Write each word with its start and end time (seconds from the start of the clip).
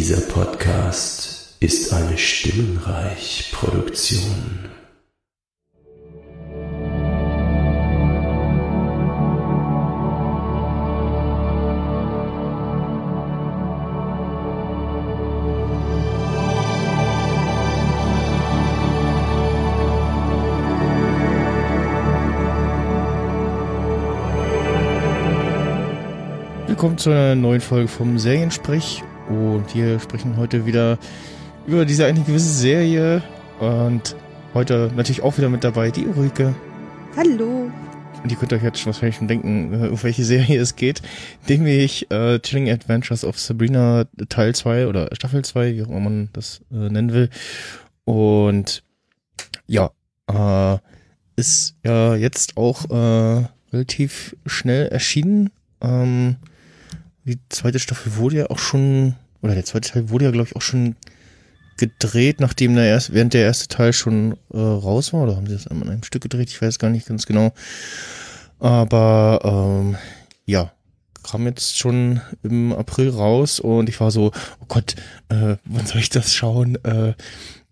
Dieser 0.00 0.22
Podcast 0.22 1.56
ist 1.60 1.92
eine 1.92 2.16
Stimmenreich-Produktion. 2.16 4.70
Willkommen 26.66 26.96
zu 26.96 27.10
einer 27.10 27.34
neuen 27.34 27.60
Folge 27.60 27.88
vom 27.88 28.18
Seriensprech 28.18 29.02
und 29.30 29.74
wir 29.74 30.00
sprechen 30.00 30.36
heute 30.36 30.66
wieder 30.66 30.98
über 31.66 31.84
diese 31.84 32.04
eine 32.04 32.20
gewisse 32.20 32.52
Serie 32.52 33.22
und 33.60 34.16
heute 34.54 34.90
natürlich 34.96 35.22
auch 35.22 35.38
wieder 35.38 35.48
mit 35.48 35.62
dabei 35.62 35.90
die 35.90 36.06
Ulrike. 36.06 36.54
Hallo. 37.16 37.70
Und 38.22 38.30
ihr 38.30 38.36
könnt 38.36 38.52
euch 38.52 38.62
jetzt 38.62 38.84
wahrscheinlich 38.84 39.16
schon 39.16 39.28
denken, 39.28 39.72
äh, 39.72 39.88
um 39.88 40.02
welche 40.02 40.24
Serie 40.24 40.60
es 40.60 40.76
geht, 40.76 41.00
nämlich 41.48 42.10
äh, 42.10 42.38
Chilling 42.40 42.68
Adventures 42.68 43.24
of 43.24 43.38
Sabrina 43.38 44.04
Teil 44.28 44.54
2 44.54 44.88
oder 44.88 45.08
Staffel 45.14 45.42
2, 45.42 45.76
wie 45.76 45.82
auch 45.84 45.88
immer 45.88 46.00
man 46.00 46.28
das 46.32 46.60
äh, 46.70 46.90
nennen 46.90 47.12
will. 47.12 47.30
Und 48.04 48.82
ja, 49.66 49.90
äh, 50.26 50.78
ist 51.36 51.76
ja 51.84 52.16
jetzt 52.16 52.56
auch 52.56 52.90
äh, 52.90 53.46
relativ 53.72 54.36
schnell 54.44 54.88
erschienen. 54.88 55.50
Ähm, 55.80 56.36
die 57.24 57.38
zweite 57.48 57.78
Staffel 57.78 58.16
wurde 58.16 58.36
ja 58.36 58.50
auch 58.50 58.58
schon, 58.58 59.14
oder 59.42 59.54
der 59.54 59.64
zweite 59.64 59.90
Teil 59.90 60.10
wurde 60.10 60.26
ja, 60.26 60.30
glaube 60.30 60.48
ich, 60.48 60.56
auch 60.56 60.62
schon 60.62 60.96
gedreht, 61.76 62.40
nachdem 62.40 62.74
der 62.74 62.84
erste, 62.84 63.14
während 63.14 63.34
der 63.34 63.42
erste 63.42 63.68
Teil 63.68 63.92
schon 63.92 64.36
äh, 64.52 64.58
raus 64.58 65.12
war, 65.12 65.22
oder 65.22 65.36
haben 65.36 65.46
sie 65.46 65.54
das 65.54 65.66
an 65.66 65.82
einem 65.82 66.02
Stück 66.02 66.22
gedreht? 66.22 66.50
Ich 66.50 66.60
weiß 66.60 66.78
gar 66.78 66.90
nicht 66.90 67.06
ganz 67.06 67.26
genau. 67.26 67.52
Aber 68.58 69.40
ähm, 69.42 69.96
ja, 70.44 70.72
kam 71.22 71.46
jetzt 71.46 71.78
schon 71.78 72.20
im 72.42 72.72
April 72.72 73.10
raus 73.10 73.60
und 73.60 73.88
ich 73.88 73.98
war 74.00 74.10
so, 74.10 74.32
oh 74.60 74.66
Gott, 74.68 74.94
äh, 75.30 75.56
wann 75.64 75.86
soll 75.86 76.00
ich 76.00 76.10
das 76.10 76.34
schauen? 76.34 76.76
Äh, 76.84 77.14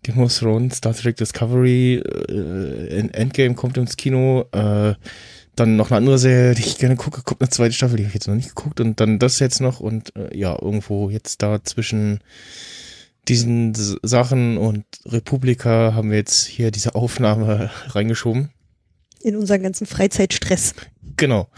Game 0.01 0.19
of 0.19 0.35
Thrones, 0.35 0.77
Star 0.77 0.95
Trek 0.95 1.17
Discovery, 1.17 1.95
äh, 1.95 3.09
Endgame 3.11 3.53
kommt 3.53 3.77
ins 3.77 3.97
Kino, 3.97 4.45
äh, 4.51 4.95
dann 5.59 5.75
noch 5.75 5.91
eine 5.91 5.97
andere 5.97 6.17
Serie, 6.17 6.55
die 6.55 6.61
ich 6.61 6.77
gerne 6.77 6.95
gucke, 6.95 7.21
kommt 7.21 7.41
eine 7.41 7.49
zweite 7.49 7.73
Staffel, 7.73 7.97
die 7.97 8.03
habe 8.03 8.09
ich 8.09 8.15
jetzt 8.15 8.27
noch 8.27 8.35
nicht 8.35 8.55
geguckt 8.55 8.79
und 8.79 8.99
dann 8.99 9.19
das 9.19 9.39
jetzt 9.39 9.59
noch 9.59 9.79
und 9.79 10.15
äh, 10.15 10.35
ja, 10.35 10.57
irgendwo 10.59 11.09
jetzt 11.09 11.41
da 11.41 11.63
zwischen 11.63 12.21
diesen 13.27 13.73
Sachen 13.75 14.57
und 14.57 14.85
Republika 15.05 15.93
haben 15.93 16.09
wir 16.11 16.17
jetzt 16.17 16.45
hier 16.45 16.71
diese 16.71 16.95
Aufnahme 16.95 17.69
reingeschoben. 17.87 18.49
In 19.21 19.35
unseren 19.35 19.61
ganzen 19.61 19.85
Freizeitstress. 19.85 20.73
Genau. 21.17 21.49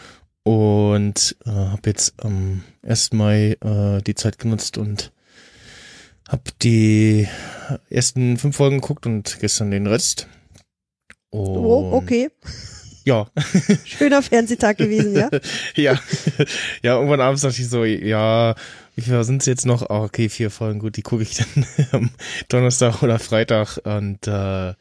Und 0.43 1.37
äh, 1.45 1.51
habe 1.51 1.89
jetzt 1.89 2.15
am 2.23 2.63
1. 2.81 3.13
Mai 3.13 3.57
äh, 3.61 4.01
die 4.01 4.15
Zeit 4.15 4.39
genutzt 4.39 4.79
und 4.79 5.11
habe 6.27 6.43
die 6.63 7.27
ersten 7.89 8.37
fünf 8.37 8.55
Folgen 8.55 8.81
geguckt 8.81 9.05
und 9.05 9.37
gestern 9.39 9.69
den 9.69 9.85
Rest. 9.85 10.27
Und 11.29 11.57
Oh, 11.57 11.91
okay. 11.93 12.29
Ja. 13.03 13.27
Schöner 13.85 14.21
Fernsehtag 14.21 14.77
gewesen, 14.77 15.15
ja? 15.15 15.29
ja. 15.75 15.99
Ja, 16.83 16.95
irgendwann 16.95 17.21
abends 17.21 17.41
dachte 17.41 17.61
ich 17.61 17.69
so, 17.69 17.83
ja, 17.83 18.55
wie 18.95 19.01
viel 19.01 19.23
sind 19.23 19.41
es 19.41 19.45
jetzt 19.47 19.65
noch? 19.65 19.89
Ah, 19.89 20.03
okay, 20.03 20.29
vier 20.29 20.51
Folgen, 20.51 20.79
gut, 20.79 20.97
die 20.97 21.01
gucke 21.01 21.23
ich 21.23 21.35
dann 21.35 21.65
am 21.91 22.09
Donnerstag 22.49 23.01
oder 23.01 23.19
Freitag 23.19 23.77
und 23.83 24.27
äh, 24.27 24.73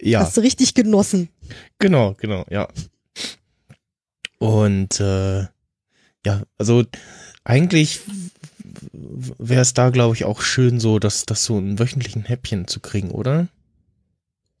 ja. 0.00 0.20
Hast 0.20 0.36
du 0.36 0.42
richtig 0.42 0.74
genossen. 0.74 1.28
Genau, 1.78 2.14
genau, 2.18 2.44
ja. 2.50 2.68
Und 4.38 5.00
äh, 5.00 5.46
ja, 6.26 6.42
also 6.58 6.84
eigentlich 7.44 8.00
wäre 8.92 9.62
es 9.62 9.74
da, 9.74 9.90
glaube 9.90 10.14
ich, 10.14 10.24
auch 10.24 10.42
schön 10.42 10.80
so, 10.80 10.98
dass 10.98 11.24
das 11.24 11.44
so 11.44 11.56
einen 11.56 11.78
wöchentlichen 11.78 12.24
Häppchen 12.24 12.66
zu 12.66 12.80
kriegen, 12.80 13.10
oder? 13.10 13.48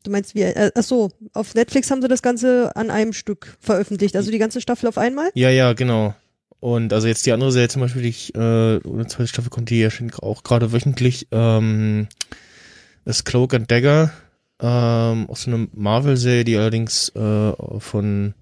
Du 0.06 0.12
meinst, 0.12 0.36
wie, 0.36 0.42
äh, 0.42 0.70
ach 0.72 0.84
so, 0.84 1.10
auf 1.32 1.56
Netflix 1.56 1.90
haben 1.90 2.00
sie 2.00 2.06
das 2.06 2.22
Ganze 2.22 2.70
an 2.76 2.92
einem 2.92 3.12
Stück 3.12 3.56
veröffentlicht, 3.58 4.14
also 4.14 4.30
die 4.30 4.38
ganze 4.38 4.60
Staffel 4.60 4.88
auf 4.88 4.98
einmal? 4.98 5.30
Ja, 5.34 5.50
ja, 5.50 5.72
genau. 5.72 6.14
Und 6.60 6.92
also 6.92 7.08
jetzt 7.08 7.26
die 7.26 7.32
andere 7.32 7.50
Serie 7.50 7.68
zum 7.68 7.82
Beispiel, 7.82 8.02
die 8.02 8.10
ich, 8.10 8.32
äh, 8.36 8.38
eine 8.38 9.06
zweite 9.08 9.26
Staffel 9.26 9.50
kommt, 9.50 9.68
die 9.68 9.82
erscheint 9.82 10.22
auch 10.22 10.44
gerade 10.44 10.72
wöchentlich, 10.72 11.26
ähm, 11.32 12.06
ist 13.04 13.24
Cloak 13.24 13.54
and 13.54 13.68
Dagger, 13.68 14.12
ähm, 14.60 15.28
auch 15.28 15.36
so 15.36 15.50
eine 15.50 15.66
Marvel-Serie, 15.74 16.44
die 16.44 16.56
allerdings 16.56 17.08
äh, 17.16 17.52
von 17.80 18.34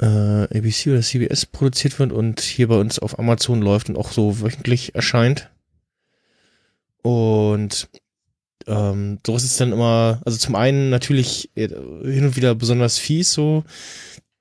äh, 0.00 0.06
ABC 0.06 0.90
oder 0.90 1.02
CBS 1.02 1.44
produziert 1.44 1.98
wird 1.98 2.12
und 2.12 2.40
hier 2.40 2.68
bei 2.68 2.80
uns 2.80 2.98
auf 2.98 3.18
Amazon 3.18 3.60
läuft 3.60 3.90
und 3.90 3.98
auch 3.98 4.10
so 4.10 4.40
wöchentlich 4.40 4.94
erscheint. 4.94 5.50
Und 7.02 7.90
ähm, 8.70 9.18
so 9.26 9.36
ist 9.36 9.44
es 9.44 9.56
dann 9.56 9.72
immer, 9.72 10.20
also 10.24 10.38
zum 10.38 10.54
einen 10.54 10.90
natürlich 10.90 11.50
äh, 11.56 11.68
hin 11.68 12.24
und 12.24 12.36
wieder 12.36 12.54
besonders 12.54 12.98
fies, 12.98 13.32
so, 13.32 13.64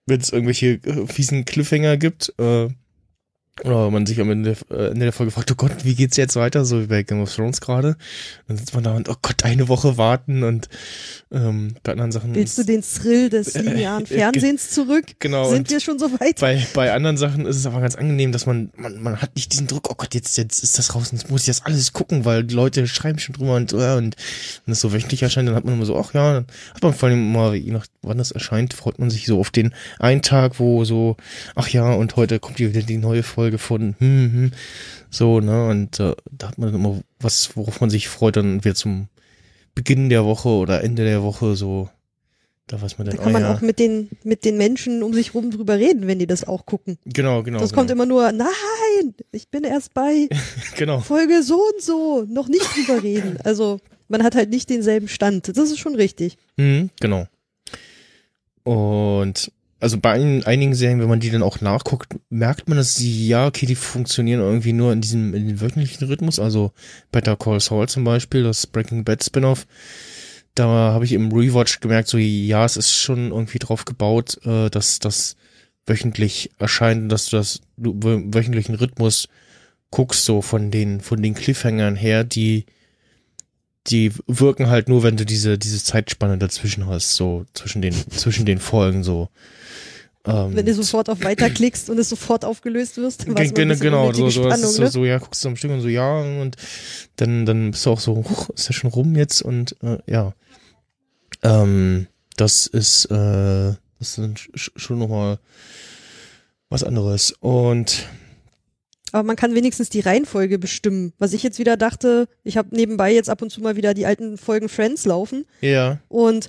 wenn 0.05 0.21
es 0.21 0.31
irgendwelche 0.31 0.79
äh, 0.83 1.07
fiesen 1.07 1.45
Cliffhanger 1.45 1.97
gibt, 1.97 2.33
äh, 2.37 2.69
oder 3.63 3.91
man 3.91 4.05
sich 4.05 4.19
am 4.19 4.31
Ende, 4.31 4.55
äh, 4.69 4.87
Ende 4.87 5.05
der 5.05 5.13
Folge 5.13 5.31
fragt, 5.31 5.51
oh 5.51 5.55
Gott, 5.55 5.83
wie 5.83 5.95
geht's 5.95 6.17
jetzt 6.17 6.35
weiter, 6.35 6.65
so 6.65 6.81
wie 6.81 6.87
bei 6.87 7.03
Game 7.03 7.21
of 7.21 7.33
Thrones 7.33 7.61
gerade. 7.61 7.95
Dann 8.47 8.57
sitzt 8.57 8.73
man 8.73 8.83
da 8.83 8.95
und, 8.95 9.09
oh 9.09 9.15
Gott, 9.21 9.43
eine 9.43 9.67
Woche 9.67 9.97
warten 9.97 10.43
und 10.43 10.69
ähm, 11.31 11.75
bei 11.83 11.91
anderen 11.91 12.11
Sachen. 12.11 12.33
Willst 12.33 12.57
du 12.57 12.63
den 12.63 12.81
Thrill 12.81 13.29
des 13.29 13.53
linearen 13.61 14.05
Fernsehens 14.05 14.71
zurück? 14.71 15.05
Genau. 15.19 15.49
Sind 15.49 15.69
wir 15.69 15.79
schon 15.79 15.99
so 15.99 16.11
weit? 16.19 16.39
Bei, 16.39 16.65
bei 16.73 16.91
anderen 16.93 17.17
Sachen 17.17 17.45
ist 17.45 17.57
es 17.57 17.65
aber 17.65 17.81
ganz 17.81 17.95
angenehm, 17.95 18.31
dass 18.31 18.45
man, 18.45 18.71
man, 18.75 19.01
man 19.01 19.21
hat 19.21 19.35
nicht 19.35 19.51
diesen 19.51 19.67
Druck, 19.67 19.89
oh 19.89 19.95
Gott, 19.95 20.15
jetzt, 20.15 20.37
jetzt 20.37 20.63
ist 20.63 20.77
das 20.77 20.95
raus 20.95 21.11
und 21.11 21.19
jetzt 21.19 21.29
muss 21.29 21.41
ich 21.41 21.47
das 21.47 21.65
alles 21.65 21.93
gucken, 21.93 22.25
weil 22.25 22.43
die 22.43 22.55
Leute 22.55 22.87
schreiben 22.87 23.19
schon 23.19 23.33
drüber 23.35 23.55
und, 23.55 23.73
äh, 23.73 23.95
und 23.95 24.15
wenn 24.65 24.71
es 24.71 24.79
so 24.79 24.93
wöchentlich 24.93 25.21
erscheint, 25.21 25.47
dann 25.47 25.55
hat 25.55 25.65
man 25.65 25.75
immer 25.75 25.85
so, 25.85 25.97
ach 25.97 26.13
ja, 26.13 26.33
dann 26.33 26.45
hat 26.73 26.83
man 26.83 26.93
vor 26.93 27.09
allem 27.09 27.29
immer, 27.29 27.53
je 27.53 27.71
nach 27.71 27.85
wann 28.01 28.17
das 28.17 28.31
erscheint, 28.31 28.73
freut 28.73 28.99
man 28.99 29.09
sich 29.09 29.25
so 29.25 29.39
auf 29.39 29.51
den 29.51 29.73
einen 29.99 30.21
Tag, 30.21 30.59
wo 30.59 30.85
so, 30.85 31.17
ach 31.55 31.67
ja, 31.69 31.91
und 31.93 32.15
heute 32.15 32.39
kommt 32.39 32.57
hier 32.57 32.73
wieder 32.73 32.85
die 32.85 32.97
neue 32.97 33.23
Folge 33.23 33.48
von, 33.57 33.95
hm, 33.99 34.31
hm, 34.33 34.51
so, 35.09 35.39
ne, 35.39 35.67
und 35.67 35.99
äh, 35.99 36.15
da 36.31 36.49
hat 36.49 36.57
man 36.57 36.73
immer 36.73 37.01
was, 37.19 37.55
worauf 37.55 37.81
man 37.81 37.89
sich 37.89 38.07
freut, 38.07 38.37
dann 38.37 38.63
wieder 38.63 38.75
zum 38.75 39.07
Beginn 39.75 40.09
der 40.09 40.25
Woche 40.25 40.49
oder 40.49 40.83
Ende 40.83 41.03
der 41.03 41.23
Woche 41.23 41.55
so, 41.55 41.89
da 42.67 42.81
weiß 42.81 42.97
man 42.97 43.07
dann, 43.07 43.15
Da 43.15 43.23
kann 43.23 43.31
oh 43.31 43.33
man 43.33 43.41
ja. 43.43 43.53
auch 43.53 43.61
mit 43.61 43.79
den, 43.79 44.09
mit 44.23 44.45
den 44.45 44.57
Menschen 44.57 45.01
um 45.03 45.13
sich 45.13 45.33
rum 45.33 45.51
drüber 45.51 45.77
reden, 45.77 46.05
wenn 46.07 46.19
die 46.19 46.27
das 46.27 46.47
auch 46.47 46.65
gucken. 46.65 46.97
Genau, 47.05 47.43
genau. 47.43 47.59
das 47.59 47.69
genau. 47.69 47.79
kommt 47.79 47.91
immer 47.91 48.05
nur, 48.05 48.31
nein, 48.31 49.15
ich 49.31 49.49
bin 49.49 49.63
erst 49.63 49.93
bei 49.93 50.29
genau. 50.77 50.99
Folge 50.99 51.41
so 51.43 51.55
und 51.55 51.81
so, 51.81 52.25
noch 52.29 52.47
nicht 52.47 52.65
drüber 52.75 53.01
reden. 53.01 53.37
Also 53.43 53.79
man 54.07 54.23
hat 54.23 54.35
halt 54.35 54.49
nicht 54.49 54.69
denselben 54.69 55.07
Stand. 55.07 55.47
Das 55.47 55.71
ist 55.71 55.79
schon 55.79 55.95
richtig. 55.95 56.37
Mhm, 56.57 56.89
genau. 56.99 57.27
Und 58.63 59.51
also 59.79 59.97
bei 59.97 60.11
einigen, 60.11 60.43
einigen 60.43 60.75
Serien, 60.75 60.99
wenn 60.99 61.07
man 61.09 61.19
die 61.19 61.29
dann 61.29 61.43
auch 61.43 61.61
nachguckt, 61.61 62.15
merkt 62.29 62.67
man, 62.67 62.77
dass 62.77 62.95
sie, 62.95 63.27
ja, 63.27 63.47
okay, 63.47 63.65
die 63.65 63.75
funktionieren 63.75 64.41
irgendwie 64.41 64.73
nur 64.73 64.91
in 64.91 65.01
diesem 65.01 65.33
in 65.33 65.47
dem 65.47 65.61
wöchentlichen 65.61 66.07
Rhythmus. 66.07 66.39
Also 66.39 66.71
Better 67.11 67.35
Call 67.37 67.59
Saul 67.59 67.87
zum 67.87 68.03
Beispiel, 68.03 68.43
das 68.43 68.67
Breaking 68.67 69.03
Bad 69.03 69.23
Spin-off. 69.23 69.67
Da 70.55 70.65
habe 70.67 71.05
ich 71.05 71.13
im 71.13 71.31
Rewatch 71.31 71.79
gemerkt, 71.79 72.09
so 72.09 72.17
ja, 72.17 72.65
es 72.65 72.75
ist 72.75 72.91
schon 72.93 73.31
irgendwie 73.31 73.59
drauf 73.59 73.85
gebaut, 73.85 74.39
äh, 74.45 74.69
dass 74.69 74.99
das 74.99 75.37
wöchentlich 75.85 76.51
erscheint, 76.59 77.11
dass 77.11 77.27
du 77.29 77.37
das 77.37 77.61
du 77.77 77.91
wö- 77.93 78.33
wöchentlichen 78.33 78.75
Rhythmus 78.75 79.29
guckst, 79.91 80.25
so 80.25 80.41
von 80.41 80.71
den 80.71 80.99
von 81.01 81.21
den 81.21 81.33
Cliffhangern 81.33 81.95
her, 81.95 82.23
die 82.23 82.65
die 83.87 84.11
wirken 84.27 84.67
halt 84.69 84.89
nur, 84.89 85.03
wenn 85.03 85.15
du 85.17 85.25
diese 85.25 85.57
diese 85.57 85.81
Zeitspanne 85.81 86.37
dazwischen 86.37 86.85
hast, 86.87 87.15
so 87.15 87.45
zwischen 87.53 87.81
den 87.81 87.93
zwischen 88.11 88.45
den 88.45 88.59
Folgen 88.59 89.03
so. 89.03 89.29
Ähm, 90.29 90.55
Wenn 90.55 90.65
du 90.65 90.73
sofort 90.73 91.09
auf 91.09 91.23
Weiter 91.23 91.49
klickst 91.49 91.89
und 91.89 91.97
es 91.97 92.09
sofort 92.09 92.45
aufgelöst 92.45 92.97
wirst, 92.97 93.21
dann 93.21 93.35
weiß 93.35 93.51
man, 93.51 93.69
bisschen 93.69 93.79
genau, 93.79 94.13
so, 94.13 94.29
so, 94.29 94.43
Spannung, 94.43 94.65
ist 94.65 94.75
so, 94.75 94.83
ne? 94.83 94.91
so, 94.91 95.05
ja, 95.05 95.17
guckst 95.17 95.43
du 95.43 95.49
am 95.49 95.55
Stück 95.55 95.71
und 95.71 95.81
so, 95.81 95.87
ja, 95.87 96.19
und 96.19 96.55
dann, 97.15 97.45
dann 97.45 97.71
bist 97.71 97.85
du 97.85 97.89
auch 97.89 97.99
so, 97.99 98.15
huch, 98.15 98.49
ist 98.49 98.67
ja 98.67 98.73
schon 98.73 98.91
rum 98.91 99.15
jetzt 99.15 99.41
und 99.41 99.75
äh, 99.81 99.97
ja. 100.05 100.33
Ähm, 101.41 102.07
das 102.37 102.67
ist, 102.67 103.05
äh, 103.05 103.73
das 103.99 104.17
ist 104.17 104.71
schon 104.75 104.99
nochmal 104.99 105.39
was 106.69 106.83
anderes. 106.83 107.33
Und 107.39 108.05
Aber 109.11 109.23
man 109.23 109.35
kann 109.35 109.55
wenigstens 109.55 109.89
die 109.89 110.01
Reihenfolge 110.01 110.59
bestimmen. 110.59 111.13
Was 111.17 111.33
ich 111.33 111.43
jetzt 111.43 111.59
wieder 111.59 111.75
dachte, 111.75 112.27
ich 112.43 112.55
habe 112.55 112.75
nebenbei 112.75 113.13
jetzt 113.13 113.29
ab 113.29 113.41
und 113.41 113.49
zu 113.49 113.61
mal 113.61 113.75
wieder 113.75 113.93
die 113.93 114.05
alten 114.05 114.37
Folgen 114.37 114.69
Friends 114.69 115.05
laufen 115.05 115.45
ja, 115.61 115.99
und 116.07 116.47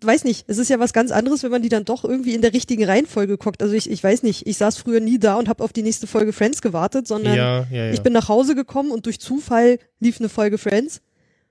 weiß 0.00 0.24
nicht, 0.24 0.44
es 0.48 0.58
ist 0.58 0.70
ja 0.70 0.78
was 0.78 0.92
ganz 0.92 1.10
anderes, 1.10 1.42
wenn 1.42 1.50
man 1.50 1.62
die 1.62 1.68
dann 1.68 1.84
doch 1.84 2.04
irgendwie 2.04 2.34
in 2.34 2.42
der 2.42 2.52
richtigen 2.52 2.84
Reihenfolge 2.84 3.38
guckt. 3.38 3.62
Also 3.62 3.74
ich, 3.74 3.90
ich 3.90 4.02
weiß 4.02 4.22
nicht, 4.22 4.46
ich 4.46 4.56
saß 4.56 4.78
früher 4.78 5.00
nie 5.00 5.18
da 5.18 5.36
und 5.36 5.48
habe 5.48 5.62
auf 5.62 5.72
die 5.72 5.82
nächste 5.82 6.06
Folge 6.06 6.32
Friends 6.32 6.62
gewartet, 6.62 7.06
sondern 7.06 7.34
ja, 7.34 7.66
ja, 7.70 7.86
ja. 7.86 7.92
ich 7.92 8.02
bin 8.02 8.12
nach 8.12 8.28
Hause 8.28 8.54
gekommen 8.54 8.90
und 8.90 9.06
durch 9.06 9.20
Zufall 9.20 9.78
lief 10.00 10.20
eine 10.20 10.28
Folge 10.28 10.58
Friends 10.58 11.00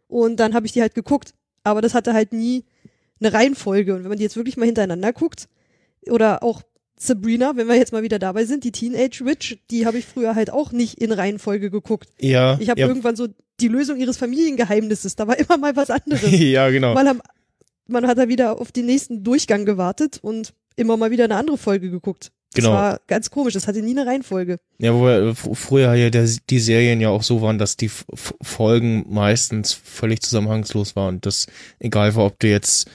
und 0.08 0.40
dann 0.40 0.54
habe 0.54 0.66
ich 0.66 0.72
die 0.72 0.82
halt 0.82 0.96
geguckt. 0.96 1.34
Aber 1.64 1.82
das 1.82 1.94
hatte 1.94 2.14
halt 2.14 2.34
nie 2.34 2.66
eine 3.20 3.34
Reihenfolge. 3.34 3.94
Und 3.94 4.04
wenn 4.04 4.10
man 4.10 4.18
die 4.18 4.24
jetzt 4.24 4.36
wirklich 4.36 4.58
mal 4.58 4.66
hintereinander 4.66 5.14
guckt, 5.14 5.48
oder 6.10 6.44
auch 6.44 6.62
Sabrina, 6.98 7.54
wenn 7.56 7.68
wir 7.68 7.76
jetzt 7.76 7.94
mal 7.94 8.04
wieder 8.04 8.20
dabei 8.20 8.46
sind, 8.46 8.64
die 8.64 8.72
Teenage 8.72 9.26
Witch, 9.26 9.58
die 9.70 9.86
habe 9.86 9.98
ich 9.98 10.06
früher 10.06 10.36
halt 10.36 10.52
auch 10.52 10.72
nicht 10.72 11.00
in 11.02 11.12
Reihenfolge 11.12 11.72
geguckt. 11.72 12.10
ja, 12.20 12.58
Ich 12.60 12.70
habe 12.70 12.80
ja, 12.80 12.88
irgendwann 12.88 13.16
so 13.16 13.28
die 13.60 13.68
Lösung 13.68 13.98
ihres 13.98 14.18
Familiengeheimnisses, 14.18 15.16
da 15.16 15.28
war 15.28 15.38
immer 15.40 15.58
mal 15.58 15.76
was 15.76 15.90
anderes. 15.90 16.30
ja, 16.32 16.70
genau. 16.70 16.94
Mal 16.94 17.08
am, 17.08 17.22
man 17.88 18.08
hat 18.08 18.18
da 18.18 18.28
wieder 18.28 18.60
auf 18.60 18.72
den 18.72 18.86
nächsten 18.86 19.24
Durchgang 19.24 19.66
gewartet 19.66 20.20
und 20.22 20.54
immer 20.76 20.98
mal 20.98 21.12
wieder 21.12 21.26
eine 21.26 21.36
andere 21.36 21.58
Folge 21.58 21.90
geguckt. 21.90 22.32
Genau. 22.54 22.68
Das 22.70 22.76
war 22.76 23.00
ganz 23.08 23.30
komisch, 23.30 23.54
das 23.54 23.68
hatte 23.68 23.82
nie 23.82 23.98
eine 23.98 24.06
Reihenfolge. 24.06 24.60
Ja, 24.78 24.94
wo 24.94 25.06
wir 25.06 25.34
fr- 25.36 25.56
früher 25.56 25.94
ja 25.94 26.10
der, 26.10 26.30
die 26.50 26.60
Serien 26.60 27.00
ja 27.00 27.08
auch 27.08 27.24
so 27.24 27.42
waren, 27.42 27.58
dass 27.58 27.78
die 27.78 27.86
F 27.86 28.34
Folgen 28.42 29.06
meistens 29.08 29.72
völlig 29.74 30.22
zusammenhangslos 30.22 30.98
waren. 30.98 31.16
Und 31.16 31.26
das 31.26 31.48
egal 31.80 32.14
war, 32.16 32.26
ob 32.26 32.38
du 32.40 32.50
jetzt 32.50 32.90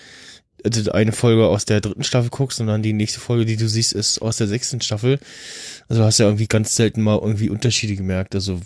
äh, 0.63 0.91
eine 0.91 1.13
Folge 1.13 1.47
aus 1.47 1.65
der 1.65 1.81
dritten 1.81 2.05
Staffel 2.05 2.29
guckst 2.29 2.61
und 2.61 2.67
dann 2.67 2.83
die 2.83 2.93
nächste 2.93 3.19
Folge, 3.19 3.47
die 3.47 3.57
du 3.57 3.67
siehst, 3.67 3.95
ist 3.95 4.21
aus 4.21 4.37
der 4.37 4.47
sechsten 4.47 4.83
Staffel. 4.83 5.19
Also 5.89 6.05
hast 6.05 6.19
du 6.19 6.25
ja 6.25 6.29
irgendwie 6.29 6.49
ganz 6.49 6.77
selten 6.77 7.01
mal 7.01 7.19
irgendwie 7.19 7.49
Unterschiede 7.49 7.97
gemerkt. 7.97 8.35
Also 8.35 8.61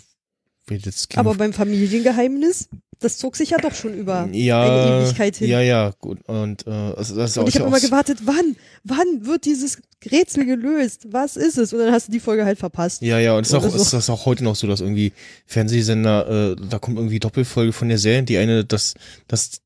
Game 0.79 1.19
Aber 1.19 1.35
beim 1.35 1.53
Familiengeheimnis, 1.53 2.69
das 2.99 3.17
zog 3.17 3.35
sich 3.35 3.49
ja 3.49 3.57
doch 3.57 3.73
schon 3.73 3.93
über 3.93 4.29
ja, 4.31 4.61
eine 4.61 5.05
Ewigkeit 5.05 5.35
hin. 5.35 5.49
Ja, 5.49 5.59
ja, 5.59 5.93
gut. 5.99 6.19
Und 6.27 6.67
äh, 6.67 6.69
also 6.69 7.15
das 7.15 7.31
ist 7.31 7.37
auch, 7.37 7.43
Und 7.43 7.49
ich 7.49 7.55
habe 7.55 7.67
immer 7.67 7.77
auch 7.77 7.81
gewartet, 7.81 8.19
wann, 8.25 8.55
wann 8.83 9.25
wird 9.25 9.45
dieses 9.45 9.79
Rätsel 10.09 10.45
gelöst? 10.45 11.07
Was 11.11 11.35
ist 11.35 11.57
es? 11.57 11.73
Und 11.73 11.79
dann 11.79 11.91
hast 11.91 12.07
du 12.07 12.11
die 12.11 12.19
Folge 12.19 12.45
halt 12.45 12.59
verpasst. 12.59 13.01
Ja, 13.01 13.19
ja, 13.19 13.35
und 13.35 13.41
es 13.41 13.49
ist 13.49 13.55
auch, 13.55 13.67
so. 13.69 13.75
ist 13.75 13.93
das 13.93 14.09
auch 14.09 14.25
heute 14.25 14.43
noch 14.43 14.55
so, 14.55 14.67
dass 14.67 14.81
irgendwie 14.81 15.13
Fernsehsender, 15.45 16.51
äh, 16.51 16.55
da 16.69 16.79
kommt 16.79 16.97
irgendwie 16.97 17.19
Doppelfolge 17.19 17.73
von 17.73 17.89
der 17.89 17.97
Serie, 17.97 18.23
die 18.23 18.37
eine, 18.37 18.65
das, 18.65 18.93
das, 19.27 19.61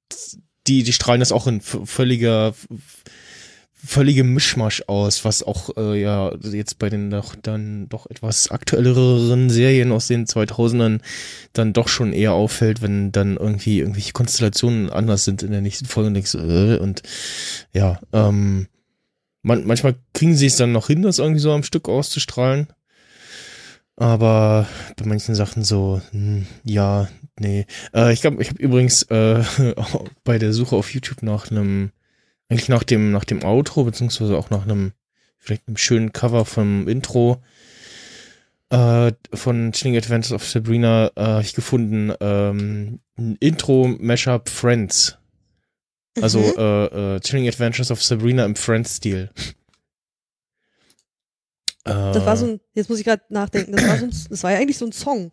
die, 0.68 0.84
die 0.84 0.94
strahlen 0.94 1.19
das 1.19 1.31
auch 1.31 1.48
in 1.48 1.62
völliger, 1.62 2.54
völlige 3.85 4.23
Mischmasch 4.23 4.83
aus, 4.87 5.25
was 5.25 5.43
auch, 5.43 5.77
äh, 5.77 6.01
ja, 6.01 6.33
jetzt 6.41 6.79
bei 6.79 6.89
den 6.89 7.09
doch, 7.09 7.35
dann 7.35 7.87
doch 7.89 8.09
etwas 8.09 8.51
aktuelleren 8.51 9.49
Serien 9.49 9.91
aus 9.91 10.07
den 10.07 10.25
2000ern 10.25 10.99
dann 11.53 11.73
doch 11.73 11.87
schon 11.87 12.13
eher 12.13 12.33
auffällt, 12.33 12.81
wenn 12.81 13.11
dann 13.11 13.37
irgendwie 13.37 13.79
irgendwelche 13.79 14.13
Konstellationen 14.13 14.89
anders 14.89 15.25
sind 15.25 15.43
in 15.43 15.51
der 15.51 15.61
nächsten 15.61 15.85
Folge 15.85 16.07
und 16.07 16.13
denkst, 16.15 16.35
äh, 16.35 16.77
und 16.77 17.03
ja, 17.73 17.99
ähm, 18.11 18.67
man, 19.41 19.65
manchmal 19.65 19.95
kriegen 20.13 20.35
sie 20.35 20.47
es 20.47 20.57
dann 20.57 20.71
noch 20.71 20.87
hin, 20.87 21.03
das 21.03 21.19
irgendwie 21.19 21.39
so 21.39 21.51
am 21.51 21.63
Stück 21.63 21.87
auszustrahlen. 21.87 22.67
Aber 23.97 24.67
bei 24.97 25.05
manchen 25.05 25.35
Sachen 25.35 25.63
so, 25.63 26.01
hm, 26.11 26.47
ja, 26.63 27.07
nee. 27.39 27.65
Äh, 27.93 28.11
ich 28.11 28.21
glaube, 28.21 28.41
ich 28.41 28.49
habe 28.49 28.61
übrigens 28.61 29.03
äh, 29.03 29.43
bei 30.23 30.37
der 30.37 30.51
Suche 30.51 30.75
auf 30.75 30.93
YouTube 30.93 31.23
nach 31.23 31.49
einem, 31.49 31.91
eigentlich 32.50 32.69
nach 32.69 32.83
dem, 32.83 33.12
nach 33.12 33.25
dem 33.25 33.44
Outro, 33.44 33.83
beziehungsweise 33.83 34.38
auch 34.38 34.50
nach 34.50 34.63
einem, 34.63 34.94
vielleicht 35.38 35.68
einem 35.68 35.77
schönen 35.77 36.13
Cover 36.13 36.45
vom 36.45 36.88
Intro 36.88 37.42
äh, 38.69 39.12
von 39.33 39.71
Chilling 39.71 39.97
Adventures 39.97 40.31
of 40.31 40.47
Sabrina, 40.47 41.12
äh, 41.15 41.21
hab 41.21 41.42
ich 41.44 41.53
gefunden, 41.53 42.13
ähm, 42.19 43.00
ein 43.18 43.36
Intro-Mashup 43.39 44.50
Friends. 44.50 45.18
Also 46.21 46.39
Mhm. 46.39 46.53
äh, 46.57 47.15
äh, 47.15 47.19
Chilling 47.19 47.47
Adventures 47.47 47.92
of 47.92 48.01
Sabrina 48.03 48.45
im 48.45 48.56
Friends-Stil. 48.56 49.30
Das 51.83 52.25
war 52.25 52.33
Äh, 52.33 52.38
so 52.38 52.45
ein, 52.47 52.59
jetzt 52.74 52.89
muss 52.89 53.00
ich 53.00 53.06
gerade 53.06 53.21
nachdenken, 53.30 53.74
das 53.74 53.88
war 53.88 53.97
so 53.97 54.06
ein, 54.06 54.13
das 54.30 54.44
war 54.44 54.51
ja 54.51 54.57
eigentlich 54.57 54.77
so 54.77 54.86
ein 54.86 54.92
Song. 54.92 55.31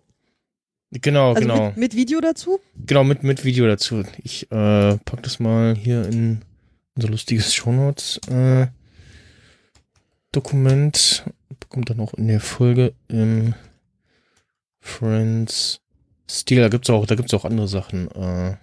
Genau, 0.91 1.31
Also 1.31 1.41
genau. 1.41 1.69
mit, 1.69 1.77
mit 1.79 1.97
Video 1.97 2.21
dazu? 2.21 2.61
Genau, 2.85 3.05
mit, 3.05 3.23
mit 3.23 3.45
Video 3.45 3.67
dazu. 3.67 4.03
Ich 4.23 4.43
äh, 4.53 4.99
pack 4.99 5.23
das 5.23 5.39
mal 5.41 5.75
hier 5.75 6.05
in 6.05 6.43
unser 6.95 7.09
lustiges 7.09 7.55
Shownotes 7.55 8.19
äh. 8.29 8.67
Kommt 11.69 11.91
dann 11.91 12.01
auch 12.01 12.15
in 12.15 12.29
der 12.29 12.41
Folge 12.41 12.95
im 13.09 13.55
Friends 14.81 15.81
Stil. 16.31 16.61
Da 16.61 16.69
gibt's 16.69 16.91
auch, 16.91 17.07
da 17.07 17.15
gibt's 17.15 17.35
auch 17.35 17.45
andere 17.45 17.69
Sachen. 17.69 18.11
Äh. 18.11 18.57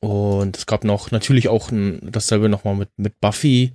Und 0.00 0.56
es 0.56 0.66
gab 0.66 0.84
noch 0.84 1.10
natürlich 1.10 1.48
auch 1.48 1.70
ein, 1.70 2.00
dasselbe 2.02 2.48
nochmal 2.48 2.76
mit, 2.76 2.90
mit 2.96 3.20
Buffy. 3.20 3.72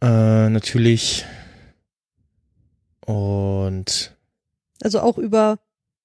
Äh, 0.00 0.48
natürlich. 0.50 1.24
Und 3.06 4.16
Also 4.82 5.00
auch 5.00 5.18
über, 5.18 5.58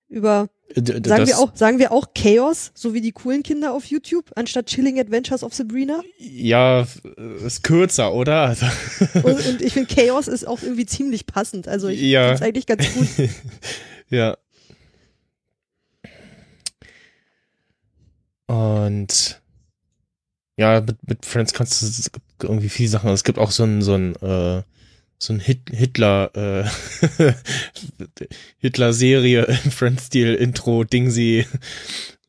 über, 0.09 0.49
äh, 0.73 0.81
sagen 0.83 1.01
das- 1.03 1.27
wir 1.29 1.39
auch, 1.39 1.55
sagen 1.55 1.79
wir 1.79 1.91
auch 1.91 2.13
Chaos, 2.15 2.71
so 2.73 2.93
wie 2.93 3.01
die 3.01 3.11
coolen 3.11 3.43
Kinder 3.43 3.73
auf 3.73 3.85
YouTube, 3.85 4.31
anstatt 4.35 4.67
Chilling 4.67 4.99
Adventures 4.99 5.43
of 5.43 5.53
Sabrina? 5.53 6.01
Ja, 6.17 6.81
f- 6.81 7.01
ist 7.45 7.63
kürzer, 7.63 8.13
oder? 8.13 8.41
Also, 8.43 8.65
Und, 9.23 9.45
und 9.45 9.61
ich 9.61 9.73
finde 9.73 9.93
Chaos 9.93 10.27
ist 10.27 10.47
auch 10.47 10.61
irgendwie 10.63 10.85
ziemlich 10.85 11.25
passend. 11.25 11.67
Also 11.67 11.87
ich 11.89 12.01
Ja. 12.01 12.21
finde 12.23 12.35
es 12.35 12.41
eigentlich 12.41 12.65
ganz 12.65 12.93
gut. 12.93 13.29
ja. 14.09 14.37
Und 18.47 19.41
ja, 20.57 20.81
mit, 20.81 20.95
mit 21.07 21.25
Friends 21.25 21.53
kannst 21.53 21.81
du 21.81 22.09
irgendwie 22.47 22.69
viele 22.69 22.89
Sachen. 22.89 23.09
Es 23.11 23.23
gibt 23.23 23.37
auch 23.37 23.51
so 23.51 23.63
ein 23.63 23.81
so 23.81 23.93
ein 23.93 24.15
äh, 24.15 24.63
so 25.19 25.33
ein 25.33 25.39
Hit 25.39 25.69
Hitler 25.71 26.31
äh, 26.35 26.63
Hitler 28.59 28.93
Serie 28.93 29.43
im 29.63 29.71
Friends-Stil 29.71 30.35
Intro 30.35 30.83
Ding 30.83 31.09
sie 31.09 31.45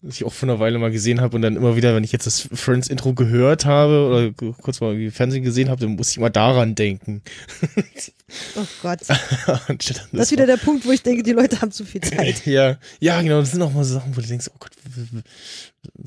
das 0.01 0.15
ich 0.15 0.25
auch 0.25 0.33
vor 0.33 0.49
einer 0.49 0.61
Weile 0.61 0.79
mal 0.79 0.93
gesehen 0.93 1.21
habe 1.21 1.35
und 1.35 1.43
dann 1.43 1.57
immer 1.57 1.75
wieder, 1.75 1.93
wenn 1.97 2.05
ich 2.05 2.13
jetzt 2.13 2.25
das 2.25 2.49
Friends-Intro 2.53 3.15
gehört 3.15 3.65
habe 3.65 4.07
oder 4.07 4.53
kurz 4.63 4.81
mal 4.81 4.93
irgendwie 4.93 5.11
Fernsehen 5.11 5.43
gesehen 5.43 5.69
habe, 5.69 5.81
dann 5.81 5.97
muss 5.97 6.13
ich 6.13 6.19
immer 6.19 6.31
daran 6.31 6.77
denken. 6.77 7.21
Oh 8.55 8.65
Gott. 8.81 9.01
An 9.67 9.79
Das 10.13 10.27
ist 10.27 10.31
wieder 10.31 10.47
der 10.47 10.57
Punkt, 10.57 10.87
wo 10.87 10.93
ich 10.93 11.03
denke, 11.03 11.25
die 11.25 11.33
Leute 11.33 11.61
haben 11.61 11.73
zu 11.73 11.85
viel 11.85 12.01
Zeit. 12.01 12.47
Ja, 12.47 12.79
ja, 13.01 13.21
genau. 13.23 13.41
Das 13.41 13.51
sind 13.51 13.61
auch 13.61 13.73
mal 13.73 13.83
so 13.83 13.95
Sachen, 13.95 14.17
wo 14.17 14.21
du 14.21 14.27
denkst, 14.29 14.47
oh 14.55 14.57
Gott, 14.61 14.71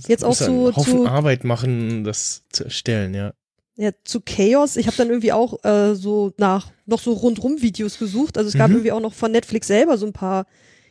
Jetzt 0.07 0.24
auch 0.24 0.30
muss 0.30 0.42
einen 0.44 0.57
so 0.68 0.75
Haufen 0.75 0.98
zu- 1.00 1.07
Arbeit 1.07 1.44
machen, 1.44 2.06
das 2.06 2.44
zu 2.54 2.63
erstellen, 2.63 3.13
ja. 3.13 3.34
Ja, 3.81 3.89
zu 4.04 4.22
Chaos. 4.24 4.75
Ich 4.75 4.86
habe 4.86 4.95
dann 4.98 5.10
irgendwie 5.10 5.31
auch 5.31 5.63
äh, 5.66 5.95
so 5.95 6.33
nach 6.38 6.72
noch 6.86 7.01
so 7.01 7.13
rundrum 7.13 7.62
Videos 7.63 7.98
gesucht. 7.98 8.38
Also 8.38 8.48
es 8.50 8.56
gab 8.56 8.69
Mhm. 8.69 8.75
irgendwie 8.75 8.92
auch 8.92 9.00
noch 9.00 9.13
von 9.13 9.31
Netflix 9.31 9.66
selber 9.68 9.98
so 9.98 10.06
ein 10.06 10.13
paar 10.13 10.45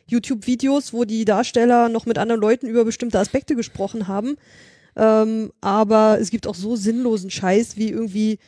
YouTube-Videos, 0.07 0.91
wo 0.91 1.05
die 1.05 1.23
Darsteller 1.23 1.87
noch 1.87 2.05
mit 2.05 2.17
anderen 2.17 2.41
Leuten 2.41 2.67
über 2.67 2.83
bestimmte 2.83 3.17
Aspekte 3.19 3.55
gesprochen 3.55 4.09
haben. 4.09 4.35
Ähm, 4.97 5.53
aber 5.61 6.17
es 6.19 6.31
gibt 6.31 6.47
auch 6.47 6.55
so 6.55 6.75
sinnlosen 6.75 7.29
Scheiß 7.31 7.77
wie 7.77 7.89
irgendwie 7.91 8.39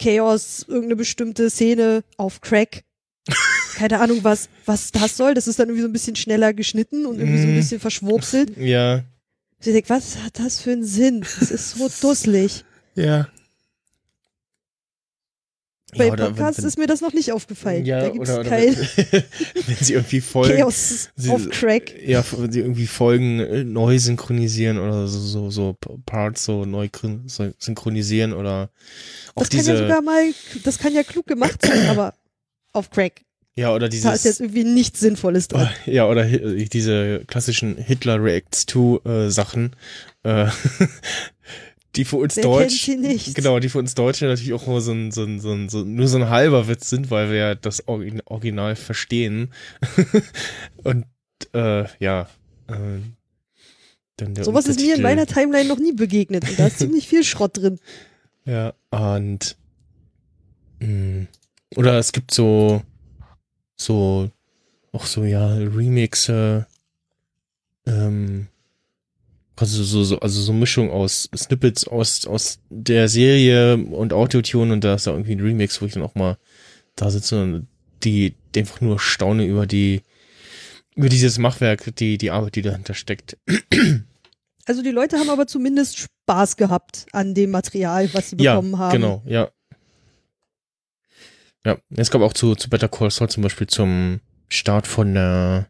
Chaos, 0.00 0.64
irgendeine 0.66 0.96
bestimmte 0.96 1.50
Szene 1.50 2.04
auf 2.16 2.40
Crack. 2.40 2.84
Keine 3.74 4.00
Ahnung, 4.00 4.20
was, 4.22 4.48
was 4.64 4.92
das 4.92 5.16
soll. 5.16 5.34
Das 5.34 5.46
ist 5.46 5.58
dann 5.58 5.68
irgendwie 5.68 5.82
so 5.82 5.88
ein 5.88 5.92
bisschen 5.92 6.16
schneller 6.16 6.54
geschnitten 6.54 7.04
und 7.04 7.18
irgendwie 7.18 7.38
so 7.40 7.48
ein 7.48 7.52
Mhm. 7.52 7.56
bisschen 7.56 7.80
verschwurbselt. 7.80 8.56
Ja, 8.56 9.02
Ich 9.60 9.66
denk, 9.72 9.90
was 9.90 10.16
hat 10.24 10.38
das 10.38 10.60
für 10.60 10.72
einen 10.72 10.84
Sinn? 10.84 11.20
Das 11.20 11.50
ist 11.50 11.72
so 11.76 11.90
dusselig. 12.00 12.64
ja. 12.94 13.28
Bei 15.96 16.08
ja, 16.08 16.16
Podcasts 16.16 16.58
wenn, 16.62 16.68
ist 16.68 16.78
mir 16.78 16.86
das 16.88 17.02
noch 17.02 17.12
nicht 17.12 17.30
aufgefallen. 17.30 17.80
wenn, 17.80 17.86
ja, 17.86 18.00
da 18.00 18.08
gibt's 18.08 18.30
oder, 18.30 18.40
oder 18.40 18.48
kein 18.50 18.74
wenn, 18.76 19.22
wenn 19.66 19.76
sie 19.80 19.92
irgendwie 19.92 20.20
Folgen, 20.20 20.58
Chaos 20.58 21.10
sie- 21.14 21.30
auf 21.30 21.48
Crack. 21.50 21.94
ja, 22.04 22.24
wenn 22.36 22.50
sie 22.50 22.60
irgendwie 22.60 22.86
Folgen 22.88 23.38
äh, 23.38 23.62
neu 23.64 23.98
synchronisieren 23.98 24.78
oder 24.78 25.06
so, 25.06 25.20
so, 25.20 25.50
so 25.50 25.76
Parts 26.06 26.44
so 26.44 26.64
neu 26.64 26.88
synchronisieren 27.58 28.32
oder 28.32 28.70
auch 29.36 29.42
Das 29.42 29.50
kann 29.50 29.58
diese, 29.60 29.72
ja 29.74 29.78
sogar 29.78 30.02
mal, 30.02 30.32
das 30.64 30.78
kann 30.78 30.94
ja 30.94 31.02
klug 31.04 31.26
gemacht 31.26 31.60
sein, 31.64 31.86
aber 31.88 32.14
auf 32.72 32.90
Crack. 32.90 33.20
ja, 33.54 33.72
oder 33.72 33.88
Da 33.88 33.94
ist 33.94 34.04
jetzt 34.04 34.24
dieses, 34.24 34.40
irgendwie 34.40 34.64
nichts 34.64 34.98
Sinnvolles 34.98 35.46
dran. 35.46 35.68
ja, 35.86 36.08
oder 36.08 36.24
hi- 36.24 36.64
diese 36.68 37.22
klassischen 37.28 37.76
Hitler 37.76 38.20
Reacts 38.20 38.66
to 38.66 39.00
äh, 39.04 39.30
Sachen, 39.30 39.76
äh, 40.24 40.46
die 41.96 42.04
für 42.04 42.16
uns 42.16 42.36
Wer 42.36 42.42
Deutsch, 42.42 42.90
genau, 43.34 43.58
die 43.58 43.68
für 43.68 43.78
uns 43.78 43.94
Deutsche 43.94 44.26
natürlich 44.26 44.52
auch 44.52 44.66
nur 44.66 44.80
so 44.80 44.92
ein, 44.92 45.12
so 45.12 45.24
ein, 45.24 45.40
so 45.40 45.52
ein, 45.52 45.68
so, 45.68 45.84
nur 45.84 46.08
so 46.08 46.18
ein 46.18 46.28
halber 46.28 46.66
Witz 46.68 46.90
sind, 46.90 47.10
weil 47.10 47.30
wir 47.30 47.36
ja 47.36 47.54
das 47.54 47.86
Origin- 47.86 48.22
Original 48.26 48.76
verstehen. 48.76 49.52
Und 50.84 51.06
äh, 51.52 51.84
ja, 51.98 52.28
äh, 52.68 53.00
dann 54.16 54.34
der 54.34 54.44
Sowas 54.44 54.66
ist 54.66 54.80
mir 54.80 54.94
in 54.94 55.02
meiner 55.02 55.26
Timeline 55.26 55.68
noch 55.68 55.78
nie 55.78 55.92
begegnet 55.92 56.48
und 56.48 56.58
da 56.58 56.68
ist 56.68 56.78
ziemlich 56.78 57.08
viel 57.08 57.24
Schrott 57.24 57.56
drin. 57.56 57.80
Ja, 58.44 58.74
und 58.90 59.56
mh, 60.78 61.26
oder 61.74 61.98
es 61.98 62.12
gibt 62.12 62.32
so 62.32 62.82
so 63.76 64.30
auch 64.92 65.06
so 65.06 65.24
ja 65.24 65.54
Remixe 65.54 66.66
ähm 67.86 68.46
also 69.56 69.84
so, 69.84 70.04
so, 70.04 70.18
also 70.18 70.40
so 70.40 70.52
Mischung 70.52 70.90
aus 70.90 71.28
Snippets 71.34 71.86
aus, 71.86 72.26
aus 72.26 72.58
der 72.70 73.08
Serie 73.08 73.76
und 73.76 74.12
Autotune 74.12 74.72
und 74.72 74.82
da 74.82 74.94
ist 74.94 75.06
da 75.06 75.12
irgendwie 75.12 75.32
ein 75.32 75.40
Remix, 75.40 75.80
wo 75.80 75.86
ich 75.86 75.92
dann 75.94 76.02
auch 76.02 76.14
mal 76.14 76.38
da 76.96 77.10
sitze 77.10 77.42
und 77.42 77.68
die, 78.02 78.34
die 78.54 78.60
einfach 78.60 78.80
nur 78.80 78.98
staune 78.98 79.44
über 79.46 79.66
die, 79.66 80.02
über 80.96 81.08
dieses 81.08 81.38
Machwerk, 81.38 81.94
die, 81.96 82.18
die 82.18 82.30
Arbeit, 82.30 82.56
die 82.56 82.62
dahinter 82.62 82.94
steckt. 82.94 83.36
Also 84.66 84.82
die 84.82 84.90
Leute 84.90 85.18
haben 85.18 85.30
aber 85.30 85.46
zumindest 85.46 85.98
Spaß 85.98 86.56
gehabt 86.56 87.06
an 87.12 87.34
dem 87.34 87.50
Material, 87.50 88.08
was 88.14 88.30
sie 88.30 88.36
bekommen 88.36 88.72
ja, 88.72 88.78
haben. 88.78 88.92
Genau, 88.92 89.22
ja. 89.26 89.50
Ja, 91.66 91.78
es 91.96 92.10
gab 92.10 92.22
auch 92.22 92.32
zu, 92.32 92.54
zu 92.54 92.68
Better 92.68 92.88
Call 92.88 93.10
Saul 93.10 93.28
zum 93.28 93.42
Beispiel 93.42 93.66
zum 93.66 94.20
Start 94.48 94.86
von 94.86 95.14
der, 95.14 95.68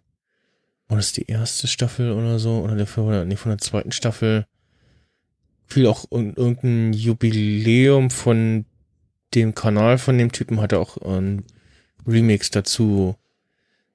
war 0.95 0.99
das 0.99 1.13
die 1.13 1.27
erste 1.27 1.67
Staffel 1.67 2.13
oder 2.13 2.39
so? 2.39 2.61
Oder 2.61 2.77
der, 2.77 2.87
von 2.87 3.27
nee, 3.27 3.35
von 3.35 3.51
der 3.51 3.59
zweiten 3.59 3.91
Staffel 3.91 4.47
fiel 5.67 5.89
auch 5.89 6.05
irgendein 6.13 6.93
Jubiläum 6.93 8.11
von 8.11 8.65
dem 9.35 9.57
Kanal 9.57 9.99
von 9.99 10.17
dem 10.17 10.31
Typen, 10.31 10.61
hat 10.61 10.71
er 10.71 10.79
auch 10.79 10.97
ein 10.99 11.43
Remix 12.07 12.53
dazu 12.53 13.17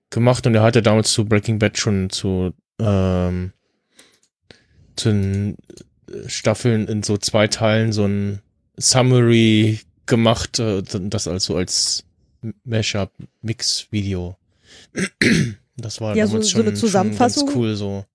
gemacht 0.09 0.45
und 0.45 0.55
er 0.55 0.61
hatte 0.63 0.81
damals 0.81 1.13
zu 1.13 1.23
Breaking 1.23 1.57
Bad 1.57 1.77
schon 1.77 2.09
zu, 2.09 2.53
ähm, 2.79 3.53
zu 4.97 5.09
den 5.09 5.55
Staffeln 6.27 6.85
in 6.89 7.03
so 7.03 7.17
zwei 7.17 7.47
Teilen 7.47 7.93
so 7.93 8.05
ein 8.05 8.41
Summary 8.77 9.79
gemacht, 10.05 10.59
äh, 10.59 10.83
das 10.83 11.29
also 11.29 11.55
als 11.55 12.03
Mashup-Mix-Video. 12.65 14.35
Das 15.81 16.01
war 16.01 16.15
Ja, 16.15 16.25
so- 16.27 16.33
damals 16.33 16.47
so 16.49 16.57
schon, 16.57 16.67
eine 16.67 16.73
Zusammenfassung. 16.75 17.49
schon 17.49 17.57
cool 17.59 17.75
so. 17.75 18.05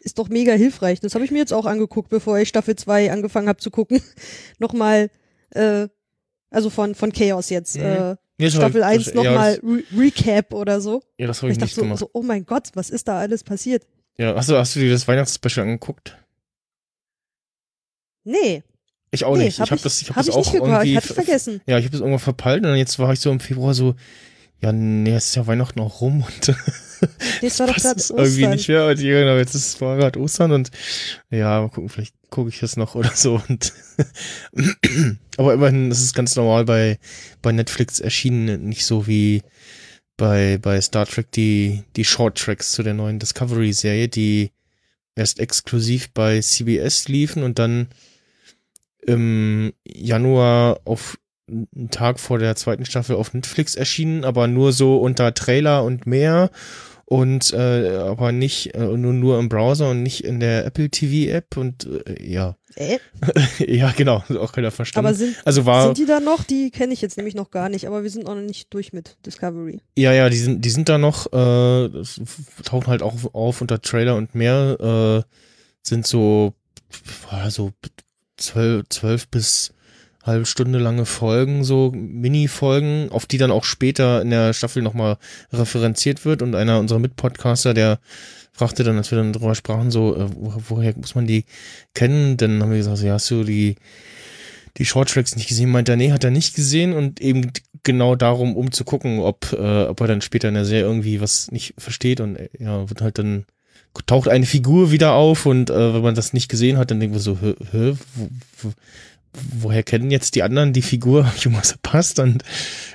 Ist 0.00 0.18
doch 0.18 0.28
mega 0.28 0.52
hilfreich. 0.52 1.00
Das 1.00 1.14
habe 1.14 1.24
ich 1.24 1.30
mir 1.30 1.38
jetzt 1.38 1.52
auch 1.52 1.66
angeguckt, 1.66 2.08
bevor 2.08 2.38
ich 2.38 2.48
Staffel 2.48 2.76
2 2.76 3.10
angefangen 3.12 3.48
habe 3.48 3.58
zu 3.58 3.70
gucken. 3.70 4.00
Nochmal, 4.58 5.10
äh, 5.50 5.88
also 6.50 6.70
von, 6.70 6.94
von 6.94 7.12
Chaos 7.12 7.50
jetzt. 7.50 7.76
Mhm. 7.76 7.82
Äh, 7.82 7.98
war- 7.98 8.50
Staffel 8.50 8.80
das- 8.82 8.90
1 8.90 9.06
ja, 9.06 9.14
nochmal 9.14 9.54
das- 9.56 9.64
Re 9.64 9.82
Recap 9.98 10.54
oder 10.54 10.80
so. 10.80 11.02
Ja, 11.18 11.26
das 11.26 11.42
habe 11.42 11.50
Ich 11.50 11.58
ich 11.58 11.62
nicht 11.62 11.74
so, 11.74 11.82
gemacht. 11.82 11.98
so, 11.98 12.10
oh 12.12 12.22
mein 12.22 12.44
Gott, 12.46 12.68
was 12.74 12.90
ist 12.90 13.08
da 13.08 13.18
alles 13.18 13.42
passiert? 13.44 13.86
Ja, 14.18 14.34
hast 14.34 14.48
du, 14.48 14.56
hast 14.56 14.74
du 14.76 14.80
dir 14.80 14.90
das 14.90 15.06
Weihnachtsspecial 15.08 15.64
angeguckt? 15.66 16.16
Nee, 18.24 18.62
Ich 19.10 19.24
auch 19.24 19.36
nee, 19.36 19.44
nicht. 19.44 19.58
hab 19.60 19.66
ich 19.66 19.70
habe 19.72 19.82
das, 19.82 20.00
ich 20.02 20.08
hab 20.10 20.16
hab 20.16 20.24
das 20.26 20.34
ich 20.34 20.34
auch 20.34 20.54
irgendwie. 20.54 20.90
ich 20.90 20.96
hatte 20.96 21.14
vergessen. 21.14 21.60
Ja, 21.66 21.78
ich 21.78 21.84
habe 21.84 21.92
das 21.92 22.00
irgendwann 22.00 22.18
verpeilt 22.20 22.64
und 22.64 22.74
jetzt 22.76 22.98
war 22.98 23.12
ich 23.12 23.20
so 23.20 23.30
im 23.30 23.40
Februar 23.40 23.72
so, 23.74 23.94
ja, 24.60 24.72
nee, 24.72 25.10
jetzt 25.12 25.26
ist 25.28 25.34
ja 25.36 25.46
Weihnachten 25.46 25.80
auch 25.80 26.00
rum 26.00 26.22
und 26.24 26.54
Es 27.42 27.58
war 27.60 27.66
doch 27.66 27.76
gerade 27.76 28.00
es 28.00 28.10
irgendwie 28.10 28.42
Ostern. 28.42 28.50
nicht 28.50 28.68
mehr. 28.68 28.86
Und 28.86 29.00
ja, 29.00 29.20
genau, 29.20 29.36
jetzt 29.36 29.54
ist 29.54 29.66
es 29.66 29.80
war 29.80 29.96
gerade 29.96 30.18
Ostern 30.20 30.52
und 30.52 30.70
ja, 31.30 31.60
mal 31.60 31.68
gucken, 31.68 31.88
vielleicht 31.88 32.14
gucke 32.30 32.48
ich 32.50 32.60
das 32.60 32.76
noch 32.76 32.94
oder 32.94 33.10
so. 33.14 33.40
Und 33.48 33.72
aber 35.36 35.54
immerhin, 35.54 35.90
das 35.90 36.00
ist 36.00 36.14
ganz 36.14 36.36
normal 36.36 36.64
bei 36.64 36.98
bei 37.42 37.52
Netflix 37.52 38.00
erschienen, 38.00 38.68
nicht 38.68 38.86
so 38.86 39.06
wie 39.06 39.42
bei 40.16 40.58
bei 40.58 40.80
Star 40.80 41.06
Trek 41.06 41.30
die 41.32 41.84
die 41.96 42.04
Short 42.04 42.38
Tracks 42.38 42.72
zu 42.72 42.82
der 42.82 42.94
neuen 42.94 43.18
Discovery 43.18 43.72
Serie, 43.72 44.08
die 44.08 44.50
erst 45.14 45.40
exklusiv 45.40 46.10
bei 46.12 46.40
CBS 46.40 47.08
liefen 47.08 47.42
und 47.42 47.58
dann 47.58 47.88
im 49.06 49.72
Januar 49.84 50.80
auf 50.84 51.18
einen 51.48 51.90
Tag 51.90 52.18
vor 52.20 52.38
der 52.38 52.56
zweiten 52.56 52.84
Staffel 52.84 53.16
auf 53.16 53.32
Netflix 53.34 53.74
erschienen, 53.74 54.24
aber 54.24 54.48
nur 54.48 54.72
so 54.72 54.96
unter 54.96 55.32
Trailer 55.34 55.84
und 55.84 56.06
mehr 56.06 56.50
und 57.08 57.52
äh, 57.52 57.98
aber 57.98 58.32
nicht 58.32 58.74
äh, 58.74 58.80
nur 58.80 59.12
nur 59.12 59.38
im 59.38 59.48
Browser 59.48 59.90
und 59.90 60.02
nicht 60.02 60.24
in 60.24 60.40
der 60.40 60.66
Apple 60.66 60.90
TV 60.90 61.32
App 61.32 61.56
und 61.56 61.86
äh, 62.04 62.20
ja 62.20 62.56
Äh, 62.74 62.98
ja 63.64 63.92
genau 63.96 64.24
auch 64.40 64.50
keiner 64.52 64.72
verstanden. 64.72 65.06
aber 65.06 65.14
sind, 65.14 65.36
also 65.44 65.66
war 65.66 65.84
sind 65.84 65.98
die 65.98 66.06
da 66.06 66.18
noch? 66.18 66.42
Die 66.42 66.70
kenne 66.72 66.92
ich 66.92 67.00
jetzt 67.00 67.16
nämlich 67.16 67.36
noch 67.36 67.52
gar 67.52 67.68
nicht, 67.68 67.86
aber 67.86 68.02
wir 68.02 68.10
sind 68.10 68.26
auch 68.26 68.34
noch 68.34 68.42
nicht 68.42 68.74
durch 68.74 68.92
mit 68.92 69.18
Discovery. 69.24 69.80
ja 69.96 70.12
ja 70.12 70.28
die 70.28 70.36
sind 70.36 70.64
die 70.64 70.70
sind 70.70 70.88
da 70.88 70.98
noch 70.98 71.26
äh, 71.32 71.88
tauchen 72.64 72.88
halt 72.88 73.02
auch 73.02 73.14
auf 73.32 73.60
unter 73.60 73.80
Trailer 73.80 74.16
und 74.16 74.34
mehr 74.34 75.24
äh, 75.24 75.30
sind 75.82 76.08
so 76.08 76.54
so 77.50 77.70
zwölf, 78.36 78.84
zwölf 78.88 79.28
bis 79.28 79.72
halbe 80.26 80.46
Stunde 80.46 80.78
lange 80.78 81.06
Folgen, 81.06 81.64
so 81.64 81.92
Mini-Folgen, 81.94 83.10
auf 83.10 83.26
die 83.26 83.38
dann 83.38 83.50
auch 83.50 83.64
später 83.64 84.22
in 84.22 84.30
der 84.30 84.52
Staffel 84.52 84.82
nochmal 84.82 85.18
referenziert 85.52 86.24
wird. 86.24 86.42
Und 86.42 86.54
einer 86.54 86.78
unserer 86.78 86.98
Mitpodcaster, 86.98 87.74
der 87.74 87.98
fragte 88.52 88.84
dann, 88.84 88.96
als 88.96 89.10
wir 89.10 89.18
dann 89.18 89.32
drüber 89.32 89.54
sprachen, 89.54 89.90
so, 89.90 90.16
äh, 90.16 90.28
wo, 90.34 90.54
woher 90.68 90.94
muss 90.96 91.14
man 91.14 91.26
die 91.26 91.44
kennen? 91.94 92.36
Dann 92.36 92.62
haben 92.62 92.70
wir 92.70 92.78
gesagt, 92.78 92.98
so, 92.98 93.06
ja, 93.06 93.14
hast 93.14 93.30
du 93.30 93.44
die, 93.44 93.76
die 94.78 94.84
Shorttracks 94.84 95.36
nicht 95.36 95.48
gesehen? 95.48 95.70
Meint 95.70 95.88
er, 95.88 95.96
nee, 95.96 96.12
hat 96.12 96.24
er 96.24 96.30
nicht 96.30 96.54
gesehen 96.54 96.92
und 96.92 97.20
eben 97.20 97.52
genau 97.82 98.16
darum, 98.16 98.56
um 98.56 98.72
zu 98.72 98.84
gucken, 98.84 99.20
ob, 99.20 99.52
äh, 99.52 99.84
ob 99.84 100.00
er 100.00 100.06
dann 100.08 100.20
später 100.20 100.48
in 100.48 100.54
der 100.54 100.64
Serie 100.64 100.84
irgendwie 100.84 101.20
was 101.20 101.50
nicht 101.52 101.74
versteht 101.78 102.20
und 102.20 102.36
äh, 102.36 102.48
ja, 102.58 102.88
wird 102.88 103.00
halt 103.00 103.18
dann 103.18 103.46
taucht 104.04 104.28
eine 104.28 104.44
Figur 104.44 104.90
wieder 104.90 105.12
auf 105.12 105.46
und 105.46 105.70
äh, 105.70 105.94
wenn 105.94 106.02
man 106.02 106.14
das 106.14 106.34
nicht 106.34 106.50
gesehen 106.50 106.76
hat, 106.76 106.90
dann 106.90 107.00
denken 107.00 107.14
wir 107.14 107.20
so, 107.20 107.38
hä, 107.40 107.54
hä, 107.72 107.94
woher 109.58 109.82
kennen 109.82 110.10
jetzt 110.10 110.34
die 110.34 110.42
anderen 110.42 110.72
die 110.72 110.82
Figur? 110.82 111.30
Ich 111.36 111.46
irgendwas 111.46 111.72
verpasst? 111.72 112.18
Und 112.18 112.42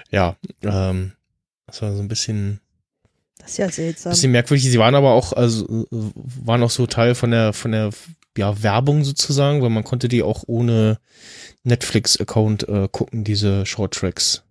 ja, 0.10 0.36
ähm, 0.64 1.14
das 1.68 1.82
war 1.82 1.96
so 1.96 2.02
ein 2.02 2.08
bisschen, 2.08 2.60
Das 3.40 3.52
ist 3.52 3.58
ja 3.58 3.70
seltsam. 3.70 4.12
bisschen 4.12 4.32
merkwürdig. 4.32 4.66
Sie 4.66 4.80
waren 4.80 4.96
aber 4.96 5.12
auch, 5.12 5.34
also 5.34 5.88
waren 5.90 6.64
auch 6.64 6.72
so 6.72 6.88
Teil 6.88 7.16
von 7.16 7.32
der, 7.32 7.54
von 7.54 7.72
der 7.72 7.92
ja, 8.38 8.62
Werbung 8.64 9.04
sozusagen, 9.04 9.62
weil 9.62 9.70
man 9.70 9.84
konnte 9.84 10.08
die 10.08 10.24
auch 10.24 10.44
ohne 10.48 11.00
Netflix-Account 11.64 12.68
äh, 12.68 12.88
gucken, 12.92 13.24
diese 13.24 13.66
Short 13.66 13.94
Tracks. 13.94 14.44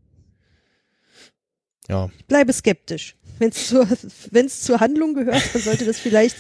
Ja, 1.88 2.08
bleibe 2.28 2.52
skeptisch. 2.52 3.16
Wenn 3.38 3.48
es 3.48 3.68
zur, 3.68 3.88
wenn's 4.30 4.60
zur 4.62 4.80
Handlung 4.80 5.14
gehört, 5.14 5.42
dann 5.54 5.62
sollte 5.62 5.84
das 5.84 5.98
vielleicht 5.98 6.36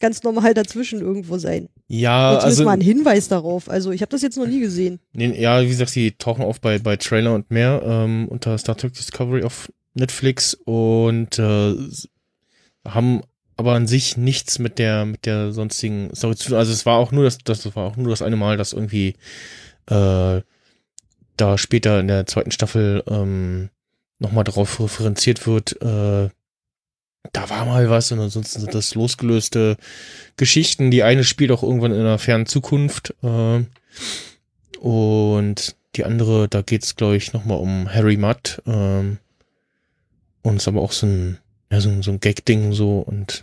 ganz 0.00 0.22
normal 0.22 0.54
dazwischen 0.54 1.00
irgendwo 1.00 1.38
sein. 1.38 1.68
ja, 1.88 2.38
zumindest 2.38 2.46
also 2.46 2.64
mal 2.64 2.72
ein 2.72 2.80
Hinweis 2.80 3.28
darauf. 3.28 3.68
Also 3.68 3.90
ich 3.90 4.02
habe 4.02 4.10
das 4.10 4.22
jetzt 4.22 4.36
noch 4.36 4.46
nie 4.46 4.60
gesehen. 4.60 5.00
Nee, 5.12 5.40
ja, 5.40 5.60
wie 5.62 5.68
gesagt, 5.68 5.94
die 5.94 6.12
tauchen 6.12 6.44
auf 6.44 6.60
bei, 6.60 6.78
bei 6.78 6.96
Trailer 6.96 7.34
und 7.34 7.50
mehr 7.50 7.82
ähm, 7.84 8.28
unter 8.28 8.56
Star 8.58 8.76
Trek 8.76 8.92
Discovery 8.94 9.42
auf 9.42 9.72
Netflix 9.94 10.54
und 10.54 11.38
äh, 11.38 11.74
haben 12.86 13.22
aber 13.56 13.72
an 13.72 13.88
sich 13.88 14.16
nichts 14.16 14.60
mit 14.60 14.78
der 14.78 15.04
mit 15.04 15.26
der 15.26 15.52
sonstigen 15.52 16.14
Story 16.14 16.36
zu 16.36 16.48
tun. 16.50 16.58
Also 16.58 16.72
es 16.72 16.86
war 16.86 16.98
auch 16.98 17.10
nur 17.10 17.24
das, 17.24 17.38
das 17.38 17.74
war 17.74 17.84
auch 17.84 17.96
nur 17.96 18.10
das 18.10 18.22
eine 18.22 18.36
Mal, 18.36 18.56
dass 18.56 18.72
irgendwie 18.72 19.14
äh, 19.86 20.40
da 21.36 21.58
später 21.58 21.98
in 22.00 22.08
der 22.08 22.26
zweiten 22.26 22.52
Staffel 22.52 23.02
ähm, 23.08 23.70
nochmal 24.18 24.44
darauf 24.44 24.80
referenziert 24.80 25.46
wird, 25.46 25.80
äh, 25.82 26.28
da 27.32 27.50
war 27.50 27.64
mal 27.64 27.90
was 27.90 28.12
und 28.12 28.20
ansonsten 28.20 28.60
sind 28.60 28.74
das 28.74 28.94
losgelöste 28.94 29.76
Geschichten. 30.36 30.90
Die 30.90 31.02
eine 31.02 31.24
spielt 31.24 31.50
auch 31.50 31.62
irgendwann 31.62 31.92
in 31.92 32.00
einer 32.00 32.18
fernen 32.18 32.46
Zukunft 32.46 33.14
äh, 33.22 33.64
und 34.78 35.76
die 35.96 36.04
andere, 36.04 36.48
da 36.48 36.62
geht's 36.62 36.96
glaube 36.96 37.16
ich 37.16 37.32
nochmal 37.32 37.58
um 37.58 37.92
Harry 37.92 38.16
Mudd 38.16 38.62
ähm, 38.66 39.18
und 40.42 40.56
ist 40.56 40.68
aber 40.68 40.82
auch 40.82 40.92
so 40.92 41.06
ein 41.06 41.38
ja, 41.70 41.80
so, 41.80 42.02
so 42.02 42.10
ein 42.10 42.20
Gag-Ding 42.20 42.72
so 42.72 43.00
und 43.00 43.42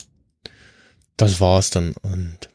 das 1.18 1.40
war's 1.40 1.70
dann 1.70 1.94
und 2.02 2.50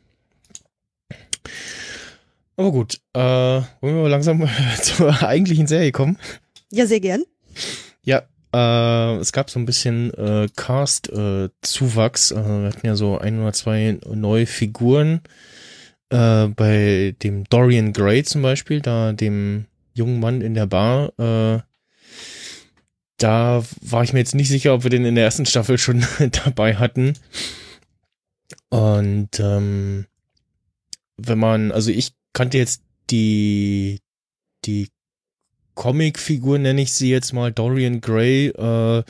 aber 2.56 2.72
gut, 2.72 3.00
äh, 3.14 3.20
wollen 3.20 3.64
wir 3.80 4.02
mal 4.02 4.10
langsam 4.10 4.46
zur 4.82 5.22
eigentlichen 5.22 5.66
Serie 5.66 5.92
kommen? 5.92 6.18
Ja, 6.70 6.84
sehr 6.84 7.00
gern. 7.00 7.24
Ja, 8.02 8.24
äh, 8.52 9.16
es 9.16 9.32
gab 9.32 9.50
so 9.50 9.58
ein 9.58 9.66
bisschen 9.66 10.12
äh, 10.14 10.48
Cast-Zuwachs. 10.54 12.32
Äh, 12.32 12.36
wir 12.36 12.68
hatten 12.68 12.86
ja 12.86 12.96
so 12.96 13.18
ein 13.18 13.40
oder 13.40 13.52
zwei 13.52 13.98
neue 14.06 14.46
Figuren. 14.46 15.20
Äh, 16.10 16.48
bei 16.48 17.14
dem 17.22 17.44
Dorian 17.44 17.92
Gray 17.92 18.24
zum 18.24 18.42
Beispiel, 18.42 18.80
da 18.80 19.12
dem 19.12 19.66
jungen 19.94 20.20
Mann 20.20 20.40
in 20.40 20.54
der 20.54 20.66
Bar. 20.66 21.12
Äh, 21.18 21.60
da 23.18 23.62
war 23.82 24.02
ich 24.02 24.12
mir 24.12 24.18
jetzt 24.18 24.34
nicht 24.34 24.48
sicher, 24.48 24.74
ob 24.74 24.82
wir 24.82 24.90
den 24.90 25.04
in 25.04 25.14
der 25.14 25.24
ersten 25.24 25.46
Staffel 25.46 25.78
schon 25.78 26.04
dabei 26.44 26.76
hatten. 26.76 27.14
Und 28.70 29.38
ähm, 29.38 30.06
wenn 31.16 31.38
man, 31.38 31.70
also 31.70 31.90
ich 31.90 32.12
kannte 32.32 32.58
jetzt 32.58 32.82
die 33.10 34.00
die 34.64 34.88
Comicfigur, 35.80 36.58
nenne 36.58 36.82
ich 36.82 36.92
sie 36.92 37.08
jetzt 37.08 37.32
mal, 37.32 37.52
Dorian 37.52 38.02
Gray, 38.02 38.48
äh, 38.48 39.02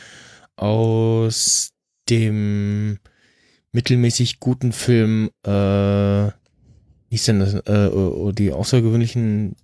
aus 0.54 1.72
dem 2.08 3.00
mittelmäßig 3.72 4.38
guten 4.38 4.70
Film, 4.70 5.30
äh, 5.44 5.50
wie 5.50 6.30
hieß 7.10 7.24
denn 7.24 7.40
das, 7.40 7.54
äh, 7.54 7.88
oh, 7.92 8.30
die 8.30 8.52
außergewöhnlichen 8.52 9.56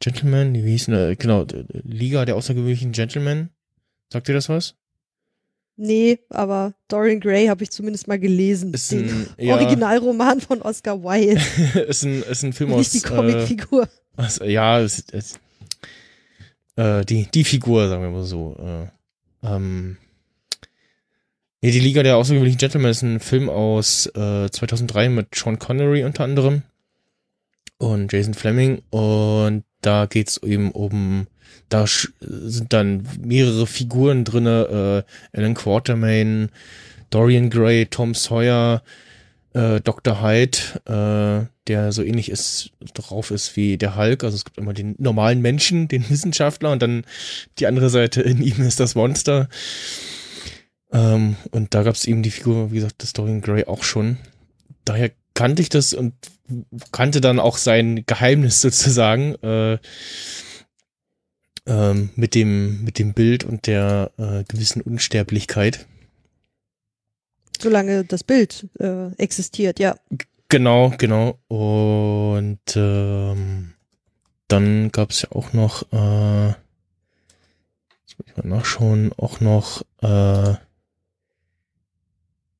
Gentlemen, 0.00 0.52
wie 0.54 0.72
hieß 0.72 0.86
denn, 0.86 0.94
äh, 0.94 1.14
genau, 1.14 1.46
Liga 1.84 2.24
der 2.24 2.34
außergewöhnlichen 2.34 2.90
Gentlemen. 2.90 3.50
Sagt 4.12 4.28
ihr 4.28 4.34
das 4.34 4.48
was? 4.48 4.74
Nee, 5.76 6.18
aber 6.28 6.74
Dorian 6.88 7.20
Gray 7.20 7.46
habe 7.46 7.62
ich 7.62 7.70
zumindest 7.70 8.08
mal 8.08 8.18
gelesen. 8.18 8.74
Ist 8.74 8.90
Den 8.90 9.08
ein, 9.08 9.26
ja, 9.38 9.54
Originalroman 9.54 10.40
von 10.40 10.60
Oscar 10.62 11.04
Wilde, 11.04 11.40
ist 11.86 12.02
ein, 12.02 12.24
ist 12.24 12.42
ein 12.42 12.52
Film 12.52 12.72
aus. 12.72 12.78
nicht 12.78 12.94
die 12.94 13.06
äh, 13.06 13.14
Comicfigur. 13.14 13.88
Also, 14.16 14.42
ja, 14.42 14.80
es, 14.80 15.04
es, 15.12 15.38
äh, 16.78 17.04
die, 17.04 17.26
die 17.26 17.44
Figur, 17.44 17.88
sagen 17.88 18.02
wir 18.02 18.10
mal 18.10 18.24
so. 18.24 18.56
Äh, 18.58 19.46
ähm, 19.46 19.96
nee, 21.60 21.72
die 21.72 21.80
Liga 21.80 22.02
der 22.02 22.16
außergewöhnlichen 22.16 22.58
Gentlemen 22.58 22.90
ist 22.90 23.02
ein 23.02 23.20
Film 23.20 23.50
aus 23.50 24.06
äh, 24.14 24.48
2003 24.48 25.08
mit 25.08 25.34
Sean 25.34 25.58
Connery 25.58 26.04
unter 26.04 26.24
anderem 26.24 26.62
und 27.78 28.12
Jason 28.12 28.34
Fleming 28.34 28.82
und 28.90 29.64
da 29.80 30.06
geht's 30.06 30.38
eben 30.38 30.70
um, 30.72 31.26
da 31.68 31.86
sind 32.20 32.72
dann 32.72 33.06
mehrere 33.20 33.66
Figuren 33.66 34.24
drinne, 34.24 35.04
äh, 35.32 35.38
Alan 35.38 35.54
Quatermain, 35.54 36.50
Dorian 37.10 37.50
Gray, 37.50 37.86
Tom 37.86 38.14
Sawyer, 38.14 38.82
äh, 39.58 39.80
Dr. 39.80 40.22
Hyde, 40.22 40.58
äh, 40.86 41.48
der 41.66 41.92
so 41.92 42.02
ähnlich 42.02 42.30
ist, 42.30 42.70
drauf 42.94 43.32
ist 43.32 43.56
wie 43.56 43.76
der 43.76 43.96
Hulk. 43.96 44.22
Also 44.22 44.36
es 44.36 44.44
gibt 44.44 44.58
immer 44.58 44.72
den 44.72 44.94
normalen 44.98 45.42
Menschen, 45.42 45.88
den 45.88 46.08
Wissenschaftler 46.10 46.70
und 46.70 46.80
dann 46.80 47.04
die 47.58 47.66
andere 47.66 47.90
Seite 47.90 48.22
in 48.22 48.40
ihm 48.40 48.62
ist 48.62 48.78
das 48.78 48.94
Monster. 48.94 49.48
Ähm, 50.92 51.36
und 51.50 51.74
da 51.74 51.82
gab 51.82 51.96
es 51.96 52.06
eben 52.06 52.22
die 52.22 52.30
Figur, 52.30 52.70
wie 52.70 52.76
gesagt, 52.76 53.02
des 53.02 53.12
Dorian 53.12 53.40
Gray 53.40 53.64
auch 53.64 53.82
schon. 53.82 54.18
Daher 54.84 55.10
kannte 55.34 55.60
ich 55.60 55.68
das 55.68 55.92
und 55.92 56.14
kannte 56.92 57.20
dann 57.20 57.40
auch 57.40 57.56
sein 57.56 58.04
Geheimnis 58.06 58.60
sozusagen 58.62 59.34
äh, 59.42 59.78
ähm, 61.66 62.10
mit 62.14 62.34
dem 62.34 62.84
mit 62.84 62.98
dem 62.98 63.12
Bild 63.12 63.44
und 63.44 63.66
der 63.66 64.12
äh, 64.18 64.44
gewissen 64.44 64.82
Unsterblichkeit. 64.82 65.86
Solange 67.60 68.04
das 68.04 68.24
Bild 68.24 68.68
äh, 68.78 69.12
existiert, 69.16 69.78
ja. 69.78 69.96
Genau, 70.48 70.92
genau. 70.96 71.38
Und 71.48 72.60
ähm, 72.74 73.74
dann 74.48 74.90
gab 74.92 75.10
es 75.10 75.22
ja 75.22 75.32
auch 75.32 75.52
noch, 75.52 75.82
äh, 75.92 76.48
jetzt 76.48 78.18
muss 78.18 78.26
ich 78.26 78.36
mal 78.36 78.46
nachschauen, 78.48 79.12
auch 79.16 79.40
noch 79.40 79.82
äh, 80.02 80.54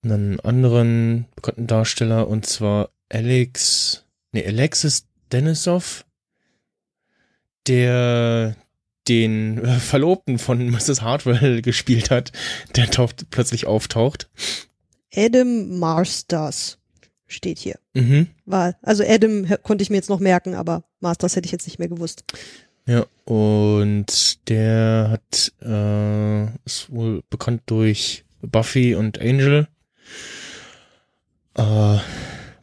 einen 0.03 0.41
anderen 0.41 1.27
bekannten 1.35 1.67
Darsteller 1.67 2.29
und 2.29 2.47
zwar 2.47 2.91
Alex, 3.09 4.05
nee, 4.33 4.47
Alexis 4.47 5.07
Denisov, 5.33 6.05
der 7.67 8.55
den 9.09 9.65
äh, 9.65 9.79
Verlobten 9.79 10.39
von 10.39 10.69
Mrs. 10.69 11.03
Hartwell 11.03 11.63
gespielt 11.63 12.11
hat, 12.11 12.33
der 12.77 12.91
taucht, 12.91 13.31
plötzlich 13.31 13.67
auftaucht. 13.67 14.29
Adam 15.15 15.79
Marsters 15.79 16.79
steht 17.27 17.59
hier. 17.59 17.79
Mhm. 17.95 18.29
War, 18.47 18.75
also 18.83 19.05
Adam 19.05 19.47
konnte 19.63 19.83
ich 19.83 19.91
mir 19.91 19.97
jetzt 19.97 20.09
noch 20.09 20.21
merken, 20.21 20.55
aber 20.55 20.85
Masters 21.01 21.37
hätte 21.37 21.47
ich 21.47 21.53
jetzt 21.53 21.67
nicht 21.67 21.79
mehr 21.79 21.89
gewusst. 21.89 22.25
Ja, 22.87 23.07
und 23.25 24.49
der 24.49 25.09
hat, 25.11 25.53
äh, 25.61 26.45
ist 26.65 26.91
wohl 26.91 27.23
bekannt 27.29 27.63
durch 27.67 28.25
Buffy 28.41 28.95
und 28.95 29.21
Angel. 29.21 29.69
Äh, 31.55 31.99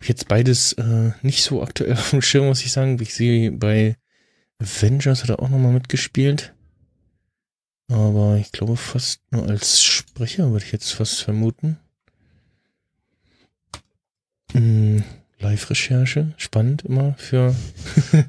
jetzt 0.01 0.27
beides 0.27 0.73
äh, 0.73 1.11
nicht 1.21 1.43
so 1.43 1.61
aktuell 1.61 1.93
auf 1.93 2.09
dem 2.09 2.21
Schirm, 2.21 2.47
muss 2.47 2.65
ich 2.65 2.71
sagen. 2.71 2.97
Ich 3.01 3.13
sehe 3.13 3.51
bei 3.51 3.97
Avengers 4.59 5.21
hat 5.21 5.29
er 5.29 5.39
auch 5.41 5.49
nochmal 5.49 5.73
mitgespielt. 5.73 6.53
Aber 7.87 8.37
ich 8.37 8.51
glaube 8.51 8.77
fast 8.77 9.21
nur 9.29 9.47
als 9.47 9.83
Sprecher, 9.83 10.51
würde 10.51 10.65
ich 10.65 10.71
jetzt 10.71 10.91
fast 10.91 11.21
vermuten. 11.21 11.77
Hm, 14.55 15.03
Live-Recherche, 15.39 16.33
spannend 16.37 16.83
immer 16.85 17.15
für 17.17 17.53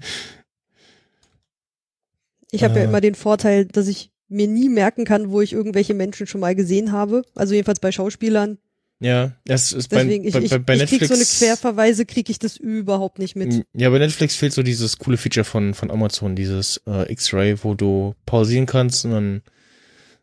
Ich 2.50 2.62
habe 2.64 2.76
ja 2.78 2.84
Äh. 2.84 2.88
immer 2.88 3.00
den 3.00 3.14
Vorteil, 3.14 3.66
dass 3.66 3.86
ich 3.88 4.10
mir 4.28 4.48
nie 4.48 4.68
merken 4.68 5.04
kann, 5.04 5.30
wo 5.30 5.40
ich 5.40 5.52
irgendwelche 5.52 5.94
Menschen 5.94 6.26
schon 6.26 6.40
mal 6.40 6.54
gesehen 6.54 6.92
habe. 6.92 7.22
Also 7.34 7.54
jedenfalls 7.54 7.80
bei 7.80 7.92
Schauspielern. 7.92 8.58
Ja, 8.98 9.32
das 9.44 9.72
ist 9.72 9.88
bei, 9.88 10.04
Deswegen, 10.04 10.24
ich, 10.24 10.32
bei, 10.32 10.40
ich, 10.42 10.50
bei, 10.50 10.58
bei 10.58 10.74
ich 10.76 10.80
krieg 10.88 11.00
Netflix. 11.02 11.08
so 11.08 11.14
eine 11.14 11.24
Querverweise, 11.52 12.06
kriege 12.06 12.30
ich 12.30 12.38
das 12.38 12.56
überhaupt 12.56 13.18
nicht 13.18 13.36
mit. 13.36 13.66
Ja, 13.74 13.90
bei 13.90 13.98
Netflix 13.98 14.36
fehlt 14.36 14.54
so 14.54 14.62
dieses 14.62 14.96
coole 14.98 15.18
Feature 15.18 15.44
von, 15.44 15.74
von 15.74 15.90
Amazon, 15.90 16.34
dieses 16.34 16.80
äh, 16.86 17.12
X-Ray, 17.12 17.62
wo 17.62 17.74
du 17.74 18.14
pausieren 18.24 18.64
kannst 18.66 19.04
und 19.04 19.10
dann 19.10 19.42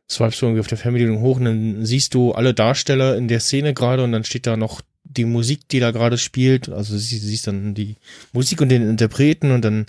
swipest 0.10 0.42
du 0.42 0.48
irgendwie 0.48 0.62
auf 0.62 0.68
der 0.68 0.80
Fernbedienung 0.80 1.22
hoch 1.22 1.38
und 1.38 1.46
dann 1.46 1.86
siehst 1.86 2.14
du 2.16 2.32
alle 2.32 2.54
Darsteller 2.56 3.16
in 3.16 3.28
der 3.28 3.40
Szene 3.42 3.74
gerade 3.76 4.04
und 4.04 4.12
dann 4.12 4.24
steht 4.24 4.48
da 4.48 4.58
noch 4.58 4.82
die 5.18 5.26
Musik, 5.26 5.68
die 5.70 5.80
da 5.80 5.92
gerade 5.92 6.18
spielt. 6.18 6.70
Also 6.70 6.98
sie 6.98 7.18
siehst 7.18 7.48
dann 7.48 7.74
die 7.74 7.96
Musik 8.32 8.62
und 8.62 8.70
den 8.70 8.88
Interpreten 8.88 9.52
und 9.52 9.64
dann 9.64 9.86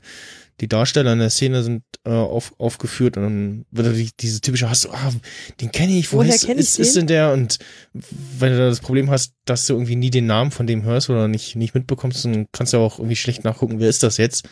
die 0.61 0.69
Darsteller 0.69 1.13
in 1.13 1.19
der 1.19 1.31
Szene 1.31 1.63
sind 1.65 1.83
äh, 2.05 2.11
auf, 2.11 2.55
aufgeführt 2.59 3.17
und 3.17 3.25
dann 3.25 3.65
wird 3.73 3.89
natürlich 3.89 4.15
diese 4.15 4.41
typische 4.41 4.71
hast 4.71 4.85
du, 4.85 4.91
ah, 4.91 5.13
den 5.61 5.73
kenne 5.73 5.99
ich, 5.99 6.13
Woher 6.13 6.27
woher 6.27 6.35
ist, 6.37 6.47
kenn 6.47 6.59
ich 6.59 6.65
ist, 6.65 6.79
ist 6.79 6.95
den? 6.95 7.01
denn 7.01 7.07
der? 7.09 7.33
Und 7.33 7.59
wenn 7.93 8.53
du 8.53 8.59
da 8.59 8.69
das 8.69 8.81
Problem 8.81 9.11
hast, 9.11 9.35
dass 9.47 9.67
du 9.67 9.73
irgendwie 9.75 9.97
nie 9.97 10.11
den 10.11 10.27
Namen 10.27 10.53
von 10.53 10.67
dem 10.67 10.85
hörst 10.85 11.11
oder 11.11 11.27
nicht, 11.27 11.57
nicht 11.57 11.75
mitbekommst, 11.75 12.25
dann 12.25 12.47
kannst 12.53 12.73
du 12.73 12.79
auch 12.79 12.99
irgendwie 12.99 13.17
schlecht 13.17 13.43
nachgucken, 13.43 13.81
wer 13.81 13.89
ist 13.89 14.05
das 14.05 14.17
jetzt? 14.17 14.49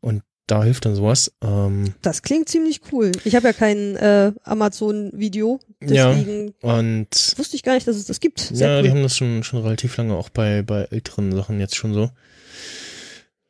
Und 0.00 0.22
da 0.46 0.62
hilft 0.64 0.84
dann 0.84 0.94
sowas. 0.94 1.32
Ähm, 1.42 1.94
Das 2.02 2.22
klingt 2.22 2.48
ziemlich 2.48 2.80
cool. 2.92 3.12
Ich 3.24 3.34
habe 3.34 3.46
ja 3.48 3.52
kein 3.52 3.96
äh, 3.96 4.32
Amazon-Video, 4.44 5.58
Ja. 5.82 6.12
deswegen 6.12 6.54
und 6.60 7.34
wusste 7.36 7.56
ich 7.56 7.62
gar 7.62 7.74
nicht, 7.74 7.86
dass 7.88 7.96
es 7.96 8.04
das 8.06 8.20
gibt. 8.20 8.40
Sehr 8.40 8.68
ja, 8.68 8.76
cool. 8.76 8.82
die 8.82 8.90
haben 8.90 9.02
das 9.02 9.16
schon, 9.16 9.42
schon 9.42 9.62
relativ 9.62 9.96
lange 9.96 10.14
auch 10.14 10.28
bei, 10.28 10.62
bei 10.62 10.82
älteren 10.90 11.32
Sachen 11.34 11.60
jetzt 11.60 11.76
schon 11.76 11.94
so. 11.94 12.10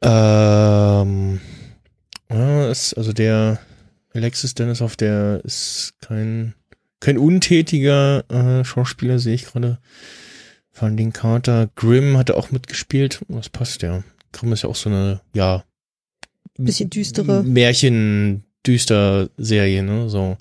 Ähm, 0.02 1.40
ja, 2.30 2.68
ist, 2.70 2.94
also 2.94 3.12
der 3.12 3.58
Alexis 4.12 4.54
Denisov, 4.54 4.96
der 4.96 5.40
ist 5.44 5.94
kein, 6.00 6.54
kein 7.00 7.18
untätiger 7.18 8.24
äh, 8.30 8.64
Schauspieler, 8.64 9.18
sehe 9.18 9.34
ich 9.34 9.46
gerade. 9.46 9.78
Van 10.76 10.96
den 10.96 11.12
Carter. 11.12 11.68
Grimm 11.76 12.16
hat 12.18 12.30
er 12.30 12.36
auch 12.36 12.50
mitgespielt. 12.50 13.20
Das 13.28 13.48
passt 13.48 13.82
ja. 13.82 14.02
Grimm 14.32 14.52
ist 14.52 14.62
ja 14.64 14.68
auch 14.68 14.74
so 14.76 14.90
eine, 14.90 15.20
ja. 15.32 15.64
Bisschen 16.56 16.90
düstere. 16.90 17.42
Märchen, 17.42 18.44
düster 18.66 19.28
Serie, 19.36 19.82
ne, 19.82 20.08
so. 20.08 20.36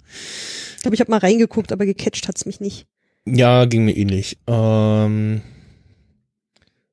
Ich 0.76 0.82
glaube, 0.82 0.96
ich 0.96 1.02
habe 1.02 1.12
mal 1.12 1.18
reingeguckt, 1.18 1.72
aber 1.72 1.86
gecatcht 1.86 2.28
hat's 2.28 2.46
mich 2.46 2.60
nicht. 2.60 2.88
Ja, 3.26 3.66
ging 3.66 3.86
mir 3.86 3.96
ähnlich. 3.96 4.38
Ähm, 4.48 5.42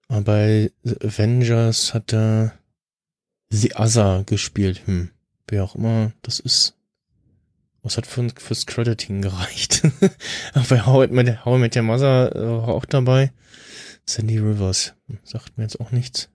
aber 0.09 0.21
bei 0.23 0.71
The 0.85 0.97
Avengers 1.03 1.93
hat 1.93 2.13
er 2.13 2.55
The 3.51 3.75
Other 3.75 4.25
gespielt. 4.25 4.83
Hm, 4.87 5.11
wer 5.49 5.65
auch 5.65 5.75
immer 5.75 6.13
das 6.23 6.41
ist. 6.41 6.77
Was 7.83 7.97
hat 7.97 8.07
für, 8.07 8.29
fürs 8.37 8.67
Crediting 8.67 9.23
gereicht? 9.23 9.83
Aber 10.55 10.65
bei 10.69 10.87
How 10.87 11.09
I 11.09 11.13
Met, 11.13 11.45
How 11.45 11.57
I 11.57 11.61
Met 11.61 11.77
Your 11.77 11.83
Mother 11.83 12.35
äh, 12.35 12.41
war 12.41 12.69
auch 12.69 12.85
dabei. 12.85 13.33
Sandy 14.07 14.39
Rivers. 14.39 14.95
Sagt 15.25 15.57
mir 15.57 15.65
jetzt 15.65 15.81
auch 15.81 15.91
nichts. 15.93 16.29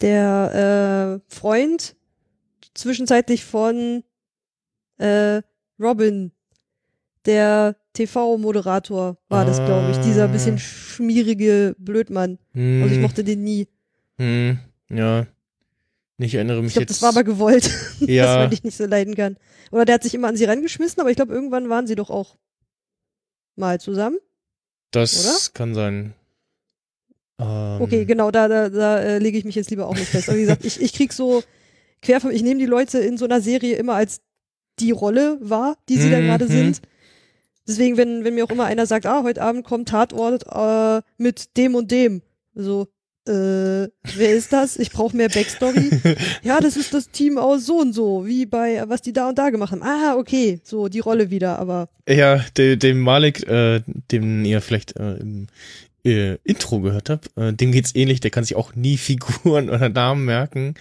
Der 0.00 1.20
äh, 1.28 1.34
Freund 1.34 1.96
zwischenzeitlich 2.74 3.44
von 3.44 4.02
äh, 4.98 5.42
Robin, 5.80 6.32
der 7.26 7.76
TV-Moderator 7.94 9.16
war 9.28 9.44
das, 9.44 9.56
glaube 9.64 9.90
ich. 9.92 9.98
Dieser 9.98 10.24
Ah. 10.24 10.28
bisschen 10.28 10.58
schmierige 10.58 11.74
Blödmann. 11.78 12.38
Hm, 12.52 12.82
Also 12.82 12.94
ich 12.96 13.00
mochte 13.00 13.24
den 13.24 13.42
nie. 13.44 13.68
hm, 14.18 14.58
ja. 14.90 15.26
Ich 16.18 16.34
erinnere 16.34 16.58
mich 16.62 16.68
Ich 16.68 16.72
glaube, 16.74 16.82
jetzt. 16.82 16.90
das 16.90 17.02
war 17.02 17.08
aber 17.10 17.24
gewollt, 17.24 17.64
dass 18.00 18.08
Ja. 18.08 18.36
man 18.38 18.50
dich 18.50 18.62
nicht 18.62 18.76
so 18.76 18.86
leiden 18.86 19.14
kann. 19.16 19.36
Oder 19.72 19.84
der 19.84 19.96
hat 19.96 20.02
sich 20.04 20.14
immer 20.14 20.28
an 20.28 20.36
sie 20.36 20.44
rangeschmissen, 20.44 21.00
aber 21.00 21.10
ich 21.10 21.16
glaube, 21.16 21.32
irgendwann 21.34 21.68
waren 21.68 21.86
sie 21.86 21.96
doch 21.96 22.10
auch 22.10 22.36
mal 23.56 23.80
zusammen. 23.80 24.18
das 24.90 25.52
kann 25.54 25.74
sein. 25.74 26.14
Ähm, 27.40 27.80
Okay, 27.80 28.04
genau, 28.04 28.30
da, 28.30 28.48
da, 28.48 28.68
da 28.68 28.98
äh, 29.00 29.18
lege 29.18 29.36
ich 29.38 29.44
mich 29.44 29.54
jetzt 29.56 29.70
lieber 29.70 29.86
auch 29.88 29.94
nicht 29.94 30.08
fest. 30.08 30.28
Aber 30.28 30.38
wie 30.38 30.42
gesagt, 30.42 30.64
ich, 30.64 30.80
ich 30.80 30.92
krieg 30.92 31.12
so 31.12 31.42
quer 32.02 32.20
von, 32.20 32.30
ich 32.30 32.42
nehme 32.42 32.60
die 32.60 32.66
Leute 32.66 32.98
in 32.98 33.16
so 33.16 33.24
einer 33.24 33.40
Serie 33.40 33.76
immer 33.76 33.94
als 33.94 34.20
die 34.78 34.90
Rolle 34.90 35.38
wahr, 35.40 35.76
die 35.88 35.96
sie 35.98 36.10
da 36.10 36.20
Mhm. 36.20 36.24
gerade 36.26 36.48
sind. 36.48 36.80
Deswegen, 37.66 37.96
wenn, 37.96 38.24
wenn 38.24 38.34
mir 38.34 38.44
auch 38.44 38.50
immer 38.50 38.66
einer 38.66 38.86
sagt, 38.86 39.06
ah, 39.06 39.22
heute 39.22 39.40
Abend 39.42 39.64
kommt 39.64 39.88
Tatort 39.88 40.44
äh, 40.50 41.02
mit 41.16 41.56
dem 41.56 41.74
und 41.74 41.90
dem. 41.90 42.20
So, 42.54 42.88
äh, 43.26 43.32
wer 44.16 44.34
ist 44.34 44.52
das? 44.52 44.76
Ich 44.76 44.90
brauche 44.90 45.16
mehr 45.16 45.30
Backstory. 45.30 45.90
ja, 46.42 46.60
das 46.60 46.76
ist 46.76 46.92
das 46.92 47.10
Team 47.10 47.38
aus 47.38 47.64
so 47.64 47.78
und 47.80 47.94
so, 47.94 48.26
wie 48.26 48.44
bei, 48.44 48.84
was 48.88 49.00
die 49.00 49.14
da 49.14 49.30
und 49.30 49.38
da 49.38 49.48
gemacht 49.50 49.72
haben. 49.72 49.82
Ah, 49.82 50.16
okay, 50.16 50.60
so 50.62 50.88
die 50.88 50.98
Rolle 51.00 51.30
wieder, 51.30 51.58
aber 51.58 51.88
Ja, 52.06 52.44
de, 52.56 52.76
dem 52.76 53.00
Malik, 53.00 53.48
äh, 53.48 53.80
dem 54.12 54.44
ihr 54.44 54.60
vielleicht 54.60 54.96
äh, 54.98 55.14
im, 55.14 55.46
äh, 56.04 56.36
Intro 56.44 56.80
gehört 56.80 57.08
habe, 57.10 57.22
äh, 57.36 57.52
dem 57.52 57.72
geht's 57.72 57.94
ähnlich, 57.94 58.20
der 58.20 58.30
kann 58.30 58.44
sich 58.44 58.56
auch 58.56 58.74
nie 58.74 58.96
Figuren 58.98 59.70
oder 59.70 59.88
Namen 59.88 60.24
merken. 60.24 60.74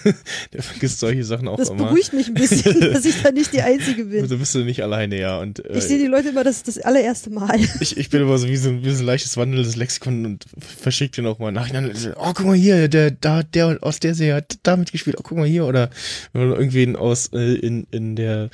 der 0.52 0.62
vergisst 0.62 1.00
solche 1.00 1.24
Sachen 1.24 1.46
auch 1.48 1.56
Das 1.56 1.70
immer. 1.70 1.84
beruhigt 1.86 2.12
mich 2.12 2.28
ein 2.28 2.34
bisschen, 2.34 2.80
dass 2.92 3.04
ich 3.04 3.22
da 3.22 3.30
nicht 3.30 3.52
die 3.52 3.62
Einzige 3.62 4.04
bin. 4.06 4.26
So 4.28 4.36
bist 4.38 4.54
du 4.54 4.60
nicht 4.64 4.82
alleine, 4.82 5.18
ja. 5.18 5.38
Und 5.38 5.64
äh, 5.64 5.78
Ich 5.78 5.84
sehe 5.84 5.98
die 5.98 6.06
Leute 6.06 6.30
immer 6.30 6.44
das, 6.44 6.62
das 6.64 6.78
allererste 6.78 7.30
Mal. 7.30 7.58
ich, 7.80 7.96
ich 7.96 8.10
bin 8.10 8.22
immer 8.22 8.36
so 8.38 8.48
wie 8.48 8.56
so, 8.56 8.70
ein- 8.70 8.84
wie 8.84 8.90
so 8.90 9.02
ein 9.02 9.06
leichtes 9.06 9.36
wandelndes 9.36 9.76
Lexikon 9.76 10.26
und 10.26 10.44
verschicke 10.58 11.16
den 11.22 11.26
auch 11.26 11.38
mal 11.38 11.52
nachhinein. 11.52 11.92
Oh, 12.16 12.32
guck 12.34 12.46
mal 12.46 12.56
hier, 12.56 12.88
der, 12.88 13.10
da, 13.12 13.42
der 13.42 13.78
aus 13.80 14.00
der 14.00 14.14
Serie 14.14 14.34
hat 14.34 14.58
damit 14.64 14.90
gespielt. 14.92 15.16
Oh, 15.18 15.22
guck 15.22 15.38
mal 15.38 15.46
hier. 15.46 15.66
Oder 15.66 15.90
wenn 16.32 16.48
man 16.48 16.58
irgendwen 16.58 16.96
aus 16.96 17.28
äh, 17.32 17.54
in, 17.54 17.86
in 17.90 18.16
der 18.16 18.50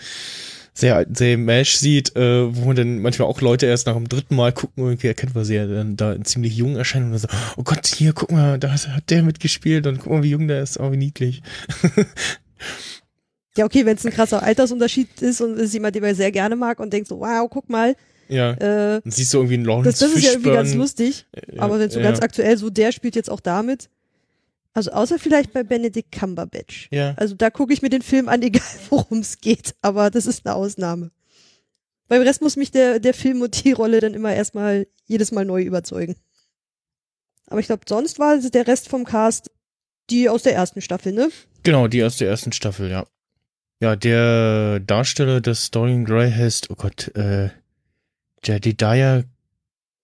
sehr 0.72 0.96
alten 0.96 1.14
Serie 1.14 1.36
MASH 1.36 1.76
sieht, 1.76 2.14
äh, 2.16 2.54
wo 2.56 2.66
man 2.66 2.76
dann 2.76 3.00
manchmal 3.00 3.28
auch 3.28 3.40
Leute 3.40 3.66
erst 3.66 3.86
nach 3.86 3.94
dem 3.94 4.08
dritten 4.08 4.36
Mal 4.36 4.52
gucken, 4.52 4.84
irgendwie 4.84 5.08
erkennt 5.08 5.34
man 5.34 5.44
sie 5.44 5.56
ja 5.56 5.66
dann 5.66 5.96
da 5.96 6.12
in 6.12 6.24
ziemlich 6.24 6.56
jungen 6.56 6.76
Erscheinungen 6.76 7.12
und 7.12 7.18
so, 7.18 7.28
oh 7.56 7.62
Gott, 7.62 7.86
hier, 7.86 8.12
guck 8.12 8.30
mal, 8.32 8.58
da 8.58 8.70
hat 8.72 9.10
der 9.10 9.22
mitgespielt 9.22 9.86
und 9.86 9.98
guck 9.98 10.12
mal, 10.12 10.22
wie 10.22 10.30
jung 10.30 10.48
der 10.48 10.62
ist, 10.62 10.78
oh, 10.80 10.92
wie 10.92 10.96
niedlich. 10.96 11.42
Ja, 13.56 13.64
okay, 13.64 13.84
wenn 13.84 13.96
es 13.96 14.06
ein 14.06 14.12
krasser 14.12 14.42
Altersunterschied 14.42 15.22
ist 15.22 15.40
und 15.40 15.54
es 15.54 15.64
ist 15.64 15.74
jemand, 15.74 15.96
den 15.96 16.02
man 16.02 16.14
sehr 16.14 16.30
gerne 16.30 16.54
mag 16.54 16.78
und 16.78 16.92
denkt 16.92 17.08
so, 17.08 17.18
wow, 17.18 17.48
guck 17.50 17.68
mal, 17.68 17.96
Ja. 18.28 18.52
äh, 18.52 19.00
Dann 19.02 19.10
siehst 19.10 19.34
du 19.34 19.38
irgendwie 19.38 19.54
einen 19.54 19.64
Lawrence 19.64 19.90
das, 19.90 19.98
das 19.98 20.12
ist 20.12 20.24
ja 20.24 20.30
irgendwie 20.30 20.52
ganz 20.52 20.72
lustig. 20.74 21.26
Ja, 21.52 21.62
Aber 21.62 21.80
wenn 21.80 21.90
so 21.90 21.98
ja, 21.98 22.04
ganz 22.04 22.20
aktuell 22.20 22.56
so, 22.56 22.70
der 22.70 22.92
spielt 22.92 23.16
jetzt 23.16 23.28
auch 23.28 23.40
damit. 23.40 23.90
Also 24.72 24.92
außer 24.92 25.18
vielleicht 25.18 25.52
bei 25.52 25.62
Benedict 25.62 26.12
Cumberbatch. 26.12 26.88
Ja. 26.90 27.14
Also 27.16 27.34
da 27.34 27.50
gucke 27.50 27.72
ich 27.72 27.82
mir 27.82 27.90
den 27.90 28.02
Film 28.02 28.28
an, 28.28 28.42
egal 28.42 28.62
worum 28.88 29.18
es 29.18 29.40
geht. 29.40 29.74
Aber 29.82 30.10
das 30.10 30.26
ist 30.26 30.46
eine 30.46 30.54
Ausnahme. 30.54 31.10
Beim 32.08 32.22
Rest 32.22 32.42
muss 32.42 32.56
mich 32.56 32.70
der, 32.70 32.98
der 32.98 33.14
Film 33.14 33.40
und 33.42 33.64
die 33.64 33.72
Rolle 33.72 34.00
dann 34.00 34.14
immer 34.14 34.34
erstmal 34.34 34.86
jedes 35.06 35.32
Mal 35.32 35.44
neu 35.44 35.62
überzeugen. 35.62 36.16
Aber 37.46 37.60
ich 37.60 37.66
glaube, 37.66 37.82
sonst 37.88 38.18
war 38.18 38.34
es 38.34 38.50
der 38.50 38.66
Rest 38.66 38.88
vom 38.88 39.04
Cast 39.04 39.50
die 40.10 40.28
aus 40.28 40.42
der 40.42 40.54
ersten 40.54 40.80
Staffel, 40.80 41.12
ne? 41.12 41.30
Genau, 41.62 41.88
die 41.88 42.02
aus 42.02 42.16
der 42.16 42.28
ersten 42.28 42.52
Staffel, 42.52 42.90
ja. 42.90 43.06
Ja, 43.80 43.96
der 43.96 44.80
Darsteller 44.80 45.40
des 45.40 45.70
Dorian 45.70 46.04
Gray 46.04 46.30
heißt, 46.30 46.70
oh 46.70 46.74
Gott, 46.74 47.14
äh, 47.16 47.50
Jedediah 48.44 49.24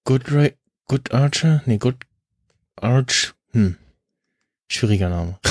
Goodray, 0.05 0.55
Good 0.87 1.13
Archer? 1.13 1.63
Nee, 1.67 1.79
Good 1.79 2.07
Arch, 2.77 3.35
hm. 3.53 3.77
Schwieriger 4.69 5.09
Name. 5.09 5.39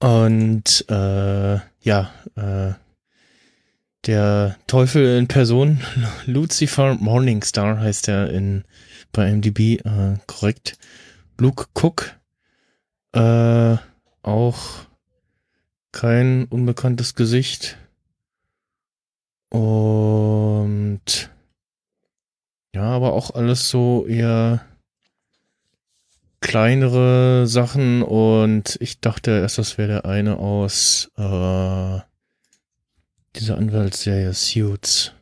Und, 0.00 0.84
äh, 0.90 1.58
ja, 1.82 2.12
äh, 2.36 2.72
der 4.06 4.56
Teufel 4.66 5.16
in 5.18 5.28
Person, 5.28 5.80
Lucifer 6.26 6.94
Morningstar 6.94 7.80
heißt 7.80 8.08
er 8.08 8.30
in, 8.30 8.64
bei 9.12 9.30
MDB, 9.30 9.76
äh, 9.76 10.18
korrekt. 10.26 10.76
Luke 11.38 11.66
Cook, 11.74 12.18
äh, 13.12 13.76
auch 14.22 14.86
kein 15.92 16.44
unbekanntes 16.46 17.14
Gesicht. 17.14 17.78
Und 19.50 21.30
ja, 22.74 22.82
aber 22.82 23.12
auch 23.12 23.30
alles 23.34 23.70
so 23.70 24.04
eher 24.06 24.64
kleinere 26.44 27.46
Sachen 27.46 28.02
und 28.02 28.76
ich 28.80 29.00
dachte 29.00 29.30
erst, 29.30 29.56
das 29.56 29.78
wäre 29.78 29.88
der 29.88 30.04
eine 30.04 30.38
aus 30.38 31.10
äh, 31.16 31.98
dieser 33.36 33.56
Anwaltsserie 33.56 34.32
Suits. 34.34 35.12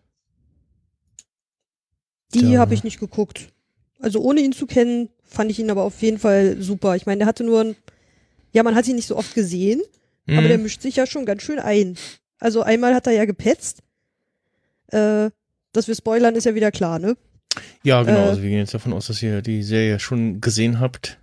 Die 2.34 2.58
habe 2.58 2.74
ich 2.74 2.82
nicht 2.82 2.98
geguckt. 2.98 3.52
Also 4.00 4.20
ohne 4.20 4.40
ihn 4.40 4.52
zu 4.52 4.66
kennen, 4.66 5.10
fand 5.22 5.50
ich 5.52 5.60
ihn 5.60 5.70
aber 5.70 5.84
auf 5.84 6.02
jeden 6.02 6.18
Fall 6.18 6.60
super. 6.60 6.96
Ich 6.96 7.06
meine, 7.06 7.18
der 7.18 7.26
hatte 7.28 7.44
nur 7.44 7.60
ein, 7.60 7.76
ja, 8.52 8.64
man 8.64 8.74
hat 8.74 8.88
ihn 8.88 8.96
nicht 8.96 9.06
so 9.06 9.16
oft 9.16 9.34
gesehen, 9.34 9.80
aber 10.26 10.38
Hm. 10.38 10.48
der 10.48 10.58
mischt 10.58 10.82
sich 10.82 10.96
ja 10.96 11.06
schon 11.06 11.24
ganz 11.24 11.42
schön 11.42 11.60
ein. 11.60 11.96
Also 12.38 12.62
einmal 12.62 12.94
hat 12.94 13.06
er 13.06 13.12
ja 13.12 13.26
gepetzt. 13.26 13.78
Äh, 14.88 15.30
dass 15.72 15.86
wir 15.86 15.94
spoilern, 15.94 16.34
ist 16.34 16.44
ja 16.44 16.54
wieder 16.56 16.72
klar, 16.72 16.98
ne? 16.98 17.16
Ja, 17.82 18.02
genau. 18.02 18.18
äh, 18.18 18.28
also 18.28 18.42
wir 18.42 18.50
gehen 18.50 18.58
jetzt 18.58 18.74
davon 18.74 18.92
aus, 18.92 19.06
dass 19.06 19.22
ihr 19.22 19.42
die 19.42 19.62
Serie 19.62 19.98
schon 19.98 20.40
gesehen 20.40 20.80
habt. 20.80 21.18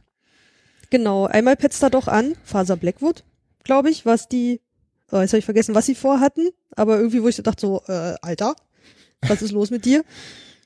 Genau, 0.89 1.25
einmal 1.25 1.55
petzt 1.55 1.83
er 1.83 1.89
doch 1.89 2.07
an, 2.07 2.35
Faser 2.43 2.75
Blackwood, 2.75 3.23
glaube 3.63 3.89
ich, 3.89 4.05
was 4.05 4.27
die, 4.27 4.59
oh, 5.11 5.19
jetzt 5.19 5.31
habe 5.31 5.39
ich 5.39 5.45
vergessen, 5.45 5.75
was 5.75 5.85
sie 5.85 5.95
vorhatten, 5.95 6.49
aber 6.75 6.97
irgendwie, 6.97 7.21
wo 7.21 7.27
ich 7.27 7.37
dachte, 7.37 7.61
so, 7.61 7.83
äh, 7.87 8.15
Alter, 8.21 8.55
was 9.21 9.41
ist 9.41 9.51
los 9.51 9.69
mit 9.69 9.85
dir? 9.85 10.03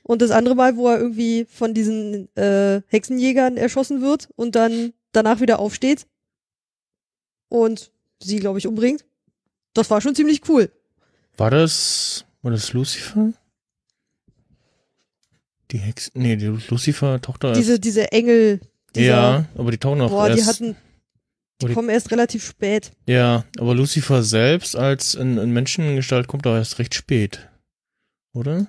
Und 0.02 0.22
das 0.22 0.30
andere 0.30 0.54
Mal, 0.54 0.76
wo 0.76 0.88
er 0.88 0.98
irgendwie 0.98 1.46
von 1.48 1.74
diesen 1.74 2.34
äh, 2.36 2.82
Hexenjägern 2.88 3.56
erschossen 3.56 4.02
wird 4.02 4.28
und 4.36 4.54
dann 4.54 4.92
danach 5.12 5.40
wieder 5.40 5.58
aufsteht 5.58 6.06
und 7.48 7.90
sie, 8.22 8.38
glaube 8.38 8.58
ich, 8.58 8.66
umbringt. 8.66 9.04
Das 9.72 9.90
war 9.90 10.00
schon 10.00 10.14
ziemlich 10.14 10.48
cool. 10.48 10.70
War 11.36 11.50
das, 11.50 12.24
war 12.42 12.50
das 12.50 12.72
Lucifer? 12.72 13.32
Die 15.70 15.78
Hex, 15.78 16.10
nee, 16.14 16.36
die 16.36 16.46
Lucifer-Tochter 16.46 17.52
ist, 17.52 17.58
Diese, 17.58 17.80
diese 17.80 18.12
Engel, 18.12 18.60
dieser, 18.94 19.06
ja, 19.06 19.44
aber 19.56 19.70
die 19.70 19.78
tauchen 19.78 20.00
auch 20.02 20.10
boah, 20.10 20.28
erst, 20.28 20.38
die 20.42 20.46
hatten, 20.46 20.76
die 21.62 21.66
die- 21.66 21.72
kommen 21.74 21.88
erst 21.88 22.10
relativ 22.10 22.44
spät. 22.46 22.92
ja, 23.06 23.44
aber 23.58 23.74
Lucifer 23.74 24.22
selbst 24.22 24.76
als 24.76 25.14
in, 25.14 25.38
in 25.38 25.52
Menschengestalt 25.52 26.26
kommt 26.28 26.44
doch 26.46 26.54
erst 26.54 26.78
recht 26.78 26.94
spät, 26.94 27.48
oder? 28.34 28.66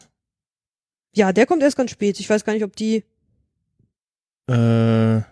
Ja, 1.13 1.31
der 1.33 1.45
kommt 1.45 1.63
erst 1.63 1.77
ganz 1.77 1.91
spät. 1.91 2.19
Ich 2.19 2.29
weiß 2.29 2.43
gar 2.43 2.53
nicht, 2.53 2.63
ob 2.63 2.75
die, 2.75 3.03
Äh, 4.47 4.53
der, 4.53 5.25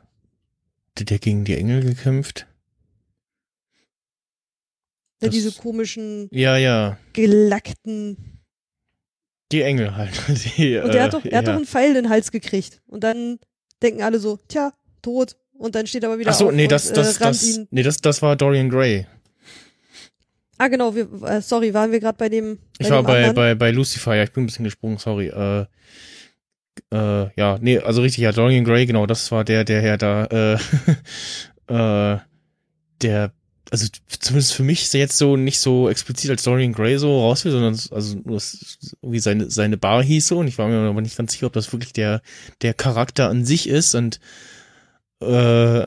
der 0.96 1.20
gegen 1.20 1.44
die 1.46 1.56
Engel 1.56 1.82
gekämpft? 1.84 2.48
ne, 5.22 5.28
Das- 5.28 5.32
diese 5.32 5.52
komischen, 5.54 6.28
Ja, 6.32 6.58
ja, 6.58 6.98
gelackten 7.14 8.33
die 9.54 9.62
Engel 9.62 9.96
halt. 9.96 10.12
Die, 10.28 10.78
Und 10.78 10.94
der 10.94 11.02
äh, 11.02 11.04
hat 11.06 11.14
doch, 11.14 11.24
er 11.24 11.38
hat 11.38 11.46
ja. 11.46 11.52
doch 11.52 11.58
einen 11.58 11.66
Pfeil 11.66 11.90
in 11.90 11.96
den 11.96 12.10
Hals 12.10 12.32
gekriegt. 12.32 12.82
Und 12.88 13.04
dann 13.04 13.40
denken 13.82 14.02
alle 14.02 14.20
so, 14.20 14.40
tja, 14.48 14.74
tot. 15.02 15.36
Und 15.54 15.76
dann 15.76 15.88
steht 15.88 16.04
er 16.04 16.10
aber 16.10 16.20
wieder 16.20 16.32
Ach 16.32 16.36
so, 16.36 16.48
auf 16.48 16.54
nee, 16.54 16.64
und, 16.64 16.72
das, 16.72 16.92
das, 16.92 17.18
äh, 17.18 17.24
das, 17.24 17.44
ihn. 17.44 17.68
nee, 17.72 17.84
das, 17.84 17.98
das 17.98 18.22
war 18.22 18.36
Dorian 18.36 18.70
Gray. 18.70 19.06
Ah, 20.58 20.68
genau, 20.68 20.96
wir, 20.96 21.08
äh, 21.24 21.42
sorry, 21.42 21.74
waren 21.74 21.92
wir 21.92 22.00
gerade 22.00 22.18
bei 22.18 22.30
dem. 22.30 22.60
Ich 22.78 22.88
bei 22.88 22.96
war 22.96 23.02
dem 23.02 23.06
bei, 23.06 23.18
anderen? 23.18 23.36
bei, 23.36 23.56
bei 23.56 23.72
Lucifer, 23.72 24.16
ja, 24.16 24.24
ich 24.24 24.32
bin 24.32 24.44
ein 24.44 24.48
bisschen 24.48 24.66
gesprungen, 24.66 24.98
sorry. 24.98 25.28
Äh, 25.28 25.66
äh, 26.92 27.30
ja, 27.36 27.58
nee, 27.62 27.80
also 27.80 28.02
richtig, 28.02 28.24
ja, 28.24 28.32
Dorian 28.32 28.64
Gray, 28.64 28.86
genau, 28.86 29.06
das 29.06 29.32
war 29.32 29.44
der, 29.44 29.64
der 29.64 29.82
ja 29.82 29.98
da, 29.98 30.26
äh, 30.26 30.54
äh, 31.68 32.20
der, 33.02 33.32
also 33.72 33.88
zumindest 34.20 34.54
für 34.54 34.64
mich 34.64 34.84
ist 34.84 34.94
er 34.94 35.00
jetzt 35.00 35.18
so 35.18 35.36
nicht 35.38 35.60
so 35.60 35.90
explizit 35.90 36.30
als 36.30 36.44
Dorian 36.44 36.74
Gray 36.74 36.98
so 36.98 37.20
raus 37.22 37.44
will, 37.46 37.52
sondern 37.52 37.80
also 37.92 38.18
nur 38.24 38.42
irgendwie 39.02 39.20
seine, 39.20 39.50
seine 39.50 39.78
Bar 39.78 40.04
hieß 40.04 40.28
so 40.28 40.40
und 40.40 40.48
ich 40.48 40.58
war 40.58 40.68
mir 40.68 40.78
aber 40.90 41.02
nicht 41.02 41.18
ganz 41.18 41.32
sicher, 41.34 41.48
ob 41.48 41.54
das 41.54 41.72
wirklich 41.72 41.94
der, 41.94 42.22
der 42.62 42.74
Charakter 42.74 43.30
an 43.30 43.46
sich 43.46 43.68
ist 43.68 43.96
und 43.96 44.20
äh, 45.22 45.86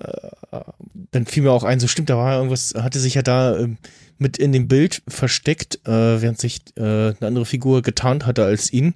dann 1.10 1.26
fiel 1.26 1.42
mir 1.42 1.52
auch 1.52 1.64
ein, 1.64 1.80
so 1.80 1.88
stimmt, 1.88 2.10
da 2.10 2.16
war 2.16 2.36
irgendwas, 2.36 2.74
hatte 2.74 2.98
sich 2.98 3.14
ja 3.14 3.22
da 3.22 3.58
ähm, 3.58 3.78
mit 4.18 4.38
in 4.38 4.52
dem 4.52 4.66
Bild 4.68 5.02
versteckt, 5.06 5.80
äh, 5.86 6.22
während 6.22 6.40
sich 6.40 6.60
äh, 6.76 6.80
eine 6.80 7.16
andere 7.20 7.44
Figur 7.46 7.82
getarnt 7.82 8.24
hatte 8.26 8.44
als 8.44 8.72
ihn. 8.72 8.94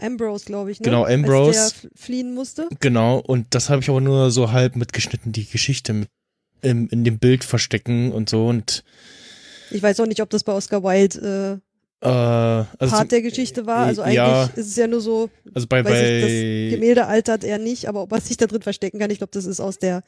Ambrose, 0.00 0.46
glaube 0.46 0.72
ich, 0.72 0.80
ne? 0.80 0.84
Genau, 0.86 1.04
Als 1.04 1.14
Ambrose. 1.14 1.52
der 1.52 1.66
f- 1.66 1.88
fliehen 1.94 2.34
musste. 2.34 2.68
Genau, 2.80 3.18
und 3.18 3.46
das 3.50 3.70
habe 3.70 3.80
ich 3.82 3.88
aber 3.88 4.00
nur 4.00 4.32
so 4.32 4.50
halb 4.50 4.74
mitgeschnitten, 4.74 5.30
die 5.30 5.46
Geschichte 5.46 5.92
mit, 5.92 6.08
im, 6.62 6.88
in 6.88 7.04
dem 7.04 7.18
Bild 7.18 7.44
verstecken 7.44 8.12
und 8.12 8.28
so 8.30 8.46
und 8.48 8.82
Ich 9.70 9.82
weiß 9.82 10.00
auch 10.00 10.06
nicht, 10.06 10.20
ob 10.22 10.30
das 10.30 10.44
bei 10.44 10.52
Oscar 10.52 10.82
Wilde 10.82 11.60
äh, 12.00 12.06
also, 12.06 12.64
äh, 12.80 12.88
Part 12.88 12.90
zum- 13.00 13.08
der 13.08 13.22
Geschichte 13.22 13.66
war. 13.66 13.86
Also 13.86 14.02
eigentlich 14.02 14.14
ja, 14.16 14.44
ist 14.56 14.68
es 14.68 14.76
ja 14.76 14.86
nur 14.86 15.00
so, 15.00 15.30
also 15.54 15.66
bei, 15.68 15.84
weiß 15.84 15.92
ich, 16.00 16.20
das 16.22 16.30
bei 16.30 16.68
Gemälde 16.70 17.06
altert 17.06 17.44
er 17.44 17.58
nicht, 17.58 17.86
aber 17.88 18.02
ob 18.02 18.12
er 18.12 18.20
sich 18.20 18.36
da 18.36 18.46
drin 18.46 18.62
verstecken 18.62 18.98
kann, 18.98 19.10
ich 19.10 19.18
glaube, 19.18 19.30
das 19.32 19.44
ist 19.44 19.60
aus 19.60 19.78
der 19.78 20.02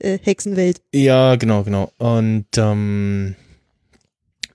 äh, 0.00 0.18
Hexenwelt. 0.22 0.82
Ja, 0.94 1.36
genau, 1.36 1.62
genau. 1.62 1.92
Und 1.98 2.46
ähm, 2.56 3.36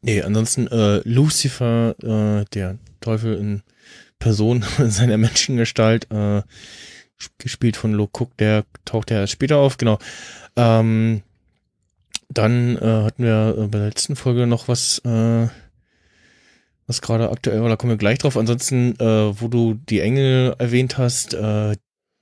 nee, 0.01 0.21
ansonsten 0.21 0.67
äh, 0.67 1.01
Lucifer, 1.07 1.95
äh, 2.03 2.45
der 2.53 2.77
Teufel 3.01 3.35
in 3.37 3.61
Person 4.19 4.63
in 4.79 4.89
seiner 4.91 5.17
Menschengestalt, 5.17 6.05
äh, 6.11 6.41
sp- 7.17 7.33
gespielt 7.39 7.77
von 7.77 7.99
Cook, 7.99 8.35
der 8.37 8.63
taucht 8.85 9.11
ja 9.11 9.19
erst 9.21 9.33
später 9.33 9.57
auf, 9.57 9.77
genau. 9.77 9.97
Ähm, 10.55 11.21
dann 12.29 12.77
äh, 12.77 13.03
hatten 13.03 13.23
wir 13.23 13.55
äh, 13.57 13.67
bei 13.67 13.77
der 13.77 13.87
letzten 13.87 14.15
Folge 14.15 14.47
noch 14.47 14.67
was, 14.67 14.99
äh, 14.99 15.47
was 16.87 17.01
gerade 17.01 17.29
aktuell 17.29 17.61
war, 17.61 17.69
da 17.69 17.75
kommen 17.75 17.91
wir 17.91 17.97
gleich 17.97 18.19
drauf. 18.19 18.37
Ansonsten, 18.37 18.99
äh, 18.99 19.41
wo 19.41 19.47
du 19.47 19.75
die 19.75 20.01
Engel 20.01 20.55
erwähnt 20.57 20.97
hast, 20.97 21.33
äh, 21.33 21.75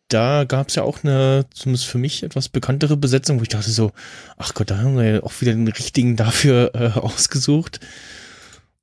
da 0.10 0.44
gab 0.44 0.70
es 0.70 0.76
ja 0.76 0.84
auch 0.84 1.04
eine, 1.04 1.46
zumindest 1.54 1.88
für 1.88 1.98
mich, 1.98 2.24
etwas 2.24 2.50
bekanntere 2.50 2.98
Besetzung, 2.98 3.40
wo 3.40 3.44
ich 3.44 3.50
dachte 3.50 3.72
so, 3.72 3.92
ach 4.38 4.54
Gott, 4.54 4.70
da 4.70 4.78
haben 4.78 4.96
wir 4.96 5.04
ja 5.04 5.24
auch 5.24 5.34
wieder 5.42 5.54
den 5.54 5.68
richtigen 5.68 6.16
dafür 6.16 6.72
äh, 6.76 7.00
ausgesucht. 7.00 7.80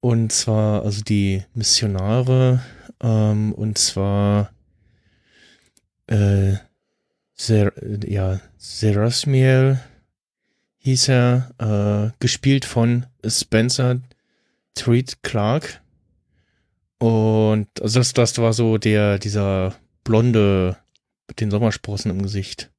Und 0.01 0.33
zwar, 0.33 0.83
also 0.83 1.03
die 1.03 1.45
Missionare, 1.55 2.61
ähm, 3.03 3.53
und 3.53 3.79
zwar 3.79 4.51
äh, 6.07 6.55
Ser, 7.35 7.73
ja, 8.07 8.41
Serasmiel 8.59 9.79
hieß 10.81 11.09
er, 11.09 11.51
äh, 11.59 12.17
gespielt 12.19 12.65
von 12.65 13.07
Spencer 13.27 14.01
Treat 14.75 15.23
Clark. 15.23 15.81
Und 16.99 17.69
also 17.81 18.01
das, 18.01 18.13
das 18.13 18.37
war 18.39 18.53
so 18.53 18.77
der, 18.77 19.19
dieser 19.19 19.75
blonde 20.05 20.77
mit 21.29 21.41
den 21.41 21.51
Sommersprossen 21.51 22.11
im 22.11 22.23
Gesicht. 22.23 22.71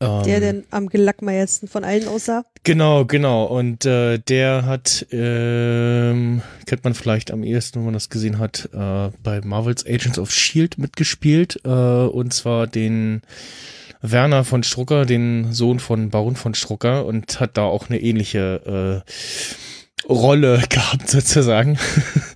Der, 0.00 0.24
Ähm, 0.26 0.40
der 0.40 0.62
am 0.70 0.88
gelackmeiersten 0.88 1.68
von 1.68 1.84
allen 1.84 2.08
aussah. 2.08 2.44
Genau, 2.64 3.04
genau. 3.04 3.44
Und 3.44 3.86
äh, 3.86 4.18
der 4.18 4.64
hat, 4.64 5.06
ähm, 5.12 6.42
kennt 6.66 6.82
man 6.82 6.94
vielleicht 6.94 7.30
am 7.30 7.44
ehesten, 7.44 7.78
wenn 7.78 7.86
man 7.86 7.94
das 7.94 8.08
gesehen 8.08 8.38
hat, 8.38 8.68
äh, 8.72 9.10
bei 9.22 9.40
Marvel's 9.42 9.86
Agents 9.86 10.18
of 10.18 10.32
Shield 10.32 10.78
mitgespielt. 10.78 11.60
Äh, 11.64 11.68
und 11.68 12.32
zwar 12.34 12.66
den 12.66 13.22
Werner 14.02 14.44
von 14.44 14.62
Strucker, 14.62 15.06
den 15.06 15.52
Sohn 15.52 15.78
von 15.78 16.10
Baron 16.10 16.36
von 16.36 16.54
Strucker, 16.54 17.06
und 17.06 17.40
hat 17.40 17.56
da 17.56 17.62
auch 17.62 17.88
eine 17.88 18.00
ähnliche 18.00 19.04
äh, 19.06 20.08
Rolle 20.08 20.62
gehabt, 20.68 21.08
sozusagen. 21.08 21.78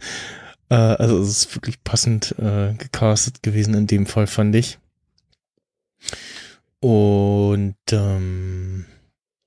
äh, 0.70 0.74
also 0.74 1.20
es 1.20 1.28
ist 1.28 1.54
wirklich 1.56 1.82
passend 1.82 2.34
äh, 2.38 2.72
gecastet 2.74 3.42
gewesen 3.42 3.74
in 3.74 3.86
dem 3.86 4.06
Fall, 4.06 4.26
fand 4.26 4.54
ich. 4.54 4.78
Und 6.80 7.74
ähm, 7.90 8.86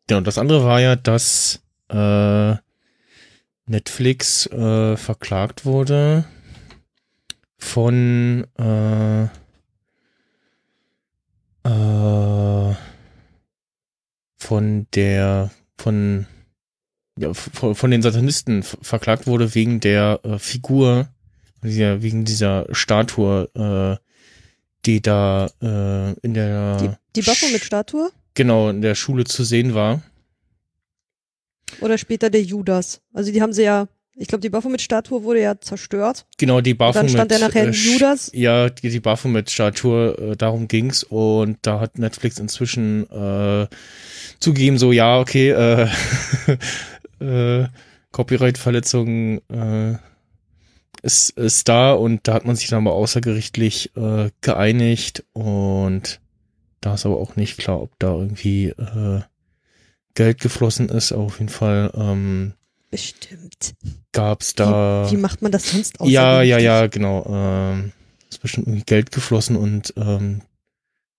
ja, 0.10 0.18
und 0.18 0.28
das 0.28 0.38
andere 0.38 0.66
war 0.66 0.82
ja, 0.82 0.96
dass 0.96 1.62
äh, 1.90 2.56
Netflix 3.66 4.48
äh, 4.48 4.98
verklagt 4.98 5.66
wurde 5.66 6.26
von 7.60 8.46
äh, 8.58 9.28
äh, 11.70 12.76
von 14.38 14.88
der 14.96 15.52
von 15.78 16.26
ja, 17.18 17.34
von, 17.34 17.76
von 17.76 17.92
den 17.92 18.02
Satanisten 18.02 18.64
ver- 18.64 18.78
verklagt 18.82 19.28
wurde 19.28 19.54
wegen 19.54 19.80
der 19.82 20.20
äh, 20.24 20.40
Figur, 20.40 21.10
dieser, 21.62 22.02
wegen 22.02 22.24
dieser 22.24 22.66
Statue, 22.74 23.50
äh, 23.56 24.04
die 24.86 25.02
da 25.02 25.48
äh, 25.62 26.14
in 26.22 26.34
der 26.34 26.78
Die, 26.78 26.90
die 27.18 27.22
Baphomet-Statue 27.22 28.12
genau 28.34 28.70
in 28.70 28.82
der 28.82 28.96
Schule 28.96 29.26
zu 29.26 29.44
sehen 29.44 29.74
war. 29.74 30.02
oder 31.82 31.98
später 31.98 32.30
der 32.30 32.42
Judas. 32.44 33.02
Also 33.14 33.32
die 33.34 33.42
haben 33.42 33.52
sie 33.54 33.64
ja, 33.64 33.88
ich 34.20 34.28
glaube, 34.28 34.42
die 34.42 34.50
Baphomet-Statue 34.50 35.24
wurde 35.24 35.42
ja 35.42 35.60
zerstört. 35.60 36.26
Genau, 36.38 36.60
die 36.60 36.74
Baphomet. 36.74 37.04
dann 37.04 37.10
stand 37.10 37.32
er 37.32 37.40
nachher 37.40 37.64
in 37.64 37.70
äh, 37.70 37.74
Judas. 37.74 38.30
Ja, 38.34 38.70
die, 38.70 38.90
die 38.90 39.00
Baphomet-Statue, 39.00 40.32
äh, 40.32 40.36
darum 40.36 40.68
ging's 40.68 41.04
und 41.04 41.58
da 41.62 41.80
hat 41.80 41.98
Netflix 41.98 42.38
inzwischen 42.38 43.10
äh, 43.10 43.68
zugegeben, 44.40 44.78
so 44.78 44.92
ja, 44.92 45.20
okay, 45.20 45.52
äh, 45.52 45.88
äh, 47.22 47.68
Copyright-Verletzung 48.12 49.40
äh, 49.50 49.96
ist, 51.02 51.30
ist 51.32 51.70
da 51.70 51.94
und 51.94 52.28
da 52.28 52.34
hat 52.34 52.46
man 52.46 52.58
sich 52.58 52.68
dann 52.68 52.86
aber 52.86 52.96
außergerichtlich 52.96 53.96
äh, 53.96 54.32
geeinigt 54.42 55.24
und 55.32 56.20
da 56.82 56.96
ist 56.96 57.06
aber 57.06 57.18
auch 57.18 57.38
nicht 57.38 57.58
klar, 57.58 57.82
ob 57.82 57.98
da 58.00 58.14
irgendwie 58.14 58.68
äh, 58.68 59.22
Geld 60.14 60.42
geflossen 60.42 60.90
ist. 60.90 61.14
Auf 61.14 61.40
jeden 61.40 61.50
Fall 61.50 61.92
ähm, 61.96 62.54
Bestimmt. 62.92 63.76
gab's 64.12 64.56
da 64.56 65.06
Wie, 65.08 65.14
wie 65.14 65.22
macht 65.22 65.42
man 65.42 65.52
das 65.52 65.72
sonst 65.72 66.00
aus? 66.00 66.10
ja, 66.10 66.42
ja, 66.42 66.58
ja, 66.58 66.88
genau. 66.88 67.26
Ähm, 67.30 67.92
ist 68.30 68.42
bestimmt 68.42 68.68
irgendwie 68.68 68.86
Geld 68.86 69.12
geflossen 69.12 69.56
und 69.56 69.94
ähm, 69.98 70.42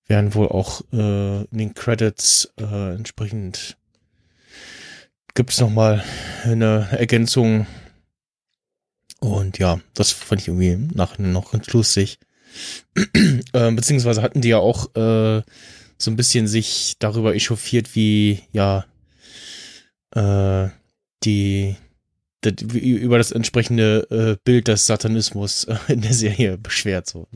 werden 0.06 0.34
wohl 0.34 0.48
auch 0.48 0.82
äh, 0.92 1.42
in 1.42 1.58
den 1.58 1.74
Credits 1.74 2.52
äh, 2.58 2.94
entsprechend 2.94 3.76
gibt's 5.34 5.60
noch 5.60 5.70
mal 5.70 6.04
eine 6.44 6.88
Ergänzung. 6.90 7.66
Und 9.20 9.58
ja, 9.58 9.80
das 9.94 10.10
fand 10.10 10.40
ich 10.40 10.48
irgendwie 10.48 10.76
nachher 10.94 11.22
noch 11.22 11.52
ganz 11.52 11.72
lustig. 11.72 12.18
ähm, 13.54 13.76
beziehungsweise 13.76 14.22
hatten 14.22 14.40
die 14.40 14.48
ja 14.48 14.58
auch 14.58 14.94
äh, 14.96 15.42
so 15.98 16.10
ein 16.10 16.16
bisschen 16.16 16.48
sich 16.48 16.96
darüber 16.98 17.34
echauffiert, 17.34 17.94
wie 17.94 18.42
ja 18.52 18.86
äh, 20.14 20.68
die 21.24 21.76
das, 22.42 22.54
wie- 22.60 22.78
über 22.90 23.18
das 23.18 23.32
entsprechende 23.32 24.06
äh, 24.10 24.36
Bild 24.44 24.68
des 24.68 24.86
Satanismus 24.86 25.64
äh, 25.64 25.76
in 25.88 26.00
der 26.00 26.14
Serie 26.14 26.56
beschwert. 26.58 27.06
So. 27.06 27.28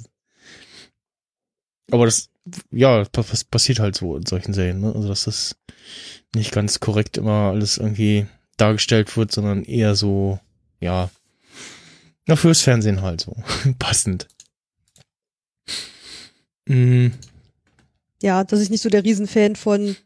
Aber 1.90 2.07
das, 2.07 2.31
ja, 2.70 3.05
pass- 3.05 3.44
passiert 3.44 3.79
halt 3.81 3.97
so 3.97 4.16
in 4.16 4.25
solchen 4.27 4.55
Serien. 4.55 4.81
Ne? 4.81 4.92
Also, 4.94 5.09
dass 5.09 5.25
das 5.25 5.57
nicht 6.35 6.53
ganz 6.53 6.81
korrekt 6.81 7.16
immer 7.18 7.51
alles 7.53 7.79
irgendwie 7.79 8.27
dargestellt 8.57 9.14
wird, 9.16 9.33
sondern 9.33 9.64
eher 9.64 9.94
so, 9.94 10.38
ja, 10.81 11.11
na, 12.27 12.37
fürs 12.37 12.62
Fernsehen 12.62 13.03
halt 13.03 13.20
so. 13.20 13.37
Passend. 13.79 14.29
Mm, 16.66 17.09
Ja, 18.23 18.44
dass 18.44 18.61
ich 18.61 18.70
nicht 18.70 18.81
so 18.83 18.88
der 18.88 19.05
Riesenfan 19.05 19.55
von 19.57 19.97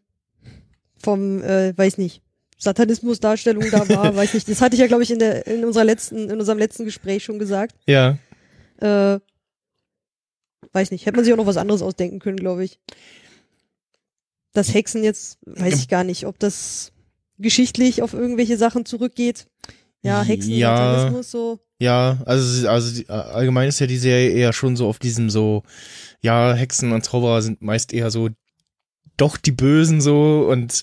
vom, 1.00 1.40
äh, 1.42 1.76
weiß 1.78 1.98
nicht, 1.98 2.22
Satanismus-Darstellung 2.58 3.64
da 3.70 3.88
war, 3.88 4.14
weiß 4.16 4.34
nicht. 4.34 4.48
Das 4.48 4.60
hatte 4.60 4.74
ich 4.74 4.80
ja, 4.80 4.86
glaube 4.86 5.02
ich, 5.02 5.10
in 5.10 5.18
der 5.18 5.46
in 5.46 5.64
unserer 5.64 5.84
letzten, 5.84 6.28
in 6.30 6.38
unserem 6.38 6.58
letzten 6.58 6.84
Gespräch 6.84 7.24
schon 7.24 7.38
gesagt. 7.38 7.74
ja. 7.86 8.18
Äh, 8.80 9.18
weiß 10.72 10.90
nicht, 10.92 11.06
hätte 11.06 11.16
man 11.16 11.24
sich 11.24 11.32
auch 11.32 11.38
noch 11.38 11.46
was 11.46 11.56
anderes 11.56 11.82
ausdenken 11.82 12.18
können, 12.20 12.36
glaube 12.36 12.64
ich. 12.64 12.78
Das 14.52 14.72
Hexen 14.74 15.02
jetzt, 15.02 15.38
weiß 15.46 15.74
ich 15.80 15.88
gar 15.88 16.04
nicht, 16.04 16.26
ob 16.26 16.38
das 16.38 16.92
geschichtlich 17.38 18.02
auf 18.02 18.12
irgendwelche 18.12 18.56
Sachen 18.56 18.84
zurückgeht. 18.84 19.46
Ja, 20.02 20.22
Hexen, 20.22 20.52
Ja. 20.52 20.76
Satanismus, 20.76 21.30
so. 21.30 21.58
Ja, 21.80 22.18
also, 22.24 22.68
also 22.68 23.04
allgemein 23.06 23.68
ist 23.68 23.78
ja 23.80 23.86
die 23.86 23.98
Serie 23.98 24.30
eher 24.30 24.52
schon 24.52 24.76
so 24.76 24.88
auf 24.88 24.98
diesem 24.98 25.30
so, 25.30 25.62
ja, 26.20 26.52
Hexen 26.54 26.92
und 26.92 27.04
Zauberer 27.04 27.42
sind 27.42 27.62
meist 27.62 27.92
eher 27.92 28.10
so 28.10 28.28
doch 29.16 29.36
die 29.36 29.52
Bösen 29.52 30.00
so 30.00 30.46
und 30.50 30.82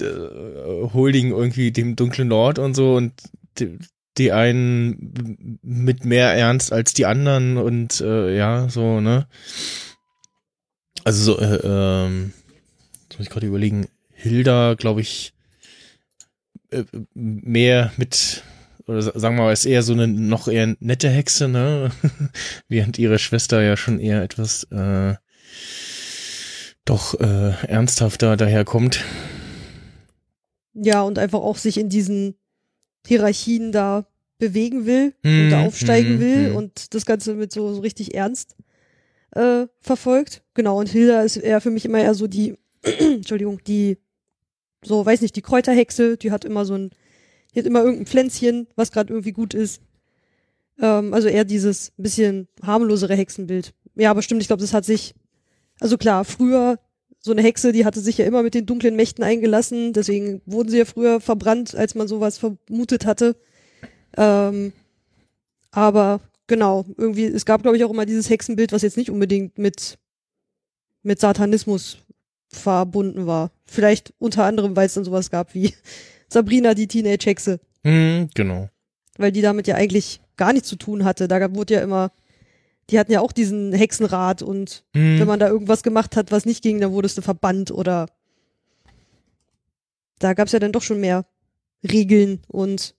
äh, 0.00 0.92
Holding 0.92 1.30
irgendwie 1.30 1.72
dem 1.72 1.96
dunklen 1.96 2.28
Lord 2.28 2.58
und 2.58 2.74
so 2.74 2.94
und 2.96 3.12
die, 3.58 3.78
die 4.18 4.32
einen 4.32 5.58
mit 5.62 6.04
mehr 6.04 6.32
Ernst 6.34 6.72
als 6.72 6.92
die 6.94 7.06
anderen 7.06 7.56
und 7.56 8.00
äh, 8.00 8.36
ja, 8.36 8.68
so, 8.68 9.00
ne? 9.00 9.26
Also 11.04 11.34
so, 11.34 11.40
äh, 11.40 11.60
ähm, 11.64 12.32
jetzt 13.08 13.18
muss 13.18 13.26
ich 13.26 13.32
gerade 13.32 13.46
überlegen, 13.46 13.86
Hilda, 14.12 14.74
glaube 14.74 15.00
ich, 15.00 15.32
äh, 16.70 16.84
mehr 17.14 17.92
mit 17.96 18.42
oder 18.86 19.02
sa- 19.02 19.18
sagen 19.18 19.36
wir 19.36 19.44
mal, 19.44 19.52
ist 19.52 19.66
eher 19.66 19.82
so 19.82 19.92
eine 19.92 20.08
noch 20.08 20.48
eher 20.48 20.76
nette 20.80 21.08
Hexe, 21.08 21.48
ne? 21.48 21.90
Während 22.68 22.98
ihre 22.98 23.18
Schwester 23.18 23.62
ja 23.62 23.76
schon 23.76 24.00
eher 24.00 24.22
etwas 24.22 24.64
äh, 24.64 25.14
doch 26.84 27.18
äh, 27.20 27.50
ernsthafter 27.66 28.36
daherkommt. 28.36 29.04
Ja, 30.74 31.02
und 31.02 31.18
einfach 31.18 31.40
auch 31.40 31.56
sich 31.56 31.78
in 31.78 31.88
diesen 31.88 32.34
Hierarchien 33.06 33.72
da 33.72 34.06
bewegen 34.38 34.86
will 34.86 35.14
Hm, 35.22 35.44
und 35.44 35.50
da 35.50 35.64
aufsteigen 35.64 36.14
hm, 36.14 36.20
will 36.20 36.48
hm. 36.48 36.56
und 36.56 36.94
das 36.94 37.06
Ganze 37.06 37.34
mit 37.34 37.52
so, 37.52 37.72
so 37.74 37.80
richtig 37.80 38.14
ernst 38.14 38.56
äh, 39.32 39.66
verfolgt. 39.80 40.42
Genau, 40.54 40.78
und 40.78 40.88
Hilda 40.88 41.22
ist 41.22 41.36
eher 41.36 41.60
für 41.60 41.70
mich 41.70 41.84
immer 41.84 42.00
eher 42.00 42.14
so 42.14 42.26
die, 42.26 42.56
Entschuldigung, 42.82 43.62
die, 43.64 43.98
so, 44.82 45.04
weiß 45.04 45.20
nicht, 45.20 45.36
die 45.36 45.42
Kräuterhexe, 45.42 46.16
die 46.16 46.32
hat 46.32 46.44
immer 46.44 46.64
so 46.64 46.74
ein, 46.74 46.90
die 47.54 47.60
hat 47.60 47.66
immer 47.66 47.80
irgendein 47.80 48.06
Pflänzchen, 48.06 48.66
was 48.76 48.92
gerade 48.92 49.12
irgendwie 49.12 49.32
gut 49.32 49.54
ist. 49.54 49.82
Ähm, 50.80 51.12
also 51.12 51.28
eher 51.28 51.44
dieses 51.44 51.92
bisschen 51.96 52.48
harmlosere 52.62 53.14
Hexenbild. 53.14 53.74
Ja, 53.96 54.10
aber 54.10 54.22
stimmt, 54.22 54.40
ich 54.40 54.48
glaube, 54.48 54.62
das 54.62 54.72
hat 54.72 54.84
sich, 54.84 55.14
also 55.80 55.98
klar, 55.98 56.24
früher 56.24 56.78
so 57.22 57.32
eine 57.32 57.42
Hexe, 57.42 57.72
die 57.72 57.84
hatte 57.84 58.00
sich 58.00 58.18
ja 58.18 58.24
immer 58.24 58.42
mit 58.42 58.54
den 58.54 58.66
dunklen 58.66 58.96
Mächten 58.96 59.22
eingelassen, 59.22 59.92
deswegen 59.92 60.40
wurden 60.46 60.70
sie 60.70 60.78
ja 60.78 60.84
früher 60.86 61.20
verbrannt, 61.20 61.74
als 61.74 61.94
man 61.94 62.08
sowas 62.08 62.38
vermutet 62.38 63.04
hatte. 63.04 63.36
Ähm, 64.16 64.72
aber 65.70 66.20
genau, 66.46 66.84
irgendwie, 66.96 67.26
es 67.26 67.44
gab, 67.44 67.62
glaube 67.62 67.76
ich, 67.76 67.84
auch 67.84 67.90
immer 67.90 68.06
dieses 68.06 68.30
Hexenbild, 68.30 68.72
was 68.72 68.82
jetzt 68.82 68.96
nicht 68.96 69.10
unbedingt 69.10 69.58
mit, 69.58 69.98
mit 71.02 71.20
Satanismus 71.20 71.98
verbunden 72.48 73.26
war. 73.26 73.50
Vielleicht 73.66 74.12
unter 74.18 74.44
anderem, 74.44 74.74
weil 74.74 74.86
es 74.86 74.94
dann 74.94 75.04
sowas 75.04 75.30
gab 75.30 75.54
wie 75.54 75.74
Sabrina, 76.28 76.74
die 76.74 76.88
Teenage-Hexe, 76.88 77.60
Hm, 77.84 78.28
genau. 78.34 78.68
weil 79.18 79.30
die 79.32 79.42
damit 79.42 79.66
ja 79.66 79.74
eigentlich 79.76 80.20
gar 80.36 80.52
nichts 80.52 80.68
zu 80.68 80.76
tun 80.76 81.04
hatte. 81.04 81.28
Da 81.28 81.38
gab- 81.38 81.54
wurde 81.54 81.74
ja 81.74 81.80
immer, 81.82 82.10
die 82.90 82.98
hatten 82.98 83.12
ja 83.12 83.20
auch 83.20 83.32
diesen 83.32 83.72
Hexenrat 83.72 84.42
und 84.42 84.84
Hm, 84.94 85.20
wenn 85.20 85.26
man 85.26 85.40
da 85.40 85.48
irgendwas 85.48 85.82
gemacht 85.82 86.16
hat, 86.16 86.32
was 86.32 86.44
nicht 86.44 86.62
ging, 86.62 86.80
dann 86.80 86.92
wurdest 86.92 87.18
du 87.18 87.22
verbannt 87.22 87.70
oder 87.70 88.06
da 90.18 90.34
gab's 90.34 90.52
ja 90.52 90.58
dann 90.58 90.72
doch 90.72 90.82
schon 90.82 91.00
mehr 91.00 91.24
Regeln 91.82 92.40
und 92.48 92.94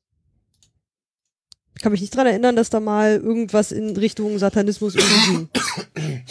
kann 1.82 1.92
mich 1.92 2.02
nicht 2.02 2.16
dran 2.16 2.28
erinnern, 2.28 2.56
dass 2.56 2.70
da 2.70 2.80
mal 2.80 3.18
irgendwas 3.18 3.72
in 3.72 3.96
Richtung 3.98 4.38
Satanismus 4.38 4.96
irgendwie 4.96 5.48
ging. 5.96 6.24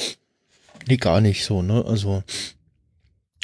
Nee, 0.87 0.96
gar 0.96 1.20
nicht 1.20 1.44
so, 1.44 1.62
ne? 1.62 1.85
Also, 1.85 2.23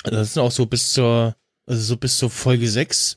das 0.05 0.29
ist 0.29 0.39
auch 0.39 0.53
so 0.53 0.67
bis 0.67 0.93
zur, 0.93 1.37
also 1.67 1.83
so 1.83 1.97
bis 1.97 2.19
zur 2.19 2.31
Folge 2.31 2.69
6 2.69 3.17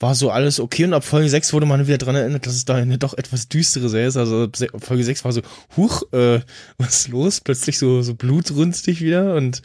war 0.00 0.14
so 0.14 0.30
alles 0.30 0.60
okay 0.60 0.84
und 0.84 0.92
ab 0.94 1.04
Folge 1.04 1.28
6 1.28 1.52
wurde 1.52 1.66
man 1.66 1.86
wieder 1.86 1.98
dran 1.98 2.16
erinnert, 2.16 2.46
dass 2.46 2.54
es 2.54 2.64
da 2.64 2.74
eine 2.74 2.98
doch 2.98 3.14
etwas 3.14 3.48
düstere 3.48 3.88
Serie 3.88 4.08
ist. 4.08 4.16
Also 4.16 4.48
Folge 4.78 5.04
6 5.04 5.24
war 5.24 5.32
so, 5.32 5.42
huch, 5.76 6.02
äh, 6.12 6.40
was 6.78 7.00
ist 7.00 7.08
los? 7.08 7.40
Plötzlich 7.40 7.78
so, 7.78 8.02
so 8.02 8.14
blutrünstig 8.14 9.00
wieder 9.00 9.34
und 9.34 9.62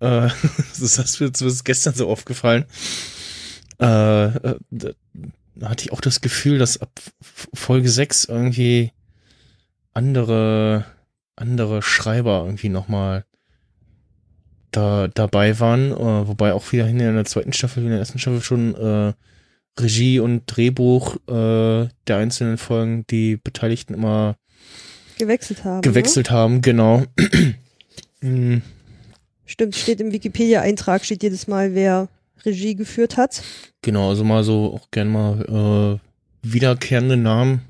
äh, 0.00 0.28
das 0.80 0.98
ist 0.98 1.20
mir 1.20 1.32
zumindest 1.32 1.64
gestern 1.64 1.94
so 1.94 2.08
aufgefallen. 2.08 2.64
Äh, 3.80 4.26
äh, 4.26 4.58
da 4.70 5.68
hatte 5.68 5.84
ich 5.84 5.92
auch 5.92 6.00
das 6.00 6.20
Gefühl, 6.20 6.58
dass 6.58 6.80
ab 6.80 6.90
Folge 7.54 7.88
6 7.88 8.26
irgendwie 8.26 8.92
andere, 9.92 10.84
andere 11.36 11.82
Schreiber 11.82 12.44
irgendwie 12.44 12.68
nochmal 12.68 13.24
da 14.70 15.08
dabei 15.08 15.58
waren, 15.58 15.90
äh, 15.90 16.28
wobei 16.28 16.52
auch 16.52 16.70
wieder 16.70 16.86
in 16.86 16.98
der 16.98 17.24
zweiten 17.24 17.52
Staffel, 17.52 17.82
in 17.82 17.90
der 17.90 17.98
ersten 17.98 18.18
Staffel 18.18 18.42
schon 18.42 18.74
äh, 18.74 19.12
Regie 19.78 20.18
und 20.20 20.42
Drehbuch 20.46 21.16
äh, 21.28 21.88
der 22.06 22.16
einzelnen 22.16 22.58
Folgen 22.58 23.06
die 23.10 23.36
Beteiligten 23.36 23.94
immer 23.94 24.36
gewechselt 25.18 25.64
haben. 25.64 25.76
Ne? 25.76 25.80
gewechselt 25.82 26.30
haben, 26.30 26.60
genau. 26.62 27.04
Mm, 28.22 28.58
Stimmt, 29.46 29.74
steht 29.74 29.98
im 29.98 30.12
Wikipedia-Eintrag, 30.12 31.06
steht 31.06 31.22
jedes 31.22 31.46
Mal, 31.46 31.74
wer 31.74 32.08
Regie 32.44 32.74
geführt 32.74 33.16
hat. 33.16 33.42
genau, 33.80 34.10
also 34.10 34.24
mal 34.24 34.44
so 34.44 34.74
auch 34.74 34.90
gern 34.90 35.08
mal 35.08 35.98
äh, 36.44 36.46
wiederkehrende 36.46 37.16
Namen. 37.16 37.62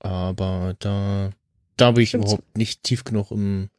Aber 0.00 0.76
da, 0.78 1.30
da 1.78 1.92
bin 1.92 2.02
ich 2.02 2.10
Stimmt. 2.10 2.24
überhaupt 2.24 2.58
nicht 2.58 2.82
tief 2.82 3.04
genug 3.04 3.30
im, 3.30 3.70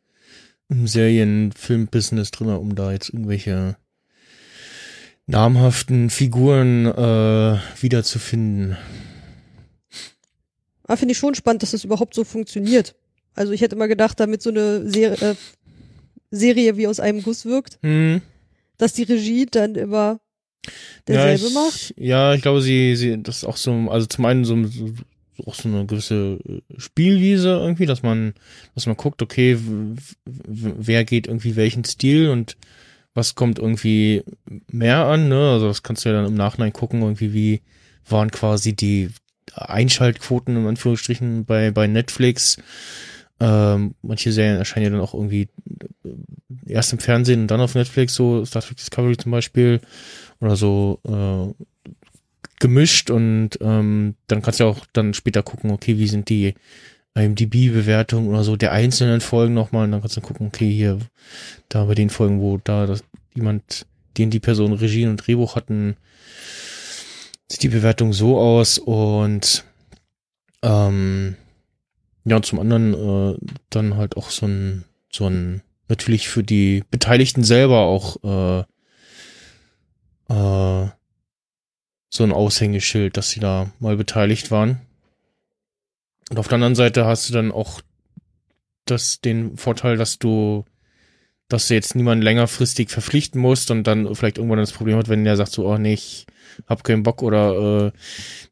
im 0.68 0.88
Serien-Film-Business 0.88 2.32
drin, 2.32 2.50
um 2.50 2.74
da 2.74 2.92
jetzt 2.92 3.10
irgendwelche 3.10 3.78
namhaften 5.30 6.10
Figuren 6.10 6.86
äh, 6.88 7.60
wiederzufinden. 7.80 8.78
Aber 10.84 10.98
finde 10.98 11.12
ich 11.12 11.20
schon 11.20 11.36
spannend, 11.36 11.62
dass 11.62 11.72
das 11.72 11.84
überhaupt 11.84 12.16
so 12.16 12.24
funktioniert. 12.24 12.96
Also 13.36 13.54
ich 13.54 13.62
hätte 13.62 13.76
immer 13.76 13.88
gedacht, 13.88 14.20
damit 14.20 14.42
so 14.42 14.50
eine 14.50 14.90
Ser 14.90 15.22
äh, 15.22 15.36
Serie 16.32 16.78
wie 16.78 16.88
aus 16.88 17.00
einem 17.00 17.22
Guss 17.22 17.46
wirkt, 17.46 17.78
Hm. 17.84 18.22
dass 18.78 18.94
die 18.94 19.04
Regie 19.04 19.46
dann 19.46 19.76
immer 19.76 20.20
derselbe 21.08 21.44
ja, 21.44 21.48
ich, 21.48 21.54
macht. 21.54 21.94
Ja, 21.98 22.34
ich 22.34 22.42
glaube, 22.42 22.62
sie, 22.62 22.96
sie, 22.96 23.22
das 23.22 23.38
ist 23.38 23.46
auch 23.46 23.58
so, 23.58 23.72
also 23.90 24.08
zum 24.08 24.26
einen 24.26 24.46
so, 24.46 24.64
so 24.66 24.94
auch 25.46 25.56
so 25.56 25.70
eine 25.70 25.86
gewisse 25.86 26.40
äh, 26.48 26.62
Spielwiese 26.78 27.50
irgendwie, 27.50 27.86
dass 27.86 28.02
man, 28.02 28.34
dass 28.74 28.88
man 28.88 28.98
guckt, 28.98 29.22
okay, 29.22 29.58
wer 30.26 31.06
geht 31.06 31.28
irgendwie 31.28 31.56
welchen 31.56 31.84
Stil 31.84 32.30
und 32.30 32.58
was 33.20 33.36
kommt 33.36 33.60
irgendwie 33.60 34.24
mehr 34.72 35.06
an, 35.06 35.28
ne? 35.28 35.52
Also 35.52 35.68
das 35.68 35.84
kannst 35.84 36.06
du 36.06 36.10
ja 36.10 36.16
dann 36.16 36.26
im 36.26 36.36
Nachhinein 36.36 36.74
gucken, 36.74 37.02
irgendwie, 37.02 37.34
wie 37.34 37.62
waren 38.08 38.32
quasi 38.32 38.74
die 38.74 39.10
Einschaltquoten 39.54 40.56
in 40.56 40.66
Anführungsstrichen 40.66 41.46
bei, 41.46 41.72
bei 41.72 41.88
Netflix. 41.88 42.58
Ähm, 43.42 43.96
manche 44.02 44.32
Serien 44.32 44.58
erscheinen 44.58 44.86
ja 44.86 44.90
dann 44.92 45.02
auch 45.02 45.14
irgendwie 45.14 45.50
äh, 46.04 46.10
erst 46.66 46.94
im 46.94 47.00
Fernsehen 47.00 47.42
und 47.42 47.48
dann 47.52 47.62
auf 47.62 47.76
Netflix, 47.76 48.16
so 48.16 48.44
Star 48.46 48.62
Trek 48.62 48.78
Discovery 48.78 49.18
zum 49.18 49.32
Beispiel 49.32 49.82
oder 50.40 50.56
so 50.56 51.00
äh, 51.06 51.66
gemischt 52.60 53.10
und 53.10 53.52
ähm, 53.62 54.16
dann 54.28 54.42
kannst 54.42 54.60
du 54.60 54.66
auch 54.66 54.86
dann 54.94 55.14
später 55.14 55.44
gucken, 55.44 55.72
okay, 55.72 55.98
wie 55.98 56.08
sind 56.08 56.30
die 56.30 56.54
IMDb-Bewertungen 57.16 58.28
oder 58.30 58.44
so 58.44 58.56
der 58.56 58.72
einzelnen 58.72 59.22
Folgen 59.22 59.54
nochmal 59.54 59.86
und 59.86 59.92
dann 59.92 60.02
kannst 60.02 60.18
du 60.18 60.22
gucken, 60.22 60.48
okay, 60.48 60.72
hier, 60.72 61.00
da 61.70 61.86
bei 61.86 61.96
den 61.96 62.10
Folgen, 62.10 62.40
wo 62.40 62.58
da 62.58 62.86
das, 62.86 63.04
jemand, 63.34 63.86
den 64.18 64.30
die 64.30 64.40
Person 64.40 64.74
Regie 64.74 65.08
und 65.08 65.18
Drehbuch 65.18 65.56
hatten, 65.56 65.98
sieht 67.50 67.64
die 67.64 67.70
Bewertung 67.70 68.14
so 68.14 68.40
aus 68.40 68.78
und 68.78 69.64
ähm, 70.62 71.36
ja, 72.26 72.42
zum 72.42 72.60
anderen 72.60 72.94
äh, 72.94 73.38
dann 73.70 73.96
halt 73.98 74.18
auch 74.18 74.30
so 74.30 74.46
ein, 74.46 74.86
so 75.12 75.28
ein, 75.28 75.62
natürlich 75.88 76.30
für 76.30 76.44
die 76.44 76.84
Beteiligten 76.92 77.44
selber 77.44 77.80
auch 77.80 78.18
äh, 78.24 78.60
äh, 80.34 80.90
so 82.10 82.24
ein 82.24 82.32
Aushängeschild, 82.32 83.18
dass 83.18 83.30
sie 83.32 83.40
da 83.40 83.72
mal 83.80 83.98
beteiligt 83.98 84.52
waren. 84.52 84.82
Und 86.30 86.38
auf 86.38 86.48
der 86.48 86.56
anderen 86.56 86.76
Seite 86.76 87.06
hast 87.06 87.30
du 87.30 87.34
dann 87.34 87.52
auch 87.52 87.82
das, 88.86 89.22
den 89.22 89.58
Vorteil, 89.58 89.98
dass 89.98 90.20
du, 90.20 90.66
dass 91.50 91.68
du 91.68 91.74
jetzt 91.74 91.96
niemanden 91.96 92.24
längerfristig 92.24 92.90
verpflichten 92.92 93.42
musst 93.42 93.72
und 93.72 93.86
dann 93.86 94.16
vielleicht 94.16 94.38
irgendwann 94.38 94.60
das 94.60 94.72
Problem 94.72 94.98
hat, 94.98 95.10
wenn 95.10 95.24
der 95.24 95.36
sagt 95.36 95.52
so, 95.52 95.68
oh 95.68 95.78
nee, 95.78 95.94
ich 95.94 96.28
hab 96.68 96.84
keinen 96.84 97.04
Bock 97.04 97.24
oder 97.24 97.88
äh, 97.88 97.92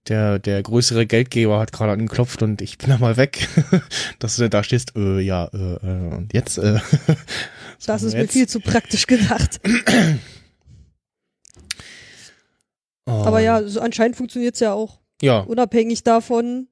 der, 0.08 0.40
der 0.40 0.64
größere 0.64 1.06
Geldgeber 1.06 1.60
hat 1.60 1.72
gerade 1.72 1.92
angeklopft 1.92 2.42
und 2.42 2.62
ich 2.62 2.78
bin 2.78 2.90
da 2.90 2.98
mal 2.98 3.16
weg, 3.18 3.48
dass 4.20 4.38
du 4.38 4.50
da 4.50 4.64
stehst, 4.64 4.96
äh, 4.96 5.20
ja, 5.20 5.46
äh, 5.54 5.76
äh, 5.76 6.16
und 6.16 6.34
jetzt, 6.34 6.58
äh, 6.58 6.80
Das 7.86 8.02
so, 8.02 8.08
ist 8.08 8.14
mir 8.14 8.22
jetzt, 8.22 8.34
viel 8.34 8.48
zu 8.48 8.60
praktisch 8.60 9.06
gedacht. 9.06 9.62
Aber 13.06 13.40
ähm, 13.40 13.46
ja, 13.46 13.64
so 13.64 13.80
anscheinend 13.80 14.18
funktioniert's 14.18 14.60
ja 14.60 14.74
auch 14.74 15.00
ja, 15.22 15.42
unabhängig 15.42 16.04
davon. 16.04 16.68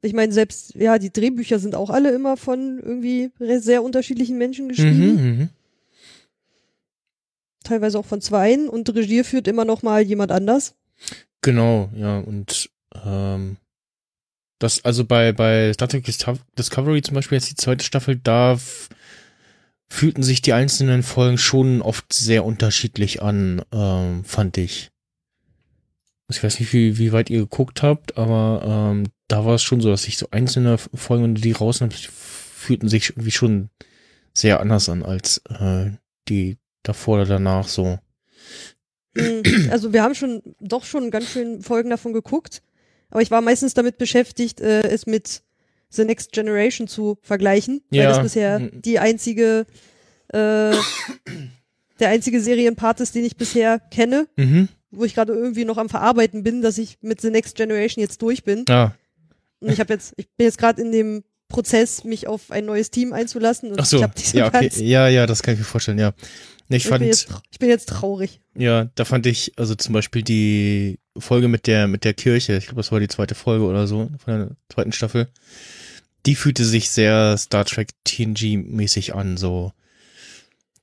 Ich 0.00 0.14
meine, 0.14 0.32
selbst, 0.32 0.74
ja, 0.74 0.98
die 0.98 1.12
Drehbücher 1.12 1.58
sind 1.58 1.74
auch 1.74 1.90
alle 1.90 2.10
immer 2.12 2.36
von 2.36 2.80
irgendwie 2.82 3.30
sehr 3.60 3.82
unterschiedlichen 3.82 4.38
Menschen 4.38 4.68
geschrieben. 4.68 5.14
mhm, 5.14 5.38
mhm. 5.38 5.48
Teilweise 7.68 7.98
auch 7.98 8.06
von 8.06 8.22
zweien 8.22 8.66
und 8.68 8.88
Regie 8.94 9.24
führt 9.24 9.46
immer 9.46 9.66
noch 9.66 9.82
mal 9.82 10.00
jemand 10.00 10.32
anders. 10.32 10.74
Genau, 11.42 11.90
ja, 11.94 12.18
und 12.18 12.70
ähm, 13.04 13.58
das, 14.58 14.84
also 14.86 15.04
bei, 15.04 15.32
bei 15.32 15.70
Star 15.74 15.86
Trek 15.86 16.04
Dis- 16.06 16.24
Discovery 16.58 17.02
zum 17.02 17.14
Beispiel 17.14 17.36
jetzt 17.36 17.50
die 17.50 17.56
zweite 17.56 17.84
Staffel, 17.84 18.16
da 18.16 18.58
fühlten 19.86 20.22
sich 20.22 20.40
die 20.40 20.54
einzelnen 20.54 21.02
Folgen 21.02 21.36
schon 21.36 21.82
oft 21.82 22.10
sehr 22.10 22.46
unterschiedlich 22.46 23.20
an, 23.20 23.62
ähm, 23.70 24.24
fand 24.24 24.56
ich. 24.56 24.90
Ich 26.30 26.42
weiß 26.42 26.58
nicht, 26.60 26.72
wie, 26.72 26.96
wie 26.96 27.12
weit 27.12 27.28
ihr 27.28 27.40
geguckt 27.40 27.82
habt, 27.82 28.16
aber 28.16 28.62
ähm, 28.64 29.04
da 29.28 29.44
war 29.44 29.56
es 29.56 29.62
schon 29.62 29.82
so, 29.82 29.90
dass 29.90 30.04
sich 30.04 30.16
so 30.16 30.28
einzelne 30.30 30.78
Folgen, 30.78 31.34
die 31.34 31.52
rausnimmst, 31.52 32.06
fühlten 32.06 32.88
sich 32.88 33.10
irgendwie 33.10 33.30
schon 33.30 33.68
sehr 34.32 34.60
anders 34.60 34.88
an 34.88 35.02
als 35.02 35.42
äh, 35.48 35.90
die 36.28 36.56
davor 36.82 37.16
oder 37.16 37.26
danach 37.26 37.68
so. 37.68 37.98
Hm, 39.16 39.42
Also 39.70 39.92
wir 39.92 40.02
haben 40.02 40.14
schon 40.14 40.42
doch 40.60 40.84
schon 40.84 41.10
ganz 41.10 41.30
schön 41.30 41.62
Folgen 41.62 41.90
davon 41.90 42.12
geguckt, 42.12 42.62
aber 43.10 43.22
ich 43.22 43.30
war 43.30 43.40
meistens 43.40 43.74
damit 43.74 43.98
beschäftigt, 43.98 44.60
äh, 44.60 44.82
es 44.88 45.06
mit 45.06 45.42
The 45.90 46.04
Next 46.04 46.32
Generation 46.32 46.86
zu 46.86 47.18
vergleichen, 47.22 47.80
weil 47.90 48.00
Ja. 48.00 48.08
das 48.10 48.22
bisher 48.22 48.58
Mhm. 48.58 48.82
die 48.82 48.98
einzige 48.98 49.66
äh, 50.34 50.76
der 52.00 52.10
einzige 52.10 52.40
Serienpart 52.40 53.00
ist, 53.00 53.14
den 53.14 53.24
ich 53.24 53.36
bisher 53.38 53.78
kenne, 53.90 54.28
Mhm. 54.36 54.68
wo 54.90 55.04
ich 55.04 55.14
gerade 55.14 55.32
irgendwie 55.32 55.64
noch 55.64 55.78
am 55.78 55.88
Verarbeiten 55.88 56.42
bin, 56.42 56.60
dass 56.62 56.76
ich 56.78 56.98
mit 57.00 57.20
The 57.22 57.30
Next 57.30 57.56
Generation 57.56 58.02
jetzt 58.02 58.20
durch 58.22 58.44
bin. 58.44 58.64
Ja. 58.68 58.94
Und 59.60 59.70
ich 59.72 59.80
habe 59.80 59.92
jetzt, 59.94 60.12
ich 60.16 60.28
bin 60.36 60.44
jetzt 60.46 60.58
gerade 60.58 60.80
in 60.82 60.92
dem 60.92 61.24
Prozess, 61.48 62.04
mich 62.04 62.26
auf 62.28 62.50
ein 62.50 62.66
neues 62.66 62.90
Team 62.90 63.12
einzulassen 63.14 63.72
und 63.72 63.80
Ach 63.80 63.86
so, 63.86 63.96
ich 63.96 64.02
habe 64.02 64.12
diese 64.16 64.36
ja, 64.36 64.46
okay. 64.48 64.70
ja, 64.84 65.08
ja, 65.08 65.26
das 65.26 65.42
kann 65.42 65.54
ich 65.54 65.60
mir 65.60 65.64
vorstellen, 65.64 65.98
ja. 65.98 66.12
Ich 66.70 66.84
ich, 66.84 66.90
bin 66.90 67.02
jetzt, 67.02 67.28
ich 67.50 67.58
bin 67.58 67.68
jetzt 67.70 67.88
traurig. 67.88 68.40
ja, 68.54 68.90
da 68.94 69.04
fand 69.06 69.26
ich, 69.26 69.52
also 69.56 69.74
zum 69.74 69.94
Beispiel 69.94 70.22
die 70.22 70.98
Folge 71.16 71.48
mit 71.48 71.66
der, 71.66 71.88
mit 71.88 72.04
der 72.04 72.12
Kirche, 72.14 72.56
ich 72.58 72.66
glaube, 72.66 72.76
das 72.80 72.92
war 72.92 73.00
die 73.00 73.08
zweite 73.08 73.34
Folge 73.34 73.64
oder 73.64 73.86
so 73.86 74.10
von 74.22 74.38
der 74.38 74.50
zweiten 74.68 74.92
Staffel, 74.92 75.28
die 76.26 76.34
fühlte 76.34 76.64
sich 76.64 76.90
sehr 76.90 77.36
Star 77.38 77.64
Trek 77.64 77.90
TNG-mäßig 78.06 79.14
an, 79.14 79.36
so. 79.38 79.72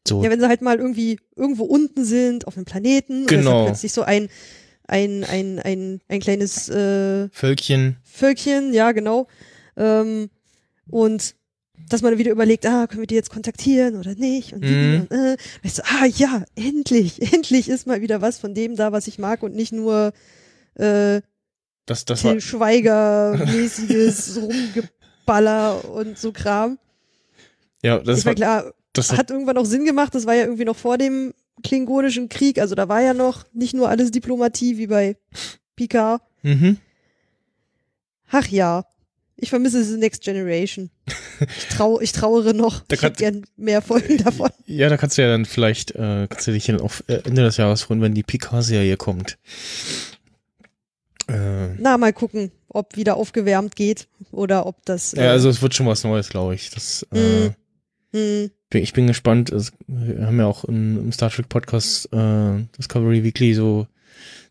So, 0.07 0.23
Ja, 0.23 0.29
wenn 0.29 0.39
sie 0.39 0.47
halt 0.47 0.61
mal 0.61 0.77
irgendwie 0.77 1.19
irgendwo 1.35 1.63
unten 1.63 2.05
sind, 2.05 2.47
auf 2.47 2.55
einem 2.57 2.65
Planeten, 2.65 3.21
und 3.21 3.27
Genau. 3.27 3.61
ist 3.63 3.65
plötzlich 3.69 3.93
so 3.93 4.01
ein, 4.03 4.29
ein, 4.87 5.23
ein, 5.23 5.59
ein, 5.59 5.99
ein 6.07 6.19
kleines 6.19 6.69
äh, 6.69 7.27
Völkchen, 7.29 7.97
Völkchen, 8.03 8.73
ja, 8.73 8.91
genau. 8.91 9.27
Ähm, 9.77 10.29
und 10.89 11.35
dass 11.89 12.01
man 12.01 12.17
wieder 12.17 12.31
überlegt, 12.31 12.65
ah, 12.65 12.87
können 12.87 13.01
wir 13.01 13.07
die 13.07 13.15
jetzt 13.15 13.29
kontaktieren 13.29 13.95
oder 13.97 14.15
nicht? 14.15 14.53
Und, 14.53 14.61
Mhm. 14.63 15.07
und 15.09 15.11
äh, 15.11 15.37
weißt 15.63 15.77
du, 15.79 15.81
ah 15.85 16.05
ja, 16.05 16.43
endlich, 16.55 17.21
endlich 17.33 17.69
ist 17.69 17.85
mal 17.87 18.01
wieder 18.01 18.21
was 18.21 18.37
von 18.39 18.53
dem 18.53 18.75
da, 18.75 18.91
was 18.91 19.07
ich 19.07 19.19
mag 19.19 19.43
und 19.43 19.55
nicht 19.55 19.71
nur 19.71 20.13
äh, 20.75 21.21
das, 21.85 22.05
das 22.05 22.21
Till 22.21 22.41
Schweiger-mäßiges 22.41 24.37
Rumgeballer 24.41 25.85
und 25.89 26.17
so 26.17 26.31
Kram. 26.31 26.79
ja, 27.83 27.99
das 27.99 28.19
ich 28.19 28.25
war, 28.25 28.33
klar, 28.35 28.73
das 28.93 29.11
hat 29.15 29.29
irgendwann 29.29 29.57
auch 29.57 29.65
Sinn 29.65 29.85
gemacht, 29.85 30.15
das 30.15 30.25
war 30.25 30.33
ja 30.33 30.43
irgendwie 30.45 30.65
noch 30.65 30.75
vor 30.77 30.97
dem 30.97 31.33
Klingonischen 31.63 32.29
Krieg, 32.29 32.59
also 32.59 32.75
da 32.75 32.89
war 32.89 33.01
ja 33.01 33.13
noch 33.13 33.45
nicht 33.53 33.73
nur 33.73 33.89
alles 33.89 34.11
Diplomatie 34.11 34.77
wie 34.77 34.87
bei 34.87 35.17
Picard. 35.75 36.21
mhm. 36.43 36.77
Ach 38.31 38.47
ja. 38.47 38.85
Ich 39.37 39.49
vermisse 39.49 39.83
The 39.83 39.97
Next 39.97 40.23
Generation. 40.23 40.89
Ich, 41.41 41.67
trau, 41.75 41.99
ich 41.99 42.13
trauere 42.13 42.53
noch. 42.53 42.79
Da 42.87 42.95
ich 42.95 43.01
hätte 43.01 43.17
gern 43.17 43.45
mehr 43.57 43.81
Folgen 43.81 44.17
davon. 44.17 44.49
Ja, 44.65 44.87
da 44.87 44.95
kannst 44.97 45.17
du 45.17 45.21
ja 45.23 45.27
dann 45.27 45.43
vielleicht, 45.45 45.91
äh, 45.91 46.27
kannst 46.29 46.47
du 46.47 46.51
dich 46.53 46.65
dann 46.65 46.79
auf 46.79 47.03
äh, 47.07 47.15
Ende 47.25 47.43
des 47.43 47.57
Jahres 47.57 47.81
freuen, 47.83 48.01
wenn 48.01 48.13
die 48.13 48.23
Picard-Serie 48.23 48.95
kommt. 48.95 49.37
Äh, 51.27 51.73
Na, 51.79 51.97
mal 51.97 52.13
gucken, 52.13 52.51
ob 52.69 52.95
wieder 52.95 53.17
aufgewärmt 53.17 53.75
geht 53.75 54.07
oder 54.31 54.65
ob 54.67 54.85
das. 54.85 55.11
ja, 55.13 55.31
also 55.31 55.49
es 55.49 55.61
wird 55.61 55.73
schon 55.73 55.87
was 55.87 56.03
Neues, 56.03 56.29
glaube 56.29 56.55
ich. 56.55 56.69
Das, 56.69 57.05
äh, 57.11 57.49
hm, 58.13 58.51
bin- 58.69 58.83
ich 58.83 58.93
bin 58.93 59.07
gespannt. 59.07 59.51
Es, 59.51 59.71
wir 59.87 60.27
haben 60.27 60.39
ja 60.39 60.45
auch 60.45 60.63
im, 60.65 60.97
im 60.99 61.11
Star 61.11 61.31
Trek 61.31 61.49
Podcast 61.49 62.07
äh, 62.13 62.63
Discovery 62.77 63.23
Weekly 63.23 63.53
so 63.53 63.87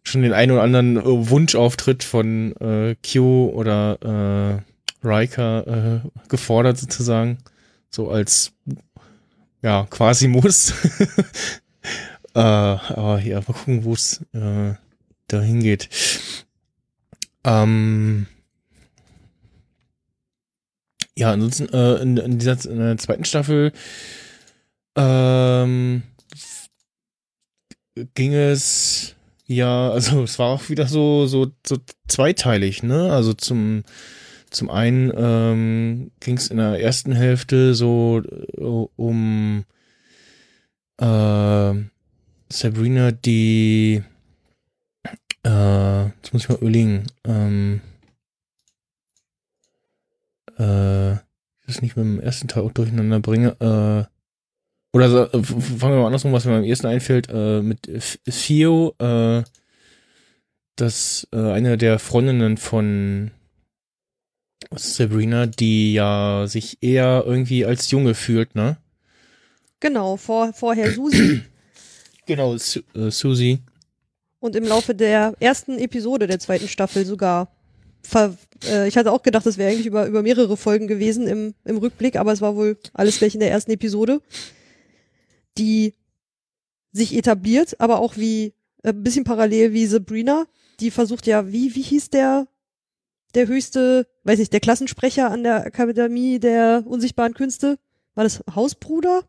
schon 0.02 0.22
den 0.22 0.32
einen 0.32 0.52
oder 0.52 0.62
anderen 0.62 0.96
äh, 0.98 1.02
Wunschauftritt 1.30 2.02
von 2.02 2.54
äh, 2.56 2.96
Q 2.96 3.50
oder 3.54 4.60
äh, 4.60 4.73
Riker 5.04 5.66
äh, 6.04 6.08
gefordert 6.28 6.78
sozusagen. 6.78 7.38
So 7.90 8.10
als 8.10 8.52
ja, 9.62 9.86
quasi 9.88 10.28
muss. 10.28 10.72
äh, 12.34 12.38
aber 12.38 13.20
ja, 13.20 13.36
mal 13.36 13.46
gucken, 13.46 13.84
wo 13.84 13.94
es 13.94 14.20
äh, 14.32 14.74
dahin 15.28 15.60
geht. 15.62 15.88
Ähm, 17.44 18.26
ja, 21.16 21.32
ansonsten 21.32 21.68
äh, 21.72 21.94
in, 21.96 22.16
in 22.16 22.38
dieser 22.38 22.70
in 22.70 22.78
der 22.78 22.98
zweiten 22.98 23.24
Staffel 23.24 23.72
ähm, 24.96 26.02
ging 28.14 28.34
es 28.34 29.14
ja, 29.46 29.90
also 29.90 30.22
es 30.24 30.38
war 30.38 30.48
auch 30.48 30.68
wieder 30.68 30.86
so 30.86 31.26
so 31.26 31.52
so 31.66 31.78
zweiteilig, 32.08 32.82
ne? 32.82 33.12
Also 33.12 33.34
zum 33.34 33.84
zum 34.54 34.70
einen 34.70 35.12
ähm, 35.16 36.10
ging 36.20 36.36
es 36.36 36.48
in 36.48 36.58
der 36.58 36.80
ersten 36.80 37.12
Hälfte 37.12 37.74
so 37.74 38.22
äh, 38.22 38.60
um 38.60 39.64
äh, 40.98 41.74
Sabrina, 42.48 43.10
die 43.10 44.02
äh, 45.44 46.04
jetzt 46.04 46.32
muss 46.32 46.42
ich 46.44 46.48
mal 46.48 46.58
überlegen, 46.58 47.06
ähm, 47.24 47.80
äh, 50.58 51.12
ich 51.14 51.20
das 51.66 51.82
nicht 51.82 51.96
mit 51.96 52.04
dem 52.04 52.20
ersten 52.20 52.48
Teil 52.48 52.62
auch 52.62 52.72
durcheinander 52.72 53.20
bringe, 53.20 53.56
äh, 53.60 54.04
oder 54.96 55.10
so, 55.10 55.24
äh, 55.24 55.42
fangen 55.42 55.94
wir 55.94 56.00
mal 56.00 56.06
andersrum, 56.06 56.32
was 56.32 56.44
mir 56.44 56.52
beim 56.52 56.64
ersten 56.64 56.86
einfällt, 56.86 57.28
äh, 57.28 57.60
mit 57.60 57.88
Theo, 58.24 58.94
äh, 58.98 59.42
das 60.76 61.26
äh, 61.32 61.50
eine 61.50 61.76
der 61.76 61.98
Freundinnen 61.98 62.56
von 62.56 63.32
Sabrina, 64.78 65.46
die 65.46 65.94
ja 65.94 66.46
sich 66.46 66.78
eher 66.82 67.24
irgendwie 67.26 67.64
als 67.64 67.90
Junge 67.90 68.14
fühlt, 68.14 68.54
ne? 68.54 68.78
genau, 69.84 70.16
vor, 70.16 70.52
vorher 70.52 70.92
Susi. 70.92 71.42
Genau, 72.26 72.56
Su 72.56 72.80
äh, 72.94 73.10
Susie. 73.10 73.58
und 74.40 74.56
im 74.56 74.64
Laufe 74.64 74.94
der 74.94 75.34
ersten 75.40 75.76
Episode 75.78 76.26
der 76.26 76.38
zweiten 76.38 76.68
Staffel 76.68 77.04
sogar. 77.04 77.54
Ver 78.02 78.34
äh, 78.64 78.88
ich 78.88 78.96
hatte 78.96 79.12
auch 79.12 79.22
gedacht, 79.22 79.44
das 79.44 79.58
wäre 79.58 79.70
eigentlich 79.70 79.84
über, 79.84 80.06
über 80.06 80.22
mehrere 80.22 80.56
Folgen 80.56 80.88
gewesen 80.88 81.26
im, 81.26 81.52
im 81.66 81.76
Rückblick, 81.76 82.16
aber 82.16 82.32
es 82.32 82.40
war 82.40 82.56
wohl 82.56 82.78
alles 82.94 83.18
gleich 83.18 83.34
in 83.34 83.40
der 83.40 83.50
ersten 83.50 83.72
Episode, 83.72 84.22
die 85.58 85.92
sich 86.92 87.14
etabliert, 87.14 87.78
aber 87.78 87.98
auch 87.98 88.16
wie 88.16 88.54
äh, 88.84 88.88
ein 88.88 89.02
bisschen 89.02 89.24
parallel 89.24 89.74
wie 89.74 89.84
Sabrina, 89.84 90.46
die 90.80 90.90
versucht 90.90 91.26
ja, 91.26 91.52
wie, 91.52 91.74
wie 91.74 91.82
hieß 91.82 92.08
der, 92.08 92.48
der 93.34 93.46
höchste, 93.48 94.06
weiß 94.24 94.38
nicht, 94.38 94.52
der 94.52 94.60
Klassensprecher 94.60 95.30
an 95.30 95.42
der 95.42 95.66
Akademie 95.66 96.38
der 96.38 96.82
unsichtbaren 96.86 97.34
Künste? 97.34 97.78
War 98.14 98.24
das 98.24 98.42
Hausbruder? 98.54 99.22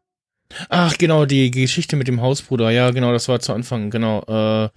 Ach, 0.69 0.95
genau, 0.97 1.25
die 1.25 1.49
Geschichte 1.51 1.95
mit 1.95 2.07
dem 2.07 2.21
Hausbruder, 2.21 2.69
ja, 2.69 2.91
genau, 2.91 3.11
das 3.11 3.27
war 3.27 3.39
zu 3.39 3.51
Anfang, 3.53 3.89
genau, 3.89 4.19
äh, 4.21 4.69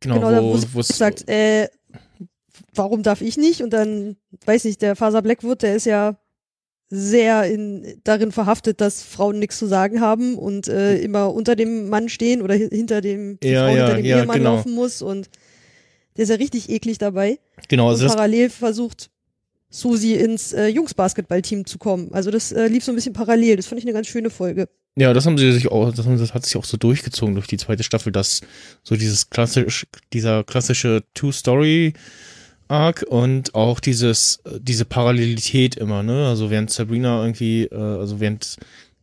genau, 0.00 0.14
Genau, 0.16 0.30
da 0.30 0.42
wo, 0.42 0.54
wo 0.58 0.62
wo 0.72 0.80
es 0.80 0.88
sagt, 0.88 1.28
äh, 1.28 1.68
warum 2.74 3.02
darf 3.02 3.20
ich 3.20 3.36
nicht? 3.36 3.62
Und 3.62 3.70
dann, 3.72 4.16
weiß 4.46 4.64
nicht, 4.64 4.82
der 4.82 4.96
Faser 4.96 5.22
Blackwood, 5.22 5.62
der 5.62 5.76
ist 5.76 5.86
ja 5.86 6.16
sehr 6.88 7.44
in, 7.44 8.00
darin 8.04 8.30
verhaftet, 8.32 8.80
dass 8.80 9.02
Frauen 9.02 9.38
nichts 9.38 9.58
zu 9.58 9.66
sagen 9.66 10.00
haben 10.00 10.36
und 10.38 10.68
äh, 10.68 10.96
immer 10.98 11.32
unter 11.34 11.56
dem 11.56 11.88
Mann 11.88 12.08
stehen 12.08 12.40
oder 12.42 12.54
hi- 12.54 12.68
hinter 12.70 13.00
dem, 13.00 13.38
Ja, 13.42 13.66
Frau 13.66 13.74
ja, 13.76 13.86
hinter 13.86 13.96
dem 13.96 14.04
ja, 14.06 14.18
Ehemann 14.20 14.38
genau. 14.38 14.54
laufen 14.56 14.72
muss 14.74 15.02
und 15.02 15.28
der 16.16 16.24
ist 16.24 16.28
ja 16.30 16.36
richtig 16.36 16.68
eklig 16.70 16.98
dabei. 16.98 17.38
genau, 17.68 17.88
also 17.88 18.04
und 18.04 18.12
parallel 18.12 18.50
versucht 18.50 19.10
Susi 19.70 20.14
ins 20.14 20.52
äh, 20.52 20.68
Jungs-Basketball-Team 20.68 21.66
zu 21.66 21.78
kommen. 21.78 22.10
Also 22.12 22.30
das 22.30 22.52
äh, 22.52 22.68
lief 22.68 22.84
so 22.84 22.92
ein 22.92 22.94
bisschen 22.94 23.12
parallel. 23.12 23.56
Das 23.56 23.66
fand 23.66 23.80
ich 23.80 23.84
eine 23.84 23.92
ganz 23.92 24.06
schöne 24.06 24.30
Folge. 24.30 24.68
ja, 24.96 25.12
das 25.12 25.26
haben 25.26 25.36
sie 25.36 25.50
sich 25.52 25.68
auch, 25.68 25.92
das, 25.92 26.06
haben, 26.06 26.16
das 26.16 26.32
hat 26.32 26.46
sich 26.46 26.56
auch 26.56 26.64
so 26.64 26.76
durchgezogen 26.76 27.34
durch 27.34 27.48
die 27.48 27.56
zweite 27.56 27.82
Staffel, 27.82 28.12
dass 28.12 28.40
so 28.84 28.94
dieses 28.94 29.30
klassisch, 29.30 29.86
dieser 30.12 30.44
klassische 30.44 31.02
Two-Story 31.14 31.94
Arc 32.68 33.04
und 33.08 33.54
auch 33.54 33.80
dieses, 33.80 34.40
diese 34.58 34.84
Parallelität 34.84 35.74
immer, 35.74 36.02
ne, 36.02 36.28
also 36.28 36.50
während 36.50 36.70
Sabrina 36.70 37.22
irgendwie, 37.22 37.64
äh, 37.64 37.76
also 37.76 38.20
während 38.20 38.56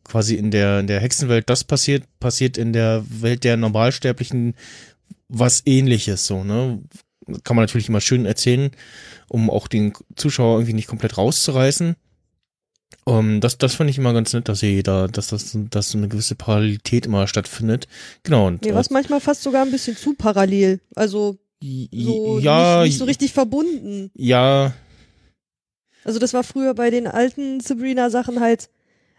quasi 0.03 0.35
in 0.35 0.51
der, 0.51 0.79
in 0.79 0.87
der 0.87 0.99
Hexenwelt 0.99 1.49
das 1.49 1.63
passiert, 1.63 2.03
passiert 2.19 2.57
in 2.57 2.73
der 2.73 3.03
Welt 3.07 3.43
der 3.43 3.57
Normalsterblichen 3.57 4.55
was 5.31 5.63
ähnliches, 5.65 6.27
so, 6.27 6.43
ne, 6.43 6.81
kann 7.43 7.55
man 7.55 7.63
natürlich 7.63 7.89
immer 7.89 8.01
schön 8.01 8.25
erzählen, 8.25 8.71
um 9.27 9.49
auch 9.49 9.67
den 9.67 9.93
Zuschauer 10.15 10.57
irgendwie 10.57 10.73
nicht 10.73 10.87
komplett 10.87 11.17
rauszureißen. 11.17 11.95
Um, 13.05 13.41
das, 13.41 13.57
das 13.57 13.73
fand 13.73 13.89
ich 13.89 13.97
immer 13.97 14.13
ganz 14.13 14.33
nett, 14.33 14.47
dass 14.47 14.59
sie 14.59 14.83
da, 14.83 15.07
dass 15.07 15.27
das, 15.27 15.57
dass 15.69 15.89
so 15.89 15.97
eine 15.97 16.07
gewisse 16.07 16.35
Parallelität 16.35 17.05
immer 17.05 17.25
stattfindet. 17.25 17.87
Genau. 18.23 18.47
Und, 18.47 18.63
Mir 18.65 18.73
war 18.73 18.81
es 18.81 18.89
manchmal 18.89 19.21
fast 19.21 19.41
sogar 19.41 19.65
ein 19.65 19.71
bisschen 19.71 19.97
zu 19.97 20.13
parallel. 20.13 20.81
Also 20.95 21.39
äh, 21.63 21.87
so 21.91 22.39
ja, 22.39 22.81
nicht, 22.81 22.89
nicht 22.89 22.97
so 22.99 23.05
richtig 23.05 23.33
verbunden. 23.33 24.11
ja, 24.13 24.73
Also 26.03 26.19
das 26.19 26.33
war 26.33 26.43
früher 26.43 26.73
bei 26.73 26.89
den 26.89 27.07
alten 27.07 27.59
Sabrina-Sachen 27.59 28.39
halt 28.39 28.69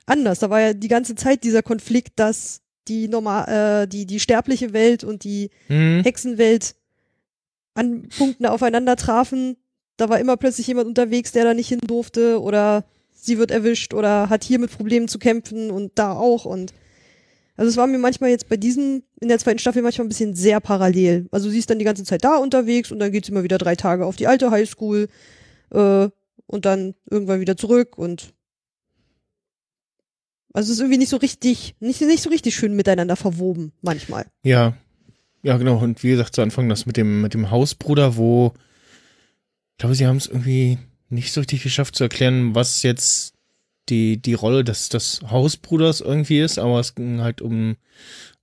anders. 0.07 0.39
Da 0.39 0.51
war 0.51 0.61
ja 0.61 0.75
die 0.75 0.89
ganze 0.89 1.15
Zeit 1.15 1.43
dieser 1.43 1.63
Konflikt, 1.63 2.13
dass 2.17 2.62
die 2.89 3.09
normal, 3.09 3.83
äh, 3.83 3.89
die, 3.89 4.07
die 4.07 4.21
sterbliche 4.21 4.73
Welt 4.73 5.05
und 5.05 5.25
die 5.25 5.51
hm, 5.69 6.03
Hexenwelt 6.03 6.75
an 7.75 8.09
Punkten 8.17 8.47
aufeinander 8.47 8.97
trafen. 8.97 9.57
Da 9.97 10.09
war 10.09 10.21
immer 10.21 10.37
plötzlich 10.37 10.67
jemand 10.67 10.89
unterwegs, 10.89 11.33
der 11.33 11.45
da 11.45 11.55
nicht 11.55 11.69
hin 11.69 11.81
durfte 11.87 12.41
oder 12.41 12.85
sie 13.13 13.39
wird 13.39 13.51
erwischt 13.51 13.95
oder 13.95 14.29
hat 14.29 14.45
hier 14.45 14.59
mit 14.59 14.73
Problemen 14.73 15.09
zu 15.09 15.19
kämpfen 15.19 15.71
und 15.71 15.93
da 15.95 16.13
auch 16.13 16.45
und 16.45 16.73
also 17.57 17.69
es 17.69 17.77
war 17.77 17.87
mir 17.87 17.99
manchmal 17.99 18.31
jetzt 18.31 18.49
bei 18.49 18.57
diesem, 18.57 19.03
in 19.21 19.29
der 19.29 19.39
zweiten 19.39 19.59
Staffel 19.59 19.83
manchmal 19.83 20.07
ein 20.07 20.09
bisschen 20.09 20.35
sehr 20.35 20.59
parallel. 20.61 21.29
Also 21.31 21.51
sie 21.51 21.59
ist 21.59 21.69
dann 21.69 21.79
die 21.79 21.85
ganze 21.85 22.03
Zeit 22.03 22.25
da 22.25 22.37
unterwegs 22.37 22.91
und 22.91 22.99
dann 22.99 23.13
geht 23.13 23.27
sie 23.27 23.33
immer 23.33 23.43
wieder 23.43 23.59
drei 23.59 23.77
Tage 23.77 24.07
auf 24.07 24.17
die 24.17 24.27
alte 24.27 24.51
Highschool 24.51 25.09
äh, 25.71 26.09
und 26.47 26.65
dann 26.65 26.95
irgendwann 27.11 27.41
wieder 27.41 27.57
zurück 27.57 27.99
und 27.99 28.33
also 30.53 30.67
es 30.67 30.77
ist 30.77 30.81
irgendwie 30.81 30.99
nicht 30.99 31.09
so 31.09 31.17
richtig, 31.17 31.75
nicht, 31.81 32.01
nicht 32.01 32.23
so 32.23 32.31
richtig 32.31 32.55
schön 32.55 32.75
miteinander 32.75 33.17
verwoben, 33.17 33.73
manchmal. 33.83 34.27
ja, 34.43 34.75
ja, 35.43 35.57
genau. 35.57 35.79
Und 35.79 36.03
wie 36.05 36.11
gesagt, 36.11 36.37
zu 36.37 36.43
Anfang 36.43 36.69
das 36.69 36.87
mit 36.87 36.97
dem, 36.97 37.21
mit 37.21 37.35
dem 37.35 37.51
Hausbruder, 37.51 38.17
wo, 38.17 38.53
ich 39.73 39.79
glaube, 39.79 39.95
sie 39.97 40.07
haben 40.07 40.17
es 40.17 40.29
irgendwie 40.29 40.79
nicht 41.09 41.33
so 41.33 41.41
richtig 41.41 41.63
geschafft 41.63 41.97
zu 41.97 42.05
erklären, 42.05 42.55
was 42.55 42.83
jetzt 42.83 43.35
die, 43.89 44.23
die 44.23 44.35
Rolle 44.35 44.63
des, 44.63 44.89
des 44.89 45.21
Hausbruders 45.29 46.01
irgendwie 46.01 46.41
ist, 46.41 46.59
aber 46.59 46.79
es 46.79 46.95
ging 46.95 47.21
halt 47.21 47.41
um, 47.41 47.77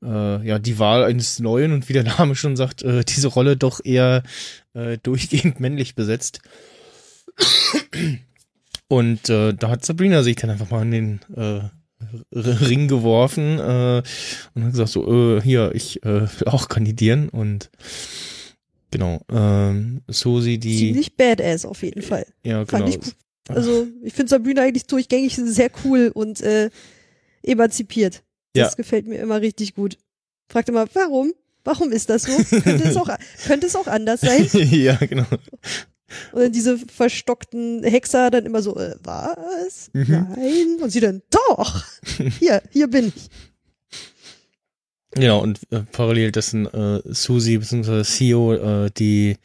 äh, 0.03 0.45
ja, 0.45 0.59
die 0.59 0.77
Wahl 0.77 1.05
eines 1.05 1.39
Neuen 1.39 1.71
und 1.71 1.87
wie 1.87 1.93
der 1.93 2.03
Name 2.03 2.35
schon 2.35 2.57
sagt, 2.57 2.83
äh, 2.83 3.05
diese 3.05 3.29
Rolle 3.29 3.55
doch 3.55 3.79
eher 3.83 4.23
äh, 4.73 4.97
durchgehend 4.97 5.59
männlich 5.61 5.95
besetzt. 5.95 6.41
Und 8.89 9.29
äh, 9.29 9.53
da 9.53 9.69
hat 9.69 9.85
Sabrina 9.85 10.23
sich 10.23 10.35
dann 10.35 10.49
einfach 10.49 10.71
mal 10.71 10.81
in 10.81 10.91
den 10.91 11.19
äh, 11.35 11.69
Ring 12.31 12.87
geworfen 12.87 13.59
äh, 13.59 14.01
und 14.53 14.63
hat 14.63 14.71
gesagt 14.71 14.89
so, 14.89 15.37
äh, 15.37 15.41
hier, 15.41 15.71
ich 15.73 16.03
äh, 16.03 16.21
will 16.21 16.47
auch 16.47 16.69
kandidieren 16.69 17.29
und 17.29 17.69
genau, 18.91 19.21
ähm, 19.31 20.01
Susi, 20.07 20.57
die, 20.57 20.77
Ziemlich 20.77 21.15
badass 21.15 21.65
auf 21.65 21.83
jeden 21.83 22.01
Fall. 22.01 22.25
ja 22.43 22.65
Fand 22.65 22.85
genau, 22.85 22.99
ich. 23.05 23.13
Also 23.55 23.87
ich 24.03 24.13
finde 24.13 24.29
Sabrina 24.29 24.61
eigentlich 24.61 24.85
durchgängig 24.85 25.35
sehr 25.35 25.71
cool 25.83 26.11
und 26.13 26.39
äh, 26.41 26.69
emanzipiert. 27.43 28.23
Das 28.53 28.71
Ja. 28.71 28.75
gefällt 28.75 29.07
mir 29.07 29.19
immer 29.19 29.41
richtig 29.41 29.73
gut. 29.73 29.97
Fragt 30.49 30.69
immer, 30.69 30.87
warum? 30.93 31.33
Warum 31.63 31.91
ist 31.91 32.09
das 32.09 32.23
so? 32.23 32.37
könnte, 32.61 32.87
es 32.87 32.95
auch, 32.95 33.09
könnte 33.47 33.67
es 33.67 33.75
auch 33.75 33.87
anders 33.87 34.21
sein? 34.21 34.47
ja, 34.53 34.95
genau. 34.95 35.25
Und 36.31 36.41
dann 36.41 36.51
diese 36.51 36.77
verstockten 36.77 37.83
Hexer 37.83 38.29
dann 38.31 38.45
immer 38.45 38.61
so, 38.61 38.77
äh, 38.77 38.95
was? 39.03 39.89
Mhm. 39.93 40.05
Nein. 40.07 40.77
Und 40.81 40.89
sie 40.89 40.99
dann, 40.99 41.21
doch, 41.29 41.83
hier, 42.39 42.61
hier 42.71 42.87
bin 42.87 43.13
ich. 43.15 43.29
Genau, 45.11 45.41
und 45.41 45.59
äh, 45.71 45.81
parallel 45.91 46.31
dessen 46.31 46.67
äh, 46.67 47.01
Susi 47.05 47.57
bzw. 47.57 48.03
Sio, 48.03 48.53
äh, 48.53 48.91
die 48.91 49.37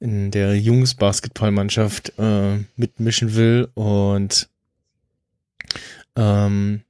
in 0.00 0.30
der 0.30 0.58
Jungs-Basketballmannschaft 0.58 2.12
äh, 2.18 2.58
mitmischen 2.76 3.34
will 3.34 3.68
und 3.74 4.48
ähm, 6.16 6.82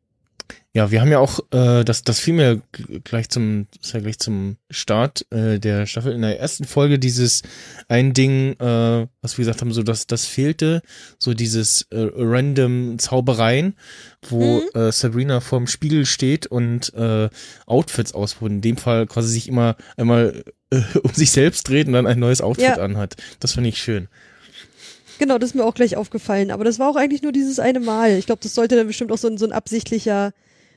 ja, 0.78 0.92
wir 0.92 1.00
haben 1.00 1.10
ja 1.10 1.18
auch, 1.18 1.40
äh, 1.50 1.82
das, 1.84 2.04
das 2.04 2.20
fiel 2.20 2.34
mir 2.34 2.62
gleich 3.02 3.28
zum, 3.30 3.66
ist 3.82 3.92
ja 3.94 3.98
gleich 4.00 4.20
zum 4.20 4.58
Start 4.70 5.26
äh, 5.32 5.58
der 5.58 5.86
Staffel 5.86 6.12
in 6.12 6.22
der 6.22 6.38
ersten 6.38 6.64
Folge 6.66 7.00
dieses 7.00 7.42
ein 7.88 8.12
Ding, 8.12 8.52
äh, 8.60 9.08
was 9.20 9.36
wir 9.36 9.42
gesagt 9.44 9.60
haben, 9.60 9.72
so 9.72 9.82
dass 9.82 10.06
das 10.06 10.24
fehlte, 10.26 10.82
so 11.18 11.34
dieses 11.34 11.82
äh, 11.90 12.08
random 12.14 12.98
Zaubereien, 13.00 13.74
wo 14.28 14.62
Mhm. 14.74 14.80
äh, 14.80 14.92
Sabrina 14.92 15.40
vorm 15.40 15.66
Spiegel 15.66 16.06
steht 16.06 16.46
und 16.46 16.94
äh, 16.94 17.28
Outfits 17.66 18.12
ausprobiert. 18.14 18.52
In 18.56 18.60
dem 18.62 18.76
Fall 18.76 19.06
quasi 19.08 19.30
sich 19.32 19.48
immer 19.48 19.74
einmal 19.96 20.44
äh, 20.70 20.80
um 21.02 21.12
sich 21.12 21.32
selbst 21.32 21.68
dreht 21.68 21.88
und 21.88 21.94
dann 21.94 22.06
ein 22.06 22.20
neues 22.20 22.40
Outfit 22.40 22.64
Ja. 22.64 22.76
anhat. 22.76 23.16
Das 23.40 23.54
fand 23.54 23.66
ich 23.66 23.78
schön. 23.82 24.06
Genau, 25.18 25.38
das 25.38 25.50
ist 25.50 25.54
mir 25.56 25.64
auch 25.64 25.74
gleich 25.74 25.96
aufgefallen. 25.96 26.52
Aber 26.52 26.62
das 26.62 26.78
war 26.78 26.88
auch 26.88 26.94
eigentlich 26.96 27.22
nur 27.22 27.32
dieses 27.32 27.58
eine 27.58 27.80
Mal. 27.80 28.12
Ich 28.12 28.26
glaube, 28.26 28.40
das 28.42 28.54
sollte 28.54 28.76
dann 28.76 28.86
bestimmt 28.86 29.10
auch 29.10 29.18
so 29.18 29.26
ein, 29.26 29.38
so 29.38 29.46
ein 29.46 29.50
absichtlicher 29.52 30.32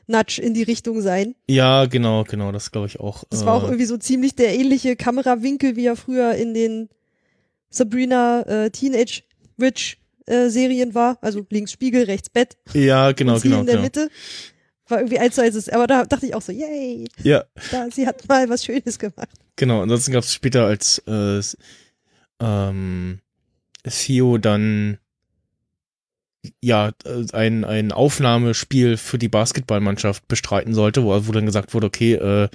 Nudge 0.08 0.42
in 0.42 0.54
die 0.54 0.64
Richtung 0.64 1.02
sein. 1.02 1.36
Ja, 1.48 1.86
genau, 1.86 2.24
genau, 2.24 2.52
das 2.52 2.72
glaube 2.72 2.88
ich 2.88 3.00
auch. 3.00 3.24
Das 3.30 3.46
war 3.46 3.54
auch 3.56 3.64
Äh, 3.64 3.68
irgendwie 3.68 3.86
so 3.86 3.98
ziemlich 3.98 4.36
der 4.36 4.54
ähnliche 4.54 4.96
Kamerawinkel, 4.96 5.76
wie 5.76 5.86
er 5.86 5.96
früher 5.96 6.34
in 6.36 6.54
den 6.54 6.90
Sabrina 7.70 8.42
äh, 8.42 8.70
Teenage 8.72 9.24
Witch 9.58 9.98
äh, 10.26 10.50
Serien 10.50 10.94
war. 10.94 11.18
Also 11.22 11.46
links 11.50 11.72
Spiegel, 11.72 12.04
rechts 12.04 12.30
Bett 12.30 12.58
ja, 12.74 13.12
genau, 13.12 13.36
und 13.36 13.40
sie 13.40 13.50
genau, 13.50 13.62
in 13.62 13.66
der 13.68 13.76
genau. 13.76 13.84
Mitte. 13.86 14.10
War 14.88 15.00
irgendwie 15.00 15.20
eins 15.20 15.36
zu 15.36 15.42
eins. 15.42 15.70
Aber 15.70 15.88
da 15.88 16.04
dachte 16.04 16.26
ich 16.26 16.36
auch 16.36 16.42
so, 16.42 16.52
yay, 16.52 17.08
Ja, 17.24 17.46
da, 17.72 17.88
sie 17.90 18.06
hat 18.06 18.28
mal 18.28 18.50
was 18.50 18.66
Schönes 18.66 19.00
gemacht. 19.00 19.30
Genau, 19.56 19.82
ansonsten 19.82 20.12
gab 20.12 20.24
es 20.24 20.34
später 20.34 20.66
als 20.66 21.02
äh, 21.08 21.40
ähm, 22.42 23.20
Theo 23.84 24.38
dann 24.38 24.98
ja 26.62 26.90
äh, 27.06 27.26
ein, 27.34 27.64
ein 27.64 27.92
Aufnahmespiel 27.92 28.98
für 28.98 29.18
die 29.18 29.30
Basketballmannschaft 29.30 30.28
bestreiten 30.28 30.74
sollte, 30.74 31.04
wo, 31.04 31.28
wo 31.28 31.32
dann 31.32 31.46
gesagt 31.46 31.74
wurde, 31.74 31.88
okay, 31.88 32.14
äh, 32.14 32.50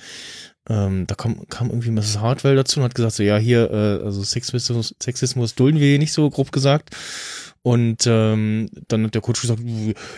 ähm, 0.69 1.07
da 1.07 1.15
kam, 1.15 1.47
kam 1.49 1.69
irgendwie 1.71 1.93
Mrs. 1.93 2.19
Hartwell 2.21 2.57
dazu 2.57 2.81
und 2.81 2.85
hat 2.85 2.95
gesagt, 2.97 3.15
so 3.15 3.23
ja, 3.23 3.37
hier, 3.37 3.71
äh, 3.71 4.05
also 4.05 4.23
Sexismus, 4.25 4.95
Sexismus 5.01 5.55
dulden 5.55 5.79
wir 5.79 5.87
hier 5.89 5.99
nicht 6.01 6.13
so 6.13 6.29
grob 6.29 6.51
gesagt. 6.51 6.97
Und 7.63 8.05
ähm, 8.07 8.69
dann 8.87 9.05
hat 9.07 9.15
der 9.17 9.23
Coach 9.23 9.41
gesagt, 9.41 9.61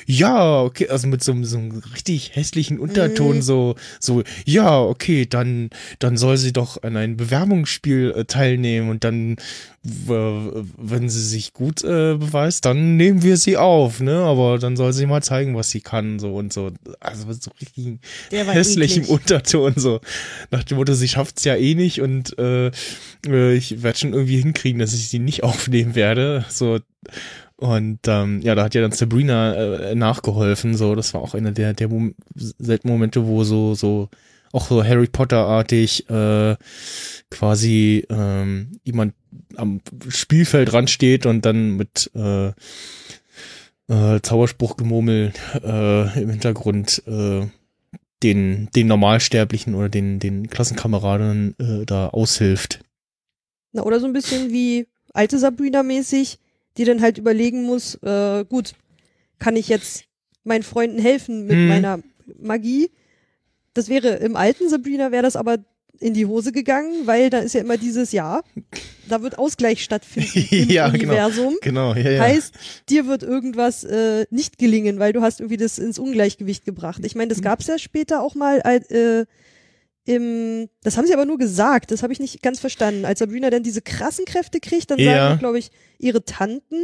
ja, 0.04 0.60
okay, 0.60 0.88
also 0.90 1.06
mit 1.08 1.24
so, 1.24 1.32
einem- 1.32 1.46
so 1.46 1.56
einem 1.56 1.82
richtig 1.94 2.36
hässlichen 2.36 2.78
Unterton, 2.78 3.36
Mhm. 3.36 3.42
so, 3.42 3.74
so, 4.00 4.22
ja, 4.44 4.78
okay, 4.82 5.24
dann, 5.24 5.70
dann 5.98 6.18
soll 6.18 6.36
sie 6.36 6.52
doch 6.52 6.82
an 6.82 6.98
einem 6.98 7.16
Bewerbungsspiel 7.16 8.12
äh, 8.14 8.24
teilnehmen 8.26 8.90
und 8.90 9.02
dann, 9.02 9.36
wenn 9.88 11.08
sie 11.08 11.22
sich 11.22 11.52
gut 11.52 11.82
äh, 11.82 12.14
beweist, 12.14 12.64
dann 12.64 12.96
nehmen 12.96 13.22
wir 13.22 13.36
sie 13.36 13.56
auf, 13.56 14.00
ne? 14.00 14.18
Aber 14.18 14.58
dann 14.58 14.76
soll 14.76 14.92
sie 14.92 15.06
mal 15.06 15.22
zeigen, 15.22 15.56
was 15.56 15.70
sie 15.70 15.80
kann, 15.80 16.18
so 16.18 16.34
und 16.34 16.52
so. 16.52 16.70
Also 17.00 17.32
so 17.32 17.50
richtig 17.60 17.98
hässlichem 18.30 19.04
eklig. 19.04 19.14
Unterton, 19.14 19.74
so 19.76 20.00
nach 20.50 20.64
dem 20.64 20.78
Motto, 20.78 20.94
sie 20.94 21.08
schafft's 21.08 21.44
ja 21.44 21.56
eh 21.56 21.74
nicht 21.74 22.00
und 22.00 22.38
äh, 22.38 22.70
äh, 23.26 23.54
ich 23.54 23.82
werde 23.82 23.98
schon 23.98 24.12
irgendwie 24.12 24.40
hinkriegen, 24.40 24.78
dass 24.78 24.94
ich 24.94 25.08
sie 25.08 25.18
nicht 25.18 25.42
aufnehmen 25.44 25.94
werde. 25.94 26.44
So 26.48 26.78
und 27.56 28.00
ähm, 28.06 28.40
ja, 28.40 28.54
da 28.54 28.64
hat 28.64 28.74
ja 28.74 28.82
dann 28.82 28.92
Sabrina 28.92 29.54
äh, 29.54 29.94
nachgeholfen. 29.96 30.76
So, 30.76 30.94
das 30.94 31.12
war 31.12 31.22
auch 31.22 31.34
einer 31.34 31.50
der 31.50 31.74
der 31.74 31.88
Mom 31.88 32.14
Momente, 32.84 33.26
wo 33.26 33.42
so 33.42 33.74
so 33.74 34.08
auch 34.52 34.68
so 34.68 34.84
Harry 34.84 35.06
Potter 35.06 35.46
artig 35.46 36.08
äh, 36.10 36.56
quasi 37.30 38.06
ähm, 38.10 38.78
jemand 38.84 39.14
am 39.56 39.80
Spielfeld 40.08 40.90
steht 40.90 41.26
und 41.26 41.44
dann 41.44 41.76
mit 41.76 42.10
äh, 42.14 42.48
äh, 43.88 44.20
Zauberspruchgemurmel 44.22 45.32
äh, 45.62 46.20
im 46.22 46.30
Hintergrund 46.30 47.02
äh, 47.06 47.46
den 48.22 48.68
den 48.74 48.86
Normalsterblichen 48.86 49.74
oder 49.74 49.88
den 49.88 50.18
den 50.18 50.48
Klassenkameraden 50.48 51.54
äh, 51.58 51.86
da 51.86 52.08
aushilft. 52.08 52.80
Na, 53.72 53.82
oder 53.82 54.00
so 54.00 54.06
ein 54.06 54.12
bisschen 54.12 54.50
wie 54.50 54.86
alte 55.12 55.38
Sabrina 55.38 55.82
mäßig, 55.82 56.38
die 56.76 56.84
dann 56.84 57.00
halt 57.00 57.18
überlegen 57.18 57.64
muss, 57.64 57.94
äh, 58.02 58.44
gut, 58.48 58.72
kann 59.38 59.56
ich 59.56 59.68
jetzt 59.68 60.04
meinen 60.44 60.62
Freunden 60.62 60.98
helfen 60.98 61.44
mit 61.46 61.56
Hm. 61.56 61.68
meiner 61.68 62.00
Magie? 62.40 62.90
Das 63.78 63.88
wäre 63.88 64.16
im 64.16 64.34
alten 64.36 64.68
Sabrina 64.68 65.12
wäre 65.12 65.22
das 65.22 65.36
aber 65.36 65.58
in 66.00 66.14
die 66.14 66.26
Hose 66.26 66.52
gegangen, 66.52 67.06
weil 67.06 67.30
da 67.30 67.38
ist 67.38 67.54
ja 67.54 67.60
immer 67.60 67.76
dieses 67.76 68.12
Ja, 68.12 68.42
da 69.08 69.22
wird 69.22 69.38
Ausgleich 69.38 69.82
stattfinden 69.82 70.46
im 70.50 70.68
Ja, 70.68 70.88
genau. 70.88 71.12
Universum. 71.12 71.56
Genau, 71.60 71.94
ja, 71.94 72.10
ja. 72.10 72.20
Heißt, 72.22 72.54
dir 72.88 73.06
wird 73.06 73.22
irgendwas 73.22 73.82
äh, 73.84 74.26
nicht 74.30 74.58
gelingen, 74.58 74.98
weil 74.98 75.12
du 75.12 75.22
hast 75.22 75.40
irgendwie 75.40 75.56
das 75.56 75.78
ins 75.78 75.98
Ungleichgewicht 75.98 76.64
gebracht. 76.64 77.02
Ich 77.04 77.14
meine, 77.14 77.28
das 77.28 77.40
gab's 77.42 77.66
ja 77.66 77.78
später 77.78 78.22
auch 78.22 78.34
mal 78.34 78.60
äh, 78.64 79.24
im, 80.04 80.68
das 80.82 80.96
haben 80.96 81.06
sie 81.06 81.12
aber 81.14 81.26
nur 81.26 81.36
gesagt, 81.38 81.90
das 81.90 82.02
habe 82.02 82.12
ich 82.12 82.20
nicht 82.20 82.42
ganz 82.42 82.60
verstanden. 82.60 83.04
Als 83.04 83.18
Sabrina 83.18 83.50
dann 83.50 83.62
diese 83.62 83.82
krassen 83.82 84.24
Kräfte 84.24 84.58
kriegt, 84.60 84.90
dann 84.90 84.98
Ja. 84.98 85.28
sagen, 85.28 85.38
glaube 85.38 85.58
ich, 85.58 85.70
ihre 85.98 86.24
Tanten, 86.24 86.76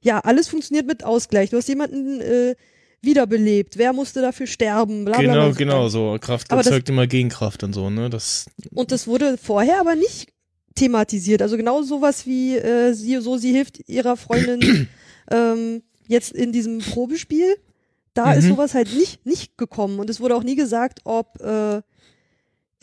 ja, 0.00 0.20
alles 0.20 0.48
funktioniert 0.48 0.86
mit 0.86 1.02
Ausgleich. 1.02 1.50
Du 1.50 1.56
hast 1.56 1.68
jemanden 1.68 2.20
äh, 2.20 2.54
wiederbelebt. 3.02 3.78
Wer 3.78 3.92
musste 3.92 4.20
dafür 4.20 4.46
sterben? 4.46 5.04
Bla, 5.04 5.18
bla, 5.18 5.32
genau, 5.32 5.46
bla. 5.48 5.56
genau, 5.56 5.88
so 5.88 6.16
Kraft 6.20 6.50
Aber 6.50 6.60
das- 6.62 6.66
erzeugt 6.70 6.88
immer 6.88 7.06
Gegenkraft 7.06 7.62
und 7.62 7.72
so, 7.74 7.90
ne? 7.90 8.10
Das 8.10 8.46
Und 8.72 8.92
das 8.92 9.06
wurde 9.06 9.38
vorher 9.38 9.80
aber 9.80 9.94
nicht 9.94 10.28
thematisiert. 10.74 11.42
Also 11.42 11.56
genau 11.56 11.82
sowas 11.82 12.26
wie 12.26 12.56
äh, 12.56 12.92
sie, 12.94 13.16
so 13.20 13.36
sie 13.36 13.52
hilft 13.52 13.88
ihrer 13.88 14.16
Freundin 14.16 14.88
ähm, 15.30 15.82
jetzt 16.06 16.32
in 16.32 16.52
diesem 16.52 16.78
Probespiel. 16.78 17.56
Da 18.14 18.32
ist 18.34 18.44
Mhm. 18.44 18.50
sowas 18.50 18.74
halt 18.74 18.92
nicht 18.94 19.24
nicht 19.24 19.56
gekommen 19.56 19.98
und 20.00 20.10
es 20.10 20.20
wurde 20.20 20.34
auch 20.34 20.42
nie 20.42 20.56
gesagt, 20.56 21.00
ob 21.04 21.40
äh, 21.40 21.78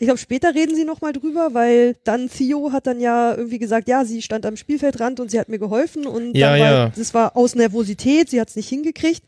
ich 0.00 0.06
glaube 0.06 0.18
später 0.18 0.54
reden 0.54 0.74
sie 0.76 0.84
noch 0.84 1.00
mal 1.00 1.12
drüber, 1.12 1.54
weil 1.54 1.96
dann 2.04 2.30
Theo 2.30 2.72
hat 2.72 2.86
dann 2.86 3.00
ja 3.00 3.34
irgendwie 3.34 3.58
gesagt, 3.58 3.88
ja 3.88 4.04
sie 4.04 4.22
stand 4.22 4.46
am 4.46 4.56
Spielfeldrand 4.56 5.20
und 5.20 5.30
sie 5.30 5.38
hat 5.38 5.48
mir 5.48 5.58
geholfen 5.58 6.06
und 6.06 6.34
Ja, 6.36 6.50
war, 6.52 6.56
ja. 6.58 6.92
das 6.96 7.12
war 7.14 7.36
aus 7.36 7.54
Nervosität, 7.56 8.30
sie 8.30 8.40
hat 8.40 8.48
es 8.48 8.56
nicht 8.56 8.68
hingekriegt. 8.68 9.22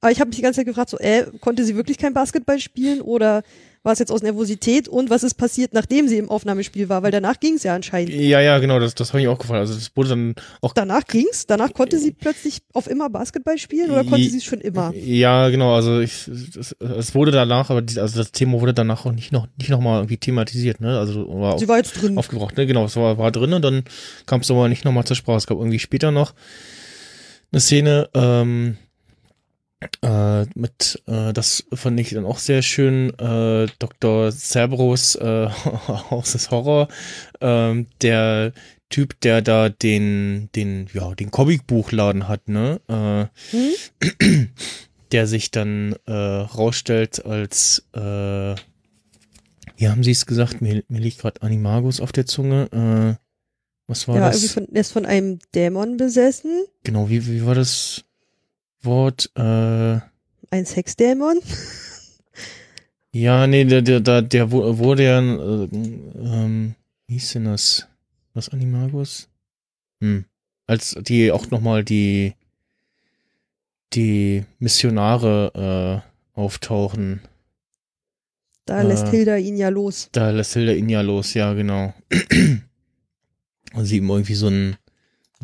Aber 0.00 0.10
ich 0.12 0.20
habe 0.20 0.28
mich 0.28 0.36
die 0.36 0.42
ganze 0.42 0.58
Zeit 0.60 0.66
gefragt, 0.66 0.90
so, 0.90 0.98
äh, 0.98 1.26
konnte 1.40 1.64
sie 1.64 1.76
wirklich 1.76 1.98
kein 1.98 2.14
Basketball 2.14 2.58
spielen 2.58 3.00
oder 3.00 3.42
war 3.86 3.92
es 3.92 4.00
jetzt 4.00 4.10
aus 4.10 4.20
Nervosität 4.20 4.88
und 4.88 5.10
was 5.10 5.22
ist 5.22 5.34
passiert, 5.34 5.72
nachdem 5.72 6.08
sie 6.08 6.16
im 6.18 6.28
Aufnahmespiel 6.28 6.88
war? 6.88 7.04
Weil 7.04 7.12
danach 7.12 7.38
ging 7.38 7.54
es 7.54 7.62
ja 7.62 7.72
anscheinend. 7.72 8.12
Ja, 8.12 8.40
ja, 8.40 8.58
genau, 8.58 8.80
das, 8.80 8.96
das 8.96 9.10
habe 9.12 9.22
ich 9.22 9.28
auch 9.28 9.38
gefallen. 9.38 9.60
Also 9.60 9.74
das 9.74 9.92
wurde 9.94 10.08
dann 10.08 10.34
auch 10.60 10.72
Danach 10.72 11.04
ging's? 11.06 11.46
Danach 11.46 11.72
konnte 11.72 12.00
sie 12.00 12.10
plötzlich 12.10 12.62
auf 12.72 12.88
immer 12.90 13.08
Basketball 13.08 13.58
spielen 13.58 13.92
oder 13.92 14.02
konnte 14.02 14.28
sie 14.28 14.38
es 14.38 14.44
schon 14.44 14.60
immer? 14.60 14.92
Ja, 14.92 15.50
genau, 15.50 15.72
also 15.76 16.00
ich 16.00 16.26
es, 16.26 16.72
es 16.80 17.14
wurde 17.14 17.30
danach, 17.30 17.70
aber 17.70 17.80
die, 17.80 18.00
also 18.00 18.18
das 18.18 18.32
Thema 18.32 18.60
wurde 18.60 18.74
danach 18.74 19.06
auch 19.06 19.12
nicht 19.12 19.30
noch 19.30 19.46
nicht 19.56 19.70
noch 19.70 19.80
mal 19.80 19.98
irgendwie 19.98 20.16
thematisiert, 20.16 20.80
ne? 20.80 20.98
Also 20.98 21.24
war 21.28 21.56
Sie 21.56 21.66
auf, 21.66 21.68
war 21.68 21.76
jetzt 21.76 21.92
drin. 22.02 22.18
aufgebraucht, 22.18 22.56
ne? 22.56 22.66
Genau, 22.66 22.86
es 22.86 22.96
war, 22.96 23.18
war 23.18 23.30
drin 23.30 23.52
und 23.52 23.62
dann 23.62 23.84
kam 24.26 24.40
es 24.40 24.50
aber 24.50 24.68
nicht 24.68 24.84
noch 24.84 24.90
mal 24.90 25.04
zur 25.04 25.14
Sprache. 25.14 25.38
Es 25.38 25.46
gab 25.46 25.58
irgendwie 25.58 25.78
später 25.78 26.10
noch 26.10 26.34
eine 27.52 27.60
Szene 27.60 28.08
ähm, 28.14 28.78
äh, 30.02 30.46
mit, 30.54 31.02
äh, 31.06 31.32
das 31.32 31.64
fand 31.72 32.00
ich 32.00 32.10
dann 32.10 32.24
auch 32.24 32.38
sehr 32.38 32.62
schön, 32.62 33.10
äh, 33.18 33.66
Dr. 33.78 34.32
Cerberus 34.32 35.16
äh, 35.16 35.48
aus 36.10 36.32
des 36.32 36.50
Horror, 36.50 36.88
ähm, 37.40 37.86
der 38.00 38.52
Typ, 38.88 39.20
der 39.20 39.42
da 39.42 39.68
den, 39.68 40.48
den, 40.54 40.88
ja, 40.92 41.14
den 41.14 41.30
Comicbuchladen 41.30 42.28
hat, 42.28 42.48
ne? 42.48 42.80
Äh, 42.88 43.26
Hm? 43.50 44.48
der 45.12 45.26
sich 45.26 45.50
dann 45.50 45.94
äh, 46.06 46.12
rausstellt 46.12 47.24
als, 47.24 47.86
äh, 47.94 48.54
wie 49.76 49.88
haben 49.88 50.02
sie 50.02 50.12
es 50.12 50.26
gesagt? 50.26 50.62
Mir, 50.62 50.84
mir 50.88 51.00
liegt 51.00 51.18
gerade 51.18 51.42
Animagus 51.42 52.00
auf 52.00 52.12
der 52.12 52.26
Zunge. 52.26 52.68
Äh, 52.72 53.22
was 53.88 54.08
war 54.08 54.16
war 54.16 54.30
das? 54.30 54.36
irgendwie 54.36 54.54
von, 54.54 54.66
der 54.70 54.80
ist 54.80 54.92
von 54.92 55.06
einem 55.06 55.38
Dämon 55.54 55.96
besessen. 55.96 56.64
Genau, 56.82 57.08
wie, 57.08 57.26
wie 57.26 57.44
war 57.44 57.54
das 57.54 58.05
Wort? 58.82 59.30
Äh, 59.34 59.98
Ein 60.50 60.64
Sexdämon. 60.66 61.38
ja, 63.12 63.46
nee, 63.46 63.64
der, 63.64 63.82
der, 63.82 64.00
der, 64.00 64.22
der 64.22 64.50
wu- 64.52 64.78
wurde 64.78 65.04
ja, 65.04 65.18
äh, 65.20 65.68
ähm, 65.72 66.74
wie 67.06 67.14
hieß 67.14 67.32
denn 67.34 67.44
das? 67.46 67.86
Was 68.34 68.48
Animagus? 68.50 69.28
Hm. 70.00 70.24
Als 70.66 70.96
die 71.00 71.30
auch 71.32 71.50
nochmal 71.50 71.84
die, 71.84 72.34
die 73.94 74.44
Missionare 74.58 76.02
äh, 76.36 76.38
auftauchen. 76.38 77.20
Da 78.66 78.80
Äh. 78.82 78.86
lässt 78.86 79.08
Hilda 79.08 79.36
ihn 79.36 79.56
ja 79.56 79.68
los. 79.68 80.08
Da 80.12 80.30
lässt 80.30 80.52
Hilda 80.54 80.72
ihn 80.72 80.88
ja 80.88 81.00
los, 81.00 81.34
ja, 81.34 81.52
genau. 81.54 81.94
Und 83.74 83.84
sie 83.84 83.98
ihm 83.98 84.10
irgendwie 84.10 84.34
so 84.34 84.48
ein 84.48 84.76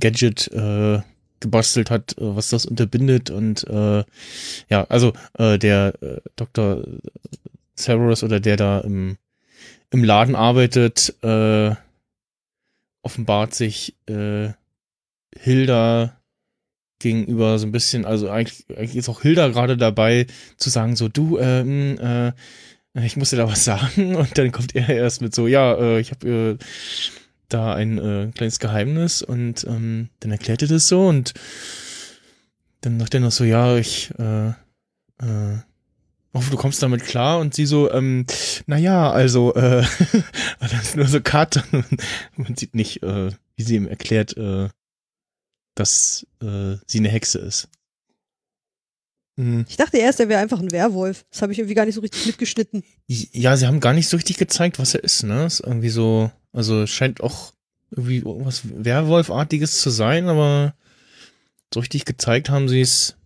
Gadget 0.01 0.49
äh, 0.53 1.01
gebastelt 1.43 1.91
hat, 1.91 2.17
äh, 2.17 2.37
was 2.37 2.49
das 2.49 2.65
unterbindet 2.65 3.29
und 3.31 3.65
äh, 3.69 4.05
ja, 4.71 4.85
also 4.89 5.13
äh, 5.39 5.59
der 5.59 5.95
äh, 6.01 6.21
Dr. 6.37 6.85
Cerberus 7.77 8.23
oder 8.23 8.41
der 8.41 8.57
da 8.57 8.81
im, 8.81 9.19
im 9.91 10.05
Laden 10.05 10.35
arbeitet, 10.35 11.15
äh, 11.23 11.75
offenbart 13.03 13.55
sich 13.55 13.95
äh, 14.07 14.51
Hilda 15.37 16.17
gegenüber 17.01 17.59
so 17.59 17.67
ein 17.67 17.73
bisschen, 17.73 18.05
also 18.05 18.31
eigentlich, 18.31 18.65
eigentlich 18.71 18.97
ist 18.97 19.09
auch 19.09 19.23
Hilda 19.23 19.49
gerade 19.49 19.77
dabei 19.77 20.27
zu 20.57 20.71
sagen, 20.71 20.97
so 20.97 21.09
du, 21.09 21.39
ähm, 21.39 21.99
äh, 21.99 22.33
ich 23.05 23.17
muss 23.17 23.31
dir 23.31 23.37
da 23.37 23.49
was 23.49 23.65
sagen 23.67 24.15
und 24.17 24.39
dann 24.39 24.53
kommt 24.53 24.75
er 24.75 24.89
erst 24.89 25.21
mit 25.21 25.35
so, 25.35 25.47
ja, 25.47 25.75
äh, 25.75 26.01
ich 26.01 26.13
habe 26.13 26.59
äh, 26.61 26.65
da 27.53 27.75
ein 27.75 27.99
äh, 27.99 28.31
kleines 28.35 28.59
Geheimnis 28.59 29.23
und 29.23 29.65
ähm, 29.65 30.09
dann 30.21 30.31
erklärt 30.31 30.63
er 30.63 30.69
das 30.69 30.89
so 30.89 31.09
und 31.09 31.35
dann 32.81 32.99
sagt 32.99 33.15
er 33.15 33.21
noch 33.21 33.33
so, 33.33 33.45
ja, 33.45 33.77
ich 33.77 34.11
äh, 34.19 34.49
äh, 34.49 35.59
hoffe, 36.35 36.51
du 36.51 36.57
kommst 36.57 36.83
damit 36.83 37.05
klar 37.05 37.39
und 37.39 37.55
sie 37.55 37.67
so, 37.67 37.91
ähm, 37.91 38.27
naja, 38.67 39.11
also, 39.11 39.55
äh, 39.55 39.85
das 40.61 40.73
ist 40.83 40.97
nur 40.97 41.07
so 41.07 41.21
Karten 41.21 41.63
und 42.37 42.49
man 42.49 42.57
sieht 42.57 42.75
nicht, 42.75 43.03
äh, 43.03 43.31
wie 43.57 43.63
sie 43.63 43.77
ihm 43.77 43.87
erklärt, 43.87 44.37
äh, 44.37 44.69
dass 45.75 46.27
äh, 46.43 46.77
sie 46.87 46.99
eine 46.99 47.09
Hexe 47.09 47.39
ist. 47.39 47.69
Mhm. 49.37 49.65
Ich 49.69 49.77
dachte 49.77 49.99
erst, 49.99 50.21
er 50.21 50.29
wäre 50.29 50.41
einfach 50.41 50.61
ein 50.61 50.73
Werwolf. 50.73 51.25
Das 51.31 51.41
habe 51.41 51.53
ich 51.53 51.59
irgendwie 51.59 51.75
gar 51.75 51.87
nicht 51.87 51.95
so 51.95 52.03
richtig 52.03 52.27
mitgeschnitten. 52.27 52.83
Ja, 53.07 53.57
sie 53.57 53.67
haben 53.67 53.81
gar 53.81 53.95
nicht 53.95 54.09
so 54.09 54.17
richtig 54.17 54.37
gezeigt, 54.37 54.79
was 54.79 54.95
er 54.95 55.05
ist, 55.05 55.23
ne? 55.23 55.47
Ist 55.47 55.61
irgendwie 55.61 55.89
so, 55.89 56.31
also 56.53 56.87
scheint 56.87 57.21
auch 57.21 57.53
irgendwie 57.91 58.19
irgendwas 58.19 58.63
Werwolfartiges 58.65 59.81
zu 59.81 59.91
sein, 59.91 60.29
aber 60.29 60.75
so 61.73 61.81
richtig 61.81 62.05
gezeigt 62.05 62.51
haben 62.51 62.69
sie 62.69 62.81
es 62.81 63.17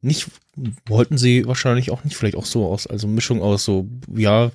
nicht, 0.00 0.26
wollten 0.86 1.18
sie 1.18 1.46
wahrscheinlich 1.46 1.90
auch 1.90 2.04
nicht, 2.04 2.16
vielleicht 2.16 2.36
auch 2.36 2.46
so 2.46 2.66
aus, 2.66 2.86
also 2.86 3.06
Mischung 3.06 3.42
aus 3.42 3.64
so, 3.64 3.86
ja, 4.14 4.50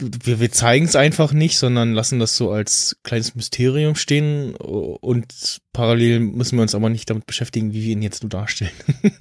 wir, 0.00 0.38
wir 0.38 0.52
zeigen 0.52 0.84
es 0.84 0.94
einfach 0.94 1.32
nicht, 1.32 1.58
sondern 1.58 1.92
lassen 1.92 2.20
das 2.20 2.36
so 2.36 2.52
als 2.52 2.98
kleines 3.02 3.34
Mysterium 3.34 3.96
stehen 3.96 4.54
und 4.54 5.60
parallel 5.72 6.20
müssen 6.20 6.56
wir 6.56 6.62
uns 6.62 6.76
aber 6.76 6.88
nicht 6.88 7.10
damit 7.10 7.26
beschäftigen, 7.26 7.72
wie 7.72 7.82
wir 7.82 7.92
ihn 7.92 8.02
jetzt 8.02 8.22
nur 8.22 8.30
darstellen. 8.30 8.70
das 9.02 9.12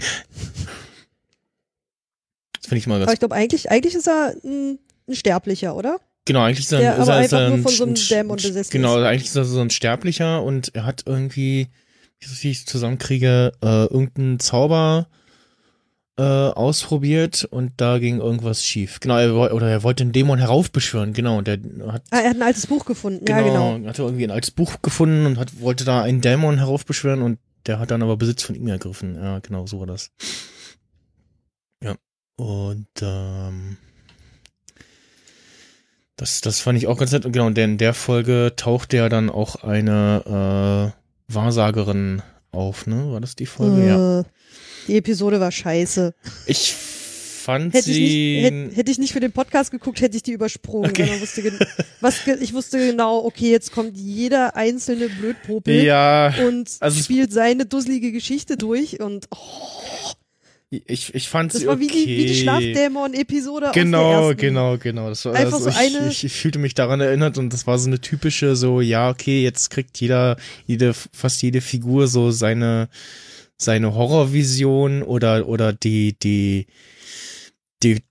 finde 2.62 2.78
ich 2.78 2.86
mal 2.86 3.00
ganz. 3.00 3.08
Aber 3.08 3.14
ich 3.14 3.20
glaube, 3.20 3.34
eigentlich, 3.34 3.72
eigentlich 3.72 3.96
ist 3.96 4.08
er 4.08 4.36
ein, 4.44 4.78
ein 5.08 5.16
Sterblicher, 5.16 5.76
oder? 5.76 6.00
Genau, 6.28 6.42
eigentlich 6.44 6.60
ist 6.60 6.72
er, 6.74 6.80
Der 6.80 6.98
ist 6.98 7.08
er, 7.08 7.22
ist 7.26 7.32
er 7.34 7.40
ein, 7.48 7.50
nur 7.54 7.60
von 7.64 7.72
so 7.72 7.84
einem 7.86 7.94
ein- 7.96 8.02
Dämon 8.10 8.36
besessen 8.38 8.72
Genau, 8.72 8.96
eigentlich 9.02 9.26
ist 9.26 9.36
er 9.36 9.46
so 9.46 9.60
ein 9.60 9.70
Sterblicher 9.72 10.44
und 10.44 10.76
er 10.76 10.86
hat 10.86 11.04
irgendwie, 11.08 11.68
wie 12.20 12.26
ich 12.26 12.32
richtig 12.32 12.68
zusammenkriege, 12.68 13.54
äh, 13.64 13.84
irgendeinen 13.86 14.40
Zauber 14.40 15.08
äh, 16.20 16.24
ausprobiert 16.24 17.46
und 17.50 17.74
da 17.78 18.00
ging 18.00 18.20
irgendwas 18.20 18.64
schief. 18.66 19.00
Genau, 19.00 19.18
er, 19.18 19.54
oder 19.54 19.70
er 19.70 19.84
wollte 19.84 20.04
den 20.04 20.12
Dämon 20.14 20.40
heraufbeschwören, 20.40 21.14
genau, 21.14 21.38
und 21.38 21.48
der 21.48 21.60
hat 21.92 22.02
Ah, 22.12 22.20
er 22.20 22.30
hat 22.32 22.36
ein 22.38 22.42
altes 22.44 22.66
Buch 22.68 22.86
gefunden. 22.86 23.24
ja, 23.28 23.42
genau. 23.42 23.80
hatte 23.88 24.02
irgendwie 24.02 24.24
ein 24.26 24.32
altes 24.32 24.52
Buch 24.52 24.82
gefunden 24.82 25.26
und 25.28 25.38
hat, 25.38 25.60
wollte 25.62 25.86
da 25.86 26.02
einen 26.02 26.22
Dämon 26.22 26.58
heraufbeschwören 26.58 27.22
und 27.22 27.40
der 27.68 27.80
hat 27.80 27.92
dann 27.92 28.02
aber 28.02 28.18
Besitz 28.18 28.44
von 28.44 28.56
ihm 28.56 28.68
ergriffen. 28.68 29.16
Ja, 29.16 29.40
genau, 29.40 29.68
so 29.68 29.80
war 29.80 29.88
das. 29.88 30.10
Ja. 31.84 31.96
Und 32.38 32.88
ähm, 33.02 33.78
das, 36.18 36.42
das 36.42 36.60
fand 36.60 36.78
ich 36.78 36.88
auch 36.88 36.98
ganz 36.98 37.12
nett. 37.12 37.26
Und 37.26 37.32
genau, 37.32 37.50
denn 37.50 37.72
in 37.74 37.78
der 37.78 37.94
Folge 37.94 38.54
tauchte 38.56 38.98
ja 38.98 39.08
dann 39.08 39.30
auch 39.30 39.64
eine 39.64 40.94
äh, 41.30 41.34
Wahrsagerin 41.34 42.22
auf, 42.52 42.88
ne? 42.88 43.12
War 43.12 43.22
das 43.22 43.36
die 43.36 43.46
Folge? 43.46 43.88
ja. 43.88 44.20
Äh, 44.22 44.24
Die 44.88 44.98
Episode 44.98 45.40
war 45.40 45.52
scheiße. 45.52 46.14
Ich 46.48 46.74
fand 46.74 47.74
Hätte 47.74 47.90
ich, 47.92 47.96
sie. 47.96 48.42
nicht, 48.42 48.44
hätte, 48.44 48.76
hätte 48.76 48.92
ich 48.92 48.98
nicht 48.98 49.14
für 49.14 49.20
den 49.22 49.32
Podcast 49.32 49.72
geguckt, 49.72 50.02
hätte 50.02 50.18
ich 50.18 50.24
die 50.24 50.34
übersprungen. 50.34 50.90
Okay. 50.90 51.04
Weil 51.04 51.12
man 51.12 51.22
wusste, 51.22 51.44
was, 52.02 52.28
ich 52.42 52.54
wusste 52.54 52.78
genau, 52.78 53.24
okay, 53.24 53.52
jetzt 53.52 53.72
kommt 53.72 53.96
jeder 53.96 54.56
einzelne 54.58 55.08
Blödpopel 55.08 55.84
ja, 55.84 56.34
und 56.46 56.70
also 56.82 57.02
spielt 57.02 57.32
seine 57.32 57.66
dusselige 57.66 58.12
Geschichte 58.12 58.58
durch. 58.58 59.00
Und 59.00 59.28
oh, 59.32 59.38
ich, 60.70 61.16
ich 61.16 61.30
fand 61.30 61.54
das 61.54 61.66
war 61.66 61.80
wie 61.80 61.88
die, 61.88 62.06
wie 62.06 62.26
die. 62.26 62.36
Schlafdämon-Episode 62.36 63.70
aus 63.70 63.74
Genau, 63.74 64.34
genau, 64.36 64.78
genau. 64.78 65.10
Das 65.10 65.24
war 65.26 65.34
Einfach 65.34 65.54
also 65.54 65.66
so 65.66 65.70
ich, 65.70 65.78
eine- 65.78 66.10
ich, 66.10 66.24
ich 66.26 66.34
fühlte 66.34 66.60
mich 66.60 66.74
daran 66.74 67.00
erinnert 67.00 67.38
und 67.38 67.54
das 67.54 67.66
war 67.68 67.78
so 67.80 67.88
eine 67.88 68.02
typische, 68.02 68.56
so, 68.56 68.82
ja, 68.82 69.10
okay, 69.10 69.42
jetzt 69.44 69.70
kriegt 69.70 70.00
jeder, 70.02 70.36
jede, 70.66 70.94
fast 70.94 71.42
jede 71.42 71.62
Figur 71.62 72.08
so 72.08 72.32
seine, 72.32 72.90
seine 73.58 73.96
Horrorvision 73.96 75.04
oder, 75.04 75.48
oder 75.48 75.72
die, 75.72 76.18
die, 76.20 76.68
die, 77.84 78.02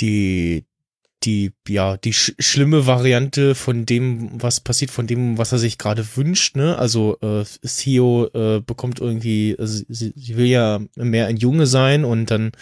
die, 0.00 0.64
die, 1.24 1.52
ja, 1.68 1.96
die 1.96 2.12
sch 2.12 2.32
schlimme 2.38 2.86
Variante 2.86 3.54
von 3.54 3.86
dem, 3.86 4.42
was 4.42 4.60
passiert, 4.60 4.90
von 4.90 5.06
dem, 5.06 5.38
was 5.38 5.52
er 5.52 5.58
sich 5.58 5.78
gerade 5.78 6.06
wünscht, 6.16 6.56
ne? 6.56 6.78
Also, 6.78 7.18
äh, 7.20 7.44
Theo 7.66 8.28
äh, 8.32 8.60
bekommt 8.60 9.00
irgendwie, 9.00 9.56
also 9.58 9.84
sie, 9.88 10.12
sie 10.16 10.36
will 10.36 10.46
ja 10.46 10.80
mehr 10.96 11.26
ein 11.26 11.36
Junge 11.36 11.66
sein 11.66 12.04
und 12.04 12.30
dann 12.30 12.52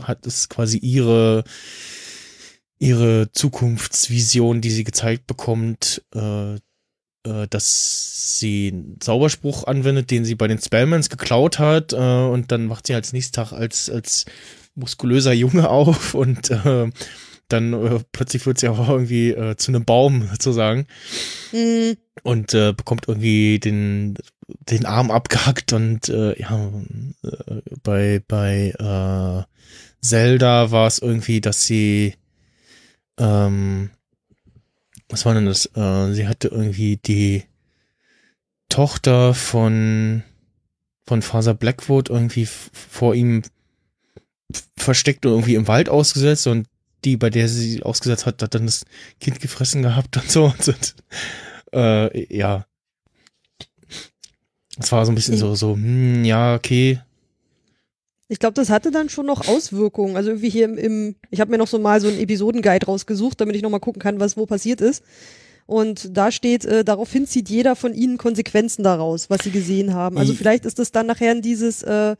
hat 0.00 0.26
es 0.26 0.48
quasi 0.48 0.78
ihre, 0.78 1.44
ihre 2.78 3.30
Zukunftsvision, 3.32 4.60
die 4.60 4.70
sie 4.70 4.84
gezeigt 4.84 5.26
bekommt, 5.26 6.02
äh, 6.14 6.54
äh, 6.54 7.48
dass 7.48 8.38
sie 8.38 8.70
einen 8.72 9.00
Zauberspruch 9.00 9.64
anwendet, 9.64 10.10
den 10.10 10.24
sie 10.24 10.34
bei 10.34 10.48
den 10.48 10.58
Spellmans 10.58 11.08
geklaut 11.08 11.58
hat, 11.58 11.92
äh, 11.92 11.96
und 11.96 12.52
dann 12.52 12.70
wacht 12.70 12.86
sie 12.86 12.94
als 12.94 13.12
nächsten 13.12 13.34
Tag 13.34 13.52
als, 13.52 13.90
als 13.90 14.26
muskulöser 14.74 15.32
Junge 15.32 15.68
auf 15.70 16.14
und 16.14 16.50
äh, 16.50 16.90
dann 17.48 17.72
äh, 17.72 18.00
plötzlich 18.12 18.46
wird 18.46 18.58
sie 18.58 18.68
aber 18.68 18.88
irgendwie 18.88 19.30
äh, 19.30 19.56
zu 19.56 19.70
einem 19.70 19.84
Baum 19.84 20.28
sozusagen 20.30 20.86
Hm, 21.50 21.96
und 22.22 22.54
äh, 22.54 22.72
bekommt 22.72 23.08
irgendwie 23.08 23.58
den 23.58 24.16
den 24.46 24.84
Arm 24.84 25.10
abgehackt 25.10 25.72
und 25.72 26.08
äh, 26.08 26.38
ja 26.38 26.70
äh, 27.22 27.60
bei 27.82 28.22
bei 28.26 28.74
äh, 28.78 29.44
Zelda 30.00 30.70
war 30.70 30.86
es 30.86 30.98
irgendwie, 30.98 31.40
dass 31.40 31.64
sie 31.64 32.14
ähm, 33.18 33.90
was 35.08 35.24
war 35.24 35.34
denn 35.34 35.46
das? 35.46 35.66
Äh, 35.74 36.12
sie 36.12 36.26
hatte 36.26 36.48
irgendwie 36.48 36.96
die 36.96 37.44
Tochter 38.68 39.34
von 39.34 40.22
von 41.06 41.22
Father 41.22 41.54
Blackwood 41.54 42.08
irgendwie 42.08 42.46
vor 42.46 43.14
ihm 43.14 43.42
versteckt 44.76 45.26
und 45.26 45.32
irgendwie 45.32 45.54
im 45.54 45.68
Wald 45.68 45.88
ausgesetzt 45.88 46.46
und 46.46 46.66
die, 47.04 47.16
bei 47.16 47.30
der 47.30 47.48
sie 47.48 47.82
ausgesetzt 47.82 48.26
hat, 48.26 48.42
hat 48.42 48.54
dann 48.54 48.66
das 48.66 48.84
Kind 49.20 49.40
gefressen 49.40 49.82
gehabt 49.82 50.16
und 50.16 50.30
so. 50.30 50.44
Und, 50.46 50.68
und, 50.68 50.94
äh, 51.72 52.36
ja. 52.36 52.66
Es 54.78 54.90
war 54.90 55.06
so 55.06 55.12
ein 55.12 55.14
bisschen 55.14 55.36
so, 55.36 55.54
so, 55.54 55.74
hm, 55.74 56.24
ja, 56.24 56.54
okay. 56.54 57.00
ich 58.28 58.38
glaube, 58.38 58.54
das 58.54 58.70
hatte 58.70 58.90
dann 58.90 59.08
schon 59.08 59.26
noch 59.26 59.46
Auswirkungen. 59.46 60.16
Also 60.16 60.30
irgendwie 60.30 60.50
hier 60.50 60.64
im, 60.64 60.78
im 60.78 61.14
ich 61.30 61.40
habe 61.40 61.50
mir 61.50 61.58
noch 61.58 61.68
so 61.68 61.78
mal 61.78 62.00
so 62.00 62.08
einen 62.08 62.18
Episodenguide 62.18 62.86
rausgesucht, 62.86 63.40
damit 63.40 63.54
ich 63.54 63.62
noch 63.62 63.70
mal 63.70 63.78
gucken 63.78 64.02
kann, 64.02 64.18
was 64.18 64.36
wo 64.36 64.46
passiert 64.46 64.80
ist. 64.80 65.04
Und 65.66 66.16
da 66.16 66.30
steht, 66.30 66.64
äh, 66.64 66.84
daraufhin 66.84 67.26
zieht 67.26 67.48
jeder 67.48 67.76
von 67.76 67.94
ihnen 67.94 68.18
Konsequenzen 68.18 68.82
daraus, 68.82 69.30
was 69.30 69.44
sie 69.44 69.50
gesehen 69.50 69.94
haben. 69.94 70.18
Also 70.18 70.34
vielleicht 70.34 70.66
ist 70.66 70.78
das 70.78 70.92
dann 70.92 71.06
nachher 71.06 71.32
in 71.32 71.40
dieses, 71.40 71.82
äh, 71.82 72.16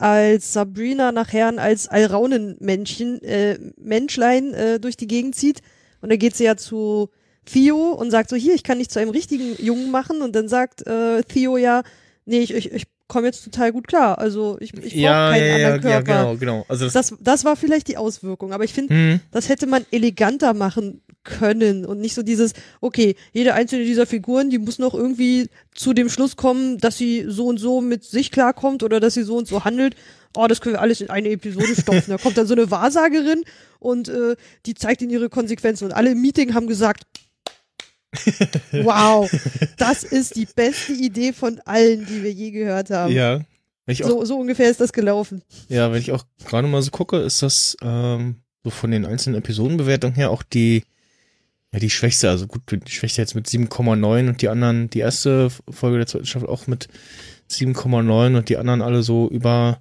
als 0.00 0.54
Sabrina 0.54 1.12
nachher 1.12 1.58
als 1.58 1.86
Alraunen-Männchen, 1.86 3.22
äh, 3.22 3.58
Menschlein 3.76 4.54
äh, 4.54 4.80
durch 4.80 4.96
die 4.96 5.06
Gegend 5.06 5.34
zieht. 5.34 5.60
Und 6.00 6.10
dann 6.10 6.18
geht 6.18 6.34
sie 6.34 6.44
ja 6.44 6.56
zu 6.56 7.10
Theo 7.44 7.92
und 7.92 8.10
sagt 8.10 8.30
so, 8.30 8.36
hier, 8.36 8.54
ich 8.54 8.62
kann 8.62 8.78
dich 8.78 8.88
zu 8.88 8.98
einem 8.98 9.10
richtigen 9.10 9.62
Jungen 9.62 9.90
machen. 9.90 10.22
Und 10.22 10.34
dann 10.34 10.48
sagt 10.48 10.86
äh, 10.86 11.22
Theo 11.24 11.58
ja, 11.58 11.82
nee, 12.24 12.40
ich, 12.40 12.54
ich, 12.54 12.72
ich 12.72 12.86
komme 13.10 13.26
jetzt 13.26 13.44
total 13.44 13.72
gut 13.72 13.86
klar. 13.86 14.18
Also 14.18 14.56
ich, 14.60 14.72
ich 14.72 14.80
brauche 14.80 14.96
ja, 14.96 15.30
keinen 15.30 15.46
ja, 15.46 15.58
ja, 15.58 15.66
anderen 15.66 15.90
ja, 15.90 16.02
Körper. 16.02 16.22
genau, 16.22 16.36
genau. 16.36 16.64
Also 16.68 16.86
das, 16.86 16.92
Das, 16.94 17.14
das 17.20 17.44
war 17.44 17.56
vielleicht 17.56 17.88
die 17.88 17.98
Auswirkung, 17.98 18.54
aber 18.54 18.64
ich 18.64 18.72
finde, 18.72 18.94
hm, 18.94 19.20
das 19.30 19.50
hätte 19.50 19.66
man 19.66 19.84
eleganter 19.90 20.54
machen 20.54 21.02
können 21.22 21.84
und 21.84 22.00
nicht 22.00 22.14
so 22.14 22.22
dieses, 22.22 22.54
okay, 22.80 23.14
jede 23.32 23.52
einzelne 23.52 23.84
dieser 23.84 24.06
Figuren, 24.06 24.48
die 24.48 24.58
muss 24.58 24.78
noch 24.78 24.94
irgendwie 24.94 25.50
zu 25.74 25.92
dem 25.92 26.08
Schluss 26.08 26.36
kommen, 26.36 26.78
dass 26.78 26.96
sie 26.96 27.26
so 27.28 27.46
und 27.46 27.58
so 27.58 27.82
mit 27.82 28.04
sich 28.04 28.30
klarkommt 28.30 28.82
oder 28.82 29.00
dass 29.00 29.14
sie 29.14 29.24
so 29.24 29.36
und 29.36 29.46
so 29.46 29.64
handelt. 29.64 29.96
Oh, 30.36 30.46
das 30.46 30.60
können 30.60 30.76
wir 30.76 30.80
alles 30.80 31.00
in 31.00 31.10
eine 31.10 31.28
Episode 31.30 31.74
stopfen. 31.78 32.10
Da 32.10 32.16
kommt 32.16 32.38
dann 32.38 32.46
so 32.46 32.54
eine 32.54 32.70
Wahrsagerin 32.70 33.42
und 33.80 34.08
äh, 34.08 34.36
die 34.64 34.74
zeigt 34.74 35.02
ihnen 35.02 35.10
ihre 35.10 35.28
Konsequenzen. 35.28 35.84
Und 35.84 35.92
alle 35.92 36.12
im 36.12 36.22
Meeting 36.22 36.54
haben 36.54 36.68
gesagt, 36.68 37.02
wow, 38.72 39.30
das 39.76 40.02
ist 40.02 40.36
die 40.36 40.46
beste 40.46 40.92
Idee 40.92 41.32
von 41.32 41.60
allen, 41.64 42.06
die 42.06 42.22
wir 42.22 42.32
je 42.32 42.50
gehört 42.50 42.90
haben. 42.90 43.12
ja. 43.12 43.40
Auch 44.04 44.08
So, 44.08 44.24
so 44.24 44.38
ungefähr 44.38 44.70
ist 44.70 44.80
das 44.80 44.92
gelaufen. 44.92 45.42
Ja, 45.68 45.90
wenn 45.92 46.00
ich 46.00 46.12
auch 46.12 46.24
gerade 46.44 46.68
mal 46.68 46.82
so 46.82 46.90
gucke, 46.90 47.18
ist 47.18 47.42
das 47.42 47.76
ähm, 47.82 48.36
so 48.62 48.70
von 48.70 48.90
den 48.90 49.04
einzelnen 49.04 49.38
Episodenbewertungen 49.38 50.14
her 50.14 50.30
auch 50.30 50.42
die 50.42 50.84
ja 51.72 51.78
die 51.78 51.90
schwächste, 51.90 52.28
also 52.30 52.46
gut, 52.46 52.62
die 52.70 52.90
schwächste 52.90 53.22
jetzt 53.22 53.34
mit 53.34 53.46
7,9 53.46 54.28
und 54.28 54.42
die 54.42 54.48
anderen, 54.48 54.90
die 54.90 55.00
erste 55.00 55.50
Folge 55.68 55.98
der 55.98 56.06
zweiten 56.06 56.26
Staffel 56.26 56.48
auch 56.48 56.66
mit 56.66 56.88
7,9 57.50 58.36
und 58.36 58.48
die 58.48 58.56
anderen 58.56 58.82
alle 58.82 59.02
so 59.02 59.28
über 59.28 59.80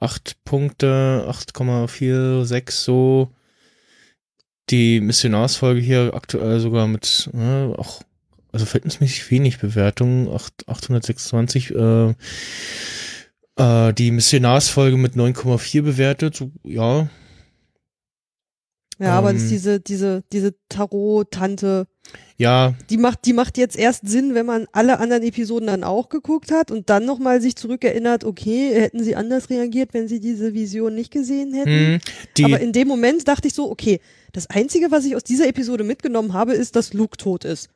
8 0.00 0.44
Punkte, 0.44 1.26
8,46 1.28 2.70
so. 2.70 3.30
Die 4.70 5.00
Missionarsfolge 5.00 5.80
hier 5.80 6.12
aktuell 6.14 6.60
sogar 6.60 6.86
mit 6.86 7.30
äh, 7.34 7.72
auch 7.74 8.02
also 8.52 8.64
verhältnismäßig 8.66 9.30
wenig 9.30 9.58
Bewertungen, 9.58 10.28
acht- 10.28 10.66
826, 10.68 11.74
äh, 11.74 12.14
äh, 13.56 13.92
die 13.92 14.10
Missionarsfolge 14.10 14.96
mit 14.96 15.16
9,4 15.16 15.82
bewertet, 15.82 16.36
so, 16.36 16.50
ja, 16.64 17.08
Ja, 19.00 19.12
aber 19.12 19.32
das 19.32 19.42
Ähm. 19.42 19.46
ist 19.46 19.50
diese, 19.52 19.80
diese, 19.80 20.24
diese 20.32 20.54
Tarot-Tante, 20.68 21.86
ja, 22.36 22.74
die 22.90 22.96
macht, 22.96 23.26
die 23.26 23.32
macht 23.32 23.58
jetzt 23.58 23.76
erst 23.76 24.08
Sinn, 24.08 24.34
wenn 24.34 24.46
man 24.46 24.66
alle 24.72 24.98
anderen 24.98 25.22
Episoden 25.22 25.66
dann 25.66 25.84
auch 25.84 26.08
geguckt 26.08 26.50
hat 26.50 26.70
und 26.70 26.88
dann 26.90 27.04
nochmal 27.04 27.40
sich 27.40 27.54
zurückerinnert, 27.56 28.24
okay, 28.24 28.70
hätten 28.74 29.04
sie 29.04 29.14
anders 29.14 29.50
reagiert, 29.50 29.92
wenn 29.92 30.08
sie 30.08 30.20
diese 30.20 30.54
Vision 30.54 30.94
nicht 30.94 31.12
gesehen 31.12 31.52
hätten. 31.52 31.94
hm, 31.94 31.98
die, 32.36 32.44
Aber 32.44 32.60
in 32.60 32.72
dem 32.72 32.88
Moment 32.88 33.28
dachte 33.28 33.46
ich 33.48 33.54
so, 33.54 33.70
okay, 33.70 34.00
das 34.32 34.48
Einzige, 34.48 34.90
was 34.90 35.04
ich 35.04 35.16
aus 35.16 35.24
dieser 35.24 35.48
Episode 35.48 35.84
mitgenommen 35.84 36.32
habe, 36.32 36.52
ist, 36.54 36.76
dass 36.76 36.92
Luke 36.92 37.16
tot 37.16 37.44
ist. 37.44 37.68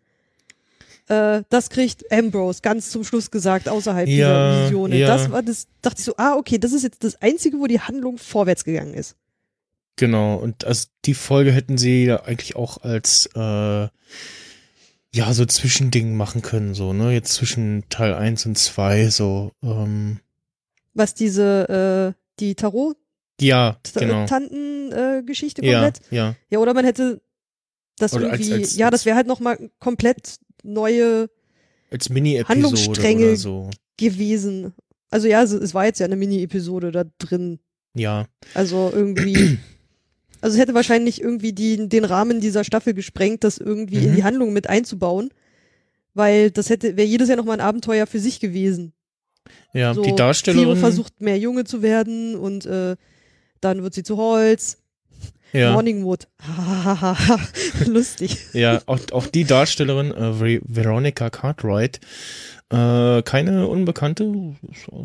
Äh, 1.09 1.43
das 1.49 1.71
kriegt 1.71 2.11
Ambrose 2.13 2.61
ganz 2.63 2.91
zum 2.91 3.05
Schluss 3.05 3.31
gesagt, 3.31 3.69
außerhalb 3.69 4.09
Ja, 4.09 4.53
dieser 4.53 4.65
Visionen. 4.67 4.99
ja. 4.99 5.09
Das 5.09 5.31
war 5.31 5.43
das, 5.43 5.67
dachte 5.81 5.99
ich 6.01 6.05
so, 6.05 6.15
ah, 6.17 6.35
okay, 6.37 6.59
das 6.59 6.73
ist 6.73 6.83
jetzt 6.85 7.03
das 7.05 7.21
Einzige, 7.21 7.59
wo 7.59 7.67
die 7.67 7.81
Handlung 7.81 8.19
vorwärts 8.19 8.65
gegangen 8.65 8.95
ist. 8.95 9.17
Genau, 9.97 10.37
und 10.37 10.65
also 10.65 10.87
die 11.05 11.15
Folge 11.15 11.53
hätten 11.53 11.77
sie 11.77 12.05
ja 12.07 12.23
eigentlich 12.23 12.57
auch 12.57 12.79
als 12.79 13.29
äh, 13.35 13.89
ja 15.15 15.33
so 15.33 15.45
Zwischending 15.45 16.17
machen 16.17 16.41
können, 16.41 16.75
so, 16.75 16.93
ne? 16.95 17.13
Jetzt 17.13 17.35
zwischen 17.35 17.85
Teil 17.91 18.15
1 18.15 18.47
und 18.47 18.57
2, 18.57 19.09
so, 19.11 19.53
ähm, 19.63 20.21
Was 20.95 21.13
diese, 21.15 22.15
äh, 22.17 22.21
die 22.41 22.55
ja, 23.43 23.79
genau. 23.95 24.27
Tarot-Tanten-Geschichte 24.27 25.65
Ja, 25.65 25.83
komplett. 25.83 26.01
ja. 26.11 26.35
Ja, 26.51 26.59
oder 26.59 26.75
man 26.75 26.85
hätte 26.85 27.21
das 27.99 28.15
Oder 28.15 28.33
irgendwie, 28.33 28.53
als- 28.55 28.77
ja, 28.77 28.87
als- 28.87 28.93
das 28.93 29.05
wäre 29.07 29.17
halt 29.17 29.27
nochmal 29.27 29.71
komplett 29.79 30.37
neue 30.63 31.29
Als 31.91 32.09
Mini-Episode 32.09 32.49
Handlungsstränge. 32.49 33.27
oder 33.29 33.37
so. 33.37 33.71
gewesen. 33.97 34.73
Also 35.11 35.29
ja, 35.29 35.43
es, 35.43 35.53
es 35.53 35.75
war 35.75 35.85
jetzt 35.85 36.01
ja 36.01 36.07
eine 36.07 36.17
Mini-Episode 36.17 36.91
da 36.91 37.05
drin. 37.19 37.59
Ja, 37.95 38.27
Also 38.55 38.91
irgendwie, 38.95 39.59
also 40.41 40.55
es 40.55 40.61
hätte 40.61 40.75
wahrscheinlich 40.75 41.21
irgendwie 41.21 41.53
die, 41.53 41.89
den 41.89 42.05
Rahmen 42.05 42.41
dieser 42.41 42.65
Staffel 42.65 42.95
gesprengt, 42.95 43.45
das 43.45 43.59
irgendwie 43.59 43.97
in 44.05 44.13
Mhm. 44.13 44.17
die 44.17 44.25
Handlung 44.25 44.53
mit 44.53 44.69
einzubauen. 44.69 45.31
Weil 46.15 46.51
das 46.51 46.69
hätte, 46.71 46.97
wäre 46.99 47.09
jedes 47.09 47.29
Jahr 47.29 47.37
nochmal 47.39 47.57
ein 47.59 47.67
Abenteuer 47.67 48.07
für 48.07 48.19
sich 48.21 48.39
gewesen. 48.41 48.93
ja, 49.75 49.93
so, 49.95 50.03
die 50.03 50.15
Darstellerin. 50.15 50.77
versucht 50.79 51.21
mehr 51.21 51.39
Junge 51.39 51.65
zu 51.65 51.83
werden 51.83 52.37
und 52.37 52.65
äh, 52.67 52.97
dann 53.63 53.83
wird 53.83 53.95
sie 53.95 54.03
zu 54.03 54.17
Holz. 54.19 54.79
ja, 55.53 55.73
Morningwood. 55.73 56.29
Lustig. 57.87 58.37
ja, 58.53 58.81
auch, 58.87 58.99
auch 59.13 59.27
die 59.27 59.45
Darstellerin, 59.45 60.11
äh, 60.13 60.33
Ver- 60.35 60.61
Veronica 60.67 61.31
Cartwright, 61.31 62.01
äh, 62.71 63.23
keine 63.23 63.67
Unbekannte, 63.69 64.55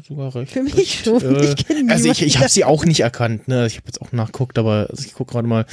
sogar 0.07 0.33
recht. 0.35 0.53
Für 0.53 0.63
mich 0.63 0.77
recht, 0.77 1.03
schon. 1.05 1.21
Äh, 1.21 1.53
ich 1.53 1.89
Also 1.91 2.09
ich, 2.09 2.21
ich 2.21 2.37
habe 2.37 2.49
sie 2.49 2.63
auch 2.63 2.85
nicht 2.85 3.01
erkannt, 3.01 3.47
ne? 3.49 3.67
Ich 3.67 3.75
habe 3.75 3.87
jetzt 3.87 4.01
auch 4.01 4.11
nachguckt, 4.13 4.57
aber 4.57 4.87
also 4.89 5.03
ich 5.05 5.13
gucke 5.13 5.33
gerade 5.33 5.47
mal 5.47 5.65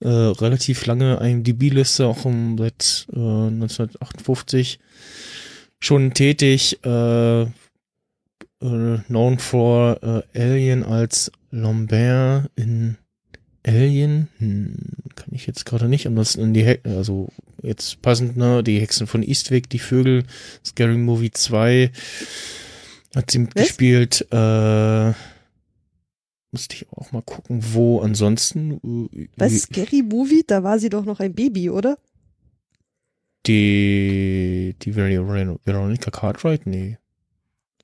äh, 0.00 0.08
relativ 0.08 0.86
lange 0.86 1.16
IMDb-Liste, 1.22 2.06
auch 2.06 2.24
um 2.24 2.56
seit 2.58 3.06
äh, 3.12 3.18
1958 3.18 4.78
schon 5.78 6.14
tätig, 6.14 6.78
äh, 6.84 7.46
äh, 8.62 8.98
known 9.08 9.38
for 9.38 9.98
äh, 10.02 10.38
Alien 10.38 10.84
als 10.84 11.30
Lambert 11.50 12.50
in 12.56 12.96
Alien, 13.64 14.28
hm, 14.38 14.74
kann 15.14 15.28
ich 15.32 15.46
jetzt 15.46 15.66
gerade 15.66 15.88
nicht, 15.88 16.06
ansonsten 16.06 16.40
in 16.42 16.54
die, 16.54 16.64
He 16.64 16.78
also 16.84 17.28
jetzt 17.62 18.02
passend, 18.02 18.36
ne, 18.36 18.62
die 18.64 18.80
Hexen 18.80 19.06
von 19.06 19.22
Eastwick, 19.22 19.68
die 19.70 19.78
Vögel, 19.78 20.24
Scary 20.64 20.96
Movie 20.96 21.30
2, 21.30 21.90
hat 23.14 23.30
sie 23.30 23.38
mitgespielt, 23.40 24.26
äh, 24.32 25.12
musste 26.50 26.74
ich 26.76 26.86
auch 26.90 27.12
mal 27.12 27.22
gucken, 27.22 27.60
wo 27.72 28.00
ansonsten, 28.00 29.08
äh, 29.14 29.28
Was? 29.36 29.58
Scary 29.62 30.02
Movie? 30.02 30.42
Da 30.46 30.62
war 30.64 30.78
sie 30.78 30.88
doch 30.88 31.04
noch 31.04 31.20
ein 31.20 31.34
Baby, 31.34 31.70
oder? 31.70 31.98
die, 33.46 34.76
die 34.82 34.92
Ver- 34.92 35.58
Veronica 35.64 36.10
Cartwright, 36.10 36.66
nee. 36.66 36.98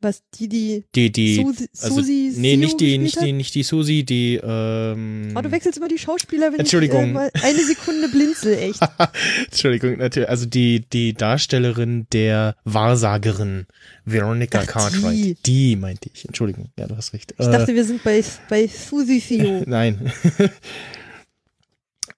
Was, 0.01 0.23
die, 0.35 0.49
die 0.49 0.85
Die, 0.95 1.11
die, 1.11 1.35
Susi, 1.37 1.69
also, 1.81 1.95
Susi 1.97 2.33
nee, 2.37 2.51
Sio 2.55 2.61
nicht 2.61 2.81
die, 2.81 2.99
nicht 2.99 3.21
die, 3.21 3.33
nicht 3.33 3.55
die 3.57 3.65
Susi, 3.65 4.05
die, 4.05 4.37
ähm, 4.41 5.33
Oh, 5.35 5.41
du 5.41 5.51
wechselst 5.51 5.77
immer 5.79 5.89
die 5.89 5.99
Schauspieler, 5.99 6.53
wenn 6.53 6.61
Entschuldigung. 6.61 7.11
ich 7.35 7.43
äh, 7.43 7.47
eine 7.47 7.65
Sekunde 7.65 8.09
blinzel, 8.09 8.57
echt. 8.59 8.81
Entschuldigung, 9.47 9.99
natürlich, 9.99 10.29
also 10.29 10.47
die, 10.47 10.85
die 10.89 11.15
Darstellerin 11.15 12.07
der 12.13 12.55
Wahrsagerin, 12.65 13.67
Veronica 14.05 14.61
Ach, 14.63 14.67
Cartwright. 14.69 15.17
die. 15.17 15.37
Die. 15.45 15.77
meinte 15.77 16.09
ich, 16.15 16.25
Entschuldigung, 16.27 16.69
ja, 16.79 16.87
du 16.87 16.97
hast 16.97 17.13
recht. 17.13 17.35
Ich 17.37 17.47
dachte, 17.47 17.75
wir 17.75 17.85
sind 17.85 18.05
bei, 18.05 18.23
bei 18.49 18.69
Susi 18.69 19.21
Theo. 19.21 19.65
Nein. 19.67 20.13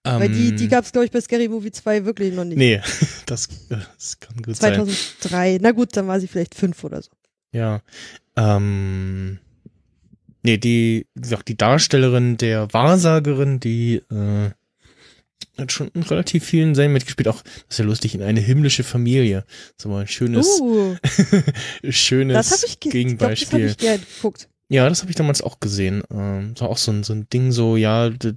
Weil 0.02 0.28
die, 0.30 0.48
Ähm, 0.48 0.56
die 0.56 0.68
gab 0.68 0.84
es, 0.84 0.92
glaube 0.92 1.04
ich, 1.06 1.10
bei 1.10 1.20
Scary 1.20 1.48
Movie 1.48 1.72
2 1.72 2.04
wirklich 2.06 2.32
noch 2.34 2.44
nicht. 2.44 2.56
Nee, 2.56 2.80
das, 3.26 3.48
das 3.68 4.18
kann 4.18 4.36
gut 4.36 4.56
sein. 4.56 4.74
2003. 4.74 5.58
Na 5.60 5.72
gut, 5.72 5.94
dann 5.96 6.06
war 6.06 6.18
sie 6.20 6.26
vielleicht 6.26 6.54
fünf 6.54 6.82
oder 6.84 7.02
so. 7.02 7.10
Ja. 7.52 7.82
Ähm, 8.36 9.38
nee, 10.42 10.58
die, 10.58 11.06
wie 11.14 11.20
gesagt, 11.20 11.48
die 11.48 11.56
Darstellerin 11.56 12.36
der 12.36 12.72
Wahrsagerin, 12.72 13.60
die 13.60 13.96
äh, 14.10 14.50
hat 15.58 15.72
schon 15.72 15.88
in 15.88 16.02
relativ 16.02 16.44
vielen 16.44 16.74
Serien 16.74 16.92
mitgespielt. 16.92 17.28
Auch, 17.28 17.42
das 17.42 17.64
ist 17.68 17.78
ja 17.78 17.84
lustig, 17.84 18.14
in 18.14 18.22
eine 18.22 18.40
himmlische 18.40 18.82
Familie. 18.84 19.44
So 19.76 19.88
mal 19.88 20.02
ein 20.02 20.08
schönes, 20.08 20.60
Uh, 20.60 20.96
schönes 21.90 22.48
das 22.48 22.64
ich, 22.64 22.80
ge 22.80 22.92
ich 22.92 23.18
glaub, 23.18 23.30
das 23.30 23.42
hab 23.42 23.50
Gegenbeispiel. 23.50 23.66
ich 23.66 23.76
geguckt. 23.76 24.48
ja, 24.68 24.88
das 24.88 25.02
habe 25.02 25.10
ich 25.10 25.16
damals 25.16 25.42
auch 25.42 25.60
gesehen. 25.60 26.02
Ähm, 26.10 26.54
so 26.56 26.66
auch 26.66 26.78
so 26.78 26.92
ein, 26.92 27.02
so 27.02 27.12
ein 27.12 27.28
Ding, 27.30 27.52
so, 27.52 27.76
ja, 27.76 28.10
das, 28.10 28.34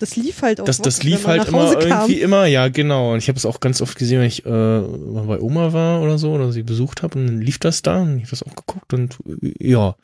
Das 0.00 0.16
lief 0.16 0.40
halt 0.40 0.60
auch. 0.62 0.64
das, 0.64 0.78
das 0.78 1.02
lief 1.02 1.26
halt 1.26 1.46
immer 1.46 1.74
kam. 1.74 1.82
irgendwie 1.82 2.20
immer, 2.22 2.46
ja, 2.46 2.68
genau. 2.68 3.12
Und 3.12 3.18
ich 3.18 3.28
habe 3.28 3.36
es 3.36 3.44
auch 3.44 3.60
ganz 3.60 3.82
oft 3.82 3.98
gesehen, 3.98 4.20
wenn 4.20 4.26
ich 4.26 4.46
äh, 4.46 4.48
mal 4.48 5.26
bei 5.26 5.38
Oma 5.38 5.74
war 5.74 6.00
oder 6.00 6.16
so 6.16 6.32
oder 6.32 6.52
sie 6.52 6.62
besucht 6.62 7.02
habe 7.02 7.18
und 7.18 7.26
dann 7.26 7.40
lief 7.42 7.58
das 7.58 7.82
da 7.82 8.00
und 8.00 8.16
ich 8.16 8.22
habe 8.24 8.30
das 8.30 8.42
auch 8.42 8.56
geguckt 8.56 8.94
und 8.94 9.18
äh, 9.42 9.52
ja. 9.60 9.94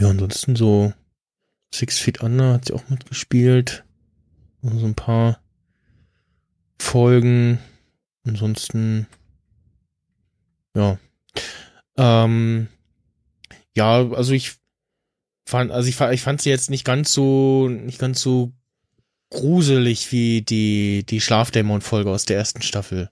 Ja, 0.00 0.08
ansonsten 0.08 0.56
so 0.56 0.92
Six 1.72 2.00
Feet 2.00 2.20
Under 2.20 2.54
hat 2.54 2.64
sie 2.64 2.72
auch 2.72 2.88
mitgespielt. 2.88 3.84
Und 4.62 4.78
so 4.78 4.86
ein 4.86 4.94
paar 4.94 5.40
Folgen. 6.80 7.58
Ansonsten, 8.26 9.06
ja. 10.74 10.98
Ähm, 11.96 12.68
ja, 13.76 14.10
also 14.10 14.32
ich 14.32 14.56
fand, 15.44 15.70
also 15.70 15.88
ich, 15.88 16.00
ich 16.00 16.22
fand 16.22 16.40
sie 16.40 16.50
jetzt 16.50 16.70
nicht 16.70 16.84
ganz 16.84 17.12
so, 17.12 17.68
nicht 17.68 17.98
ganz 17.98 18.20
so 18.20 18.52
gruselig 19.30 20.12
wie 20.12 20.42
die, 20.42 21.04
die 21.08 21.20
Schlafdämon-Folge 21.20 22.10
aus 22.10 22.24
der 22.24 22.36
ersten 22.36 22.62
Staffel. 22.62 23.10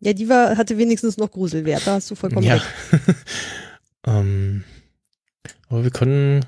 Ja, 0.00 0.12
die 0.12 0.28
war, 0.28 0.56
hatte 0.56 0.78
wenigstens 0.78 1.16
noch 1.16 1.30
Gruselwert. 1.30 1.86
Da 1.86 1.94
hast 1.94 2.10
du 2.10 2.14
vollkommen 2.14 2.46
ja. 2.46 2.54
recht. 2.54 2.66
ähm, 4.06 4.64
aber 5.68 5.84
wir 5.84 5.90
können, 5.90 6.44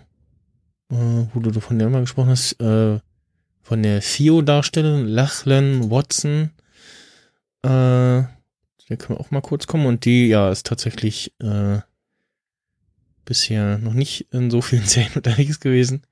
äh, 0.91 1.27
wo 1.33 1.41
du 1.41 1.61
von 1.61 1.79
der 1.79 1.89
mal 1.89 2.01
gesprochen 2.01 2.31
hast, 2.31 2.61
äh, 2.61 2.99
von 3.63 3.83
der 3.83 4.01
Theo-Darstellerin 4.01 5.07
Lachlan 5.07 5.91
Watson, 5.91 6.51
äh, 7.63 7.69
der 8.89 8.97
können 8.97 9.19
wir 9.19 9.21
auch 9.21 9.31
mal 9.31 9.43
kurz 9.43 9.67
kommen 9.67 9.87
und 9.87 10.05
die, 10.05 10.29
ja, 10.29 10.51
ist 10.51 10.67
tatsächlich, 10.67 11.33
äh, 11.41 11.81
bisher 13.29 13.79
noch 13.79 13.93
nicht 13.93 14.27
in 14.33 14.51
so 14.51 14.61
vielen 14.63 14.85
Serien 14.87 15.13
unterwegs 15.15 15.61
gewesen. 15.61 16.03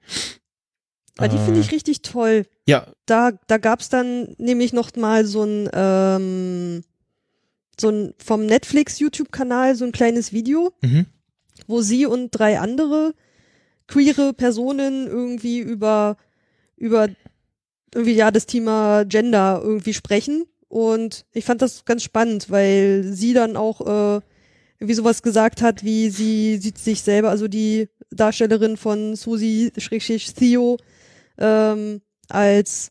Aber 1.16 1.28
die 1.28 1.38
finde 1.38 1.60
Äh, 1.60 1.62
ich 1.62 1.72
richtig 1.72 2.02
toll. 2.02 2.44
Ja, 2.66 2.86
Da, 3.06 3.32
da 3.46 3.56
gab's 3.56 3.88
dann 3.88 4.34
nämlich 4.38 4.72
noch 4.72 4.94
mal 4.96 5.24
so 5.24 5.44
ein, 5.44 5.68
ähm, 5.72 6.84
so 7.80 7.88
ein 7.88 8.14
vom 8.18 8.44
Netflix-YouTube-Kanal 8.46 9.76
so 9.76 9.84
ein 9.84 9.92
kleines 9.92 10.32
Video, 10.32 10.72
mhm. 10.82 11.06
wo 11.66 11.80
sie 11.80 12.06
und 12.06 12.30
drei 12.30 12.58
andere 12.60 13.14
queere 13.86 14.34
Personen 14.34 15.06
irgendwie 15.06 15.60
über, 15.60 16.16
über 16.76 17.08
irgendwie 17.94 18.14
ja 18.14 18.30
das 18.30 18.46
Thema 18.46 19.04
Gender 19.04 19.60
irgendwie 19.62 19.94
sprechen. 19.94 20.44
Und 20.68 21.24
ich 21.32 21.44
fand 21.44 21.62
das 21.62 21.84
ganz 21.84 22.02
spannend, 22.02 22.50
weil 22.50 23.04
sie 23.04 23.32
dann 23.32 23.56
auch 23.56 24.16
äh, 24.16 24.20
irgendwie 24.78 24.94
sowas 24.94 25.22
gesagt 25.22 25.62
hat, 25.62 25.82
wie 25.84 26.10
sie 26.10 26.58
sieht 26.58 26.78
sich 26.78 27.00
selber, 27.02 27.30
also 27.30 27.48
die 27.48 27.88
Darstellerin 28.10 28.76
von 28.76 29.16
Susi 29.16 29.72
Schrägstrich 29.78 30.32
Theo 30.34 30.76
ähm, 31.38 32.00
als 32.28 32.90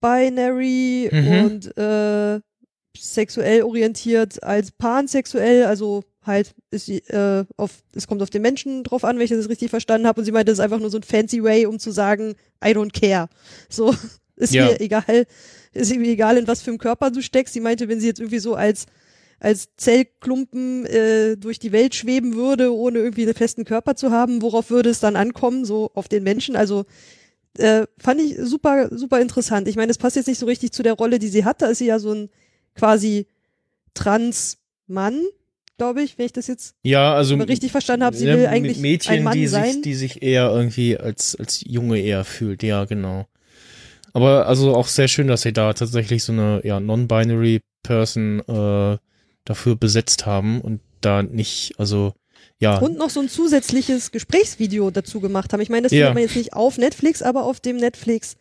non-binary 0.00 1.08
Mhm. 1.12 1.44
und 1.44 1.76
äh, 1.76 2.40
sexuell 2.96 3.62
orientiert 3.62 4.42
als 4.42 4.70
pansexuell, 4.72 5.64
also 5.64 6.02
halt 6.24 6.54
ist 6.70 6.86
sie, 6.86 6.98
äh, 7.08 7.44
auf, 7.56 7.82
es 7.94 8.06
kommt 8.06 8.22
auf 8.22 8.30
den 8.30 8.42
Menschen 8.42 8.84
drauf 8.84 9.02
an, 9.04 9.16
wenn 9.16 9.24
ich 9.24 9.30
das 9.30 9.48
richtig 9.48 9.70
verstanden 9.70 10.06
habe. 10.06 10.20
Und 10.20 10.24
sie 10.24 10.30
meinte, 10.32 10.52
das 10.52 10.58
ist 10.58 10.64
einfach 10.64 10.78
nur 10.78 10.90
so 10.90 10.98
ein 10.98 11.02
fancy 11.02 11.42
way, 11.42 11.66
um 11.66 11.78
zu 11.80 11.90
sagen, 11.90 12.34
I 12.64 12.68
don't 12.68 12.92
care. 12.92 13.28
So, 13.68 13.92
ist 14.36 14.52
Ja. 14.54 14.66
mir 14.66 14.80
egal, 14.80 15.26
ist 15.72 15.90
ihm 15.92 16.04
egal, 16.04 16.36
in 16.36 16.46
was 16.46 16.62
für 16.62 16.70
einem 16.70 16.78
Körper 16.78 17.10
du 17.10 17.22
steckst. 17.22 17.54
Sie 17.54 17.60
meinte, 17.60 17.88
wenn 17.88 17.98
sie 17.98 18.06
jetzt 18.06 18.20
irgendwie 18.20 18.38
so 18.38 18.54
als 18.54 18.86
als 19.42 19.70
Zellklumpen 19.76 20.86
äh, 20.86 21.36
durch 21.36 21.58
die 21.58 21.72
Welt 21.72 21.96
schweben 21.96 22.36
würde, 22.36 22.72
ohne 22.72 23.00
irgendwie 23.00 23.24
einen 23.24 23.34
festen 23.34 23.64
Körper 23.64 23.96
zu 23.96 24.12
haben, 24.12 24.40
worauf 24.40 24.70
würde 24.70 24.90
es 24.90 25.00
dann 25.00 25.16
ankommen, 25.16 25.64
so 25.64 25.90
auf 25.94 26.06
den 26.06 26.22
Menschen? 26.22 26.54
Also 26.54 26.84
äh, 27.58 27.86
fand 27.98 28.20
ich 28.20 28.36
super, 28.38 28.88
super 28.96 29.20
interessant. 29.20 29.66
Ich 29.66 29.74
meine, 29.74 29.90
es 29.90 29.98
passt 29.98 30.14
jetzt 30.14 30.28
nicht 30.28 30.38
so 30.38 30.46
richtig 30.46 30.70
zu 30.70 30.84
der 30.84 30.92
Rolle, 30.92 31.18
die 31.18 31.26
sie 31.26 31.44
hat. 31.44 31.60
Da 31.60 31.66
ist 31.66 31.78
sie 31.78 31.86
ja 31.86 31.98
so 31.98 32.12
ein 32.14 32.30
quasi 32.76 33.26
Trans-Mann, 33.94 35.20
glaube 35.76 36.02
ich, 36.02 36.18
wenn 36.18 36.26
ich 36.26 36.32
das 36.32 36.46
jetzt 36.46 36.76
Ja, 36.84 37.12
also 37.12 37.34
richtig 37.34 37.72
verstanden 37.72 38.04
habe. 38.04 38.16
Sie 38.16 38.26
ja, 38.26 38.34
will 38.34 38.42
mit 38.42 38.48
eigentlich 38.50 38.78
Mädchen, 38.78 39.12
ein 39.12 39.22
Mann 39.24 39.34
die 39.34 39.48
sein. 39.48 39.72
sich, 39.72 39.82
die 39.82 39.94
sich 39.94 40.22
eher 40.22 40.50
irgendwie 40.50 40.96
als 40.96 41.34
als 41.34 41.64
Junge 41.66 41.98
eher 41.98 42.24
fühlt. 42.24 42.62
Ja, 42.62 42.84
genau. 42.84 43.26
Aber 44.12 44.46
also 44.46 44.76
auch 44.76 44.86
sehr 44.86 45.08
schön, 45.08 45.26
dass 45.26 45.42
sie 45.42 45.52
da 45.52 45.72
tatsächlich 45.72 46.22
so 46.22 46.32
eine 46.32 46.60
ja 46.64 46.78
non-binary 46.78 47.60
Person 47.82 48.40
äh, 48.46 48.98
dafür 49.44 49.76
besetzt 49.76 50.26
haben 50.26 50.60
und 50.60 50.80
da 51.00 51.22
nicht, 51.22 51.74
also 51.78 52.12
ja, 52.58 52.78
und 52.78 52.96
noch 52.96 53.10
so 53.10 53.20
ein 53.20 53.28
zusätzliches 53.28 54.12
Gesprächsvideo 54.12 54.90
dazu 54.92 55.20
gemacht 55.20 55.52
haben. 55.52 55.60
Ich 55.60 55.68
meine, 55.68 55.82
das 55.82 55.92
Ja. 55.92 56.06
findet 56.06 56.14
man 56.14 56.22
jetzt 56.22 56.36
nicht 56.36 56.52
auf 56.52 56.78
Netflix, 56.78 57.20
aber 57.22 57.44
auf 57.44 57.58
dem 57.60 57.76
Netflix 57.76 58.36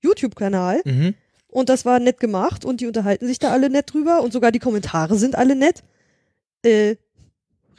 YouTube-Kanal. 0.00 0.80
mhm. 0.84 1.14
Und 1.48 1.68
das 1.70 1.84
war 1.86 2.00
nett 2.00 2.20
gemacht 2.20 2.64
und 2.66 2.80
die 2.82 2.86
unterhalten 2.86 3.26
sich 3.26 3.38
da 3.38 3.50
alle 3.52 3.70
nett 3.70 3.92
drüber 3.92 4.20
und 4.22 4.32
sogar 4.32 4.52
die 4.52 4.58
Kommentare 4.58 5.16
sind 5.16 5.36
alle 5.36 5.54
nett. 5.56 5.82
Äh, 6.62 6.96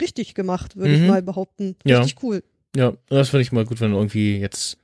richtig 0.02 0.34
gemacht, 0.34 0.76
würde 0.78 0.94
ich 0.96 1.02
Mhm. 1.02 1.08
mal 1.08 1.22
behaupten. 1.22 1.76
Ja. 1.84 2.00
Richtig 2.00 2.24
cool. 2.24 2.44
Ja, 2.76 2.94
das 3.10 3.30
finde 3.30 3.42
ich 3.42 3.52
mal 3.52 3.66
gut, 3.66 3.80
wenn 3.82 3.94
irgendwie 3.94 4.38
jetzt 4.40 4.78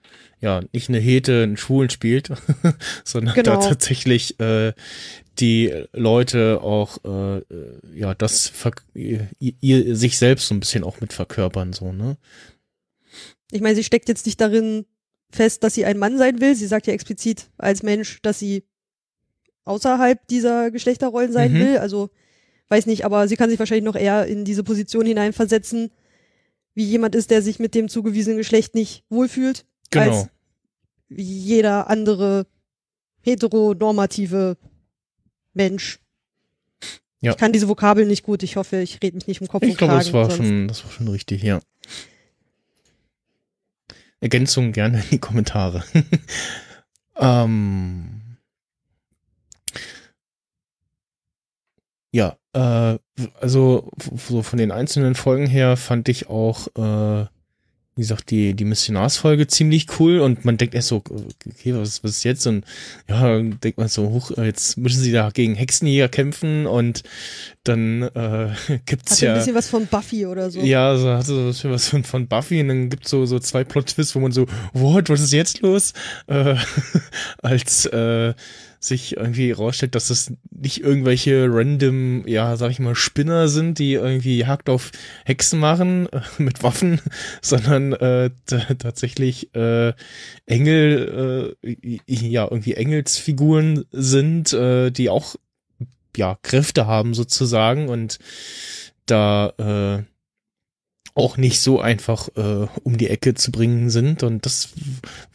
ja 0.43 0.61
nicht 0.73 0.89
eine 0.89 0.99
Hete 0.99 1.41
einen 1.43 1.57
Schwulen 1.57 1.89
spielt, 1.89 2.29
sondern 3.03 3.33
Genau. 3.33 3.55
da 3.55 3.67
tatsächlich 3.69 4.39
äh, 4.39 4.73
die 5.39 5.73
Leute 5.93 6.59
auch 6.61 6.97
äh, 7.05 7.37
äh, 7.37 7.43
ja 7.95 8.13
das 8.13 8.51
ihr, 8.93 9.27
ihr 9.39 9.95
sich 9.95 10.17
selbst 10.19 10.47
so 10.47 10.53
ein 10.53 10.59
bisschen 10.59 10.83
auch 10.83 11.01
mit 11.01 11.13
verkörpern 11.13 11.73
so 11.73 11.91
ne. 11.91 12.17
Ich 13.51 13.61
meine, 13.61 13.75
sie 13.75 13.83
steckt 13.83 14.09
jetzt 14.09 14.25
nicht 14.25 14.41
darin 14.41 14.85
fest, 15.31 15.63
dass 15.63 15.73
sie 15.75 15.85
ein 15.85 15.97
Mann 15.97 16.17
sein 16.17 16.41
will. 16.41 16.55
Sie 16.55 16.65
sagt 16.67 16.87
ja 16.87 16.93
explizit 16.93 17.49
als 17.57 17.81
Mensch, 17.83 18.19
dass 18.21 18.39
sie 18.39 18.63
außerhalb 19.65 20.27
dieser 20.27 20.71
Geschlechterrollen 20.71 21.31
sein 21.31 21.53
Mhm. 21.53 21.59
will. 21.59 21.77
Also 21.77 22.09
weiß 22.69 22.85
nicht, 22.87 23.05
aber 23.05 23.27
sie 23.27 23.35
kann 23.35 23.49
sich 23.49 23.59
wahrscheinlich 23.59 23.85
noch 23.85 23.95
eher 23.95 24.25
in 24.25 24.43
diese 24.45 24.63
Position 24.63 25.05
hineinversetzen, 25.05 25.91
wie 26.73 26.83
jemand 26.85 27.13
ist, 27.15 27.29
der 27.31 27.41
sich 27.43 27.59
mit 27.59 27.75
dem 27.75 27.87
zugewiesenen 27.89 28.37
Geschlecht 28.37 28.73
nicht 28.75 29.03
wohlfühlt, 29.09 29.65
Genau. 29.93 30.21
als 30.21 30.29
jeder 31.09 31.89
andere 31.89 32.47
heteronormative 33.21 34.57
Mensch. 35.53 35.99
Ja. 37.21 37.31
Ich 37.31 37.37
kann 37.37 37.53
diese 37.53 37.69
Vokabeln 37.69 38.07
nicht 38.07 38.23
gut. 38.23 38.43
Ich 38.43 38.57
hoffe, 38.57 38.81
ich 38.81 39.01
rede 39.01 39.15
mich 39.15 39.27
nicht 39.27 39.41
um 39.41 39.47
Kopf 39.47 39.63
Ich 39.63 39.71
und 39.71 39.77
glaube, 39.77 39.93
Kragen. 39.93 40.03
das 40.05 40.13
war 40.13 40.29
schon 40.29 40.67
das 40.67 40.83
war 40.83 40.91
schon 40.91 41.07
richtig, 41.07 41.41
ja. 41.41 41.61
Ergänzungen 44.19 44.71
gerne 44.71 44.99
in 44.99 45.09
die 45.11 45.19
Kommentare. 45.19 45.83
ähm, 47.17 48.21
ja, 52.11 52.37
äh, 52.53 52.97
also 53.41 53.91
so 54.15 54.43
von 54.43 54.59
den 54.59 54.71
einzelnen 54.71 55.15
Folgen 55.15 55.47
her 55.47 55.77
fand 55.77 56.07
ich 56.09 56.29
auch, 56.29 56.67
äh, 56.75 57.25
wie 57.95 58.01
gesagt, 58.01 58.31
die, 58.31 58.55
die 58.55 58.65
Missionarsfolge 58.65 59.45
ziemlich 59.45 59.99
cool 59.99 60.19
und 60.19 60.45
man 60.45 60.57
denkt 60.57 60.73
erst 60.73 60.87
so, 60.87 60.97
okay, 60.97 61.75
was, 61.75 62.03
was 62.03 62.11
ist 62.11 62.23
jetzt? 62.23 62.47
Und 62.47 62.65
ja, 63.07 63.39
denkt 63.39 63.77
man 63.77 63.87
so, 63.87 64.09
hoch, 64.09 64.31
jetzt 64.37 64.77
müssen 64.77 65.01
sie 65.01 65.11
da 65.11 65.29
gegen 65.29 65.53
Hexenjäger 65.53 66.09
kämpfen 66.09 66.65
und 66.65 67.03
dann 67.63 68.01
äh, 68.01 68.49
gibt's 68.85 69.13
Hatte 69.13 69.25
ja. 69.25 69.33
ein 69.33 69.39
bisschen 69.39 69.55
was 69.55 69.67
von 69.67 69.85
Buffy 69.85 70.25
oder 70.25 70.49
so. 70.49 70.59
Ja, 70.59 70.97
so 70.97 71.11
hatte 71.11 71.25
so 71.25 71.39
ein 71.39 71.47
bisschen 71.47 71.71
was 71.71 71.87
von, 71.87 72.03
von 72.03 72.27
Buffy 72.27 72.61
und 72.61 72.69
dann 72.69 72.89
gibt's 72.89 73.11
so, 73.11 73.27
so 73.27 73.37
zwei 73.37 73.63
Plot-Twists, 73.63 74.15
wo 74.15 74.19
man 74.19 74.31
so, 74.31 74.47
what, 74.73 75.09
was 75.09 75.21
ist 75.21 75.33
jetzt 75.33 75.61
los? 75.61 75.93
Äh, 76.25 76.55
als 77.43 77.85
äh, 77.85 78.33
sich 78.83 79.15
irgendwie 79.15 79.51
rausstellt, 79.51 79.95
dass 79.95 80.09
das 80.09 80.33
nicht 80.51 80.81
irgendwelche 80.81 81.47
random, 81.49 82.27
ja, 82.27 82.57
sag 82.57 82.71
ich 82.71 82.79
mal, 82.79 82.95
Spinner 82.95 83.47
sind, 83.47 83.79
die 83.79 83.93
irgendwie 83.93 84.39
Jagd 84.39 84.69
auf 84.69 84.91
Hexen 85.23 85.59
machen 85.59 86.07
äh, 86.11 86.21
mit 86.37 86.63
Waffen, 86.63 86.99
sondern 87.41 87.93
äh, 87.93 88.29
tatsächlich 88.45 89.55
äh, 89.55 89.93
Engel, 90.45 91.55
äh, 91.63 91.99
ja, 92.07 92.43
irgendwie 92.43 92.73
Engelsfiguren 92.73 93.85
sind, 93.91 94.51
äh, 94.51 94.91
die 94.91 95.09
auch 95.09 95.35
ja, 96.17 96.37
Kräfte 96.41 96.85
haben 96.85 97.13
sozusagen 97.13 97.87
und 97.87 98.19
da 99.05 99.53
äh, 99.57 100.03
auch 101.15 101.37
nicht 101.37 101.61
so 101.61 101.79
einfach 101.79 102.27
äh, 102.35 102.67
um 102.83 102.97
die 102.97 103.09
Ecke 103.09 103.33
zu 103.33 103.51
bringen 103.51 103.89
sind. 103.89 104.23
Und 104.23 104.45
das 104.45 104.69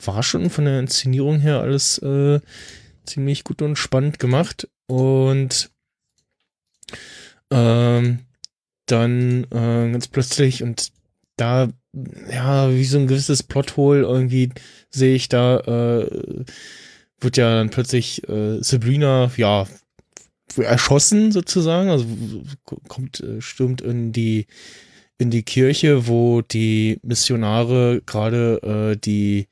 war 0.05 0.22
schon 0.22 0.51
von 0.51 0.64
der 0.66 0.80
Inszenierung 0.80 1.38
her 1.40 1.61
alles 1.61 1.99
äh, 1.99 2.40
ziemlich 3.09 3.44
gut 3.44 3.62
und 3.62 3.76
spannend 3.76 4.18
gemacht. 4.18 4.68
Und 4.86 5.70
ähm, 7.50 8.20
dann 8.86 9.44
äh, 9.44 9.92
ganz 9.92 10.09
plötzlich 10.09 10.62
und 10.62 10.92
da, 11.36 11.68
ja, 12.30 12.72
wie 12.72 12.84
so 12.84 12.98
ein 12.98 13.06
gewisses 13.06 13.42
Plothole 13.42 14.02
irgendwie 14.02 14.50
sehe 14.90 15.14
ich 15.14 15.28
da, 15.28 15.59
äh, 15.61 16.44
wird 17.20 17.36
ja 17.36 17.56
dann 17.56 17.70
plötzlich 17.70 18.28
äh, 18.28 18.62
Sabrina, 18.62 19.30
ja, 19.36 19.66
erschossen 20.56 21.30
sozusagen, 21.30 21.90
also 21.90 22.06
kommt, 22.88 23.20
äh, 23.20 23.40
stürmt 23.40 23.80
in 23.80 24.12
die 24.12 24.46
in 25.18 25.30
die 25.30 25.42
Kirche, 25.42 26.06
wo 26.06 26.42
die 26.42 27.00
Missionare 27.02 28.02
gerade 28.06 28.92
äh, 28.94 28.96
die 28.96 29.48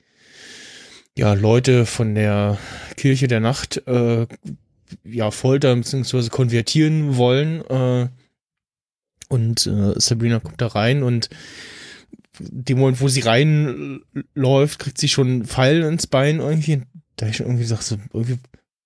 ja 1.17 1.33
Leute 1.35 1.87
von 1.87 2.15
der 2.15 2.59
Kirche 2.97 3.29
der 3.29 3.41
Nacht 3.41 3.83
äh, 3.87 4.27
ja 5.05 5.31
foltern 5.31 5.81
bzw. 5.81 6.29
konvertieren 6.29 7.17
wollen 7.17 7.63
äh, 7.63 8.09
und 9.29 9.67
äh, 9.67 9.99
Sabrina 9.99 10.41
kommt 10.41 10.61
da 10.61 10.69
rein 10.69 11.03
und 11.03 11.29
dem 12.39 12.79
Moment, 12.79 13.01
wo 13.01 13.09
sie 13.09 13.21
reinläuft, 13.21 14.79
kriegt 14.79 14.99
sie 14.99 15.09
schon 15.09 15.29
einen 15.29 15.45
Pfeil 15.47 15.83
ins 15.83 16.07
Bein 16.07 16.41
irgendwie. 16.41 16.83
Da 17.17 17.27
ich 17.29 17.37
schon 17.37 17.47
irgendwie 17.47 17.63
gesagt, 17.63 17.83
so 17.83 17.97
irgendwie 18.13 18.39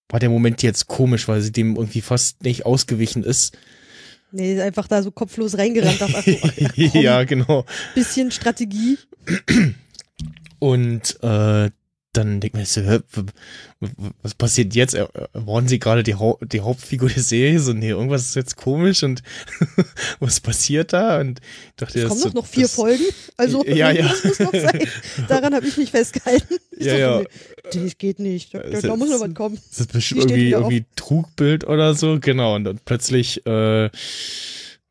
war 0.08 0.20
der 0.20 0.30
Moment 0.30 0.62
jetzt 0.62 0.86
komisch, 0.86 1.28
weil 1.28 1.40
sie 1.40 1.52
dem 1.52 1.76
irgendwie 1.76 2.00
fast 2.00 2.42
nicht 2.42 2.66
ausgewichen 2.66 3.24
ist. 3.24 3.56
Nee, 4.32 4.54
ist 4.54 4.60
einfach 4.60 4.86
da 4.86 5.02
so 5.02 5.10
kopflos 5.10 5.58
reingerannt. 5.58 6.00
Dachte, 6.00 6.16
ach, 6.16 6.24
ach, 6.44 6.74
komm, 6.92 7.02
ja, 7.02 7.24
genau. 7.24 7.64
bisschen 7.94 8.30
Strategie. 8.30 8.98
Und 10.60 11.18
äh, 11.22 11.70
dann 12.12 12.40
denkt 12.40 12.56
man 12.56 12.64
so, 12.66 12.80
was 14.22 14.34
passiert 14.34 14.74
jetzt? 14.74 14.96
Waren 15.32 15.68
sie 15.68 15.78
gerade 15.78 16.02
die, 16.02 16.16
Hau 16.16 16.38
die 16.42 16.60
Hauptfigur 16.60 17.08
der 17.08 17.22
Serie? 17.22 17.60
So, 17.60 17.72
nee, 17.72 17.90
irgendwas 17.90 18.22
ist 18.24 18.34
jetzt 18.34 18.56
komisch 18.56 19.02
und 19.04 19.22
was 20.20 20.40
passiert 20.40 20.92
da? 20.92 21.20
Und 21.20 21.40
ich 21.40 21.76
dachte, 21.76 22.00
Es 22.02 22.08
kommen 22.08 22.20
so- 22.20 22.28
noch, 22.30 22.46
vier 22.46 22.62
das, 22.64 22.74
Folgen. 22.74 23.04
Also, 23.36 23.64
Ja, 23.68 23.92
ja. 23.92 24.08
das 24.08 24.24
muss 24.24 24.38
noch 24.40 24.52
sein. 24.52 24.88
Daran 25.28 25.54
habe 25.54 25.66
ich 25.66 25.76
mich 25.76 25.90
festgehalten. 25.92 26.56
Ich 26.76 26.86
Ja, 26.86 27.20
dachte, 27.20 27.28
ja. 27.68 27.80
nee, 27.80 27.84
Das 27.84 27.98
geht 27.98 28.18
nicht. 28.18 28.54
Da, 28.54 28.60
da 28.60 28.96
muss 28.96 29.08
noch 29.10 29.20
was 29.20 29.34
kommen. 29.34 29.58
Das 29.70 29.80
ist 29.80 29.92
bestimmt 29.92 30.22
irgendwie, 30.22 30.50
irgendwie 30.50 30.84
Trugbild 30.96 31.64
oder 31.64 31.94
so, 31.94 32.18
genau. 32.20 32.56
Und 32.56 32.64
dann 32.64 32.80
plötzlich, 32.84 33.46
äh, 33.46 33.88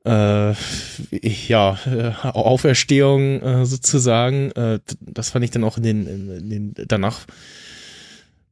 äh, 0.06 0.54
ja, 1.12 1.78
äh, 1.86 2.28
Auferstehung 2.28 3.42
äh, 3.42 3.66
sozusagen. 3.66 4.52
Äh, 4.52 4.80
das 5.02 5.30
fand 5.30 5.46
ich 5.46 5.52
dann 5.52 5.64
auch 5.64 5.78
in 5.78 5.84
den, 5.84 6.08
in 6.08 6.50
den 6.50 6.74
danach 6.88 7.26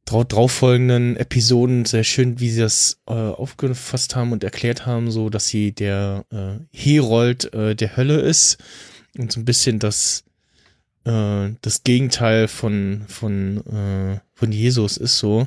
drau 0.04 0.24
drauf 0.24 0.52
folgenden 0.52 1.16
Episoden 1.16 1.84
sehr 1.84 2.04
schön, 2.04 2.40
wie 2.40 2.50
sie 2.50 2.60
das 2.60 3.00
äh, 3.06 3.12
aufgefasst 3.12 4.16
haben 4.16 4.32
und 4.32 4.42
erklärt 4.42 4.86
haben, 4.86 5.10
so 5.10 5.28
dass 5.30 5.48
sie 5.48 5.72
der 5.72 6.24
äh, 6.30 6.58
Herold 6.72 7.52
äh, 7.52 7.74
der 7.74 7.96
Hölle 7.96 8.20
ist 8.20 8.58
und 9.18 9.32
so 9.32 9.40
ein 9.40 9.44
bisschen 9.44 9.78
das 9.78 10.24
äh, 11.04 11.50
das 11.60 11.82
Gegenteil 11.84 12.48
von 12.48 13.04
von 13.08 13.58
äh, 13.66 14.20
von 14.34 14.52
Jesus 14.52 14.96
ist 14.96 15.18
so 15.18 15.46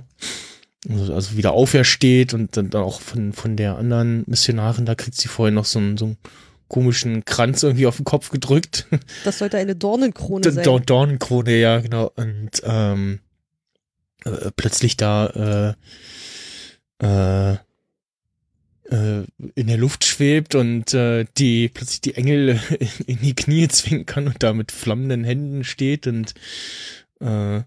also, 0.90 1.14
also 1.14 1.38
wieder 1.38 1.52
aufersteht 1.54 2.34
und 2.34 2.58
dann 2.58 2.74
auch 2.74 3.02
von 3.02 3.34
von 3.34 3.56
der 3.58 3.78
anderen 3.78 4.24
Missionarin 4.28 4.86
da 4.86 4.96
kriegt 4.96 5.16
sie 5.18 5.28
vorher 5.28 5.54
noch 5.54 5.66
so 5.66 5.80
einen 5.80 5.98
so 5.98 6.06
einen 6.06 6.18
komischen 6.68 7.26
Kranz 7.26 7.64
irgendwie 7.64 7.86
auf 7.88 7.98
den 7.98 8.06
Kopf 8.06 8.30
gedrückt 8.30 8.88
Das 9.26 9.40
sollte 9.40 9.58
eine 9.58 9.76
Dornenkrone 9.76 10.42
D- 10.42 10.52
sein. 10.52 10.64
Dor- 10.64 10.80
Dornenkrone, 10.80 11.56
ja, 11.58 11.80
genau. 11.82 12.12
Und 12.16 12.50
ähm, 12.64 13.20
äh, 14.24 14.52
plötzlich 14.56 14.96
da 14.98 15.76
äh, 17.02 17.06
äh, 17.06 17.54
äh, 18.90 19.26
in 19.56 19.68
der 19.68 19.78
Luft 19.78 20.06
schwebt 20.06 20.56
und 20.56 20.94
äh, 20.94 21.26
die 21.38 21.70
plötzlich 21.70 22.02
die 22.02 22.16
Engel 22.16 22.60
in, 22.80 22.88
in 23.08 23.20
die 23.22 23.36
Knie 23.36 23.68
zwingen 23.68 24.06
kann 24.06 24.28
und 24.28 24.42
da 24.44 24.54
mit 24.54 24.72
flammenden 24.72 25.24
Händen 25.24 25.64
steht 25.64 26.08
und 26.08 26.34
äh, 27.20 27.60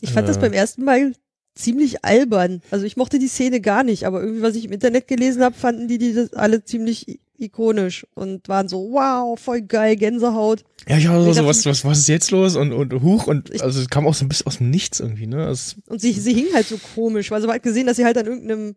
Ich 0.00 0.10
fand 0.12 0.28
das 0.28 0.36
äh, 0.36 0.40
beim 0.40 0.52
ersten 0.52 0.84
Mal 0.84 1.12
ziemlich 1.54 2.04
albern. 2.04 2.62
Also 2.70 2.86
ich 2.86 2.96
mochte 2.96 3.18
die 3.18 3.28
Szene 3.28 3.60
gar 3.60 3.82
nicht, 3.84 4.04
aber 4.06 4.20
irgendwie, 4.22 4.42
was 4.42 4.54
ich 4.56 4.64
im 4.64 4.72
Internet 4.72 5.08
gelesen 5.08 5.42
habe, 5.42 5.54
fanden 5.54 5.88
die 5.88 5.98
die 5.98 6.14
das 6.14 6.32
alle 6.34 6.64
ziemlich 6.64 7.20
ikonisch 7.38 8.06
und 8.14 8.48
waren 8.48 8.68
so, 8.68 8.90
wow, 8.92 9.38
voll 9.40 9.62
geil, 9.62 9.96
Gänsehaut. 9.96 10.62
Ja, 10.88 10.98
ich 10.98 11.06
habe 11.06 11.18
Ich 11.20 11.24
so, 11.24 11.32
dachte- 11.42 11.46
was, 11.46 11.64
was, 11.66 11.84
was 11.86 11.98
ist 12.00 12.08
jetzt 12.08 12.30
los? 12.30 12.54
Und, 12.56 12.72
und 12.72 12.92
huch, 13.02 13.26
und 13.26 13.48
Ich- 13.54 13.62
also 13.62 13.80
es 13.80 13.88
kam 13.88 14.06
auch 14.06 14.14
so 14.14 14.24
ein 14.24 14.28
bisschen 14.28 14.46
aus 14.46 14.58
dem 14.58 14.70
Nichts 14.70 15.00
irgendwie, 15.00 15.26
ne? 15.26 15.48
Es, 15.48 15.76
Und 15.88 16.00
sie, 16.02 16.12
sie 16.12 16.34
hing 16.34 16.46
halt 16.54 16.66
so 16.68 16.78
komisch, 16.94 17.30
weil 17.30 17.40
sie 17.40 17.48
hat 17.48 17.62
gesehen, 17.62 17.86
dass 17.86 17.96
sie 17.96 18.04
halt 18.04 18.18
an 18.18 18.26
irgendeinem 18.26 18.76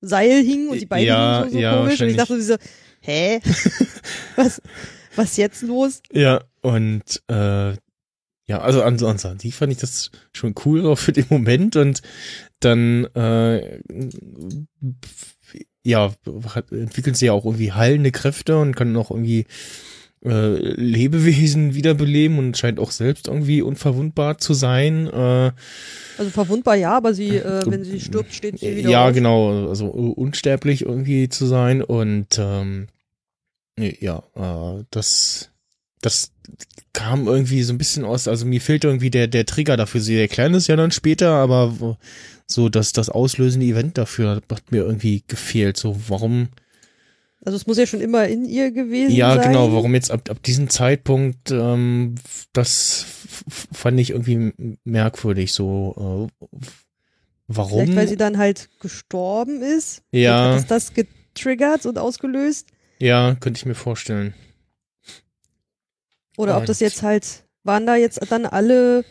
Seil 0.00 0.42
hing 0.42 0.68
und 0.70 0.80
die 0.80 0.86
Beine 0.86 1.04
Ja, 1.06 1.38
hingen 1.40 1.50
so, 1.50 1.56
so 1.56 1.62
ja, 1.62 1.76
komisch. 1.76 2.00
Und 2.00 2.08
ich 2.08 2.16
dachte 2.16 2.40
so, 2.42 2.56
hä? 3.00 3.40
was, 4.36 4.62
was 5.14 5.36
jetzt 5.36 5.60
los? 5.62 6.00
ja, 6.10 6.42
und 6.62 7.02
äh, 7.28 7.74
ja, 8.50 8.60
also 8.62 8.82
ansonsten, 8.82 9.38
die 9.38 9.52
fand 9.52 9.70
ich 9.70 9.78
das 9.78 10.10
schon 10.32 10.56
cool 10.64 10.84
auch 10.84 10.98
für 10.98 11.12
den 11.12 11.26
Moment 11.30 11.76
und 11.76 12.02
dann 12.58 13.04
äh, 13.14 13.78
ja, 15.84 16.12
entwickeln 16.72 17.14
sie 17.14 17.26
ja 17.26 17.32
auch 17.32 17.44
irgendwie 17.44 17.70
heilende 17.70 18.10
Kräfte 18.10 18.58
und 18.58 18.74
können 18.74 18.96
auch 18.96 19.12
irgendwie 19.12 19.46
äh, 20.24 20.56
Lebewesen 20.56 21.76
wiederbeleben 21.76 22.38
und 22.38 22.58
scheint 22.58 22.80
auch 22.80 22.90
selbst 22.90 23.28
irgendwie 23.28 23.62
unverwundbar 23.62 24.38
zu 24.38 24.52
sein. 24.52 25.06
Äh, 25.06 25.52
Also 26.18 26.32
verwundbar 26.32 26.74
ja, 26.74 26.96
aber 26.96 27.14
sie, 27.14 27.36
äh, 27.36 27.62
wenn 27.66 27.84
sie 27.84 28.00
stirbt, 28.00 28.34
steht 28.34 28.58
sie 28.58 28.78
wieder 28.78 28.90
ja, 28.90 29.06
auf. 29.06 29.14
genau, 29.14 29.68
also 29.68 29.86
unsterblich 29.86 30.86
irgendwie 30.86 31.28
zu 31.28 31.46
sein 31.46 31.82
und 31.84 32.36
ähm, 32.36 32.88
ja, 33.78 34.24
äh, 34.34 34.84
das 34.90 35.50
das 36.02 36.32
kam 36.92 37.26
irgendwie 37.26 37.62
so 37.62 37.72
ein 37.72 37.78
bisschen 37.78 38.04
aus, 38.04 38.26
also 38.28 38.46
mir 38.46 38.60
fehlt 38.60 38.84
irgendwie 38.84 39.10
der 39.10 39.28
der 39.28 39.46
Trigger 39.46 39.76
dafür. 39.76 40.00
Sie 40.00 40.18
erklären 40.18 40.54
es 40.54 40.66
ja 40.66 40.76
dann 40.76 40.90
später, 40.90 41.30
aber 41.30 41.98
so 42.46 42.68
dass 42.68 42.92
das 42.92 43.08
auslösende 43.08 43.66
Event 43.66 43.96
dafür 43.98 44.42
hat 44.50 44.72
mir 44.72 44.82
irgendwie 44.84 45.22
gefehlt. 45.26 45.76
So 45.76 45.96
warum? 46.08 46.48
Also 47.44 47.56
es 47.56 47.66
muss 47.66 47.78
ja 47.78 47.86
schon 47.86 48.00
immer 48.02 48.26
in 48.28 48.44
ihr 48.44 48.70
gewesen 48.70 49.14
Ja, 49.14 49.34
sein. 49.36 49.48
genau. 49.48 49.72
Warum 49.72 49.94
jetzt 49.94 50.10
ab 50.10 50.28
ab 50.28 50.42
diesem 50.42 50.68
Zeitpunkt? 50.68 51.50
Ähm, 51.50 52.16
das 52.52 53.06
fand 53.72 53.98
ich 53.98 54.10
irgendwie 54.10 54.52
merkwürdig. 54.84 55.52
So 55.52 56.28
äh, 56.30 56.46
warum? 57.46 57.80
Vielleicht, 57.82 57.96
weil 57.96 58.08
sie 58.08 58.16
dann 58.16 58.36
halt 58.36 58.68
gestorben 58.80 59.62
ist. 59.62 60.02
Ja. 60.12 60.50
Hat 60.50 60.56
das 60.56 60.66
das 60.66 60.92
getriggert 60.94 61.86
und 61.86 61.98
ausgelöst? 61.98 62.66
Ja, 62.98 63.34
könnte 63.40 63.56
ich 63.58 63.64
mir 63.64 63.74
vorstellen. 63.74 64.34
Oder 66.40 66.56
ob 66.58 66.66
das 66.66 66.80
jetzt 66.80 67.02
halt, 67.02 67.44
waren 67.64 67.86
da 67.86 67.96
jetzt 67.96 68.20
dann 68.30 68.46
alle, 68.46 69.04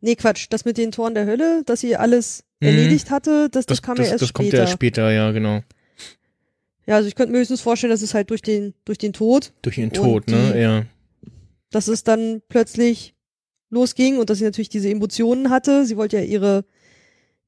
nee 0.00 0.14
Quatsch, 0.16 0.46
das 0.50 0.64
mit 0.64 0.76
den 0.78 0.92
Toren 0.92 1.14
der 1.14 1.26
Hölle, 1.26 1.62
dass 1.64 1.80
sie 1.80 1.96
alles 1.96 2.44
Mhm. 2.60 2.68
erledigt 2.68 3.10
hatte, 3.10 3.48
das, 3.50 3.66
das, 3.66 3.78
Das, 3.78 3.82
kam 3.82 3.96
das, 3.96 4.06
ja 4.06 4.12
erst 4.12 4.22
das 4.22 4.28
später. 4.28 4.42
kommt 4.42 4.52
ja 4.52 4.66
später, 4.66 5.10
ja, 5.12 5.30
genau. 5.32 5.60
Ja, 6.86 6.96
also 6.96 7.08
ich 7.08 7.14
könnte 7.14 7.32
mir 7.32 7.38
höchstens 7.38 7.60
vorstellen, 7.62 7.90
dass 7.90 8.02
es 8.02 8.14
halt 8.14 8.30
durch 8.30 8.42
den, 8.42 8.74
durch 8.84 8.98
den 8.98 9.12
Tod, 9.12 9.52
Durch 9.62 9.78
Und 9.78 9.94
Tod, 9.94 10.28
ne? 10.28 10.52
die- 10.54 10.60
Ja. 10.60 10.84
dass 11.70 11.88
es 11.88 12.04
dann 12.04 12.42
plötzlich 12.48 13.14
losging 13.70 14.18
und 14.18 14.30
dass 14.30 14.38
sie 14.38 14.44
natürlich 14.44 14.68
diese 14.68 14.88
Emotionen 14.90 15.50
hatte. 15.50 15.86
Sie 15.86 15.96
wollte 15.96 16.18
ja 16.18 16.22
ihre, 16.22 16.64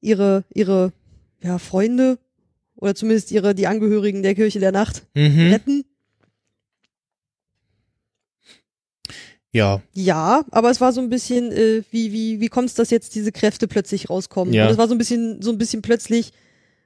ihre, 0.01 0.43
ihre, 0.53 0.91
ja, 1.41 1.59
Freunde 1.59 2.17
oder 2.75 2.95
zumindest 2.95 3.31
ihre, 3.31 3.55
die 3.55 3.67
Angehörigen 3.67 4.23
der 4.23 4.35
Kirche 4.35 4.59
der 4.59 4.71
Nacht 4.71 5.05
Mhm. 5.13 5.51
retten. 5.53 5.85
Ja, 9.57 9.81
Ja, 9.93 10.45
aber 10.51 10.69
es 10.69 10.79
war 10.79 10.93
so 10.93 11.01
ein 11.01 11.09
bisschen, 11.09 11.51
äh, 11.51 11.83
wie, 11.91 12.11
wie, 12.11 12.39
wie 12.39 12.47
kommt 12.47 12.69
es, 12.69 12.75
dass 12.75 12.89
jetzt 12.89 13.15
diese 13.15 13.31
Kräfte 13.31 13.67
plötzlich 13.67 14.09
rauskommen? 14.09 14.53
Ja. 14.53 14.65
Und 14.65 14.71
es 14.71 14.77
war 14.77 14.87
so 14.87 14.95
ein 14.95 14.97
bisschen, 14.97 15.41
so 15.41 15.51
ein 15.51 15.57
bisschen 15.57 15.81
plötzlich 15.81 16.31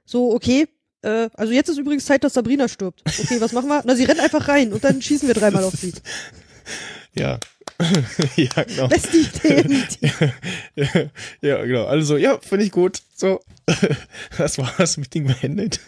so, 0.04 0.32
okay, 0.34 0.66
äh, 1.02 1.28
also 1.34 1.52
jetzt 1.52 1.68
ist 1.68 1.78
übrigens 1.78 2.04
Zeit, 2.04 2.24
dass 2.24 2.34
Sabrina 2.34 2.68
stirbt. 2.68 3.02
Okay, 3.06 3.40
was 3.40 3.52
machen 3.52 3.68
wir? 3.68 3.82
Na, 3.84 3.94
sie 3.94 4.04
rennt 4.04 4.20
einfach 4.20 4.48
rein 4.48 4.72
und 4.72 4.82
dann 4.84 5.02
schießen 5.02 5.28
wir 5.28 5.34
dreimal 5.34 5.64
auf 5.64 5.74
sie. 5.74 5.92
ja. 7.14 7.38
ja, 8.36 8.62
genau. 8.64 8.88
Beste 8.88 9.16
Idee. 9.16 9.64
ja, 10.76 10.86
ja, 11.40 11.64
genau. 11.64 11.86
Also, 11.86 12.16
ja, 12.16 12.38
finde 12.40 12.64
ich 12.64 12.72
gut. 12.72 13.02
So, 13.16 13.40
das 14.38 14.58
war's, 14.58 14.96
Meeting 14.96 15.26
beendet. 15.26 15.80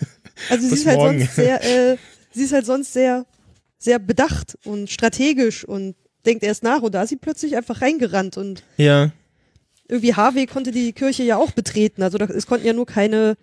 Also 0.51 0.69
sie 0.69 0.75
ist 0.75 0.87
halt 0.87 1.01
sonst 1.01 1.35
sehr, 1.37 1.93
äh, 1.93 1.97
sie 2.33 2.45
ist 2.45 2.53
halt 2.53 2.67
sonst 2.67 2.93
sehr, 2.93 3.27
sehr 3.79 3.99
bedacht 3.99 4.59
und 4.65 4.91
strategisch 4.91 5.65
und 5.65 5.95
denkt 6.27 6.43
erst 6.45 6.63
nach 6.63 6.83
und 6.83 6.95
da 6.95 7.03
ist 7.03 7.11
sie 7.11 7.17
plötzlich 7.17 7.57
einfach 7.57 7.81
reingerannt 7.83 8.37
und 8.37 8.63
Ja, 8.77 9.11
irgendwie 9.89 10.15
Harvey 10.15 10.47
konnte 10.47 10.71
die 10.71 10.93
Kirche 10.93 11.23
ja 11.23 11.37
auch 11.37 11.51
betreten. 11.53 12.03
Also 12.03 12.17
da, 12.19 12.25
es 12.27 12.47
konnten 12.47 12.67
ja 12.67 12.73
nur 12.73 12.87
keine 12.87 13.37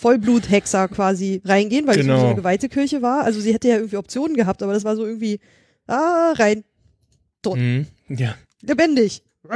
Vollbluthexer 0.00 0.88
quasi 0.88 1.40
reingehen, 1.44 1.86
weil 1.86 1.98
es 1.98 2.06
Genau. 2.06 2.18
so 2.18 2.26
eine 2.26 2.34
geweihte 2.34 2.68
Kirche 2.68 3.00
war. 3.02 3.22
Also 3.24 3.40
sie 3.40 3.52
hätte 3.54 3.68
ja 3.68 3.76
irgendwie 3.76 3.96
Optionen 3.96 4.36
gehabt, 4.36 4.62
aber 4.62 4.72
das 4.72 4.84
war 4.84 4.96
so 4.96 5.06
irgendwie, 5.06 5.38
ah, 5.86 6.32
rein, 6.36 6.64
mhm. 7.46 7.86
ja, 8.08 8.34
lebendig. 8.62 9.22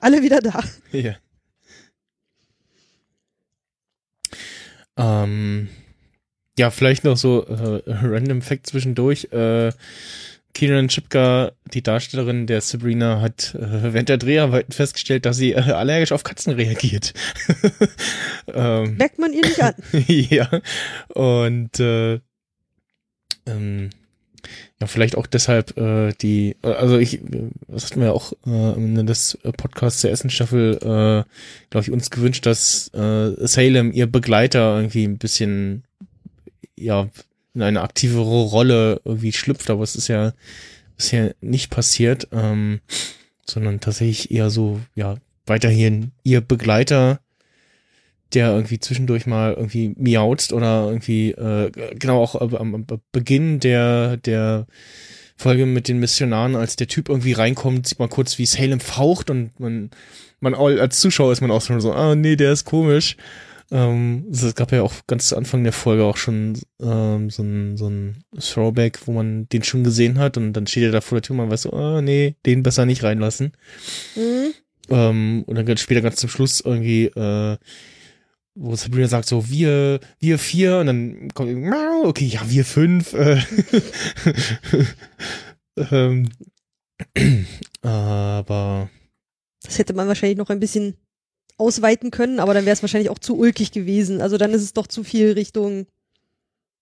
Alle 0.00 0.22
wieder 0.22 0.40
da. 0.40 0.62
ja. 0.92 1.16
Ähm, 4.96 5.68
ja, 6.60 6.70
vielleicht 6.70 7.04
noch 7.04 7.16
so 7.16 7.46
äh, 7.46 7.82
random 7.86 8.42
Fact 8.42 8.66
zwischendurch. 8.66 9.32
Äh, 9.32 9.72
Kieran 10.52 10.88
Chipka, 10.88 11.52
die 11.72 11.82
Darstellerin 11.82 12.46
der 12.46 12.60
Sabrina, 12.60 13.22
hat 13.22 13.54
äh, 13.54 13.94
während 13.94 14.10
der 14.10 14.18
Dreharbeiten 14.18 14.72
festgestellt, 14.72 15.24
dass 15.24 15.38
sie 15.38 15.52
äh, 15.52 15.60
allergisch 15.60 16.12
auf 16.12 16.22
Katzen 16.22 16.52
reagiert. 16.52 17.14
ähm, 18.52 18.96
Merkt 18.98 19.18
man 19.18 19.32
ihr 19.32 19.40
nicht 19.40 19.62
an. 19.62 19.74
ja. 20.06 20.50
Und 21.14 21.80
äh, 21.80 22.20
ähm, 23.46 23.88
ja, 24.80 24.86
vielleicht 24.86 25.16
auch 25.16 25.26
deshalb 25.26 25.78
äh, 25.78 26.12
die, 26.20 26.56
äh, 26.62 26.72
also 26.72 26.98
ich, 26.98 27.22
äh, 27.22 27.50
das 27.68 27.86
hatten 27.86 28.00
wir 28.00 28.08
ja 28.08 28.12
auch 28.12 28.34
äh, 28.46 28.50
am 28.50 28.84
Ende 28.84 29.04
des 29.04 29.38
äh, 29.44 29.52
Podcasts 29.52 30.02
der 30.02 30.10
ersten 30.10 30.28
Staffel, 30.28 30.74
äh, 30.76 31.24
glaube 31.70 31.84
ich, 31.84 31.90
uns 31.90 32.10
gewünscht, 32.10 32.44
dass 32.44 32.92
äh, 32.92 33.46
Salem, 33.46 33.92
ihr 33.92 34.08
Begleiter, 34.08 34.76
irgendwie 34.76 35.04
ein 35.04 35.16
bisschen, 35.16 35.84
ja, 36.80 37.08
in 37.54 37.62
eine 37.62 37.82
aktivere 37.82 38.42
Rolle 38.42 39.00
irgendwie 39.04 39.32
schlüpft, 39.32 39.70
aber 39.70 39.82
es 39.82 39.96
ist 39.96 40.08
ja 40.08 40.32
bisher 40.96 41.34
nicht 41.40 41.70
passiert, 41.70 42.28
ähm, 42.32 42.80
sondern 43.44 43.80
tatsächlich 43.80 44.30
eher 44.30 44.50
so, 44.50 44.80
ja, 44.94 45.16
weiterhin 45.46 46.12
ihr 46.22 46.40
Begleiter, 46.40 47.20
der 48.34 48.52
irgendwie 48.52 48.78
zwischendurch 48.78 49.26
mal 49.26 49.54
irgendwie 49.54 49.94
miauzt 49.96 50.52
oder 50.52 50.86
irgendwie, 50.86 51.32
äh, 51.32 51.70
genau 51.98 52.22
auch 52.22 52.36
am, 52.36 52.74
am 52.74 52.86
Beginn 53.10 53.58
der, 53.58 54.16
der 54.18 54.66
Folge 55.36 55.66
mit 55.66 55.88
den 55.88 55.98
Missionaren, 55.98 56.54
als 56.54 56.76
der 56.76 56.86
Typ 56.86 57.08
irgendwie 57.08 57.32
reinkommt, 57.32 57.88
sieht 57.88 57.98
man 57.98 58.10
kurz, 58.10 58.38
wie 58.38 58.46
Salem 58.46 58.78
faucht 58.78 59.30
und 59.30 59.58
man, 59.58 59.90
man 60.38 60.54
als 60.54 61.00
Zuschauer 61.00 61.32
ist 61.32 61.40
man 61.40 61.50
auch 61.50 61.62
schon 61.62 61.80
so, 61.80 61.92
ah 61.92 62.14
nee, 62.14 62.36
der 62.36 62.52
ist 62.52 62.64
komisch. 62.64 63.16
Ähm, 63.72 64.26
es 64.32 64.54
gab 64.56 64.72
ja 64.72 64.82
auch 64.82 64.92
ganz 65.06 65.28
zu 65.28 65.36
Anfang 65.36 65.62
der 65.62 65.72
Folge 65.72 66.04
auch 66.04 66.16
schon 66.16 66.58
ähm, 66.80 67.30
so 67.30 67.42
ein, 67.42 67.76
so 67.76 67.88
ein 67.88 68.24
Throwback, 68.38 69.06
wo 69.06 69.12
man 69.12 69.48
den 69.48 69.62
schon 69.62 69.84
gesehen 69.84 70.18
hat 70.18 70.36
und 70.36 70.52
dann 70.54 70.66
steht 70.66 70.84
er 70.84 70.92
da 70.92 71.00
vor 71.00 71.16
der 71.16 71.22
Tür 71.22 71.34
und 71.34 71.38
man 71.38 71.50
weiß 71.50 71.62
so, 71.62 71.72
ah 71.72 72.02
nee, 72.02 72.34
den 72.46 72.62
besser 72.64 72.84
nicht 72.84 73.04
reinlassen. 73.04 73.52
Mhm. 74.16 74.54
Ähm, 74.88 75.44
und 75.46 75.54
dann 75.54 75.66
ganz 75.66 75.80
später 75.80 76.00
ganz 76.00 76.16
zum 76.16 76.28
Schluss 76.28 76.60
irgendwie, 76.60 77.04
äh, 77.06 77.56
wo 78.56 78.74
Sabrina 78.74 79.06
sagt 79.06 79.28
so, 79.28 79.48
wir, 79.48 80.00
wir 80.18 80.38
vier, 80.38 80.78
und 80.78 80.86
dann 80.86 81.28
kommt, 81.34 81.50
okay, 82.04 82.26
ja, 82.26 82.40
wir 82.50 82.64
fünf. 82.64 83.14
Äh, 83.14 83.40
ähm, 85.92 86.28
aber 87.82 88.90
Das 89.62 89.78
hätte 89.78 89.94
man 89.94 90.08
wahrscheinlich 90.08 90.38
noch 90.38 90.50
ein 90.50 90.60
bisschen 90.60 90.96
ausweiten 91.60 92.10
können, 92.10 92.40
aber 92.40 92.54
dann 92.54 92.64
wäre 92.64 92.74
es 92.74 92.82
wahrscheinlich 92.82 93.10
auch 93.10 93.18
zu 93.18 93.36
ulkig 93.38 93.70
gewesen. 93.70 94.20
Also 94.20 94.38
dann 94.38 94.52
ist 94.52 94.62
es 94.62 94.72
doch 94.72 94.86
zu 94.86 95.04
viel 95.04 95.32
Richtung 95.32 95.86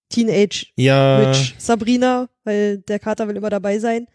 Teenage 0.08 0.66
ja, 0.76 1.20
Witch 1.20 1.54
Sabrina, 1.58 2.28
weil 2.44 2.78
der 2.78 2.98
Kater 2.98 3.28
will 3.28 3.36
immer 3.36 3.50
dabei 3.50 3.78
sein. 3.78 4.06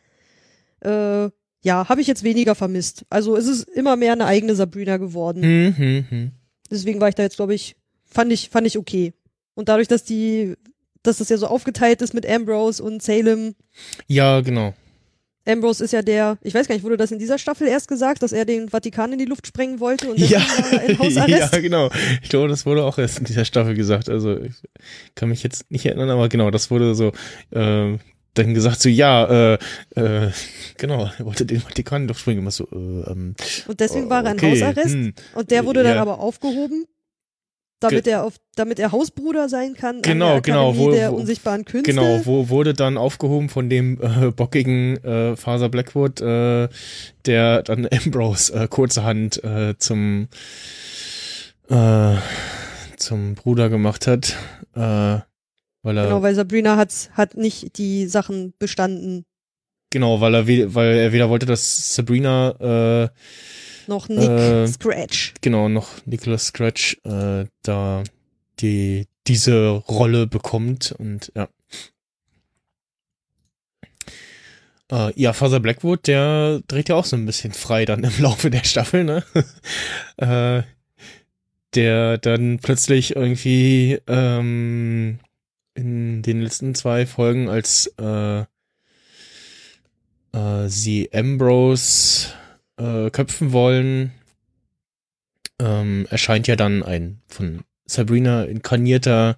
Äh, 0.80 1.30
ja, 1.64 1.88
habe 1.88 2.02
ich 2.02 2.08
jetzt 2.08 2.24
weniger 2.24 2.56
vermisst. 2.56 3.06
Also 3.10 3.38
es 3.38 3.48
ist 3.48 3.70
immer 3.70 3.96
mehr 3.96 4.14
eine 4.14 4.26
eigene 4.26 4.56
Sabrina 4.56 4.98
geworden. 4.98 5.44
hm, 5.44 5.78
hm, 5.78 6.06
hm. 6.10 6.32
Deswegen 6.72 7.00
war 7.00 7.10
ich 7.10 7.16
da 7.16 7.24
jetzt, 7.24 7.36
glaube 7.36 7.54
ich, 7.54 7.76
fand 8.06 8.32
ich, 8.32 8.50
fand 8.50 8.66
ich 8.66 8.78
okay. 8.78 9.14
Und 9.54 9.70
dadurch, 9.70 9.88
dass 9.88 10.04
die, 10.04 10.56
dass 11.04 11.18
das 11.18 11.30
ja 11.30 11.38
so 11.38 11.48
aufgeteilt 11.48 12.02
ist 12.02 12.14
mit 12.14 12.28
Ambrose 12.28 12.82
und 12.82 13.04
Salem. 13.04 13.56
ja, 14.08 14.42
genau. 14.42 14.74
Ambrose 15.46 15.84
ist 15.84 15.92
ja 15.92 16.02
der, 16.02 16.38
ich 16.42 16.54
weiß 16.54 16.68
gar 16.68 16.76
nicht, 16.76 16.84
wurde 16.84 16.98
das 16.98 17.12
in 17.12 17.20
dieser 17.20 17.38
Staffel 17.38 17.68
erst 17.68 17.88
gesagt, 17.88 18.24
dass 18.24 18.32
er 18.32 18.46
den 18.46 18.70
Vatikan 18.70 19.12
in 19.12 19.20
die 19.20 19.26
Luft 19.26 19.46
sprengen 19.48 19.80
wollte 19.80 20.10
und 20.12 20.18
Ja, 20.20 20.40
deswegen 20.40 20.72
war 20.72 20.84
in 20.84 20.92
ja, 21.30 21.40
Hausarrest? 21.48 21.62
genau. 21.62 21.90
Ich 22.22 22.30
glaube, 22.30 22.48
das 22.48 22.66
wurde 22.66 22.84
auch 22.84 22.98
erst 22.98 23.20
in 23.20 23.26
dieser 23.26 23.46
Staffel 23.46 23.74
gesagt. 23.76 24.10
Also 24.10 24.38
ich 24.40 24.54
kann 25.16 25.30
mich 25.30 25.44
jetzt 25.44 25.70
nicht 25.70 25.86
erinnern, 25.86 26.10
aber 26.10 26.30
genau, 26.30 26.50
das 26.52 26.72
wurde 26.72 26.96
so, 26.96 27.12
äh, 27.52 27.98
dann 28.36 28.54
gesagt 28.56 28.82
so, 28.82 28.90
ja, 28.90 29.54
äh, 29.54 29.58
äh, 29.96 30.32
genau, 30.78 31.10
er 31.20 31.26
wollte 31.26 31.46
den 31.46 31.62
Vatikan 31.62 32.08
durchspringen. 32.08 32.42
Immer 32.42 32.52
so, 32.52 32.64
äh, 32.72 33.12
ähm, 33.12 33.36
Und 33.68 33.80
deswegen 33.80 34.10
war 34.10 34.24
er 34.26 34.32
in 34.32 34.38
okay, 34.38 34.52
Hausarrest. 34.52 34.94
hm. 34.94 35.14
Und 35.36 35.52
der 35.52 35.66
wurde 35.66 35.84
dann 35.84 35.96
Ja. 35.98 36.02
aber 36.02 36.20
aufgehoben, 36.20 36.86
damit 37.84 38.08
er 38.08 38.24
auf, 38.24 38.34
damit 38.56 38.80
er 38.80 38.92
Hausbruder 38.92 39.50
sein 39.50 39.74
kann 39.76 40.02
Genau, 40.02 40.42
genau, 40.42 40.78
wo- 40.78 40.92
der 40.92 41.12
wo- 41.12 41.18
unsichtbaren 41.18 41.66
Künste. 41.66 41.92
Genau, 41.92 42.22
wo 42.26 42.50
wurde 42.50 42.74
dann 42.74 42.98
aufgehoben 42.98 43.50
von 43.50 43.70
dem 43.70 44.00
äh, 44.02 44.32
bockigen 44.32 45.04
äh, 45.04 45.36
Faser 45.36 45.70
Blackwood, 45.70 46.22
äh, 46.22 46.68
der 47.26 47.64
dann 47.64 47.88
Ambrose 47.92 48.54
äh, 48.54 48.68
kurzerhand 48.68 49.44
äh, 49.44 49.76
zum 49.78 50.28
äh, 51.70 52.16
zum 52.98 53.36
Bruder 53.36 53.70
gemacht 53.70 54.08
hat, 54.08 54.36
äh, 54.76 54.80
weil 54.80 55.98
er 55.98 56.04
Genau, 56.06 56.22
weil 56.22 56.36
Sabrina 56.36 56.78
hat, 56.78 57.10
hat 57.14 57.36
nicht 57.36 57.78
die 57.78 58.08
Sachen 58.08 58.54
bestanden. 58.60 59.26
genau, 59.92 60.22
weil 60.22 60.34
er 60.36 60.48
we 60.48 60.74
weil 60.74 60.96
er 60.98 61.12
weder 61.14 61.30
wollte, 61.30 61.46
dass 61.46 61.96
Sabrina 61.96 63.04
äh, 63.06 63.10
Noch 63.88 64.10
Nick 64.10 64.30
Äh, 64.30 64.68
Scratch. 64.68 65.34
genau 65.42 65.70
noch 65.70 65.90
Nicholas 66.06 66.48
Scratch 66.48 66.98
äh, 67.04 67.46
da 67.64 68.04
die 68.60 69.08
diese 69.28 69.68
Rolle 69.70 70.28
bekommt 70.28 70.94
und 70.98 71.32
ja. 71.36 71.48
Äh, 74.92 75.12
ja, 75.20 75.34
Father 75.34 75.60
Blackwood, 75.60 76.08
der 76.08 76.62
dreht 76.68 76.90
ja 76.90 76.96
auch 76.96 77.06
so 77.06 77.16
ein 77.16 77.26
bisschen 77.26 77.54
frei 77.54 77.86
dann 77.86 78.04
im 78.04 78.14
Laufe 78.20 78.50
der 78.50 78.64
Staffel, 78.64 79.04
ne? 79.04 79.24
äh, 80.18 80.64
der 81.74 82.18
dann 82.20 82.60
plötzlich 82.60 83.16
irgendwie 83.16 84.00
ähm, 84.08 85.20
in 85.74 86.22
den 86.22 86.42
letzten 86.42 86.76
zwei 86.76 87.06
Folgen, 87.06 87.50
als 87.50 87.92
äh, 88.00 88.42
äh, 90.34 90.68
sie 90.68 91.10
Ambrose 91.14 92.28
äh, 92.78 93.10
köpfen 93.10 93.52
wollen, 93.52 94.12
ähm, 95.60 96.08
erscheint 96.10 96.48
ja 96.48 96.56
dann 96.56 96.84
ein 96.84 97.22
von 97.28 97.64
Sabrina 97.86 98.44
inkarnierter 98.44 99.38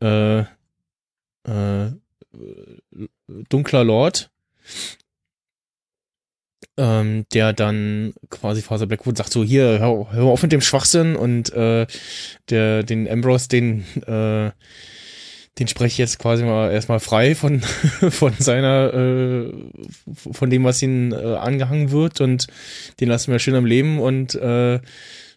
äh, 0.00 0.40
äh, 0.40 1.92
dunkler 3.48 3.84
Lord, 3.84 4.30
ähm, 6.76 7.24
der 7.32 7.52
dann 7.52 8.14
quasi 8.30 8.62
Father 8.62 8.86
Blackwood 8.86 9.16
sagt 9.16 9.32
so 9.32 9.44
hier 9.44 9.78
hör, 9.78 10.12
hör 10.12 10.24
auf 10.24 10.42
mit 10.42 10.52
dem 10.52 10.60
Schwachsinn 10.60 11.16
und 11.16 11.52
äh, 11.52 11.86
der 12.50 12.82
den 12.82 13.08
Ambrose 13.08 13.48
den 13.48 13.84
äh, 14.06 14.50
den 15.58 15.68
spreche 15.68 15.92
ich 15.92 15.98
jetzt 15.98 16.18
quasi 16.18 16.42
mal 16.44 16.72
erstmal 16.72 17.00
frei 17.00 17.34
von 17.34 17.60
von 18.10 18.32
seiner 18.38 18.92
äh, 18.94 19.52
von 20.14 20.50
dem 20.50 20.64
was 20.64 20.82
ihn 20.82 21.12
äh, 21.12 21.16
angehangen 21.16 21.90
wird 21.90 22.20
und 22.20 22.46
den 23.00 23.08
lassen 23.08 23.30
wir 23.32 23.38
schön 23.38 23.54
am 23.54 23.64
Leben 23.66 24.00
und 24.00 24.34
äh, 24.34 24.80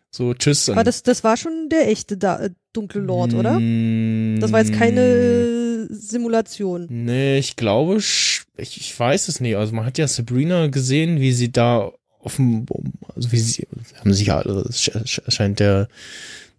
so 0.10 0.34
tschüss 0.34 0.70
Aber 0.70 0.84
das, 0.84 1.04
das 1.04 1.24
war 1.24 1.38
schon 1.38 1.70
der 1.70 1.90
echte 1.90 2.18
da, 2.18 2.40
äh, 2.40 2.50
dunkle 2.74 3.02
Lord, 3.02 3.34
oder? 3.34 3.60
Mm, 3.60 4.40
Das 4.40 4.52
war 4.52 4.60
jetzt 4.62 4.74
keine 4.74 5.88
Simulation. 5.90 6.88
Nee, 6.90 7.38
ich 7.38 7.56
glaube, 7.56 7.98
ich, 7.98 8.42
ich 8.58 8.98
weiß 9.00 9.28
es 9.28 9.40
nicht. 9.42 9.58
Also 9.58 9.76
man 9.76 9.86
hat 9.86 9.98
ja 9.98 10.08
Sabrina 10.08 10.68
gesehen, 10.68 11.20
wie 11.20 11.34
sie 11.34 11.52
da 11.52 11.92
auf 12.22 12.38
dem, 12.38 12.66
also 13.16 13.32
wie 13.32 13.38
sie, 13.38 13.68
haben 14.00 14.14
sich 14.14 14.28
ja, 14.28 14.38
also 14.40 14.62
es 14.62 14.80
sch- 14.82 15.24
erscheint 15.26 15.60
der 15.60 15.88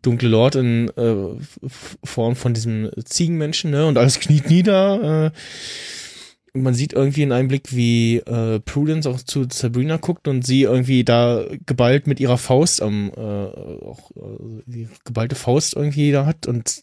dunkle 0.02 0.28
Lord 0.28 0.54
in 0.56 0.88
äh, 0.96 1.68
Form 2.04 2.36
von 2.36 2.54
diesem 2.54 2.90
Ziegenmenschen, 3.04 3.70
ne? 3.70 3.86
Und 3.86 3.98
alles 3.98 4.20
kniet 4.20 4.48
nieder. 4.48 5.26
Äh, 5.26 6.58
man 6.58 6.74
sieht 6.74 6.92
irgendwie 6.92 7.22
in 7.22 7.32
einem 7.32 7.48
Blick, 7.48 7.74
wie 7.74 8.16
äh, 8.18 8.60
Prudence 8.60 9.06
auch 9.06 9.20
zu 9.20 9.46
Sabrina 9.50 9.96
guckt 9.96 10.28
und 10.28 10.46
sie 10.46 10.62
irgendwie 10.62 11.04
da 11.04 11.44
geballt 11.66 12.06
mit 12.06 12.20
ihrer 12.20 12.38
Faust 12.38 12.82
am, 12.82 13.12
äh, 13.16 13.20
auch 13.20 14.10
äh, 14.12 14.62
die 14.66 14.88
geballte 15.04 15.36
Faust 15.36 15.74
irgendwie 15.74 16.10
da 16.10 16.26
hat 16.26 16.46
und 16.46 16.82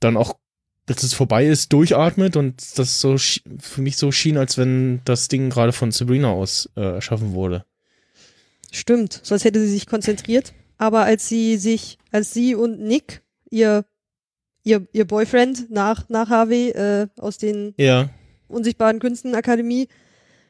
dann 0.00 0.16
auch 0.16 0.34
dass 0.86 1.04
es 1.04 1.14
vorbei 1.14 1.46
ist, 1.46 1.72
durchatmet 1.72 2.36
und 2.36 2.78
das 2.78 3.00
so 3.00 3.16
für 3.16 3.82
mich 3.82 3.96
so 3.96 4.10
schien, 4.10 4.36
als 4.36 4.58
wenn 4.58 5.00
das 5.04 5.28
Ding 5.28 5.48
gerade 5.48 5.72
von 5.72 5.92
Sabrina 5.92 6.30
aus 6.30 6.68
äh, 6.76 6.80
erschaffen 6.80 7.32
wurde. 7.32 7.64
Stimmt, 8.72 9.20
so 9.22 9.34
als 9.34 9.44
hätte 9.44 9.60
sie 9.60 9.70
sich 9.70 9.86
konzentriert. 9.86 10.54
Aber 10.82 11.04
als 11.04 11.28
sie 11.28 11.58
sich, 11.58 11.96
als 12.10 12.34
sie 12.34 12.56
und 12.56 12.80
Nick, 12.80 13.22
ihr, 13.50 13.84
ihr, 14.64 14.84
ihr 14.92 15.04
Boyfriend 15.04 15.70
nach, 15.70 16.08
nach 16.08 16.28
Harvey, 16.28 16.70
äh, 16.70 17.06
aus 17.20 17.38
den 17.38 17.72
Ja, 17.76 18.08
unsichtbaren 18.48 18.98
Künstenakademie, 18.98 19.86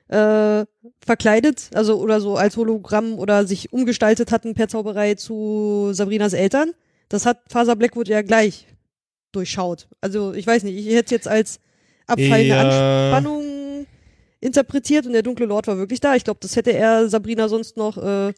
äh, 0.08 0.64
verkleidet, 1.04 1.68
also 1.74 2.00
oder 2.00 2.22
so 2.22 2.36
als 2.36 2.56
Hologramm 2.56 3.18
oder 3.18 3.46
sich 3.46 3.74
umgestaltet 3.74 4.32
hatten 4.32 4.54
per 4.54 4.68
Zauberei 4.68 5.16
zu 5.16 5.90
Sabrinas 5.92 6.32
Eltern, 6.32 6.72
das 7.10 7.26
hat 7.26 7.42
Faser 7.50 7.76
Blackwood 7.76 8.08
ja 8.08 8.22
gleich 8.22 8.66
durchschaut. 9.32 9.86
Also 10.00 10.32
ich 10.32 10.46
weiß 10.46 10.62
nicht, 10.62 10.78
ich 10.78 10.94
hätte 10.94 11.04
es 11.04 11.10
jetzt 11.10 11.28
als 11.28 11.60
abfallende 12.06 12.46
Ja. 12.46 12.62
Anspannung 12.62 13.86
interpretiert 14.40 15.04
und 15.04 15.12
der 15.12 15.22
dunkle 15.22 15.44
Lord 15.44 15.66
war 15.66 15.76
wirklich 15.76 16.00
da. 16.00 16.14
Ich 16.16 16.24
glaube, 16.24 16.40
das 16.40 16.56
hätte 16.56 16.72
er 16.72 17.10
Sabrina 17.10 17.50
sonst 17.50 17.76
noch 17.76 17.98
äh, 17.98 18.32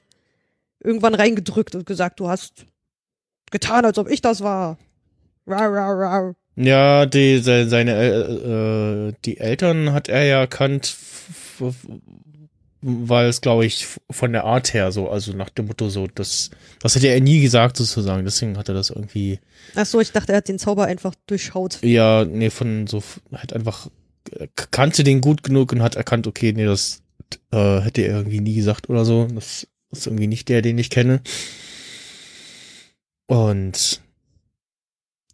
irgendwann 0.85 1.14
reingedrückt 1.14 1.74
und 1.74 1.87
gesagt, 1.87 2.20
du 2.20 2.28
hast 2.28 2.66
getan, 3.51 3.85
als 3.85 3.99
ob 3.99 4.09
ich 4.09 4.20
das 4.20 4.41
war. 4.43 4.78
Rar, 5.47 5.72
rar, 5.72 5.99
rar. 5.99 6.35
ja, 6.57 7.05
die, 7.07 7.39
se- 7.39 7.68
seine, 7.68 7.93
äh, 7.93 9.09
äh, 9.09 9.12
die 9.24 9.39
Eltern 9.39 9.93
hat 9.93 10.09
er 10.09 10.24
ja 10.24 10.41
erkannt, 10.41 10.97
weil 12.80 13.28
es, 13.28 13.41
glaube 13.41 13.64
ich, 13.64 13.87
von 14.11 14.32
der 14.32 14.45
Art 14.45 14.74
her 14.74 14.93
so, 14.93 15.09
also 15.09 15.32
nach 15.32 15.49
dem 15.51 15.66
Motto 15.66 15.89
so, 15.89 16.07
das, 16.07 16.51
das 16.80 16.95
hätte 16.97 17.09
er 17.09 17.20
nie 17.20 17.41
gesagt 17.41 17.76
sozusagen, 17.78 18.24
deswegen 18.24 18.59
hat 18.59 18.68
er 18.68 18.74
das 18.74 18.91
irgendwie, 18.91 19.39
Ach 19.74 19.87
so, 19.87 20.01
ich 20.01 20.12
dachte, 20.12 20.32
er 20.32 20.39
hat 20.39 20.49
den 20.49 20.59
Zauber 20.59 20.85
einfach 20.85 21.14
durchschaut. 21.26 21.78
ja, 21.82 22.24
nee, 22.24 22.51
von 22.51 22.87
so, 22.87 23.03
hat 23.32 23.53
einfach, 23.55 23.89
äh, 24.32 24.49
kannte 24.70 25.03
den 25.03 25.20
gut 25.22 25.43
genug 25.43 25.72
und 25.72 25.82
hat 25.82 25.95
erkannt, 25.97 26.26
okay, 26.26 26.53
nee, 26.53 26.66
das 26.66 27.03
äh, 27.53 27.80
hätte 27.80 28.03
er 28.03 28.18
irgendwie 28.18 28.41
nie 28.41 28.55
gesagt 28.55 28.91
oder 28.91 29.05
so, 29.07 29.26
das 29.35 29.66
ist 29.99 30.07
irgendwie 30.07 30.26
nicht 30.26 30.49
der, 30.49 30.62
den 30.62 30.78
ich 30.78 30.90
kenne. 30.90 31.20
Und 33.26 34.01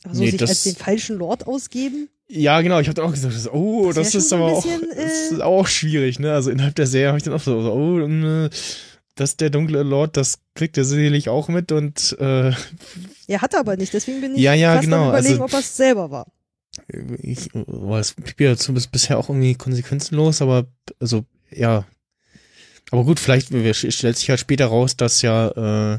Also 0.04 0.22
Nee, 0.22 0.30
sich 0.30 0.40
das- 0.40 0.50
als 0.50 0.62
den 0.62 0.76
falschen 0.76 1.16
Lord 1.18 1.46
ausgeben? 1.46 2.08
Ja, 2.28 2.60
genau, 2.60 2.78
ich 2.80 2.86
habe 2.86 2.94
dann 2.94 3.06
auch 3.06 3.10
gesagt, 3.12 3.48
oh, 3.52 3.86
Das 3.92 4.12
das, 4.12 4.14
ist 4.26 4.32
aber 4.32 4.52
auch, 4.52 4.62
bisschen, 4.62 4.88
das 4.94 4.98
äh, 5.30 5.34
ist 5.34 5.40
auch 5.42 5.66
schwierig, 5.66 6.20
ne? 6.20 6.32
Also 6.32 6.50
innerhalb 6.50 6.76
der 6.76 6.86
Serie 6.86 7.08
habe 7.08 7.18
ich 7.18 7.24
dann 7.24 7.34
auch 7.34 7.40
so, 7.42 7.56
oh, 7.58 7.98
äh, 7.98 8.48
das 9.16 9.30
ist 9.30 9.40
der 9.40 9.50
dunkle 9.50 9.82
Lord, 9.82 10.16
das 10.16 10.38
kriegt 10.54 10.78
er 10.78 10.84
sicherlich 10.84 11.28
auch 11.28 11.48
mit 11.48 11.72
und 11.72 12.16
äh, 12.20 12.52
Er 13.26 13.42
hat 13.42 13.54
aber 13.56 13.76
nicht, 13.76 13.92
deswegen 13.92 14.20
bin 14.20 14.36
ich 14.36 14.40
Ja, 14.40 14.54
ja, 14.54 14.74
fast 14.74 14.84
genau, 14.84 15.02
am 15.02 15.08
überlegen, 15.10 15.32
also- 15.34 15.44
ob 15.44 15.52
er 15.52 15.58
es 15.58 15.76
selber 15.76 16.10
war. 16.12 16.32
ich 17.20 17.48
war 17.52 17.98
es 17.98 18.14
blieb 18.14 18.40
ja 18.40 18.56
zumindest 18.56 18.92
bisher 18.92 19.18
auch 19.18 19.28
irgendwie 19.28 19.54
konsequenzenlos, 19.54 20.40
aber 20.40 20.66
also 21.00 21.24
ja. 21.50 21.84
Aber 22.90 23.04
gut, 23.04 23.20
vielleicht 23.20 23.48
stellt 23.92 24.16
sich 24.16 24.30
halt 24.30 24.40
später 24.40 24.66
raus, 24.66 24.96
dass 24.96 25.22
ja 25.22 25.94
äh, 25.94 25.98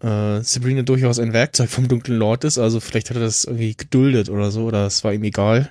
äh, 0.00 0.42
Sabrina 0.42 0.82
durchaus 0.82 1.18
ein 1.18 1.32
Werkzeug 1.32 1.70
vom 1.70 1.88
dunklen 1.88 2.18
Lord 2.18 2.44
ist, 2.44 2.58
also 2.58 2.80
vielleicht 2.80 3.10
hat 3.10 3.16
er 3.16 3.22
das 3.22 3.44
irgendwie 3.44 3.76
geduldet 3.76 4.28
oder 4.28 4.50
so, 4.50 4.64
oder 4.64 4.86
es 4.86 5.04
war 5.04 5.12
ihm 5.12 5.24
egal. 5.24 5.70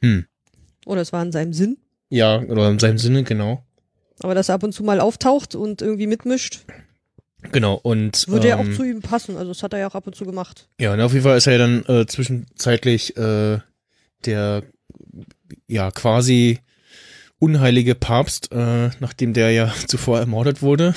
Hm. 0.00 0.26
Oder 0.86 1.00
es 1.00 1.12
war 1.12 1.22
in 1.22 1.32
seinem 1.32 1.52
Sinn. 1.52 1.78
Ja, 2.08 2.40
oder 2.40 2.68
in 2.70 2.78
seinem 2.78 2.98
Sinne, 2.98 3.24
genau. 3.24 3.64
Aber 4.20 4.34
dass 4.34 4.48
er 4.48 4.56
ab 4.56 4.62
und 4.62 4.72
zu 4.72 4.84
mal 4.84 5.00
auftaucht 5.00 5.54
und 5.54 5.82
irgendwie 5.82 6.06
mitmischt, 6.06 6.60
Genau, 7.50 7.74
und 7.74 8.28
würde 8.28 8.48
ja 8.48 8.56
auch 8.56 8.64
ähm, 8.64 8.74
zu 8.74 8.84
ihm 8.84 9.00
passen. 9.00 9.36
Also 9.36 9.50
das 9.50 9.62
hat 9.62 9.72
er 9.72 9.80
ja 9.80 9.88
auch 9.88 9.96
ab 9.96 10.06
und 10.06 10.14
zu 10.14 10.24
gemacht. 10.24 10.68
Ja, 10.78 10.92
und 10.92 11.00
auf 11.00 11.12
jeden 11.12 11.24
Fall 11.24 11.36
ist 11.36 11.46
er 11.48 11.54
ja 11.54 11.58
dann 11.58 11.84
äh, 11.86 12.06
zwischenzeitlich 12.06 13.16
äh, 13.16 13.58
der 14.24 14.62
ja 15.66 15.90
quasi 15.90 16.60
unheilige 17.42 17.96
Papst, 17.96 18.52
äh, 18.52 18.90
nachdem 19.00 19.32
der 19.32 19.50
ja 19.50 19.74
zuvor 19.88 20.20
ermordet 20.20 20.62
wurde. 20.62 20.94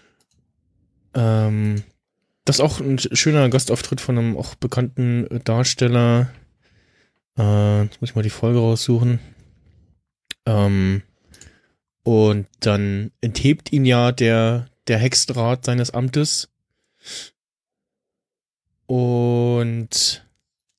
ähm, 1.14 1.82
das 2.46 2.56
ist 2.56 2.60
auch 2.60 2.80
ein 2.80 2.98
sch- 2.98 3.14
schöner 3.14 3.50
Gastauftritt 3.50 4.00
von 4.00 4.16
einem 4.16 4.36
auch 4.38 4.54
bekannten 4.54 5.26
äh, 5.26 5.40
Darsteller. 5.40 6.30
Äh, 7.38 7.82
jetzt 7.82 8.00
muss 8.00 8.10
ich 8.10 8.16
mal 8.16 8.22
die 8.22 8.30
Folge 8.30 8.58
raussuchen. 8.58 9.18
Ähm, 10.46 11.02
und 12.04 12.46
dann 12.60 13.10
enthebt 13.20 13.70
ihn 13.70 13.84
ja 13.84 14.12
der, 14.12 14.70
der 14.86 14.96
Hexenrat 14.96 15.66
seines 15.66 15.90
Amtes. 15.90 16.48
Und 18.86 20.24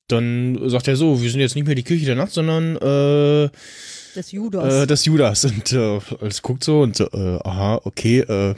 dann 0.08 0.70
sagt 0.72 0.88
er 0.88 0.96
so, 0.96 1.22
wir 1.22 1.30
sind 1.30 1.40
jetzt 1.40 1.54
nicht 1.56 1.68
mehr 1.68 1.76
die 1.76 1.84
Kirche 1.84 2.08
der 2.08 2.16
Nacht, 2.16 2.32
sondern 2.32 2.78
äh, 2.78 3.50
Des 4.20 4.34
Judas. 4.34 4.74
äh, 4.74 4.86
das 4.86 5.06
Judas. 5.06 5.46
Und 5.46 5.72
äh, 5.72 6.00
alles 6.20 6.42
guckt 6.42 6.66
so 6.66 6.82
und 6.82 6.98
so, 6.98 7.06
äh, 7.06 7.40
aha, 7.42 7.80
okay, 7.86 8.20
äh, 8.20 8.54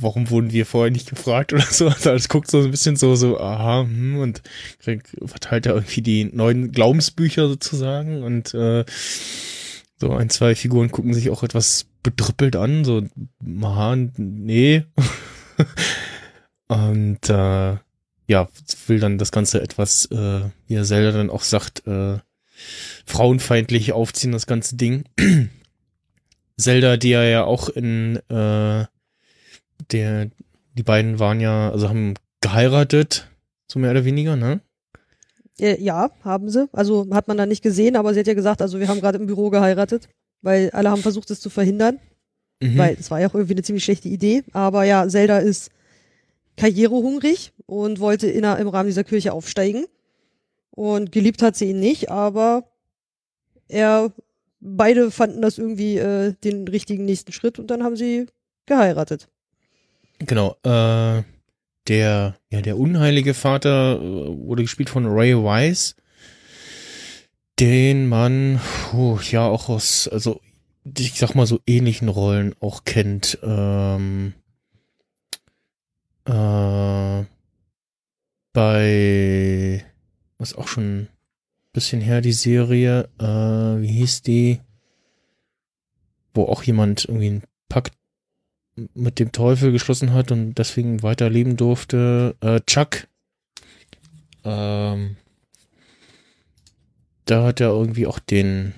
warum 0.00 0.30
wurden 0.30 0.52
wir 0.52 0.66
vorher 0.66 0.90
nicht 0.90 1.08
gefragt 1.08 1.52
oder 1.52 1.62
so. 1.62 1.86
Also 1.90 2.10
es 2.10 2.28
guckt 2.28 2.50
so 2.50 2.58
ein 2.58 2.72
bisschen 2.72 2.96
so, 2.96 3.14
so, 3.14 3.38
aha, 3.38 3.82
hm, 3.82 4.18
und 4.18 4.42
verteilt 4.80 5.66
da 5.66 5.74
irgendwie 5.74 6.02
die 6.02 6.24
neuen 6.24 6.72
Glaubensbücher 6.72 7.46
sozusagen 7.46 8.24
und 8.24 8.52
äh, 8.52 8.84
so 10.00 10.12
ein, 10.12 10.28
zwei 10.28 10.56
Figuren 10.56 10.90
gucken 10.90 11.14
sich 11.14 11.30
auch 11.30 11.44
etwas 11.44 11.86
bedrüppelt 12.02 12.56
an, 12.56 12.84
so, 12.84 13.04
aha, 13.62 13.96
nee. 14.16 14.86
und 16.66 17.30
äh, 17.30 17.76
ja, 18.26 18.48
will 18.88 18.98
dann 18.98 19.18
das 19.18 19.30
Ganze 19.30 19.62
etwas, 19.62 20.06
äh, 20.06 20.40
wie 20.66 20.74
er 20.74 20.84
selber 20.84 21.16
dann 21.16 21.30
auch 21.30 21.42
sagt, 21.42 21.86
äh, 21.86 22.18
frauenfeindlich 23.06 23.92
aufziehen, 23.92 24.32
das 24.32 24.46
ganze 24.46 24.76
Ding. 24.76 25.04
Zelda, 26.58 26.96
die 26.96 27.12
er 27.12 27.24
ja 27.28 27.44
auch 27.44 27.68
in 27.68 28.16
äh, 28.28 28.84
der, 29.90 30.30
die 30.74 30.82
beiden 30.82 31.18
waren 31.18 31.40
ja, 31.40 31.70
also 31.70 31.88
haben 31.88 32.14
geheiratet, 32.40 33.28
so 33.66 33.78
mehr 33.78 33.90
oder 33.92 34.04
weniger, 34.04 34.36
ne? 34.36 34.60
Äh, 35.58 35.80
Ja, 35.82 36.10
haben 36.22 36.50
sie. 36.50 36.68
Also 36.72 37.06
hat 37.12 37.28
man 37.28 37.36
da 37.36 37.46
nicht 37.46 37.62
gesehen, 37.62 37.96
aber 37.96 38.12
sie 38.14 38.20
hat 38.20 38.26
ja 38.26 38.34
gesagt, 38.34 38.62
also 38.62 38.78
wir 38.78 38.88
haben 38.88 39.00
gerade 39.00 39.18
im 39.18 39.26
Büro 39.26 39.50
geheiratet, 39.50 40.08
weil 40.42 40.70
alle 40.70 40.90
haben 40.90 41.02
versucht, 41.02 41.30
es 41.30 41.40
zu 41.40 41.50
verhindern, 41.50 41.98
Mhm. 42.62 42.76
weil 42.76 42.96
es 43.00 43.10
war 43.10 43.20
ja 43.20 43.28
auch 43.28 43.34
irgendwie 43.34 43.54
eine 43.54 43.62
ziemlich 43.62 43.84
schlechte 43.84 44.08
Idee. 44.10 44.42
Aber 44.52 44.84
ja, 44.84 45.08
Zelda 45.08 45.38
ist 45.38 45.70
karrierehungrig 46.58 47.52
und 47.64 48.00
wollte 48.00 48.26
in, 48.28 48.44
im 48.44 48.68
Rahmen 48.68 48.88
dieser 48.88 49.04
Kirche 49.04 49.32
aufsteigen. 49.32 49.86
Und 50.80 51.12
geliebt 51.12 51.42
hat 51.42 51.56
sie 51.56 51.72
ihn 51.72 51.78
nicht, 51.80 52.10
aber 52.10 52.64
er, 53.68 54.14
beide 54.60 55.10
fanden 55.10 55.42
das 55.42 55.58
irgendwie 55.58 55.98
äh, 55.98 56.32
den 56.42 56.66
richtigen 56.66 57.04
nächsten 57.04 57.32
Schritt 57.32 57.58
und 57.58 57.66
dann 57.66 57.82
haben 57.82 57.96
sie 57.96 58.24
geheiratet. 58.64 59.28
Genau, 60.20 60.56
äh, 60.62 61.22
der, 61.86 62.34
ja, 62.48 62.62
der 62.62 62.78
unheilige 62.78 63.34
Vater 63.34 64.00
äh, 64.00 64.00
wurde 64.00 64.62
gespielt 64.62 64.88
von 64.88 65.04
Ray 65.04 65.36
Wise, 65.36 65.96
den 67.58 68.08
man, 68.08 68.58
puh, 68.90 69.18
ja, 69.30 69.46
auch 69.46 69.68
aus, 69.68 70.08
also, 70.08 70.40
ich 70.96 71.18
sag 71.18 71.34
mal 71.34 71.44
so 71.44 71.60
ähnlichen 71.66 72.08
Rollen 72.08 72.54
auch 72.58 72.84
kennt, 72.84 73.38
ähm, 73.42 74.32
äh, 76.24 77.24
bei, 78.54 79.84
was 80.40 80.54
auch 80.54 80.66
schon 80.66 81.02
ein 81.02 81.08
bisschen 81.72 82.00
her, 82.00 82.20
die 82.20 82.32
Serie, 82.32 83.08
äh, 83.18 83.24
wie 83.24 83.92
hieß 83.92 84.22
die, 84.22 84.60
wo 86.34 86.44
auch 86.44 86.62
jemand 86.62 87.04
irgendwie 87.04 87.28
einen 87.28 87.42
Pakt 87.68 87.94
mit 88.94 89.18
dem 89.18 89.32
Teufel 89.32 89.72
geschlossen 89.72 90.12
hat 90.12 90.32
und 90.32 90.54
deswegen 90.54 91.02
weiterleben 91.02 91.56
durfte. 91.56 92.36
Äh, 92.40 92.60
Chuck. 92.66 93.06
Ähm, 94.44 95.16
da 97.26 97.44
hat 97.44 97.60
er 97.60 97.68
irgendwie 97.68 98.06
auch 98.06 98.18
den, 98.18 98.72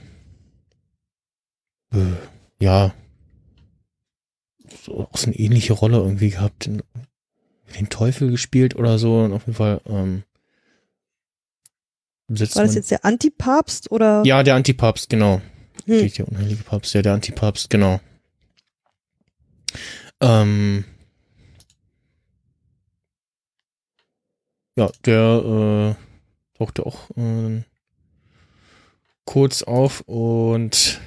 äh, 1.93 2.17
ja, 2.61 2.95
so, 4.83 5.09
auch 5.13 5.17
so 5.17 5.27
eine 5.29 5.37
ähnliche 5.37 5.75
Rolle 5.75 5.99
irgendwie 5.99 6.31
gehabt. 6.31 6.67
Den, 6.67 6.83
den 7.79 7.89
Teufel 7.89 8.31
gespielt 8.31 8.75
oder 8.75 8.99
so. 8.99 9.21
Und 9.21 9.33
auf 9.33 9.47
jeden 9.47 9.57
Fall, 9.57 9.81
ähm, 9.87 10.25
setzt 12.29 12.57
War 12.57 12.65
das 12.65 12.75
jetzt 12.75 12.91
der 12.91 13.05
Antipapst 13.05 13.91
oder? 13.91 14.23
ja, 14.25 14.43
der 14.43 14.55
Antipapst, 14.55 15.09
genau. 15.09 15.41
Hm. 15.87 15.99
Steht 15.99 16.17
hier 16.17 16.29
unheilige 16.29 16.63
Papst, 16.63 16.95
ja, 16.95 17.03
der 17.03 17.15
Antipapst, 17.15 17.71
genau. 17.71 18.01
Ähm, 20.21 20.85
ja, 24.77 24.91
der 25.05 25.97
äh, 25.97 26.59
tauchte 26.59 26.87
auch 26.87 27.11
äh, 27.17 27.63
kurz 29.25 29.63
auf 29.63 30.03
und 30.03 31.01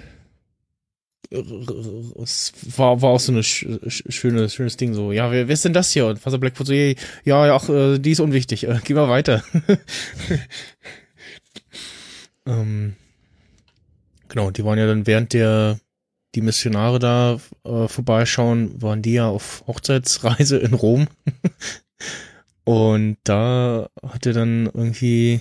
es 1.31 2.53
war, 2.77 3.01
war 3.01 3.09
auch 3.09 3.19
so 3.19 3.31
ein 3.31 3.43
sch 3.43 3.65
sch 3.87 4.03
schönes, 4.09 4.53
schönes 4.53 4.77
Ding 4.77 4.93
so. 4.93 5.11
Ja, 5.11 5.31
wer, 5.31 5.47
wer 5.47 5.53
ist 5.53 5.65
denn 5.65 5.73
das 5.73 5.91
hier? 5.91 6.05
Und 6.05 6.19
Faser 6.19 6.37
Blackfoot 6.37 6.67
so, 6.67 6.73
ja, 6.73 6.93
ja, 7.25 7.55
ach, 7.55 7.67
äh, 7.69 7.99
die 7.99 8.11
ist 8.11 8.19
unwichtig. 8.19 8.67
Äh, 8.67 8.79
geh 8.83 8.93
mal 8.93 9.09
weiter. 9.09 9.43
ähm, 12.45 12.95
genau, 14.27 14.51
die 14.51 14.63
waren 14.65 14.77
ja 14.77 14.88
dann 14.88 15.07
während 15.07 15.34
der 15.34 15.80
die 16.35 16.41
Missionare 16.41 16.99
da 16.99 17.39
äh, 17.63 17.88
vorbeischauen, 17.88 18.81
waren 18.81 19.01
die 19.01 19.13
ja 19.13 19.27
auf 19.27 19.63
Hochzeitsreise 19.67 20.57
in 20.57 20.73
Rom. 20.73 21.07
Und 22.65 23.17
da 23.23 23.89
hatte 24.03 24.34
dann 24.34 24.65
irgendwie 24.65 25.39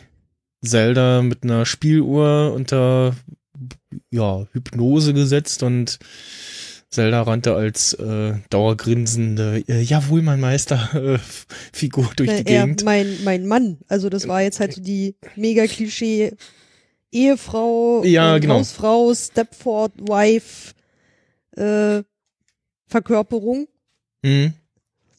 Zelda 0.65 1.23
mit 1.23 1.43
einer 1.43 1.67
Spieluhr 1.67 2.53
unter 2.55 3.17
ja, 4.11 4.47
Hypnose 4.53 5.15
gesetzt 5.15 5.63
und 5.63 5.99
Zelda 6.91 7.23
rannte 7.23 7.55
als 7.55 7.95
äh, 7.95 8.35
dauergrinsende 8.51 9.65
äh, 9.67 9.81
Jawohl, 9.81 10.23
mein 10.23 10.41
Meister 10.41 10.91
äh, 10.95 11.19
Figur 11.73 12.11
durch 12.17 12.31
Ne, 12.31 12.37
die 12.39 12.45
Gegend. 12.45 12.85
mein, 12.85 13.17
mein 13.25 13.47
Mann. 13.47 13.79
Also 13.89 14.09
das 14.09 14.29
war 14.29 14.43
jetzt 14.43 14.61
halt 14.61 14.75
so 14.75 14.83
die 14.83 15.17
mega 15.35 15.67
Klischee 15.67 16.33
Ehefrau, 17.15 18.03
Ja, 18.05 18.35
und 18.35 18.41
genau. 18.41 18.55
Hausfrau, 18.57 19.15
Stepford, 19.15 19.93
Wife, 20.01 20.75
äh, 21.57 22.03
Verkörperung. 22.89 23.69
Mhm. 24.23 24.55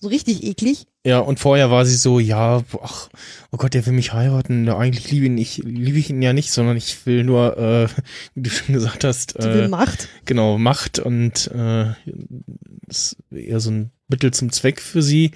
So 0.02 0.10
richtig 0.10 0.44
eklig. 0.44 0.86
Ja, 1.06 1.20
und 1.20 1.40
vorher 1.40 1.70
war 1.70 1.86
sie 1.86 1.96
so, 1.96 2.20
ja, 2.20 2.64
ach, 2.82 3.10
oh 3.52 3.58
Gott, 3.58 3.76
der 3.76 3.86
will 3.86 3.94
mich 3.94 4.12
heiraten. 4.14 4.66
Ja, 4.66 4.78
eigentlich 4.78 5.12
liebe 5.12 5.28
ihn, 5.28 5.38
ich 5.38 5.58
liebe 5.58 6.00
ich 6.00 6.10
ihn 6.10 6.22
ja 6.22 6.34
nicht, 6.34 6.52
sondern 6.52 6.78
ich 6.78 7.06
will 7.06 7.24
nur, 7.24 7.58
äh, 7.58 7.88
wie 8.34 8.42
du 8.42 8.50
schon 8.50 8.74
gesagt 8.74 9.04
hast, 9.04 9.36
Die 9.38 9.44
will 9.44 9.64
äh, 9.64 9.68
Macht. 9.68 10.10
genau, 10.26 10.58
Macht 10.58 10.98
und 11.00 11.48
äh, 11.54 11.92
ist 12.88 13.18
eher 13.32 13.60
so 13.60 13.70
ein 13.72 13.92
Mittel 14.08 14.34
zum 14.34 14.52
Zweck 14.52 14.82
für 14.82 15.02
sie. 15.04 15.32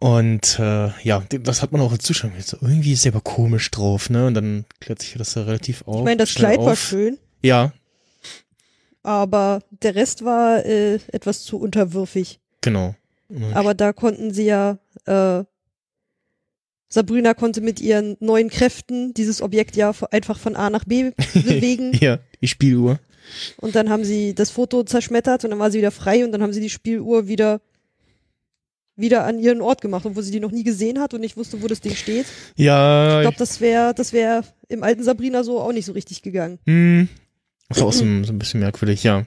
Und 0.00 0.58
äh, 0.60 0.90
ja, 1.02 1.24
das 1.28 1.60
hat 1.62 1.72
man 1.72 1.80
auch 1.80 1.90
als 1.90 2.04
Zuschauer. 2.04 2.30
So, 2.44 2.56
irgendwie 2.60 2.92
ist 2.92 3.04
er 3.04 3.12
aber 3.12 3.20
komisch 3.20 3.70
drauf, 3.70 4.10
ne? 4.10 4.26
Und 4.26 4.34
dann 4.34 4.64
klärt 4.80 5.02
sich 5.02 5.14
das 5.18 5.34
ja 5.34 5.42
relativ 5.42 5.82
auf. 5.86 5.98
Ich 5.98 6.04
meine, 6.04 6.18
das 6.18 6.34
Kleid 6.34 6.60
war 6.60 6.72
auf. 6.72 6.80
schön, 6.80 7.18
Ja, 7.42 7.72
aber 9.02 9.60
der 9.82 9.94
Rest 9.94 10.24
war 10.24 10.64
äh, 10.64 10.96
etwas 11.12 11.42
zu 11.42 11.58
unterwürfig. 11.58 12.38
genau. 12.60 12.94
Und- 13.28 13.52
Aber 13.54 13.74
da 13.74 13.92
konnten 13.92 14.32
sie 14.32 14.44
ja, 14.46 14.78
äh, 15.04 15.44
Sabrina 16.88 17.34
konnte 17.34 17.60
mit 17.60 17.80
ihren 17.80 18.16
neuen 18.20 18.48
Kräften 18.48 19.12
dieses 19.12 19.42
Objekt 19.42 19.76
ja 19.76 19.92
einfach 20.10 20.38
von 20.38 20.56
A 20.56 20.70
nach 20.70 20.84
B 20.84 21.10
bewegen. 21.34 21.92
ja, 22.00 22.18
die 22.40 22.48
Spieluhr. 22.48 22.98
Und 23.58 23.74
dann 23.74 23.90
haben 23.90 24.04
sie 24.04 24.34
das 24.34 24.50
Foto 24.50 24.84
zerschmettert 24.84 25.44
und 25.44 25.50
dann 25.50 25.58
war 25.58 25.70
sie 25.70 25.78
wieder 25.78 25.90
frei 25.90 26.24
und 26.24 26.32
dann 26.32 26.42
haben 26.42 26.54
sie 26.54 26.62
die 26.62 26.70
Spieluhr 26.70 27.28
wieder 27.28 27.60
wieder 28.98 29.24
an 29.24 29.38
ihren 29.38 29.60
Ort 29.62 29.80
gemacht, 29.80 30.04
obwohl 30.04 30.22
sie 30.22 30.32
die 30.32 30.40
noch 30.40 30.50
nie 30.50 30.64
gesehen 30.64 30.98
hat 31.00 31.14
und 31.14 31.20
nicht 31.20 31.36
wusste, 31.36 31.62
wo 31.62 31.66
das 31.68 31.80
Ding 31.80 31.94
steht. 31.94 32.26
Ja, 32.56 33.20
Ich 33.20 33.22
glaube, 33.22 33.36
das 33.38 33.60
wäre 33.60 33.94
das 33.94 34.12
wäre 34.12 34.42
im 34.68 34.82
alten 34.82 35.02
Sabrina 35.04 35.44
so 35.44 35.60
auch 35.60 35.72
nicht 35.72 35.86
so 35.86 35.92
richtig 35.92 36.22
gegangen. 36.22 36.58
hm. 36.66 37.08
Das 37.68 37.80
war 37.80 37.86
auch 37.88 37.92
so, 37.92 38.04
ein- 38.04 38.24
so 38.24 38.32
ein 38.32 38.38
bisschen 38.38 38.60
merkwürdig, 38.60 39.02
ja. 39.04 39.24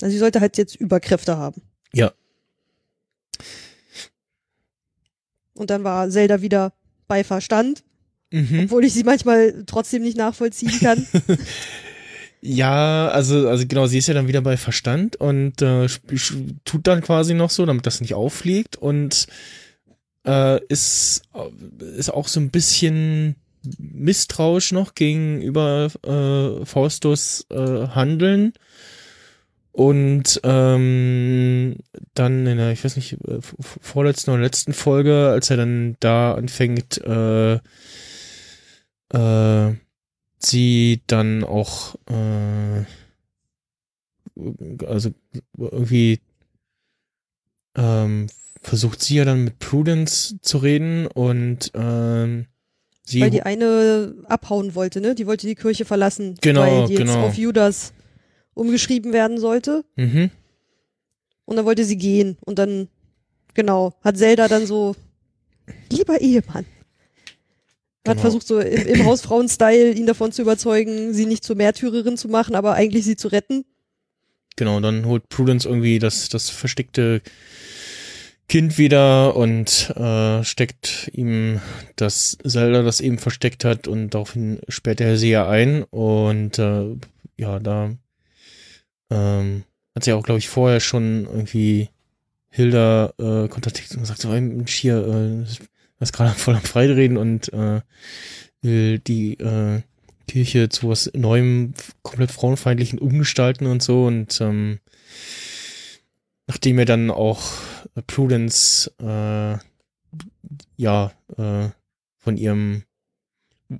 Also 0.00 0.12
sie 0.12 0.18
sollte 0.18 0.40
halt 0.40 0.56
jetzt 0.58 0.74
Überkräfte 0.76 1.36
haben. 1.36 1.60
Ja. 1.92 2.12
Und 5.54 5.70
dann 5.70 5.84
war 5.84 6.08
Zelda 6.10 6.40
wieder 6.40 6.72
bei 7.08 7.24
Verstand, 7.24 7.84
Mhm. 8.30 8.62
obwohl 8.64 8.84
ich 8.84 8.94
sie 8.94 9.04
manchmal 9.04 9.64
trotzdem 9.66 10.02
nicht 10.02 10.16
nachvollziehen 10.16 10.72
kann. 10.80 11.06
Ja, 12.44 13.08
also, 13.08 13.48
also 13.48 13.64
genau, 13.68 13.86
sie 13.86 13.98
ist 13.98 14.08
ja 14.08 14.14
dann 14.14 14.26
wieder 14.26 14.40
bei 14.40 14.56
Verstand 14.56 15.14
und 15.14 15.62
äh, 15.62 15.86
tut 16.64 16.86
dann 16.88 17.00
quasi 17.00 17.34
noch 17.34 17.50
so, 17.50 17.64
damit 17.64 17.86
das 17.86 18.00
nicht 18.00 18.14
auffliegt 18.14 18.74
und 18.74 19.28
äh, 20.26 20.60
ist, 20.66 21.22
ist 21.96 22.10
auch 22.12 22.26
so 22.26 22.40
ein 22.40 22.50
bisschen 22.50 23.36
misstrauisch 23.78 24.72
noch 24.72 24.94
gegenüber 24.94 25.88
äh, 26.04 26.66
Faustus 26.66 27.46
äh, 27.50 27.86
Handeln. 27.88 28.54
Und 29.70 30.40
ähm, 30.44 31.76
dann 32.12 32.46
in 32.46 32.58
der, 32.58 32.72
ich 32.72 32.84
weiß 32.84 32.96
nicht, 32.96 33.14
äh, 33.26 33.38
vorletzten 33.40 34.32
oder 34.32 34.42
letzten 34.42 34.74
Folge, 34.74 35.28
als 35.30 35.48
er 35.48 35.56
dann 35.56 35.96
da 36.00 36.34
anfängt, 36.34 37.00
äh, 37.04 37.54
äh, 39.14 39.74
sie 40.44 41.02
dann 41.06 41.44
auch 41.44 41.94
äh, 42.08 42.84
also 44.86 45.10
irgendwie 45.56 46.20
ähm, 47.76 48.26
versucht 48.60 49.02
sie 49.02 49.16
ja 49.16 49.24
dann 49.24 49.44
mit 49.44 49.58
Prudence 49.58 50.36
zu 50.40 50.58
reden 50.58 51.06
und 51.06 51.70
ähm, 51.74 52.46
sie 53.04 53.20
weil 53.20 53.30
die 53.30 53.42
eine 53.42 54.14
abhauen 54.28 54.74
wollte, 54.74 55.00
ne? 55.00 55.14
Die 55.14 55.26
wollte 55.26 55.46
die 55.46 55.54
Kirche 55.54 55.84
verlassen, 55.84 56.36
Genau, 56.40 56.60
weil 56.60 56.86
die 56.86 56.94
jetzt 56.94 57.12
genau. 57.12 57.26
auf 57.26 57.34
Judas 57.34 57.92
umgeschrieben 58.54 59.12
werden 59.12 59.38
sollte. 59.38 59.84
mhm. 59.96 60.30
Und 61.44 61.56
dann 61.56 61.64
wollte 61.66 61.84
sie 61.84 61.98
gehen. 61.98 62.38
Und 62.46 62.58
dann, 62.60 62.88
genau, 63.52 63.94
hat 64.02 64.16
Zelda 64.16 64.46
dann 64.46 64.64
so, 64.64 64.94
lieber 65.90 66.20
Ehemann. 66.20 66.64
Hat 68.06 68.16
Genau. 68.16 68.20
versucht, 68.20 68.46
so 68.46 68.58
im, 68.58 68.86
im 68.86 69.04
Hausfrauen-Style 69.06 69.92
ihn 69.92 70.06
davon 70.06 70.32
zu 70.32 70.42
überzeugen, 70.42 71.14
sie 71.14 71.26
nicht 71.26 71.44
zur 71.44 71.56
Märtyrerin 71.56 72.16
zu 72.16 72.28
machen, 72.28 72.54
aber 72.54 72.74
eigentlich 72.74 73.04
sie 73.04 73.16
zu 73.16 73.28
retten. 73.28 73.64
Genau, 74.56 74.80
dann 74.80 75.06
holt 75.06 75.28
Prudence 75.28 75.64
irgendwie 75.64 75.98
das, 75.98 76.28
das 76.28 76.50
versteckte 76.50 77.22
Kind 78.48 78.76
wieder 78.76 79.34
und 79.34 79.90
äh, 79.96 80.44
steckt 80.44 81.10
ihm 81.14 81.60
das 81.96 82.36
Zelda, 82.46 82.82
das 82.82 83.00
eben 83.00 83.18
versteckt 83.18 83.64
hat 83.64 83.88
und 83.88 84.10
daraufhin 84.10 84.60
sperrt 84.68 85.00
er 85.00 85.16
sie 85.16 85.30
ja 85.30 85.48
ein 85.48 85.84
und 85.84 86.58
äh, 86.58 86.96
ja, 87.38 87.58
da 87.60 87.92
ähm, 89.10 89.64
hat 89.94 90.04
sie 90.04 90.12
auch, 90.12 90.22
glaube 90.22 90.38
ich, 90.38 90.48
vorher 90.48 90.80
schon 90.80 91.24
irgendwie 91.24 91.88
Hilda 92.50 93.14
äh, 93.18 93.48
kontaktiert 93.48 93.90
und 93.92 94.00
gesagt, 94.00 94.20
so, 94.20 94.28
Mensch, 94.28 94.74
hier, 94.74 94.98
äh, 94.98 95.46
ist 96.02 96.12
gerade 96.12 96.30
voll 96.38 96.54
am 96.54 96.62
Freireden 96.62 97.16
und 97.16 97.52
äh, 97.52 97.80
will 98.62 98.98
die 98.98 99.34
äh, 99.38 99.80
Kirche 100.28 100.68
zu 100.68 100.88
was 100.88 101.10
Neuem, 101.14 101.74
komplett 102.02 102.30
frauenfeindlichen 102.30 102.98
umgestalten 102.98 103.66
und 103.66 103.82
so 103.82 104.06
und 104.06 104.40
ähm, 104.40 104.78
nachdem 106.46 106.78
er 106.78 106.84
dann 106.84 107.10
auch 107.10 107.42
Prudence 108.06 108.90
äh, 109.00 109.56
ja 110.76 111.12
äh, 111.36 111.68
von 112.18 112.36
ihrem 112.36 112.84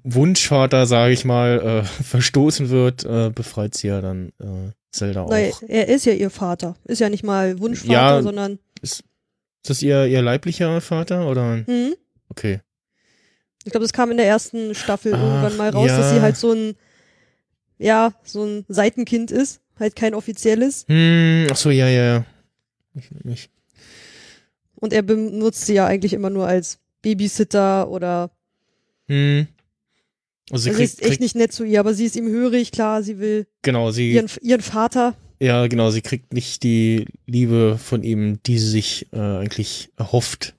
Wunschvater, 0.05 0.86
sage 0.86 1.12
ich 1.12 1.24
mal, 1.24 1.61
äh, 1.61 1.85
verstoßen 2.03 2.70
wird, 2.70 3.05
äh, 3.05 3.31
befreit 3.35 3.74
sie 3.74 3.89
ja 3.89 4.01
dann 4.01 4.28
äh, 4.40 4.73
Zelda 4.90 5.23
auch. 5.23 5.31
Nein, 5.31 5.53
er 5.69 5.89
ist 5.89 6.05
ja 6.07 6.12
ihr 6.12 6.31
Vater. 6.31 6.77
Ist 6.85 7.01
ja 7.01 7.09
nicht 7.09 7.24
mal 7.24 7.59
Wunschvater, 7.61 7.93
Ja. 7.93 8.23
sondern, 8.23 8.59
Ist 8.81 9.05
das 9.65 9.82
ihr, 9.82 10.07
ihr 10.07 10.23
leiblicher 10.23 10.81
Vater 10.81 11.28
oder? 11.28 11.65
hm? 11.66 11.94
Okay. 12.33 12.61
Ich 13.65 13.71
glaube, 13.71 13.85
das 13.85 13.93
kam 13.93 14.11
in 14.11 14.17
der 14.17 14.27
ersten 14.27 14.75
Staffel 14.75 15.13
Ach, 15.15 15.23
irgendwann 15.23 15.57
mal 15.59 15.69
raus, 15.71 15.89
ja. 15.89 15.99
dass 15.99 16.11
sie 16.11 16.21
halt 16.23 16.37
so 16.37 16.53
ein, 16.53 16.75
ja, 17.79 18.15
so 18.25 18.45
ein 18.45 18.65
Seitenkind 18.69 19.31
ist. 19.31 19.61
Halt 19.79 19.97
kein 19.97 20.15
offizielles. 20.15 20.85
Hm, 20.89 21.47
ach 21.51 21.57
so, 21.57 21.71
ja, 21.71 21.89
ja, 21.89 22.05
ja. 22.05 22.25
Ich, 22.95 23.11
ich, 23.25 23.51
Und 24.75 24.93
er 24.93 25.03
benutzt 25.03 25.67
sie 25.67 25.75
ja 25.75 25.87
eigentlich 25.87 26.13
immer 26.13 26.31
nur 26.31 26.47
als 26.47 26.79
Babysitter 27.03 27.89
oder, 27.89 28.31
hm. 29.09 29.47
Also 30.51 30.65
sie 30.65 30.71
also 30.71 30.79
sie 30.79 30.85
kriegt, 30.85 30.93
ist 30.93 31.01
echt 31.01 31.09
kriegt 31.09 31.21
nicht 31.21 31.37
nett 31.37 31.53
zu 31.53 31.65
ihr, 31.65 31.81
aber 31.81 31.95
sie 31.95 32.07
ist 32.07 32.17
ihm 32.17 32.29
hörig, 32.29 32.73
klar, 32.73 33.03
sie 33.03 33.19
will 33.19 33.47
genau, 33.63 33.91
sie, 33.91 34.13
ihren, 34.13 34.29
ihren 34.41 34.61
Vater. 34.61 35.15
ja, 35.41 35.67
genau, 35.67 35.91
sie 35.91 36.03
kriegt 36.03 36.33
nicht 36.33 36.63
die 36.63 37.07
Liebe 37.27 37.79
von 37.83 38.03
ihm, 38.03 38.41
die 38.45 38.59
sie 38.59 38.69
sich 38.69 39.07
äh, 39.13 39.19
eigentlich 39.19 39.91
erhofft. 39.97 40.55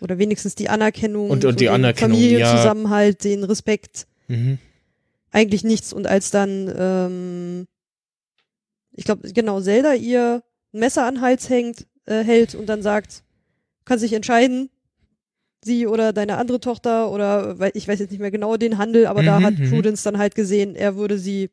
Oder 0.00 0.18
wenigstens 0.18 0.54
die 0.54 0.68
Anerkennung. 0.68 1.30
Und- 1.30 1.44
und 1.44 1.52
so 1.52 1.58
die 1.58 1.64
den 1.66 1.74
Anerkennung, 1.74 2.16
Familienzusammenhalt, 2.16 3.24
den 3.24 3.44
Respekt. 3.44 4.06
Mhm. 4.28 4.58
Eigentlich 5.30 5.64
nichts. 5.64 5.92
Und 5.92 6.06
als 6.06 6.30
dann, 6.30 6.72
ähm, 6.76 7.66
ich 8.92 9.04
glaube, 9.04 9.30
genau, 9.32 9.60
Zelda 9.60 9.94
ihr 9.94 10.42
ein 10.72 10.80
Messer 10.80 11.06
an 11.06 11.14
den 11.16 11.20
Hals 11.22 11.48
hängt, 11.48 11.86
äh, 12.06 12.22
hält 12.24 12.54
und 12.54 12.66
dann 12.66 12.82
sagt, 12.82 13.22
kann 13.84 13.98
sich 13.98 14.12
entscheiden, 14.12 14.70
sie 15.64 15.86
oder 15.86 16.12
deine 16.12 16.36
andere 16.36 16.60
Tochter 16.60 17.10
oder 17.10 17.56
ich 17.74 17.88
weiß 17.88 17.98
jetzt 17.98 18.10
nicht 18.10 18.20
mehr 18.20 18.30
genau 18.30 18.56
den 18.56 18.78
Handel, 18.78 19.06
aber 19.06 19.22
da 19.22 19.40
Mhm, 19.40 19.44
hat 19.44 19.58
mhm. 19.58 19.70
Prudence 19.70 20.02
dann 20.02 20.18
halt 20.18 20.34
gesehen, 20.34 20.74
er 20.76 20.96
würde 20.96 21.18
sie 21.18 21.50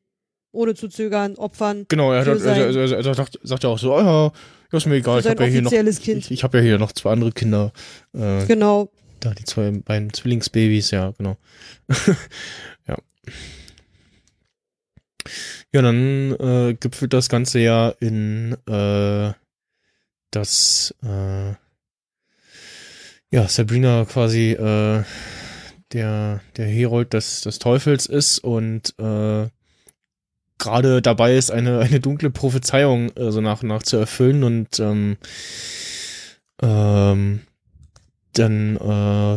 ohne 0.52 0.74
zu 0.76 0.88
zögern 0.88 1.36
opfern 1.36 1.86
Genau, 1.90 2.14
er, 2.14 2.20
hat, 2.26 2.40
sein- 2.40 2.62
also, 2.62 2.80
also, 2.80 2.96
also, 2.96 3.14
sagt, 3.14 3.40
sagt 3.44 3.64
ja 3.64 3.70
auch 3.70 3.80
so, 3.80 3.94
ah, 3.96 4.32
ja, 4.76 4.78
ist 4.78 4.86
mir 4.86 4.96
egal, 4.96 5.20
ich 5.20 5.28
habe 5.28 5.44
ja 5.44 5.50
hier 5.50 5.62
noch, 5.62 5.72
ich, 5.72 6.32
ich 6.32 6.44
habe 6.44 6.58
ja 6.58 6.64
hier 6.64 6.78
noch 6.78 6.92
zwei 6.92 7.12
andere 7.12 7.32
Kinder. 7.32 7.72
Äh, 8.14 8.46
Genau. 8.46 8.90
Da 9.20 9.34
die 9.34 9.46
zwei 9.46 9.72
beiden 9.72 10.14
Zwillingsbabys, 10.14 10.92
ja, 10.92 11.12
genau. 11.18 11.38
ja. 12.88 12.98
Ja, 15.74 15.82
dann 15.82 16.36
äh, 16.40 16.76
gipfelt 16.80 17.14
das 17.14 17.30
Ganze 17.30 17.60
ja 17.60 17.90
in 18.00 18.56
äh, 18.68 19.34
dass 20.32 20.94
äh, 21.04 21.54
ja 23.32 23.48
Sabrina 23.48 24.06
quasi 24.06 24.52
äh, 24.52 25.04
der 25.92 26.42
der 26.58 26.68
Herold 26.68 27.14
des 27.14 27.42
des 27.42 27.60
Teufels 27.60 28.06
ist 28.06 28.40
und 28.40 28.94
äh, 29.00 29.48
gerade 30.58 31.02
dabei 31.02 31.36
ist 31.36 31.52
eine 31.52 31.80
eine 31.86 32.00
dunkle 32.00 32.30
Prophezeiung 32.30 33.10
äh, 33.16 33.32
so 33.32 33.42
nach 33.42 33.62
und 33.62 33.70
nach 33.70 33.84
zu 33.84 33.98
erfüllen 33.98 34.44
und 34.44 34.80
ähm, 34.80 35.18
ähm, 36.62 37.42
dann 38.34 38.78
äh, 38.78 39.36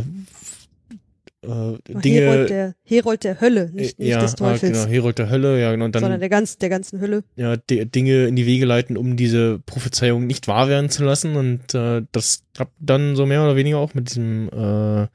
äh, 1.47 1.79
Dinge 2.01 2.21
Herold 2.21 2.51
der, 2.51 2.75
Herold 2.83 3.25
der 3.25 3.41
Hölle, 3.41 3.71
nicht, 3.73 3.99
nicht 3.99 4.09
ja, 4.09 4.21
des 4.21 4.35
Teufels, 4.35 4.77
Ah, 4.77 4.85
genau, 4.85 4.93
Herold 4.93 5.19
der 5.19 5.31
Hölle, 5.31 5.61
ja 5.61 5.71
genau, 5.71 5.85
und 5.85 5.95
sondern 5.95 6.13
dann 6.13 6.21
der, 6.21 6.29
ganz, 6.29 6.59
der 6.59 6.69
ganzen 6.69 7.01
Hölle. 7.01 7.23
ja, 7.37 7.57
die, 7.57 7.87
Dinge 7.87 8.27
in 8.27 8.35
die 8.35 8.45
Wege 8.47 8.65
leiten, 8.65 8.97
um 8.97 9.17
diese 9.17 9.61
Prophezeiung 9.61 10.27
nicht 10.27 10.49
wahr 10.49 10.69
werden 10.69 10.91
zu 10.91 11.05
lassen 11.05 11.37
und 11.37 11.75
äh, 11.75 12.03
das 12.11 12.43
klappt 12.55 12.75
dann 12.81 13.15
so 13.15 13.25
mehr 13.25 13.43
oder 13.43 13.55
weniger 13.55 13.79
auch 13.79 13.95
mit 13.95 14.11
diesem 14.11 14.49
äh, 14.49 15.07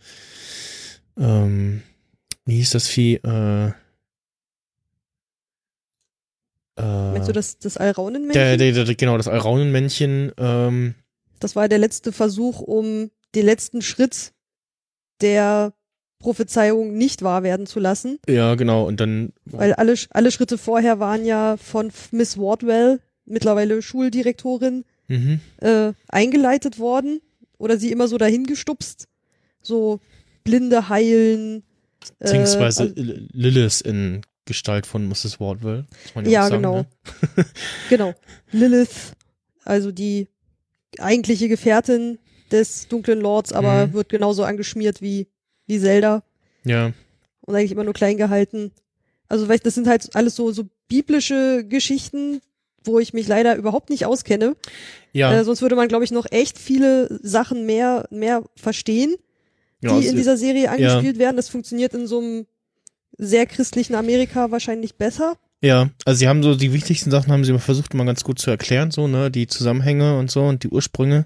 ähm, 1.19 1.81
wie 2.45 2.55
hieß 2.55 2.71
das 2.71 2.87
Vieh? 2.87 3.15
Äh, 3.15 3.71
Meinst 6.75 7.23
äh, 7.23 7.31
du 7.31 7.33
das, 7.33 7.57
das 7.59 7.77
Alraunenmännchen? 7.77 8.33
der, 8.33 8.57
der, 8.57 8.85
der, 8.85 8.95
genau, 8.95 9.17
das 9.17 9.27
Alraunenmännchen, 9.27 10.31
ähm, 10.37 10.95
Das 11.39 11.55
war 11.55 11.69
der 11.69 11.77
letzte 11.79 12.11
Versuch, 12.11 12.59
um 12.59 13.11
den 13.35 13.45
letzten 13.45 13.81
Schritt 13.81 14.31
der 15.21 15.73
Prophezeiung 16.19 16.97
nicht 16.97 17.21
wahr 17.21 17.43
werden 17.43 17.65
zu 17.67 17.79
lassen. 17.79 18.17
ja, 18.27 18.55
genau, 18.55 18.87
und 18.87 18.99
dann 18.99 19.33
Weil 19.45 19.73
alle, 19.73 19.93
alle 20.11 20.31
Schritte 20.31 20.57
vorher 20.57 20.99
waren 20.99 21.25
ja 21.25 21.57
von 21.57 21.91
Miss 22.11 22.37
Wardwell, 22.37 23.01
mittlerweile 23.25 23.81
Schuldirektorin, 23.81 24.85
mhm. 25.09 25.41
äh, 25.61 25.91
eingeleitet 26.07 26.79
worden 26.79 27.19
oder 27.57 27.77
sie 27.77 27.91
immer 27.91 28.07
so 28.07 28.17
dahingestupst. 28.17 29.07
So 29.61 29.99
Blinde 30.43 30.89
heilen. 30.89 31.63
äh, 32.19 32.23
beziehungsweise 32.25 32.83
L- 32.95 33.27
Lilith 33.31 33.81
in 33.81 34.21
Gestalt 34.45 34.85
von 34.85 35.07
Mrs. 35.07 35.39
Wardwell. 35.39 35.85
Ja, 36.25 36.45
auch 36.45 36.49
sagen, 36.49 36.61
genau. 36.61 36.75
Ne? 36.77 36.85
Genau. 37.89 38.13
Lilith, 38.51 39.13
also 39.63 39.91
die 39.91 40.27
eigentliche 40.99 41.47
Gefährtin 41.47 42.19
des 42.51 42.87
dunklen 42.87 43.19
Lords, 43.21 43.51
aber 43.53 43.87
Mhm. 43.87 43.93
wird 43.93 44.09
genauso 44.09 44.43
angeschmiert 44.43 45.01
wie, 45.01 45.27
wie 45.65 45.79
Zelda 45.79 46.23
Ja, 46.65 46.91
und 47.41 47.55
eigentlich 47.55 47.71
immer 47.71 47.83
nur 47.83 47.93
klein 47.93 48.17
gehalten. 48.17 48.71
Also, 49.27 49.47
weil 49.49 49.59
das 49.59 49.73
sind 49.75 49.87
halt 49.87 50.15
alles 50.15 50.35
so, 50.35 50.51
so 50.51 50.65
biblische 50.87 51.65
Geschichten, 51.67 52.41
wo 52.83 52.99
ich 52.99 53.13
mich 53.13 53.27
leider 53.27 53.55
überhaupt 53.55 53.89
nicht 53.89 54.05
auskenne. 54.05 54.55
ja, 55.13 55.33
Äh, 55.33 55.43
sonst 55.45 55.61
würde 55.61 55.75
man, 55.75 55.87
glaube 55.87 56.03
ich, 56.03 56.11
noch 56.11 56.27
echt 56.31 56.59
viele 56.59 57.19
Sachen 57.23 57.65
mehr, 57.65 58.07
mehr 58.11 58.43
verstehen, 58.55 59.15
die 59.81 59.87
es- 59.87 60.05
in 60.11 60.15
dieser 60.17 60.37
Serie 60.37 60.69
angespielt 60.69 61.17
werden. 61.17 61.37
Das 61.37 61.49
funktioniert 61.49 61.93
in 61.93 62.05
so 62.07 62.19
einem 62.19 62.45
sehr 63.17 63.45
christlichen 63.45 63.95
Amerika 63.95 64.51
wahrscheinlich 64.51 64.95
besser. 64.95 65.37
Ja, 65.61 65.89
also 66.03 66.19
sie 66.19 66.27
haben 66.27 66.43
so 66.43 66.55
die 66.55 66.73
wichtigsten 66.73 67.09
Sachen 67.09 67.31
haben 67.31 67.45
sie 67.45 67.57
versucht 67.57 67.93
immer 67.93 68.05
ganz 68.05 68.23
gut 68.23 68.37
zu 68.37 68.49
erklären, 68.49 68.91
so, 68.91 69.07
ne, 69.07 69.31
die 69.31 69.47
Zusammenhänge 69.47 70.17
und 70.17 70.29
so 70.29 70.43
und 70.43 70.63
die 70.63 70.67
Ursprünge. 70.67 71.25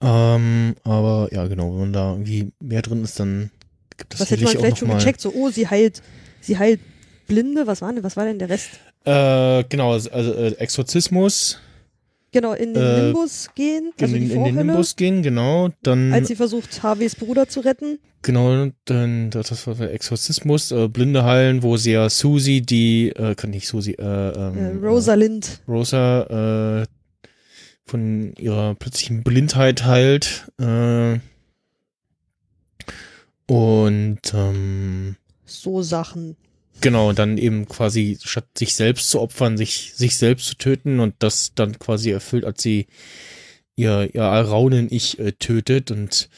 Ähm, 0.00 0.76
aber 0.84 1.28
ja, 1.32 1.46
genau, 1.48 1.72
wenn 1.72 1.80
man 1.80 1.92
da 1.92 2.12
irgendwie 2.12 2.52
mehr 2.60 2.82
drin 2.82 3.02
ist, 3.02 3.18
dann 3.18 3.50
gibt 3.96 4.14
es 4.14 4.20
Was 4.20 4.30
hätte 4.30 4.44
man 4.44 4.56
vielleicht 4.56 4.78
schon 4.78 4.88
mal. 4.88 4.98
gecheckt? 4.98 5.20
So, 5.20 5.32
oh, 5.34 5.50
sie 5.50 5.66
heilt, 5.68 6.02
sie 6.40 6.56
heilt 6.58 6.80
Blinde. 7.26 7.66
Was 7.66 7.82
war 7.82 7.92
denn, 7.92 8.04
was 8.04 8.16
war 8.16 8.24
denn 8.24 8.38
der 8.38 8.48
Rest? 8.48 8.70
Äh, 9.04 9.64
genau, 9.68 9.92
also 9.92 10.10
äh, 10.10 10.52
Exorzismus, 10.58 11.58
Genau, 12.30 12.52
in 12.52 12.74
den 12.74 12.82
Äh, 12.82 13.02
Nimbus 13.04 13.48
gehen, 13.54 13.92
also 13.98 14.14
in, 14.14 14.28
die 14.28 14.34
in 14.34 14.44
den 14.44 14.54
Nimbus 14.56 14.96
gehen, 14.96 15.22
genau, 15.22 15.70
dann 15.82 16.12
als 16.12 16.28
sie 16.28 16.36
versucht, 16.36 16.82
Harveys 16.82 17.14
Bruder 17.14 17.48
zu 17.48 17.60
retten. 17.60 17.98
Genau, 18.20 18.68
dann 18.84 19.30
das 19.30 19.48
das 19.48 19.66
war 19.66 19.74
der 19.74 19.94
Exorzismus, 19.94 20.70
äh, 20.70 20.88
Blinde 20.88 21.24
heilen, 21.24 21.62
wo 21.62 21.76
sie 21.78 21.92
ja 21.92 22.10
Susie, 22.10 22.60
die, 22.60 23.10
äh, 23.10 23.34
kann 23.34 23.50
nicht 23.50 23.66
Susie, 23.66 23.94
äh, 23.94 24.02
ähm, 24.02 24.82
Äh, 24.82 24.86
Rosalind. 24.86 25.62
Äh, 25.66 25.70
Rosa, 25.70 26.82
äh, 26.82 26.86
von 27.86 28.34
ihrer 28.38 28.74
plötzlichen 28.74 29.22
Blindheit 29.22 29.86
heilt. 29.86 30.50
Und 33.46 34.18
ähm, 34.34 35.16
so 35.46 35.80
Sachen. 35.82 36.36
Genau, 36.80 37.12
dann 37.12 37.38
eben 37.38 37.66
quasi 37.68 38.18
statt 38.22 38.46
sich 38.56 38.74
selbst 38.74 39.10
zu 39.10 39.20
opfern, 39.20 39.56
sich 39.56 39.92
sich 39.94 40.16
selbst 40.16 40.46
zu 40.46 40.56
töten 40.56 41.00
und 41.00 41.14
das 41.18 41.52
dann 41.54 41.78
quasi 41.78 42.10
erfüllt, 42.10 42.44
als 42.44 42.62
sie 42.62 42.86
ihr 43.76 44.10
ihr 44.14 44.22
Raunen-Ich 44.22 45.18
äh, 45.18 45.32
tötet 45.32 45.90
und 45.90 46.28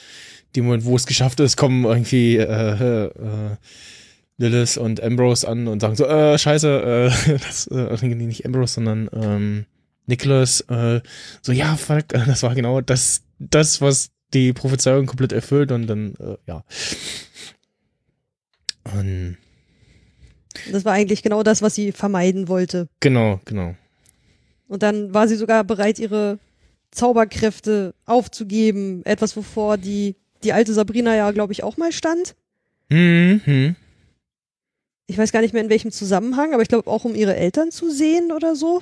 dem 0.57 0.65
Moment, 0.65 0.85
wo 0.85 0.97
es 0.97 1.07
geschafft 1.07 1.41
ist, 1.41 1.57
kommen 1.57 1.85
irgendwie 1.85 2.37
äh, 2.37 3.05
äh, 3.05 3.57
Lilith 4.39 4.79
und 4.79 5.03
Ambrose 5.03 5.47
an 5.47 5.69
und 5.69 5.81
sagen 5.81 5.97
so, 5.97 6.07
äh, 6.07 6.39
scheiße, 6.39 7.13
äh, 7.27 7.39
das, 7.47 7.67
äh, 7.69 8.07
nicht 8.15 8.47
Ambrose, 8.47 8.75
sondern 8.75 9.09
ähm, 9.13 9.67
Nicholas 10.07 10.63
äh, 10.63 11.01
so, 11.43 11.53
ja, 11.53 11.77
fuck, 11.77 12.09
das 12.09 12.43
war 12.43 12.55
genau 12.55 12.81
das, 12.81 13.23
das, 13.39 13.81
was 13.81 14.11
die 14.33 14.53
Prophezeiung 14.53 15.07
komplett 15.07 15.33
erfüllt 15.33 15.73
und 15.73 15.87
dann, 15.87 16.15
äh, 16.15 16.37
ja. 16.47 16.65
Und 18.85 19.37
Das 20.71 20.85
war 20.85 20.93
eigentlich 20.93 21.23
genau 21.23 21.43
das, 21.43 21.63
was 21.63 21.75
sie 21.75 21.93
vermeiden 21.93 22.49
wollte. 22.49 22.89
genau, 23.01 23.41
genau. 23.45 23.75
Und 24.69 24.85
dann 24.85 25.13
war 25.13 25.27
sie 25.27 25.35
sogar 25.35 25.65
bereit, 25.65 25.99
ihre 25.99 26.39
Zauberkräfte 26.93 27.95
aufzugeben. 28.07 29.05
Etwas, 29.05 29.37
wovor 29.37 29.79
die, 29.79 30.15
die 30.45 30.53
alte 30.53 30.73
Sabrina 30.73 31.17
ja, 31.17 31.31
glaube 31.33 31.53
ich, 31.53 31.65
auch 31.65 31.77
mal 31.77 31.91
stand. 31.91 32.37
Hm, 32.89 33.41
hm. 33.45 33.77
Ich 35.09 35.19
weiß 35.19 35.33
gar 35.33 35.41
nicht 35.41 35.55
mehr 35.55 35.63
in 35.63 35.71
welchem 35.71 35.91
Zusammenhang, 35.91 36.53
aber 36.53 36.63
ich 36.63 36.69
glaube 36.69 36.89
auch, 36.89 37.05
um 37.05 37.17
ihre 37.17 37.35
Eltern 37.35 37.73
zu 37.73 37.91
sehen 37.91 38.31
oder 38.31 38.55
so. 38.55 38.81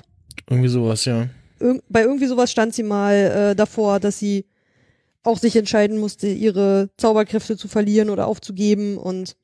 Irgendwie 0.49 0.69
sowas, 0.69 1.07
ja. 1.07 1.28
Irg 1.59 1.82
bei 1.89 2.03
irgendwie 2.03 2.27
sowas 2.27 2.51
stand 2.51 2.74
sie 2.74 2.82
mal 2.82 3.15
äh, 3.15 3.57
davor, 3.57 3.99
dass 3.99 4.19
sie 4.19 4.45
auch 5.23 5.39
sich 5.39 5.57
entscheiden 5.57 5.99
musste, 5.99 6.28
ihre 6.28 6.90
Zauberkräfte 6.99 7.57
zu 7.57 7.66
verlieren 7.66 8.11
oder 8.11 8.27
aufzugeben. 8.27 8.99
Und 8.99 9.36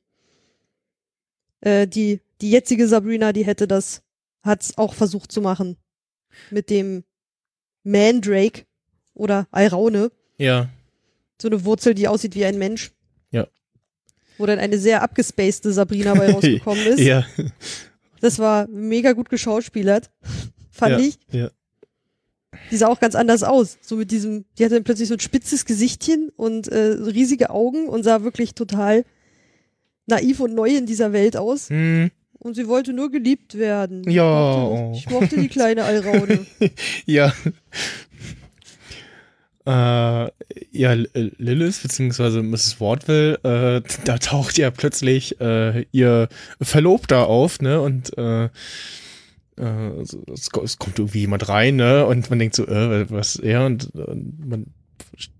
äh, 1.65 1.87
die, 1.87 2.21
die 2.41 2.51
jetzige 2.51 2.87
Sabrina, 2.87 3.33
die 3.33 3.45
hätte 3.45 3.67
das, 3.67 4.01
hat's 4.43 4.77
auch 4.77 4.93
versucht 4.93 5.31
zu 5.31 5.41
machen. 5.41 5.77
Mit 6.51 6.69
dem 6.69 7.03
Mandrake 7.83 8.65
oder 9.13 9.47
Alraune. 9.51 10.11
Ja. 10.37 10.69
So 11.41 11.47
eine 11.47 11.65
Wurzel, 11.65 11.93
die 11.93 12.07
aussieht 12.07 12.35
wie 12.35 12.45
ein 12.45 12.57
Mensch. 12.57 12.91
Ja. 13.31 13.47
Wo 14.37 14.45
dann 14.45 14.59
eine 14.59 14.77
sehr 14.77 15.01
abgespacede 15.01 15.71
Sabrina 15.71 16.13
bei 16.13 16.31
rausgekommen 16.33 16.85
ist. 16.85 16.99
Ja. 16.99 17.25
Das 18.21 18.39
war 18.39 18.67
mega 18.67 19.13
gut 19.13 19.29
geschauspielert, 19.29 20.11
fand 20.71 20.99
ja. 20.99 20.99
ich. 20.99 21.17
Ja. 21.31 21.49
Die 22.71 22.77
sah 22.77 22.87
auch 22.87 22.99
ganz 22.99 23.15
anders 23.15 23.43
aus. 23.43 23.77
So 23.81 23.95
mit 23.95 24.11
diesem, 24.11 24.45
die 24.57 24.65
hatte 24.65 24.75
dann 24.75 24.83
plötzlich 24.83 25.09
so 25.09 25.15
ein 25.15 25.19
spitzes 25.19 25.65
Gesichtchen 25.65 26.29
und 26.35 26.67
äh, 26.67 26.93
riesige 26.93 27.49
Augen 27.49 27.87
und 27.89 28.03
sah 28.03 28.23
wirklich 28.23 28.55
total 28.55 29.03
naiv 30.07 30.39
und 30.39 30.53
neu 30.53 30.69
in 30.69 30.85
dieser 30.85 31.13
Welt 31.13 31.37
aus. 31.37 31.69
Hm. 31.69 32.11
Und 32.39 32.55
sie 32.55 32.67
wollte 32.67 32.93
nur 32.93 33.09
geliebt 33.09 33.57
werden. 33.57 34.03
Ja, 34.09 34.61
Ich 34.61 34.69
mochte, 34.69 34.97
ich 34.97 35.09
mochte 35.09 35.37
die 35.37 35.47
kleine 35.47 35.83
Alraune. 35.83 36.45
Ja. 37.05 37.33
Äh, 39.65 40.29
ja, 40.71 40.93
Lilith 40.93 41.81
beziehungsweise 41.81 42.43
Mrs. 42.43 42.79
Wardville, 42.79 43.39
äh, 43.43 43.81
da 44.03 44.19
taucht 44.19 44.59
ja 44.59 44.69
plötzlich 44.69 45.41
äh, 45.41 45.87
ihr 45.91 46.29
Verlobter 46.61 47.25
auf, 47.25 47.61
ne? 47.61 47.81
Und 47.81 48.15
äh, 48.15 48.45
äh, 48.45 50.01
es, 50.31 50.49
es 50.63 50.77
kommt 50.77 50.99
irgendwie 50.99 51.21
jemand 51.21 51.49
rein, 51.49 51.77
ne? 51.77 52.05
Und 52.05 52.29
man 52.29 52.37
denkt 52.37 52.55
so, 52.55 52.67
äh, 52.67 53.09
was 53.09 53.37
ist 53.37 53.43
er? 53.43 53.65
Und, 53.65 53.89
und 53.95 54.47
man 54.47 54.67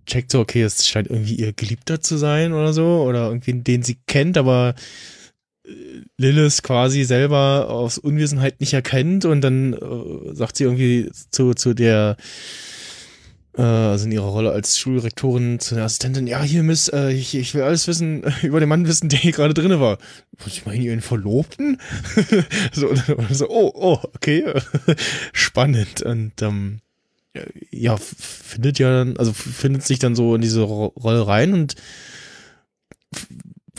checkt 0.06 0.32
so, 0.32 0.40
okay, 0.40 0.61
es 0.61 0.88
scheint 0.88 1.10
irgendwie 1.10 1.36
ihr 1.36 1.53
Geliebter 1.53 2.02
zu 2.02 2.18
sein 2.18 2.53
oder 2.53 2.73
so, 2.73 3.03
oder 3.03 3.27
irgendwie 3.27 3.53
den 3.53 3.84
sie 3.84 3.98
kennt, 4.07 4.38
aber 4.38 4.76
äh, 5.65 5.72
Lilith 6.18 6.64
quasi 6.64 7.03
selber 7.03 7.69
aus 7.69 7.98
Unwissenheit 7.98 8.60
nicht 8.60 8.73
erkennt 8.73 9.26
und 9.26 9.41
dann 9.41 9.73
äh, 9.73 10.36
sagt 10.36 10.57
sie 10.57 10.65
irgendwie 10.65 11.10
zu, 11.32 11.53
zu 11.53 11.73
der 11.73 12.18
äh, 13.57 13.61
also 13.61 14.06
in 14.06 14.11
ihrer 14.11 14.26
Rolle 14.26 14.52
als 14.52 14.77
Schulrektorin 14.77 15.60
zu 15.60 15.76
der 15.76 15.86
Assistentin, 15.86 16.27
ja, 16.27 16.41
hier, 16.44 16.64
Miss, 16.64 16.90
äh, 16.90 17.11
ich, 17.11 17.36
ich 17.36 17.53
will 17.53 17.64
alles 17.64 17.88
wissen, 17.88 18.23
über 18.44 18.60
den 18.60 18.69
Mann 18.69 18.88
wissen, 18.88 19.10
der 19.10 19.19
hier 19.19 19.32
gerade 19.32 19.53
drinne 19.53 19.80
war. 19.80 19.98
Was, 20.44 20.53
ich 20.53 20.65
meine, 20.65 20.84
ihren 20.84 21.02
Verlobten? 21.02 21.80
so, 22.72 22.94
so, 23.32 23.49
oh, 23.49 23.72
oh, 23.73 23.99
okay. 24.15 24.45
Spannend. 25.34 26.02
Und 26.02 26.41
ähm, 26.41 26.80
ja, 27.72 27.98
findet 27.98 28.80
ja 28.80 28.90
dann, 28.91 29.18
also 29.18 29.34
findet 29.34 29.84
sich 29.84 29.99
dann 29.99 30.16
so 30.16 30.36
in 30.36 30.41
diese 30.41 30.62
Ro 30.62 30.88
Rolle 30.88 31.28
rein 31.28 31.53
und 31.53 31.76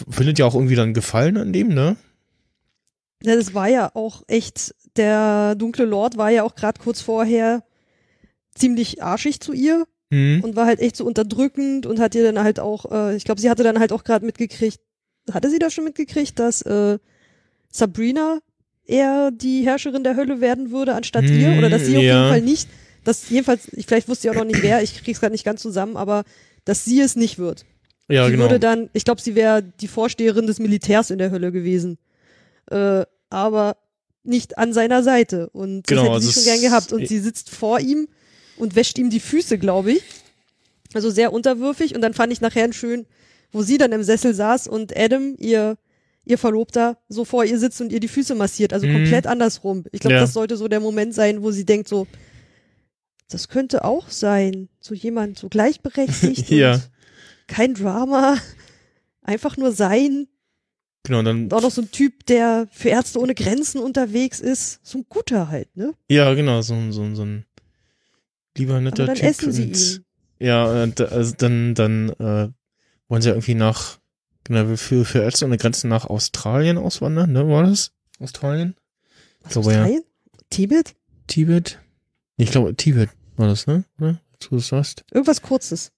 findet 0.09 0.39
ja 0.39 0.47
auch 0.47 0.55
irgendwie 0.55 0.75
dann 0.75 0.95
Gefallen 0.95 1.37
an 1.37 1.53
dem, 1.53 1.69
ne? 1.69 1.97
Ja, 3.23 3.35
das 3.35 3.55
war 3.55 3.69
ja 3.69 3.91
auch 3.95 4.23
echt, 4.27 4.75
der 4.97 5.55
dunkle 5.55 5.85
Lord 5.85 6.17
war 6.17 6.31
ja 6.31 6.43
auch 6.43 6.55
gerade 6.55 6.81
kurz 6.81 7.01
vorher 7.01 7.65
ziemlich 8.55 9.03
arschig 9.03 9.41
zu 9.41 9.53
ihr 9.53 9.87
Hm. 10.13 10.45
und 10.45 10.55
war 10.55 10.67
halt 10.67 10.79
echt 10.79 10.95
so 10.97 11.05
unterdrückend 11.05 11.85
und 11.85 11.99
hat 11.99 12.15
ihr 12.15 12.23
dann 12.23 12.43
halt 12.45 12.61
auch, 12.61 12.93
äh, 12.93 13.17
ich 13.17 13.25
glaube, 13.25 13.41
sie 13.41 13.51
hatte 13.51 13.65
dann 13.65 13.81
halt 13.81 13.91
auch 13.93 14.05
gerade 14.05 14.25
mitgekriegt, 14.25 14.79
hatte 15.33 15.51
sie 15.51 15.59
da 15.59 15.69
schon 15.69 15.83
mitgekriegt, 15.83 16.39
dass 16.39 16.63
äh, 16.63 16.99
Sabrina 17.73 18.39
eher 18.85 19.33
die 19.33 19.67
Herrscherin 19.67 20.05
der 20.05 20.15
Hölle 20.15 20.41
werden 20.41 20.71
würde 20.71 20.95
anstatt 20.95 21.25
Hm, 21.25 21.41
ihr 21.41 21.59
oder 21.59 21.69
dass 21.71 21.87
sie 21.87 21.97
auf 21.97 22.05
ja. 22.05 22.19
jeden 22.21 22.29
Fall 22.29 22.41
nicht, 22.43 22.69
dass 23.07 23.29
jedenfalls, 23.31 23.69
ich, 23.73 23.87
vielleicht 23.87 24.09
wusste 24.09 24.23
sie 24.23 24.31
auch 24.31 24.35
noch 24.35 24.45
nicht 24.45 24.63
wer, 24.63 24.83
ich 24.83 25.03
krieg's 25.03 25.21
gerade 25.21 25.33
nicht 25.33 25.45
ganz 25.45 25.63
zusammen, 25.63 25.97
aber 25.97 26.25
dass 26.65 26.85
sie 26.85 27.01
es 27.01 27.17
nicht 27.17 27.39
wird. 27.39 27.65
Ja, 28.09 28.27
sie 28.27 28.33
genau. 28.33 28.45
würde 28.45 28.61
dann, 28.61 28.91
ich 28.93 29.05
glaube, 29.05 29.21
sie 29.21 29.35
wäre 29.35 29.63
die 29.63 29.89
Vorsteherin 29.89 30.47
des 30.47 30.59
Militärs 30.59 31.11
in 31.11 31.19
der 31.19 31.31
Hölle 31.31 31.51
gewesen. 31.53 31.99
Äh, 32.71 33.05
aber 33.31 33.77
nicht 34.23 34.59
an 34.59 34.73
seiner 34.73 35.03
Seite. 35.03 35.49
Und 35.51 35.87
Genau, 35.87 36.03
das 36.03 36.05
hätte 36.05 36.15
also 36.15 36.29
sie 36.29 36.33
schon 36.35 36.45
gern 36.45 36.61
gehabt. 36.61 36.93
Und 36.93 37.07
sie 37.09 37.19
sitzt 37.19 37.51
vor 37.51 37.81
ihm 37.81 38.09
und 38.57 38.75
wäscht 38.77 38.99
ihm 38.99 39.11
die 39.11 39.21
Füße, 39.21 39.59
glaube 39.59 39.93
ich. 39.93 40.03
Also 40.95 41.11
sehr 41.11 41.33
unterwürfig. 41.33 41.95
Und 41.95 42.01
dann 42.01 42.15
fand 42.15 42.33
ich 42.33 42.41
nachher 42.41 42.73
schön, 42.73 43.07
wo 43.53 43.63
sie 43.63 43.79
dann 43.79 43.93
im 43.93 44.03
Sessel 44.03 44.35
saß 44.35 44.67
und 44.69 44.97
Adam, 44.97 45.35
ihr, 45.39 45.77
ihr 46.25 46.39
Verlobter, 46.39 46.99
so 47.09 47.25
vor 47.25 47.45
ihr 47.45 47.59
sitzt 47.59 47.81
und 47.81 47.93
ihr 47.93 48.01
die 48.01 48.09
Füße 48.09 48.35
massiert. 48.35 48.73
Also 48.73 48.87
Mhm. 48.87 48.93
komplett 48.95 49.27
andersrum. 49.27 49.85
Ich 49.93 50.01
glaube, 50.01 50.15
Ja. 50.15 50.21
das 50.21 50.33
sollte 50.33 50.57
so 50.57 50.67
der 50.69 50.81
Moment 50.81 51.15
sein, 51.15 51.43
wo 51.43 51.51
sie 51.53 51.65
denkt 51.65 51.89
so, 51.89 52.07
das 53.29 53.49
könnte 53.49 53.85
auch 53.85 54.09
sein. 54.11 54.69
So 54.81 54.95
jemand, 54.95 55.39
so 55.39 55.49
gleichberechtigt. 55.49 56.49
Ja. 56.51 56.75
Und 56.75 56.91
kein 57.47 57.75
Drama. 57.75 58.37
Einfach 59.23 59.57
nur 59.57 59.73
sein. 59.73 60.29
Genau, 61.05 61.23
dann, 61.23 61.45
Und 61.45 61.55
auch 61.55 61.63
noch 61.63 61.71
so 61.71 61.83
ein 61.83 61.91
Typ, 61.93 62.27
der 62.27 62.67
für 62.73 62.89
Ärzte 62.89 63.21
ohne 63.21 63.35
Grenzen 63.35 63.79
unterwegs 63.81 64.41
ist. 64.41 64.81
So 64.85 64.99
ein 64.99 65.07
guter 65.09 65.49
halt, 65.49 65.77
ne? 65.77 65.95
ja, 66.11 66.35
genau, 66.35 66.63
so, 66.63 66.75
ein- 66.75 66.93
so, 66.93 67.03
ein- 67.03 67.15
so 67.15 67.23
ein 67.25 67.45
lieber 68.57 68.81
netter 68.81 69.05
Aber 69.05 69.15
dann 69.15 69.17
Typ. 69.17 69.25
essen 69.29 69.53
sie 69.53 69.63
und- 69.67 69.77
ihn. 69.99 70.05
Ja, 70.39 70.83
und 70.83 71.01
also 71.01 71.35
dann, 71.39 71.75
dann 71.75 72.09
äh, 72.11 72.49
wollen 73.09 73.23
sie 73.23 73.29
ja 73.29 73.35
irgendwie 73.35 73.55
nach, 73.55 73.99
genau, 74.45 74.77
für, 74.77 75.05
für 75.05 75.21
Ärzte 75.21 75.45
ohne 75.47 75.57
Grenzen 75.57 75.89
nach 75.89 76.05
Australien 76.07 76.77
auswandern, 76.77 77.33
ne, 77.33 77.49
war 77.49 77.63
das? 77.65 77.93
Australien? 78.19 78.75
Was, 79.43 79.53
glaube, 79.53 79.73
ja. 79.73 79.79
Australien? 79.83 80.03
Tibet? 80.51 80.95
Tibet? 81.27 81.79
Ich 82.37 82.51
glaube, 82.51 82.75
Tibet 82.75 83.11
war 83.37 83.49
das, 83.49 83.67
ne? 83.67 83.85
Wo 83.99 84.15
du 84.51 84.59
sagst. 84.59 85.05
Irgendwas 85.11 85.43
Kurzes. 85.43 85.93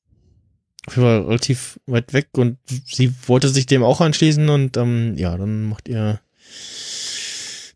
Auf 0.86 0.96
jeden 0.96 1.06
Fall 1.06 1.22
relativ 1.22 1.80
weit 1.86 2.12
weg 2.12 2.28
und 2.36 2.58
sie 2.66 3.12
wollte 3.26 3.48
sich 3.48 3.66
dem 3.66 3.82
auch 3.82 4.00
anschließen 4.00 4.48
und 4.48 4.76
ähm, 4.76 5.14
ja, 5.16 5.36
dann 5.36 5.64
macht 5.64 5.88
ihr 5.88 6.20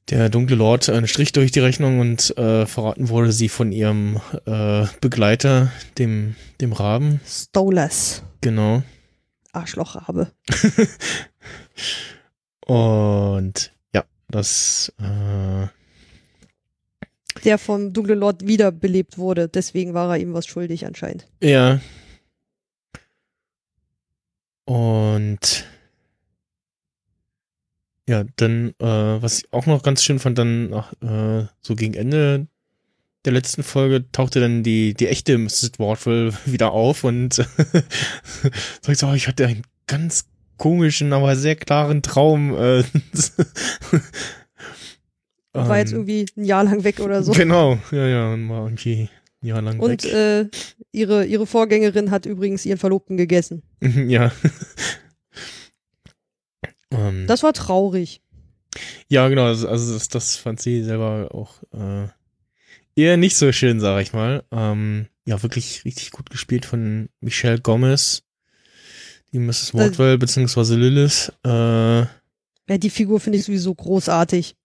der 0.08 0.28
dunkle 0.28 0.56
Lord 0.56 0.88
einen 0.88 1.08
Strich 1.08 1.32
durch 1.32 1.52
die 1.52 1.60
Rechnung 1.60 2.00
und 2.00 2.36
äh, 2.36 2.66
verraten 2.66 3.08
wurde 3.08 3.32
sie 3.32 3.48
von 3.48 3.72
ihrem 3.72 4.20
äh, 4.46 4.86
Begleiter, 5.00 5.70
dem, 5.98 6.36
dem 6.60 6.72
Raben. 6.72 7.20
Stolas. 7.26 8.22
Genau. 8.40 8.82
Arschlochrabe. 9.52 10.32
Und 12.66 13.72
ja, 13.94 14.04
das 14.28 14.92
äh, 14.98 15.61
Der 17.44 17.58
vom 17.58 17.92
dunklen 17.92 18.18
Lord 18.18 18.46
wiederbelebt 18.46 19.18
wurde. 19.18 19.48
Deswegen 19.48 19.94
war 19.94 20.14
er 20.14 20.20
ihm 20.20 20.32
was 20.34 20.46
schuldig 20.46 20.86
anscheinend. 20.86 21.26
ja. 21.40 21.80
Und 24.64 25.66
ja, 28.08 28.24
dann, 28.36 28.70
äh, 28.78 29.22
was 29.22 29.38
ich 29.38 29.52
auch 29.52 29.66
noch 29.66 29.82
ganz 29.82 30.02
schön 30.02 30.18
fand, 30.18 30.38
dann 30.38 30.70
nach, 30.70 30.92
äh, 31.02 31.46
so 31.60 31.74
gegen 31.74 31.94
Ende 31.94 32.46
der 33.24 33.32
letzten 33.32 33.62
Folge 33.62 34.10
tauchte 34.10 34.40
dann 34.40 34.62
die, 34.62 34.94
die 34.94 35.08
echte 35.08 35.38
Mrs. 35.38 35.72
Wardville 35.78 36.32
wieder 36.44 36.72
auf 36.72 37.04
und 37.04 37.34
sagt 38.82 38.98
so, 38.98 39.06
oh, 39.08 39.14
ich 39.14 39.28
hatte 39.28 39.46
einen 39.46 39.62
ganz 39.86 40.26
komischen, 40.58 41.12
aber 41.12 41.36
sehr 41.36 41.56
klaren 41.56 42.02
Traum. 42.02 42.54
Äh, 42.56 42.84
War 45.52 45.78
jetzt 45.78 45.92
Ähm, 45.92 45.98
irgendwie 46.08 46.26
ein 46.36 46.44
Jahr 46.44 46.64
lang 46.64 46.84
weg 46.84 47.00
oder 47.00 47.22
so. 47.22 47.32
Genau, 47.32 47.78
ja, 47.90 48.06
ja, 48.06 48.32
und 48.32 48.48
war 48.48 48.64
irgendwie 48.64 49.08
ein 49.42 49.46
Jahr 49.46 49.62
lang 49.62 49.80
Und 49.80 50.04
weg. 50.04 50.12
äh, 50.12 50.48
ihre, 50.92 51.24
ihre 51.26 51.46
Vorgängerin 51.46 52.10
hat 52.10 52.26
übrigens 52.26 52.64
ihren 52.64 52.78
Verlobten 52.78 53.16
gegessen. 53.16 53.62
ja. 53.80 54.32
ähm, 56.90 57.26
Das 57.26 57.42
war 57.42 57.52
traurig. 57.52 58.20
ja, 59.08 59.28
genau, 59.28 59.44
also, 59.46 59.68
also 59.68 59.92
das, 59.94 60.08
das 60.08 60.36
fand 60.36 60.60
sie 60.60 60.82
selber 60.82 61.28
auch 61.34 61.62
äh, 61.72 62.08
eher 62.96 63.16
nicht 63.16 63.36
so 63.36 63.50
schön, 63.52 63.80
sag 63.80 64.02
ich 64.02 64.12
mal. 64.12 64.44
Ähm, 64.50 65.06
ja, 65.26 65.42
wirklich 65.42 65.84
richtig 65.84 66.10
gut 66.10 66.30
gespielt 66.30 66.66
von 66.66 67.08
Michelle 67.20 67.60
Gomez, 67.60 68.22
die 69.32 69.38
Mrs. 69.38 69.74
Wardwell, 69.74 70.18
beziehungsweise 70.18 70.76
Lilith. 70.76 71.32
Äh, 71.44 72.00
Ja, 72.00 72.08
die 72.78 72.90
Figur 72.90 73.20
finde 73.20 73.38
ich 73.38 73.44
sowieso 73.44 73.74
großartig. 73.74 74.56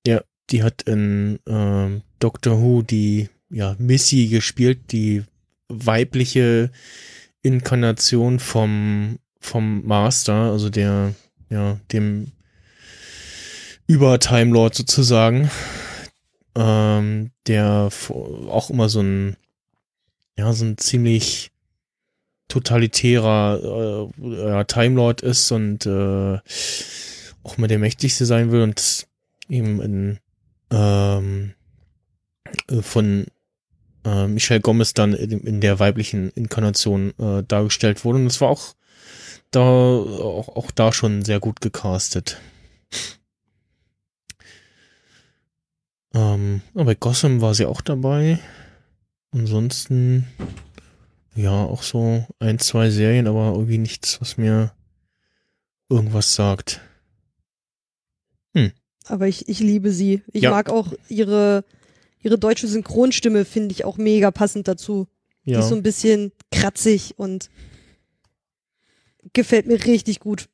Die 0.50 0.64
hat 0.64 0.84
in 0.84 1.40
ähm, 1.48 2.02
Doctor 2.20 2.62
Who 2.62 2.82
die 2.82 3.30
ja, 3.50 3.76
Missy 3.80 4.28
gespielt, 4.28 4.92
die 4.92 5.24
weibliche 5.70 6.72
Inkarnation 7.42 8.40
vom, 8.40 9.20
vom 9.40 9.86
Master, 9.86 10.52
also 10.52 10.70
der, 10.70 11.14
ja, 11.50 11.80
dem 11.92 12.32
Über-Time 13.88 14.52
Lord 14.54 14.76
sozusagen, 14.76 15.50
ähm, 16.56 17.32
der 17.48 17.90
auch 18.50 18.70
immer 18.70 18.90
so 18.90 19.02
ein, 19.02 19.38
ja, 20.38 20.52
so 20.54 20.66
ein 20.66 20.78
ziemlich 20.78 21.52
totalitärer 22.48 24.10
äh, 24.22 24.66
Time 24.66 24.96
Lord 24.96 25.22
ist 25.22 25.52
und 25.52 25.86
äh, 25.86 26.40
auch 27.44 27.58
immer 27.58 27.68
der 27.68 27.80
mächtigste 27.80 28.26
sein 28.26 28.52
will 28.52 28.62
und 28.62 29.08
eben 29.50 29.82
in 29.82 30.20
ähm, 30.72 31.54
äh, 32.70 32.82
von 32.82 33.26
äh, 34.06 34.28
Michelle 34.28 34.62
Gomez 34.62 34.94
dann 34.94 35.14
in, 35.14 35.42
in 35.42 35.62
der 35.62 35.80
weiblichen 35.80 36.30
Inkarnation 36.32 37.14
äh, 37.20 37.44
dargestellt 37.44 38.06
wurde. 38.06 38.20
Und 38.20 38.26
das 38.26 38.42
war 38.42 38.50
auch 38.50 38.74
da 39.52 39.62
auch, 39.62 40.50
auch 40.50 40.72
da 40.72 40.92
schon 40.92 41.24
sehr 41.24 41.40
gut 41.40 41.62
gecastet. 41.62 42.42
Ähm, 46.14 46.62
aber 46.74 46.86
bei 46.86 46.96
Gotham 46.96 47.42
war 47.42 47.54
sie 47.54 47.66
auch 47.66 47.82
dabei. 47.82 48.40
Ansonsten 49.32 50.26
ja 51.36 51.52
auch 51.52 51.84
so 51.84 52.26
ein, 52.40 52.60
zwei 52.60 52.90
Serien, 52.90 53.28
aber 53.28 53.52
irgendwie 53.54 53.78
nichts, 53.78 54.20
was 54.22 54.38
mir 54.38 54.72
irgendwas 55.90 56.34
sagt. 56.34 56.82
Hm. 58.56 58.72
Aber 59.10 59.28
ich, 59.28 59.48
ich 59.48 59.60
liebe 59.60 59.92
sie. 59.92 60.22
Ich 60.32 60.44
ja. 60.44 60.52
mag 60.52 60.70
auch 60.70 60.94
ihre, 61.10 61.64
ihre 62.22 62.38
deutsche 62.38 62.68
Synchronstimme, 62.68 63.46
finde 63.46 63.74
ich 63.74 63.86
auch 63.86 63.98
mega 63.98 64.32
passend 64.32 64.68
dazu. 64.68 65.08
Ja. 65.44 65.60
Die 65.60 65.64
ist 65.64 65.70
so 65.70 65.76
ein 65.76 65.84
bisschen 65.84 66.32
kratzig 66.52 67.14
und 67.18 67.50
gefällt 69.34 69.68
mir 69.68 69.84
richtig 69.86 70.20
gut. 70.20 70.50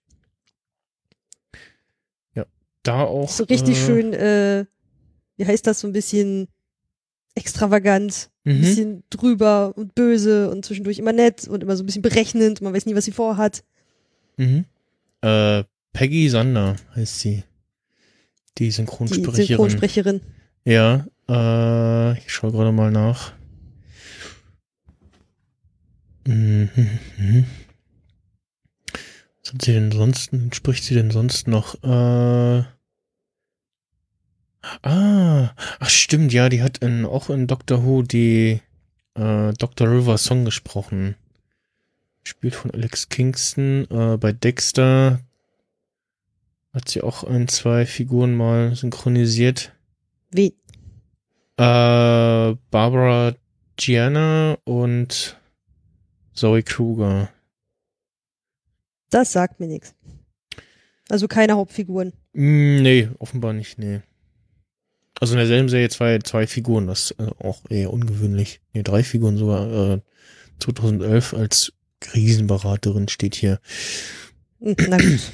Ja, 2.36 2.46
da 2.84 3.04
auch. 3.04 3.30
So 3.30 3.44
richtig 3.46 3.78
äh, 3.78 3.86
schön, 3.86 4.14
äh, 4.14 4.66
wie 5.38 5.46
heißt 5.46 5.66
das, 5.66 5.80
so 5.80 5.88
ein 5.88 5.94
bisschen 5.94 6.48
extravagant, 7.36 8.30
mhm. 8.44 8.52
ein 8.52 8.62
bisschen 8.62 9.04
drüber 9.10 9.74
und 9.76 9.96
böse 9.96 10.52
und 10.52 10.64
zwischendurch 10.66 11.00
immer 11.00 11.14
nett 11.14 11.48
und 11.48 11.64
immer 11.64 11.76
so 11.76 11.84
ein 11.84 11.88
bisschen 11.88 12.04
berechnend. 12.04 12.62
Man 12.62 12.74
weiß 12.74 12.86
nie, 12.86 12.96
was 12.96 13.06
sie 13.06 13.12
vorhat. 13.12 13.64
Mhm. 14.38 14.66
Äh, 15.22 15.64
Peggy 15.94 16.30
Sander 16.30 16.76
heißt 16.96 17.20
sie. 17.20 17.44
Die 18.58 18.72
Synchronsprecherin. 18.72 19.36
Die 19.36 19.46
Synchronsprecherin. 19.46 20.22
Ja, 20.66 21.06
äh, 21.28 22.18
ich 22.20 22.32
schaue 22.32 22.52
gerade 22.52 22.72
mal 22.72 22.92
nach. 22.92 23.34
Mhm. 26.26 27.46
Was 29.44 29.54
hat 29.54 29.62
sie 29.62 29.74
denn 29.74 29.92
sonst, 29.92 30.32
spricht 30.54 30.84
sie 30.84 30.94
denn 30.94 31.12
sonst 31.12 31.48
noch? 31.48 31.76
Äh, 31.84 32.64
ah, 34.84 35.54
ach 35.80 35.90
stimmt, 35.90 36.32
ja, 36.32 36.48
die 36.48 36.62
hat 36.62 36.78
in, 36.78 37.06
auch 37.06 37.30
in 37.30 37.48
Doctor 37.48 37.84
Who 37.84 38.04
die 38.04 38.62
äh, 39.16 39.54
Dr. 39.54 39.90
River 39.90 40.18
Song 40.18 40.46
gesprochen. 40.46 41.16
Spielt 42.24 42.56
von 42.56 42.72
Alex 42.72 43.10
Kingston. 43.10 43.86
Äh, 43.90 44.18
bei 44.18 44.32
Dexter 44.32 45.20
hat 46.74 46.90
sie 46.90 47.02
auch 47.02 47.24
ein, 47.24 47.48
zwei 47.48 47.86
Figuren 47.86 48.36
mal 48.36 48.76
synchronisiert. 48.76 49.74
Wie? 50.32 50.56
Äh, 51.58 52.56
Barbara 52.72 53.36
Gianna 53.76 54.58
und 54.64 55.38
Zoe 56.34 56.64
Kruger. 56.64 57.30
Das 59.10 59.32
sagt 59.32 59.60
mir 59.60 59.68
nichts. 59.68 59.94
Also 61.10 61.28
keine 61.28 61.54
Hauptfiguren. 61.54 62.14
Mm, 62.34 62.82
nee, 62.82 63.10
offenbar 63.20 63.54
nicht, 63.54 63.78
nee. 63.78 64.02
Also 65.20 65.36
in 65.36 65.38
derselben 65.38 65.70
Serie 65.70 65.90
zwei, 65.90 66.18
zwei 66.20 66.48
Figuren, 66.48 66.88
das 66.88 67.12
ist 67.12 67.20
äh, 67.20 67.30
auch 67.40 67.62
eher 67.70 67.94
ungewöhnlich. 67.94 68.62
Nee, 68.74 68.82
drei 68.82 69.04
Figuren 69.04 69.38
sogar. 69.38 69.94
Äh, 69.94 70.02
2011 70.60 71.34
als 71.34 71.74
Krisenberaterin 72.00 73.08
steht 73.08 73.36
hier. 73.36 73.60
Hm, 74.60 74.76
na 74.90 74.98
gut. 74.98 75.32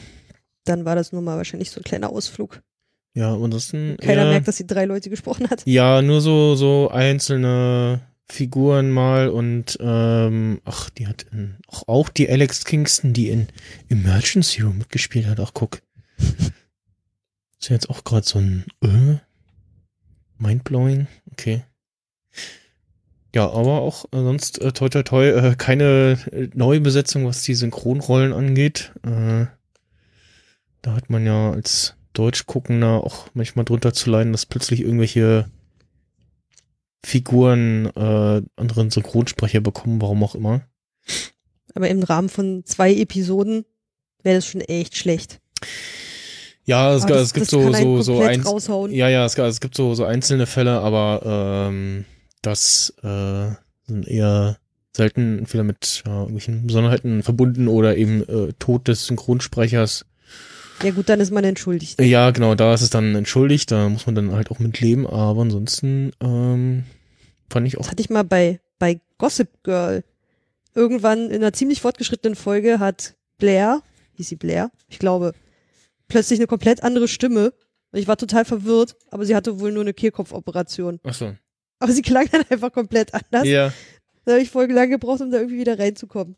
Dann 0.69 0.85
war 0.85 0.93
das 0.93 1.11
nur 1.11 1.23
mal 1.23 1.35
wahrscheinlich 1.35 1.71
so 1.71 1.79
ein 1.79 1.83
kleiner 1.83 2.11
Ausflug. 2.11 2.61
Ja, 3.15 3.33
ansonsten. 3.33 3.97
Keiner 3.97 4.25
ja, 4.25 4.29
merkt, 4.29 4.47
dass 4.47 4.57
sie 4.57 4.67
drei 4.67 4.85
Leute 4.85 5.09
gesprochen 5.09 5.49
hat. 5.49 5.63
Ja, 5.65 6.03
nur 6.03 6.21
so, 6.21 6.53
so 6.53 6.91
einzelne 6.91 8.01
Figuren 8.31 8.91
mal 8.91 9.29
und 9.29 9.79
ähm, 9.81 10.61
ach, 10.65 10.91
die 10.91 11.07
hat 11.07 11.25
in, 11.31 11.55
auch, 11.67 11.87
auch 11.87 12.09
die 12.09 12.29
Alex 12.29 12.65
Kingston, 12.65 13.13
die 13.13 13.29
in 13.29 13.47
Emergency 13.89 14.61
Room 14.61 14.77
mitgespielt 14.77 15.25
hat. 15.25 15.39
Ach, 15.39 15.49
guck. 15.55 15.81
Ist 16.19 17.69
ja 17.69 17.73
jetzt 17.73 17.89
auch 17.89 18.03
gerade 18.03 18.27
so 18.27 18.37
ein 18.37 18.65
äh, 18.83 19.17
Mindblowing. 20.37 21.07
Okay. 21.31 21.63
Ja, 23.33 23.49
aber 23.49 23.81
auch 23.81 24.05
äh, 24.11 24.17
sonst 24.17 24.61
äh, 24.61 24.71
toi 24.71 24.89
toi 24.89 25.01
toi 25.01 25.29
äh, 25.29 25.55
keine 25.55 26.19
äh, 26.31 26.49
Neubesetzung, 26.53 27.25
was 27.25 27.41
die 27.41 27.55
Synchronrollen 27.55 28.33
angeht. 28.33 28.93
Äh, 29.03 29.47
da 30.81 30.93
hat 30.93 31.09
man 31.09 31.25
ja 31.25 31.51
als 31.51 31.95
Deutschguckender 32.13 33.03
auch 33.03 33.27
manchmal 33.33 33.65
drunter 33.65 33.93
zu 33.93 34.09
leiden, 34.09 34.31
dass 34.31 34.45
plötzlich 34.45 34.81
irgendwelche 34.81 35.49
Figuren 37.05 37.85
äh, 37.95 38.41
anderen 38.55 38.89
Synchronsprecher 38.89 39.61
bekommen, 39.61 40.01
warum 40.01 40.23
auch 40.23 40.35
immer. 40.35 40.61
Aber 41.75 41.87
im 41.87 42.03
Rahmen 42.03 42.29
von 42.29 42.63
zwei 42.65 42.93
Episoden 42.93 43.65
wäre 44.23 44.37
das 44.37 44.45
schon 44.45 44.61
echt 44.61 44.97
schlecht. 44.97 45.39
Ja, 46.65 46.93
es, 46.93 47.05
das, 47.05 47.21
es 47.21 47.33
gibt 47.33 47.47
so 47.47 47.73
so 47.73 48.01
so 48.01 48.21
ein, 48.21 48.43
ja 48.91 49.09
ja 49.09 49.25
es, 49.25 49.35
es, 49.35 49.59
gibt 49.59 49.75
so 49.75 49.95
so 49.95 50.05
einzelne 50.05 50.45
Fälle, 50.45 50.81
aber 50.81 51.21
ähm, 51.69 52.05
das 52.41 52.93
äh, 53.01 53.49
sind 53.87 54.07
eher 54.07 54.57
selten 54.95 55.39
entweder 55.39 55.63
mit 55.63 56.03
ja, 56.05 56.19
irgendwelchen 56.19 56.67
Besonderheiten 56.67 57.23
verbunden 57.23 57.67
oder 57.67 57.97
eben 57.97 58.21
äh, 58.27 58.53
Tod 58.59 58.87
des 58.87 59.05
Synchronsprechers. 59.05 60.05
Ja 60.83 60.91
gut, 60.91 61.09
dann 61.09 61.19
ist 61.19 61.31
man 61.31 61.43
entschuldigt. 61.43 61.99
Ja, 62.01 62.31
genau, 62.31 62.55
da 62.55 62.73
ist 62.73 62.81
es 62.81 62.89
dann 62.89 63.15
entschuldigt, 63.15 63.71
da 63.71 63.89
muss 63.89 64.05
man 64.05 64.15
dann 64.15 64.31
halt 64.31 64.49
auch 64.51 64.59
mit 64.59 64.79
leben, 64.79 65.05
aber 65.05 65.41
ansonsten 65.41 66.11
ähm, 66.21 66.85
fand 67.49 67.67
ich 67.67 67.77
auch. 67.77 67.81
Das 67.81 67.91
hatte 67.91 68.01
ich 68.01 68.09
mal 68.09 68.23
bei, 68.23 68.59
bei 68.77 69.01
Gossip 69.17 69.49
Girl. 69.63 70.03
Irgendwann 70.75 71.29
in 71.29 71.37
einer 71.37 71.53
ziemlich 71.53 71.81
fortgeschrittenen 71.81 72.35
Folge 72.35 72.79
hat 72.79 73.15
Blair, 73.37 73.81
hieß 74.13 74.29
sie 74.29 74.35
Blair, 74.35 74.71
ich 74.87 74.99
glaube, 74.99 75.33
plötzlich 76.07 76.39
eine 76.39 76.47
komplett 76.47 76.83
andere 76.83 77.07
Stimme. 77.07 77.53
Und 77.91 77.99
ich 77.99 78.07
war 78.07 78.17
total 78.17 78.45
verwirrt, 78.45 78.95
aber 79.09 79.25
sie 79.25 79.35
hatte 79.35 79.59
wohl 79.59 79.71
nur 79.71 79.81
eine 79.81 79.93
Kehlkopfoperation. 79.93 80.99
Ach 81.03 81.13
so. 81.13 81.35
Aber 81.79 81.91
sie 81.91 82.03
klang 82.03 82.27
dann 82.31 82.43
einfach 82.49 82.71
komplett 82.71 83.13
anders. 83.13 83.47
Ja. 83.47 83.73
Da 84.25 84.33
habe 84.33 84.41
ich 84.43 84.51
voll 84.51 84.71
lange 84.71 84.91
gebraucht, 84.91 85.21
um 85.21 85.31
da 85.31 85.37
irgendwie 85.37 85.59
wieder 85.59 85.79
reinzukommen. 85.79 86.35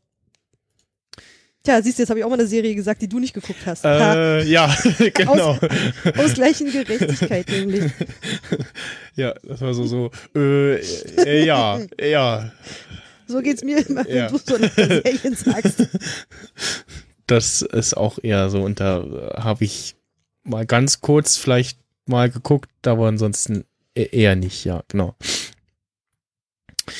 Tja, 1.63 1.79
siehst 1.81 1.99
du, 1.99 2.01
jetzt 2.01 2.09
habe 2.09 2.19
ich 2.19 2.25
auch 2.25 2.29
mal 2.29 2.39
eine 2.39 2.47
Serie 2.47 2.73
gesagt, 2.73 3.03
die 3.03 3.07
du 3.07 3.19
nicht 3.19 3.35
geguckt 3.35 3.59
hast. 3.67 3.85
Äh, 3.85 4.43
ja, 4.45 4.75
genau. 5.13 5.51
Aus, 5.51 5.59
ausgleichen 6.17 6.71
Gerechtigkeit 6.71 7.49
nämlich. 7.49 7.91
Ja, 9.15 9.35
das 9.43 9.59
war 9.59 9.73
so, 9.73 9.85
so, 9.85 10.09
äh, 10.33 10.75
äh 10.77 11.45
ja, 11.45 11.81
ja. 11.99 12.49
So 13.27 13.41
geht's 13.41 13.61
mir 13.61 13.85
immer, 13.85 14.05
wenn 14.05 14.15
ja. 14.15 14.29
du 14.29 14.37
so 14.37 14.55
eine 14.55 14.69
Serien 14.69 15.35
sagst. 15.35 15.87
Das 17.27 17.61
ist 17.61 17.95
auch 17.95 18.19
eher 18.21 18.49
so, 18.49 18.61
und 18.61 18.81
da 18.81 19.05
habe 19.35 19.63
ich 19.63 19.95
mal 20.43 20.65
ganz 20.65 20.99
kurz 20.99 21.37
vielleicht 21.37 21.77
mal 22.05 22.29
geguckt, 22.29 22.69
aber 22.85 23.07
ansonsten 23.07 23.63
e-, 23.95 24.09
eher 24.11 24.35
nicht, 24.35 24.65
ja, 24.65 24.83
genau. 24.89 25.15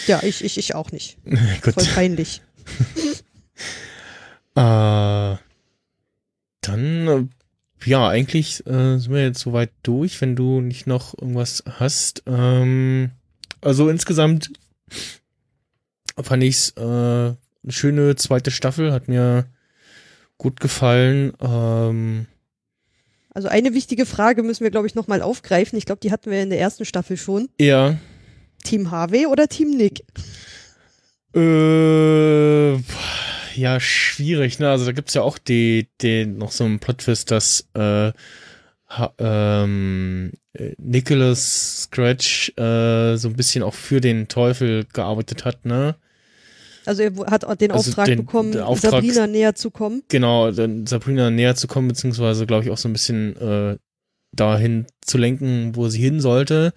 Ja, 0.08 0.22
ich, 0.24 0.44
ich, 0.44 0.58
ich 0.58 0.76
auch 0.76 0.92
nicht. 0.92 1.18
Voll 1.64 1.86
peinlich. 1.94 2.42
Äh, 4.56 5.38
dann, 6.62 7.08
äh, 7.08 7.26
ja, 7.86 8.08
eigentlich 8.08 8.66
äh, 8.68 8.98
sind 8.98 9.12
wir 9.12 9.24
jetzt 9.24 9.40
soweit 9.40 9.72
durch, 9.84 10.20
wenn 10.22 10.36
du 10.36 10.62
nicht 10.62 10.88
noch 10.88 11.14
irgendwas 11.18 11.64
hast. 11.68 12.24
Ähm, 12.28 13.12
also 13.62 13.90
insgesamt 13.90 14.52
fand 16.22 16.44
ich's 16.44 16.72
äh, 16.78 16.82
eine 16.82 17.38
schöne 17.70 18.16
zweite 18.16 18.52
Staffel, 18.52 18.92
hat 18.92 19.08
mir 19.08 19.46
gut 20.38 20.60
gefallen. 20.60 21.34
Ähm, 21.40 22.28
also 23.34 23.48
eine 23.48 23.74
wichtige 23.74 24.06
Frage 24.06 24.44
müssen 24.44 24.64
wir, 24.64 24.72
glaube 24.72 24.88
ich, 24.88 24.96
nochmal 24.96 25.22
aufgreifen. 25.22 25.78
Ich 25.78 25.86
glaube, 25.86 26.02
die 26.02 26.12
hatten 26.12 26.30
wir 26.32 26.44
in 26.44 26.50
der 26.50 26.60
ersten 26.60 26.86
Staffel 26.86 27.18
schon. 27.18 27.50
Ja. 27.60 27.98
Team 28.64 28.92
Harvey 28.92 29.26
oder 29.26 29.48
Team 29.48 29.72
Nick? 29.72 30.04
Äh, 31.34 32.78
ja 33.56 33.80
schwierig, 33.80 34.60
ne? 34.60 34.70
Also 34.70 34.86
da 34.86 34.92
gibt's 34.92 35.14
ja 35.14 35.22
auch 35.22 35.38
die, 35.38 35.88
die 36.02 36.26
noch 36.26 36.52
so 36.52 36.64
einen 36.64 36.80
Plot-Twist, 36.80 37.32
dass 37.32 37.68
äh, 37.74 38.12
ha, 38.90 39.14
ähm, 39.20 40.32
äh, 40.54 40.74
Nicholas 40.78 41.84
Scratch 41.84 42.50
äh, 42.58 43.16
so 43.18 43.28
ein 43.30 43.36
bisschen 43.36 43.64
auch 43.64 43.74
für 43.74 44.02
den 44.02 44.28
Teufel 44.28 44.86
gearbeitet 44.94 45.46
hat, 45.46 45.66
ne? 45.66 45.96
Also 46.86 47.04
er 47.04 47.12
hat 47.30 47.44
den 47.62 47.72
Also 47.72 47.92
Auftrag 47.92 48.06
den- 48.08 48.20
bekommen, 48.26 48.58
Auftrag- 48.60 48.92
Sabrina 48.92 49.28
näher 49.28 49.54
zu 49.56 49.70
kommen. 49.70 50.02
Genau, 50.08 50.52
Sabrina 50.52 51.30
näher 51.30 51.56
zu 51.56 51.68
kommen, 51.68 51.88
beziehungsweise 51.90 52.48
glaube 52.48 52.64
ich 52.66 52.72
auch 52.72 52.78
so 52.78 52.90
ein 52.90 52.94
bisschen 52.94 53.36
äh, 53.38 53.78
dahin 54.32 54.88
zu 55.02 55.18
lenken, 55.20 55.76
wo 55.76 55.90
sie 55.90 56.02
hin 56.02 56.20
sollte 56.22 56.74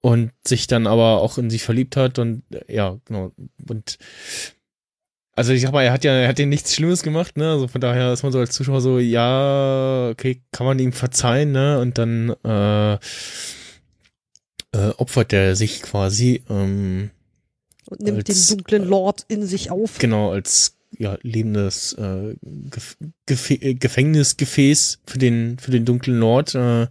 und 0.00 0.30
sich 0.46 0.66
dann 0.68 0.86
aber 0.86 1.20
auch 1.20 1.36
in 1.38 1.50
sie 1.50 1.58
verliebt 1.58 1.96
hat 1.96 2.18
und 2.20 2.42
ja, 2.68 2.98
genau. 3.06 3.32
Und 3.68 3.98
also 5.36 5.52
ich 5.52 5.62
sag 5.62 5.72
mal, 5.72 5.82
er 5.84 5.92
hat 5.92 6.04
ja, 6.04 6.12
er 6.12 6.28
hat 6.28 6.38
ja 6.38 6.46
nichts 6.46 6.74
Schlimmes 6.74 7.02
gemacht, 7.02 7.36
ne? 7.36 7.50
Also 7.52 7.68
von 7.68 7.80
daher 7.80 8.12
ist 8.12 8.22
man 8.22 8.32
so 8.32 8.38
als 8.38 8.52
Zuschauer 8.52 8.80
so, 8.80 8.98
ja, 8.98 10.08
okay, 10.10 10.42
kann 10.52 10.66
man 10.66 10.78
ihm 10.78 10.92
verzeihen, 10.92 11.52
ne? 11.52 11.80
Und 11.80 11.98
dann 11.98 12.30
äh, 12.44 12.94
äh, 12.94 14.90
opfert 14.96 15.32
er 15.32 15.56
sich 15.56 15.82
quasi, 15.82 16.42
ähm, 16.48 17.10
und 17.86 18.00
nimmt 18.00 18.28
Als- 18.28 18.48
den 18.48 18.56
dunklen 18.58 18.84
Lord 18.84 19.24
in 19.28 19.46
sich 19.46 19.70
auf. 19.70 19.98
genau 19.98 20.30
als 20.32 20.76
ja 20.96 21.18
lebendes 21.22 21.92
äh, 21.94 22.36
Gef 22.70 22.96
Gef 23.26 23.50
äh, 23.50 23.74
Gefängnisgefäß 23.74 25.00
für 25.06 25.18
den 25.18 25.58
für 25.58 25.70
den 25.72 25.84
dunklen 25.84 26.18
Lord 26.18 26.54
äh, 26.54 26.86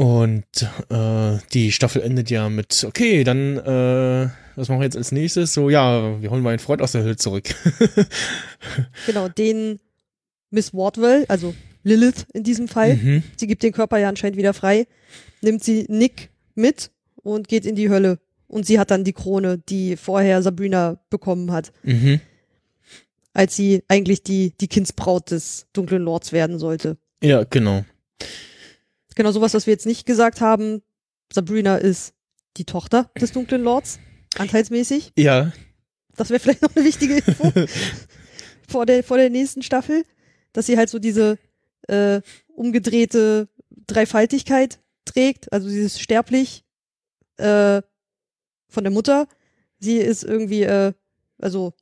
und 0.00 0.44
äh, 0.88 1.38
die 1.52 1.72
Staffel 1.72 2.00
endet 2.02 2.30
ja 2.30 2.48
mit 2.48 2.84
okay 2.84 3.22
dann 3.22 3.58
äh, 3.58 4.28
was 4.56 4.68
machen 4.68 4.80
wir 4.80 4.84
jetzt 4.84 4.96
als 4.96 5.12
nächstes 5.12 5.52
so 5.52 5.68
ja 5.68 6.20
wir 6.22 6.30
holen 6.30 6.42
mal 6.42 6.50
einen 6.50 6.58
Freund 6.58 6.80
aus 6.80 6.92
der 6.92 7.02
Hölle 7.02 7.16
zurück 7.16 7.44
Genau, 9.06 9.28
den 9.28 9.78
Miss 10.50 10.74
Wardwell, 10.74 11.24
also 11.28 11.54
Lilith 11.82 12.26
in 12.34 12.42
diesem 12.42 12.68
Fall, 12.68 12.96
mhm. 12.96 13.22
sie 13.36 13.46
gibt 13.46 13.62
den 13.62 13.72
Körper 13.72 13.98
ja 13.98 14.08
anscheinend 14.08 14.36
wieder 14.36 14.52
frei, 14.54 14.86
nimmt 15.40 15.62
sie 15.64 15.86
Nick 15.88 16.30
mit 16.54 16.90
und 17.16 17.48
geht 17.48 17.66
in 17.66 17.76
die 17.76 17.88
Hölle. 17.88 18.18
Und 18.48 18.66
sie 18.66 18.80
hat 18.80 18.90
dann 18.90 19.04
die 19.04 19.12
Krone, 19.12 19.58
die 19.58 19.96
vorher 19.96 20.42
Sabrina 20.42 21.00
bekommen 21.08 21.52
hat, 21.52 21.72
Mhm. 21.84 22.20
als 23.32 23.54
sie 23.54 23.84
eigentlich 23.86 24.24
die, 24.24 24.52
die 24.60 24.66
Kindsbraut 24.66 25.30
des 25.30 25.66
dunklen 25.72 26.02
Lords 26.02 26.32
werden 26.32 26.58
sollte. 26.58 26.96
ja 27.22 27.44
genau 27.44 27.84
Genau 29.20 29.32
sowas, 29.32 29.52
was 29.52 29.66
wir 29.66 29.74
jetzt 29.74 29.84
nicht 29.84 30.06
gesagt 30.06 30.40
haben. 30.40 30.80
Sabrina 31.30 31.76
ist 31.76 32.14
die 32.56 32.64
Tochter 32.64 33.10
des 33.20 33.32
dunklen 33.32 33.62
Lords, 33.62 33.98
anteilsmäßig. 34.38 35.12
ja 35.14 35.52
Das 36.16 36.30
wäre 36.30 36.40
vielleicht 36.40 36.62
noch 36.62 36.74
eine 36.74 36.86
wichtige 36.86 37.18
Info 37.18 37.52
vor, 38.66 38.86
der, 38.86 39.04
vor 39.04 39.18
der 39.18 39.28
nächsten 39.28 39.62
Staffel, 39.62 40.04
dass 40.54 40.64
sie 40.64 40.78
halt 40.78 40.88
so 40.88 40.98
diese 40.98 41.38
äh, 41.86 42.22
umgedrehte 42.46 43.50
Dreifaltigkeit 43.86 44.80
trägt, 45.04 45.52
also 45.52 45.68
sie 45.68 45.80
ist 45.80 46.00
sterblich 46.00 46.64
äh, 47.36 47.82
von 48.70 48.84
der 48.84 48.90
Mutter. 48.90 49.28
Sie 49.80 49.98
ist 49.98 50.24
irgendwie, 50.24 50.62
äh, 50.62 50.94
also 51.36 51.74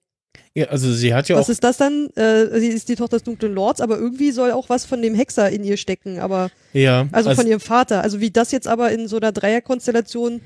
ja 0.55 0.66
also 0.66 0.93
sie 0.93 1.15
hat 1.15 1.28
ja 1.28 1.36
was 1.36 1.47
auch 1.47 1.51
ist 1.51 1.62
das 1.65 1.77
dann? 1.77 2.09
Äh, 2.16 2.59
sie 2.60 2.69
ist 2.69 2.89
die 2.89 2.97
Tochter 2.97 3.16
des 3.16 3.24
dunklen 3.24 3.55
Lords, 3.55 3.81
aber 3.81 3.98
irgendwie 3.98 4.31
soll 4.32 4.51
auch 4.52 4.69
was 4.69 4.85
von 4.86 5.01
dem 5.02 5.15
Hexer 5.15 5.51
in 5.51 5.65
ihr 5.65 5.77
stecken, 5.77 6.19
aber 6.19 6.51
ja 6.73 7.06
also, 7.12 7.35
von 7.35 7.47
ihrem 7.47 7.60
Vater. 7.60 8.02
Also 8.02 8.20
wie 8.20 8.31
das 8.31 8.51
jetzt 8.52 8.66
aber 8.69 8.90
in 8.93 9.09
so 9.09 9.16
einer 9.16 9.32
Dreierkonstellation, 9.32 10.40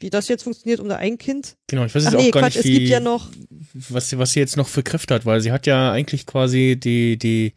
wie 0.00 0.10
das 0.10 0.28
jetzt 0.28 0.44
funktioniert 0.44 0.80
unter 0.80 0.98
ein 0.98 1.18
Kind. 1.18 1.56
genau 1.66 1.84
ich 1.84 1.94
weiß 1.94 2.06
Ach 2.06 2.12
jetzt 2.12 2.20
nee, 2.22 2.28
auch 2.28 2.32
gar 2.32 2.42
Quatsch, 2.42 2.56
nicht 2.56 2.64
es 2.64 2.70
wie 2.70 2.78
gibt 2.78 2.88
ja 2.90 3.00
noch, 3.00 3.30
was, 3.74 4.10
sie- 4.10 4.18
was 4.18 4.32
sie 4.32 4.40
jetzt 4.40 4.56
noch 4.56 4.68
für 4.68 4.82
Kräfte 4.82 5.14
hat, 5.14 5.26
weil 5.26 5.40
sie 5.40 5.52
hat 5.52 5.66
ja 5.66 5.92
eigentlich 5.92 6.26
quasi 6.26 6.76
die, 6.78 7.16
die, 7.18 7.54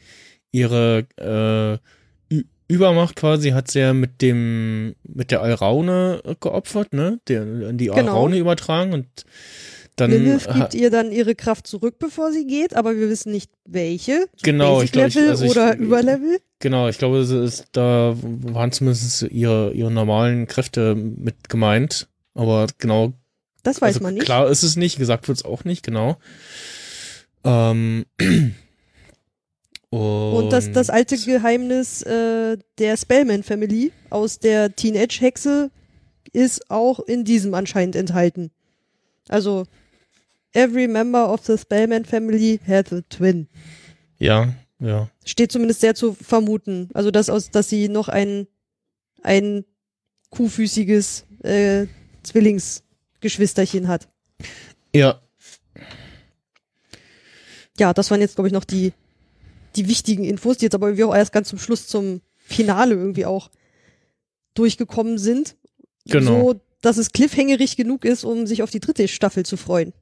ihre 0.52 1.06
äh, 1.18 1.78
Übermacht 2.68 3.18
quasi 3.18 3.50
hat 3.50 3.70
sie 3.70 3.80
ja 3.80 3.94
mit 3.94 4.22
dem, 4.22 4.96
mit 5.04 5.30
der 5.32 5.42
Alraune 5.42 6.22
geopfert, 6.40 6.94
ne? 6.94 7.20
Der, 7.28 7.44
die 7.74 7.88
Genau. 7.88 7.98
Alraune 7.98 8.38
übertragen 8.38 8.94
und 8.94 9.08
dann 9.98 10.12
Lilith 10.12 10.48
gibt 10.54 10.74
ihr 10.74 10.90
dann 10.90 11.12
ihre 11.12 11.36
Kraft 11.36 11.68
zurück, 11.68 11.96
bevor 12.00 12.32
sie 12.32 12.48
geht, 12.48 12.76
aber 12.76 12.96
wir 12.98 13.10
wissen 13.10 13.32
nicht 13.32 13.52
welche. 13.66 14.22
So 14.22 14.44
Genau, 14.44 14.76
Basic 14.76 14.86
ich 14.86 14.92
glaub, 14.94 15.08
ich- 15.08 15.16
Level 15.16 15.30
also 15.30 15.46
ich- 15.46 15.52
oder 15.52 15.78
Überlevel. 15.78 16.40
genau, 16.60 16.88
ich 16.88 16.98
glaube, 16.98 17.20
ist, 17.20 17.66
da 17.74 18.16
waren 18.22 18.72
zumindest 18.72 19.24
ihre, 19.24 19.74
ihre 19.74 19.92
normalen 19.92 20.48
Kräfte 20.48 20.96
mit 20.96 21.50
gemeint. 21.50 22.08
Aber 22.34 22.68
genau 22.78 23.14
Das 23.64 23.82
weiß 23.82 23.96
also 23.96 24.04
man 24.04 24.14
nicht. 24.16 24.24
Klar 24.24 24.50
ist 24.50 24.64
es 24.64 24.76
nicht, 24.78 24.98
gesagt 24.98 25.28
wird 25.28 25.38
es 25.40 25.46
auch 25.46 25.66
nicht, 25.66 25.84
genau. 25.84 26.18
Ähm, 27.44 28.06
und, 28.20 28.56
Und 29.92 30.50
das, 30.54 30.72
das 30.72 30.90
alte 30.90 31.18
Geheimnis 31.18 32.02
äh, 32.04 32.58
der 32.78 32.98
Spellman 32.98 33.44
Family 33.44 33.92
aus 34.10 34.40
der 34.40 34.74
Teenage-Hexe 34.76 35.70
ist 36.34 36.72
auch 36.72 37.00
in 37.02 37.26
diesem 37.26 37.54
anscheinend 37.54 37.96
enthalten. 37.98 38.52
Also, 39.28 39.66
every 40.53 40.88
member 40.88 41.32
of 41.32 41.45
the 41.45 41.57
Spellman 41.57 42.06
Family 42.06 42.60
has 42.68 42.91
a 42.91 43.02
twin. 43.10 43.48
Ja, 44.18 44.53
ja. 44.80 45.10
Steht 45.26 45.52
zumindest 45.52 45.82
sehr 45.82 45.95
zu 45.95 46.14
vermuten. 46.14 46.90
Also, 46.94 47.11
dass, 47.11 47.30
aus, 47.30 47.52
dass 47.52 47.69
sie 47.69 47.90
noch 47.90 48.07
ein, 48.07 48.48
ein 49.23 49.65
kuhfüßiges 50.30 51.26
äh, 51.44 51.88
Zwillingsgeschwisterchen 52.23 53.88
hat. 53.88 54.07
Ja, 54.94 55.22
ja, 57.82 57.94
das 57.94 58.11
waren 58.11 58.22
jetzt, 58.22 58.36
glaube 58.36 58.48
ich, 58.48 58.53
noch 58.53 58.64
die, 58.64 58.94
die 59.76 59.88
wichtigen 59.88 60.23
Infos, 60.23 60.57
die 60.57 60.65
jetzt 60.65 60.76
aber 60.76 60.88
irgendwie 60.88 61.06
auch 61.06 61.15
erst 61.15 61.32
ganz 61.32 61.49
zum 61.49 61.60
Schluss 61.60 61.88
zum 61.88 62.22
Finale 62.38 62.94
irgendwie 62.94 63.26
auch 63.26 63.49
durchgekommen 64.53 65.18
sind. 65.18 65.56
Genau. 66.06 66.53
So, 66.53 66.61
dass 66.82 66.98
es 66.98 67.11
cliffhangerig 67.11 67.78
genug 67.78 68.06
ist, 68.06 68.23
um 68.23 68.45
sich 68.45 68.61
auf 68.61 68.69
die 68.69 68.80
dritte 68.80 69.07
Staffel 69.07 69.45
zu 69.45 69.57
freuen. 69.57 69.94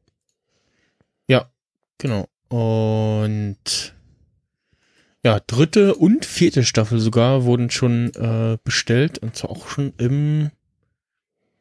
Genau. 2.00 2.28
Und 2.50 3.94
ja, 5.24 5.40
dritte 5.46 5.96
und 5.96 6.26
vierte 6.26 6.64
Staffel 6.64 7.00
sogar 7.00 7.44
wurden 7.44 7.70
schon 7.70 8.12
äh, 8.16 8.58
bestellt 8.64 9.20
und 9.20 9.36
zwar 9.36 9.52
auch 9.52 9.68
schon 9.68 9.94
im 9.98 10.50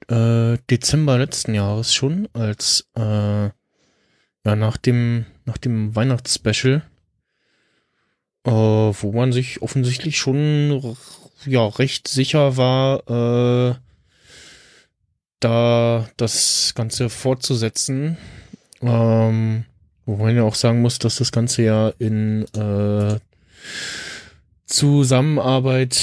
äh, 0.09 0.59
Dezember 0.71 1.19
letzten 1.19 1.55
Jahres 1.55 1.93
schon, 1.93 2.29
als 2.33 2.89
äh, 2.97 3.51
ja 3.51 3.53
nach 4.45 4.77
dem 4.77 5.27
nach 5.45 5.59
dem 5.59 5.95
Weihnachtsspecial, 5.97 6.83
äh, 8.45 8.51
wo 8.51 9.13
man 9.13 9.33
sich 9.33 9.61
offensichtlich 9.61 10.19
schon 10.19 10.97
ja 11.45 11.67
recht 11.67 12.09
sicher 12.09 12.57
war, 12.57 13.73
äh, 13.73 13.75
da 15.41 16.09
das 16.17 16.73
Ganze 16.75 17.11
fortzusetzen. 17.11 18.17
Ähm, 18.81 19.65
wo 20.09 20.17
man 20.17 20.35
ja 20.35 20.43
auch 20.43 20.55
sagen 20.55 20.81
muss, 20.81 20.99
dass 20.99 21.17
das 21.17 21.33
Ganze 21.33 21.63
ja 21.65 21.93
in 21.99 22.47
äh, 22.55 23.19
Zusammenarbeit 24.65 26.03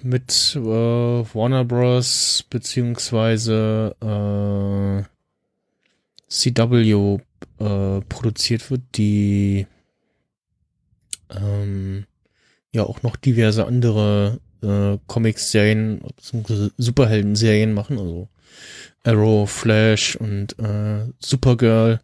mit 0.00 0.52
äh, 0.54 0.60
Warner 0.60 1.64
Bros. 1.64 2.44
beziehungsweise 2.48 3.96
äh, 4.00 5.02
CW 6.28 7.18
äh, 7.58 8.00
produziert 8.08 8.70
wird, 8.70 8.82
die 8.94 9.66
ähm, 11.30 12.06
ja 12.70 12.84
auch 12.84 13.02
noch 13.02 13.16
diverse 13.16 13.66
andere 13.66 14.38
äh, 14.62 14.98
Comics-Serien. 15.08 16.00
Superhelden-Serien 16.78 17.72
machen, 17.74 17.98
also 17.98 18.28
Arrow, 19.02 19.50
Flash 19.50 20.14
und 20.14 20.56
äh, 20.60 21.06
Supergirl. 21.18 22.00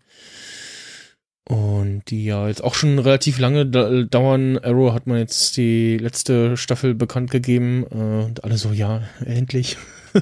Und 1.49 2.03
die 2.09 2.27
ja 2.27 2.47
jetzt 2.47 2.63
auch 2.63 2.75
schon 2.75 2.99
relativ 2.99 3.39
lange 3.39 3.65
da 3.65 4.03
dauern. 4.03 4.59
Arrow 4.59 4.93
hat 4.93 5.07
man 5.07 5.17
jetzt 5.17 5.57
die 5.57 5.97
letzte 5.97 6.59
Staffel 6.59 6.95
bekannt 6.95 7.31
gegeben. 7.31 7.87
Äh, 7.91 8.27
und 8.27 8.45
alle 8.45 8.59
so, 8.59 8.71
ja, 8.71 9.01
endlich. 9.25 9.79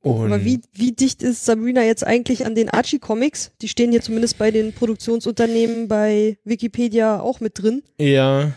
und 0.00 0.26
Aber 0.26 0.44
wie, 0.44 0.60
wie 0.72 0.92
dicht 0.92 1.24
ist 1.24 1.44
Sabrina 1.44 1.82
jetzt 1.82 2.06
eigentlich 2.06 2.46
an 2.46 2.54
den 2.54 2.70
Archie-Comics? 2.70 3.50
Die 3.62 3.68
stehen 3.68 3.90
hier 3.90 4.00
zumindest 4.00 4.38
bei 4.38 4.52
den 4.52 4.72
Produktionsunternehmen 4.72 5.88
bei 5.88 6.38
Wikipedia 6.44 7.18
auch 7.18 7.40
mit 7.40 7.60
drin. 7.60 7.82
ja, 7.98 8.52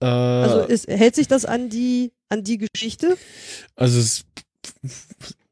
äh, 0.00 0.04
Also 0.04 0.60
ist, 0.60 0.88
hält 0.88 1.14
sich 1.14 1.26
das 1.26 1.46
an 1.46 1.70
die, 1.70 2.12
an 2.28 2.44
die 2.44 2.58
Geschichte? 2.58 3.16
Also 3.76 3.98
es 3.98 4.26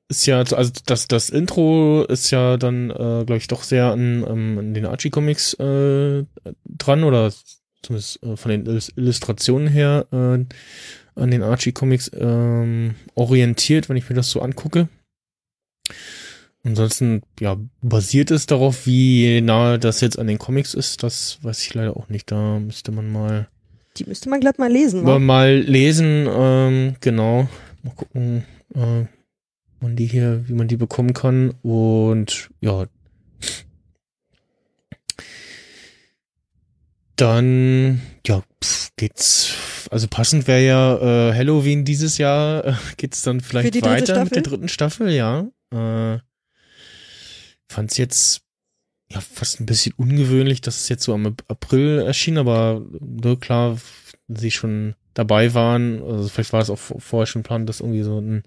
ist 0.08 0.26
ja, 0.26 0.38
also 0.38 0.70
das, 0.86 1.08
das 1.08 1.30
Intro 1.30 2.04
ist 2.04 2.30
ja 2.30 2.56
dann, 2.56 2.90
äh, 2.90 3.24
glaube 3.24 3.36
ich, 3.36 3.48
doch 3.48 3.62
sehr 3.62 3.86
an, 3.86 4.24
ähm, 4.28 4.58
an 4.58 4.74
den 4.74 4.86
Archie-Comics 4.86 5.54
äh, 5.54 6.24
dran 6.66 7.04
oder 7.04 7.32
zumindest 7.82 8.22
äh, 8.22 8.36
von 8.36 8.50
den 8.50 8.66
Illus- 8.66 8.92
Illustrationen 8.96 9.68
her 9.68 10.06
äh, 10.12 10.44
an 11.20 11.30
den 11.30 11.42
Archie-Comics 11.42 12.10
ähm, 12.14 12.96
orientiert, 13.14 13.88
wenn 13.88 13.96
ich 13.96 14.08
mir 14.08 14.16
das 14.16 14.30
so 14.30 14.40
angucke. 14.42 14.88
Ansonsten, 16.66 17.22
ja, 17.40 17.56
basiert 17.82 18.30
es 18.30 18.46
darauf, 18.46 18.86
wie 18.86 19.40
nahe 19.42 19.78
das 19.78 20.00
jetzt 20.00 20.18
an 20.18 20.26
den 20.26 20.38
Comics 20.38 20.72
ist, 20.72 21.02
das 21.02 21.38
weiß 21.42 21.62
ich 21.62 21.74
leider 21.74 21.96
auch 21.96 22.08
nicht. 22.08 22.30
Da 22.30 22.58
müsste 22.58 22.90
man 22.90 23.12
mal 23.12 23.48
Die 23.98 24.04
müsste 24.04 24.30
man 24.30 24.40
glatt 24.40 24.58
mal 24.58 24.72
lesen. 24.72 25.04
Wa? 25.04 25.18
mal 25.18 25.56
lesen, 25.58 26.26
ähm, 26.30 26.96
genau. 27.00 27.48
Mal 27.82 27.94
gucken, 27.94 28.44
äh, 28.74 29.04
man 29.84 29.96
die 29.96 30.06
hier, 30.06 30.48
wie 30.48 30.54
man 30.54 30.68
die 30.68 30.76
bekommen 30.76 31.12
kann. 31.12 31.54
Und 31.62 32.50
ja. 32.60 32.86
Dann, 37.16 38.00
ja, 38.26 38.42
pf, 38.62 38.90
geht's. 38.96 39.54
Also 39.90 40.08
passend 40.08 40.48
wäre 40.48 40.64
ja 40.64 41.28
äh, 41.28 41.34
Halloween 41.34 41.84
dieses 41.84 42.18
Jahr. 42.18 42.64
Äh, 42.64 42.74
geht's 42.96 43.22
dann 43.22 43.40
vielleicht 43.40 43.74
weiter 43.82 43.94
mit 43.94 44.08
der 44.08 44.40
Staffel? 44.40 44.42
dritten 44.42 44.68
Staffel, 44.68 45.10
ja. 45.10 45.48
Äh, 45.70 46.18
fand's 47.68 47.96
jetzt 47.96 48.42
ja 49.10 49.20
fast 49.20 49.60
ein 49.60 49.66
bisschen 49.66 49.92
ungewöhnlich, 49.96 50.60
dass 50.60 50.80
es 50.80 50.88
jetzt 50.88 51.04
so 51.04 51.14
am 51.14 51.36
April 51.46 52.00
erschien, 52.00 52.38
aber 52.38 52.84
nur 53.00 53.38
klar, 53.38 53.78
sie 54.28 54.50
schon 54.50 54.94
dabei 55.14 55.54
waren, 55.54 56.02
also 56.02 56.28
vielleicht 56.28 56.52
war 56.52 56.60
es 56.60 56.70
auch 56.70 56.78
vor- 56.78 57.00
vorher 57.00 57.26
schon 57.26 57.42
Plan, 57.42 57.66
das 57.66 57.80
irgendwie 57.80 58.02
so 58.02 58.18
in 58.18 58.42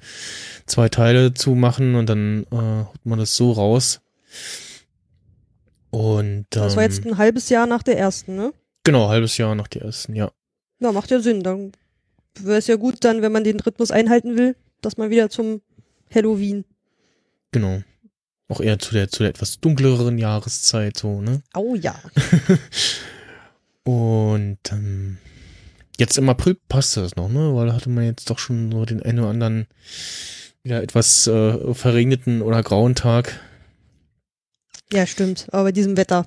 zwei 0.65 0.89
Teile 0.89 1.33
zu 1.33 1.55
machen 1.55 1.95
und 1.95 2.07
dann 2.09 2.45
äh, 2.51 2.55
haut 2.55 3.05
man 3.05 3.19
das 3.19 3.35
so 3.35 3.51
raus. 3.53 4.01
Und 5.89 6.45
Das 6.49 6.75
war 6.75 6.83
ähm, 6.83 6.89
jetzt 6.91 7.05
ein 7.05 7.17
halbes 7.17 7.49
Jahr 7.49 7.65
nach 7.65 7.83
der 7.83 7.97
ersten, 7.97 8.35
ne? 8.35 8.53
genau 8.83 9.09
halbes 9.09 9.37
Jahr 9.37 9.55
nach 9.55 9.67
der 9.67 9.81
ersten, 9.83 10.13
ja. 10.15 10.31
Ja, 10.79 10.91
macht 10.91 11.09
ja 11.11 11.19
Sinn. 11.19 11.41
Dann 11.43 11.71
wäre 12.39 12.57
es 12.59 12.67
ja 12.67 12.75
gut 12.75 13.03
dann, 13.03 13.21
wenn 13.21 13.31
man 13.31 13.43
den 13.43 13.59
Rhythmus 13.59 13.91
einhalten 13.91 14.37
will, 14.37 14.55
dass 14.81 14.97
man 14.97 15.09
wieder 15.09 15.29
zum 15.29 15.61
Halloween. 16.13 16.65
Genau. 17.51 17.81
Auch 18.49 18.61
eher 18.61 18.79
zu 18.79 18.93
der 18.93 19.09
zu 19.09 19.23
der 19.23 19.29
etwas 19.31 19.59
dunkleren 19.59 20.17
Jahreszeit 20.17 20.97
so, 20.97 21.21
ne? 21.21 21.41
Oh 21.55 21.75
ja. 21.75 21.95
Und 23.83 24.59
ähm, 24.71 25.17
jetzt 25.99 26.17
im 26.17 26.29
April 26.29 26.57
passt 26.67 26.97
das 26.97 27.15
noch, 27.15 27.29
ne? 27.29 27.53
Weil 27.55 27.67
da 27.67 27.73
hatte 27.73 27.89
man 27.89 28.05
jetzt 28.05 28.29
doch 28.29 28.39
schon 28.39 28.71
so 28.71 28.85
den 28.85 29.01
einen 29.03 29.19
oder 29.19 29.29
anderen 29.29 29.67
wieder 30.63 30.81
etwas 30.81 31.27
äh, 31.27 31.73
verregneten 31.73 32.41
oder 32.41 32.63
grauen 32.63 32.95
Tag. 32.95 33.39
Ja, 34.91 35.05
stimmt. 35.05 35.47
Aber 35.51 35.65
bei 35.65 35.71
diesem 35.71 35.97
Wetter. 35.97 36.25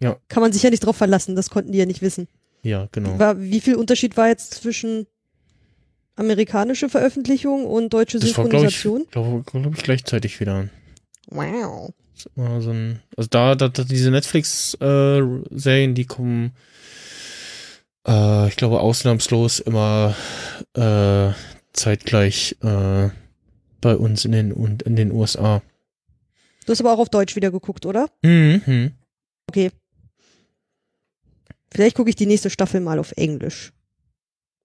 Ja. 0.00 0.16
Kann 0.28 0.42
man 0.42 0.52
sich 0.52 0.62
ja 0.62 0.70
nicht 0.70 0.84
drauf 0.84 0.96
verlassen, 0.96 1.36
das 1.36 1.50
konnten 1.50 1.72
die 1.72 1.78
ja 1.78 1.86
nicht 1.86 2.02
wissen. 2.02 2.28
Ja, 2.62 2.88
genau. 2.92 3.18
War, 3.18 3.40
wie 3.40 3.60
viel 3.60 3.74
Unterschied 3.74 4.16
war 4.16 4.28
jetzt 4.28 4.54
zwischen 4.54 5.06
amerikanische 6.16 6.88
Veröffentlichung 6.88 7.64
und 7.64 7.92
deutsche 7.92 8.18
Das 8.18 8.36
war, 8.36 8.48
glaube 8.48 8.66
ich, 8.66 8.78
Synchronisation? 8.80 9.06
glaube 9.10 9.42
glaub 9.44 9.74
ich, 9.76 9.82
gleichzeitig 9.82 10.40
wieder. 10.40 10.68
Wow. 11.30 11.92
Das 12.14 12.64
so 12.64 12.70
ein, 12.70 13.00
also 13.16 13.28
da, 13.30 13.54
da, 13.54 13.68
da 13.68 13.84
diese 13.84 14.10
Netflix-Serien, 14.10 15.94
die 15.94 16.04
kommen, 16.04 16.52
äh, 18.08 18.48
ich 18.48 18.56
glaube, 18.56 18.80
ausnahmslos 18.80 19.60
immer 19.60 20.16
äh, 20.74 21.30
zeitgleich 21.72 22.56
äh, 22.62 23.10
bei 23.80 23.96
uns 23.96 24.24
in 24.24 24.32
den 24.32 24.52
und 24.52 24.82
in 24.82 24.96
den 24.96 25.12
USA. 25.12 25.62
Du 26.66 26.72
hast 26.72 26.80
aber 26.80 26.92
auch 26.92 26.98
auf 26.98 27.08
Deutsch 27.08 27.36
wieder 27.36 27.50
geguckt, 27.50 27.86
oder? 27.86 28.10
Mhm. 28.22 28.92
Okay. 29.46 29.70
Vielleicht 31.72 31.96
gucke 31.96 32.10
ich 32.10 32.16
die 32.16 32.26
nächste 32.26 32.50
Staffel 32.50 32.80
mal 32.80 32.98
auf 32.98 33.12
Englisch. 33.12 33.72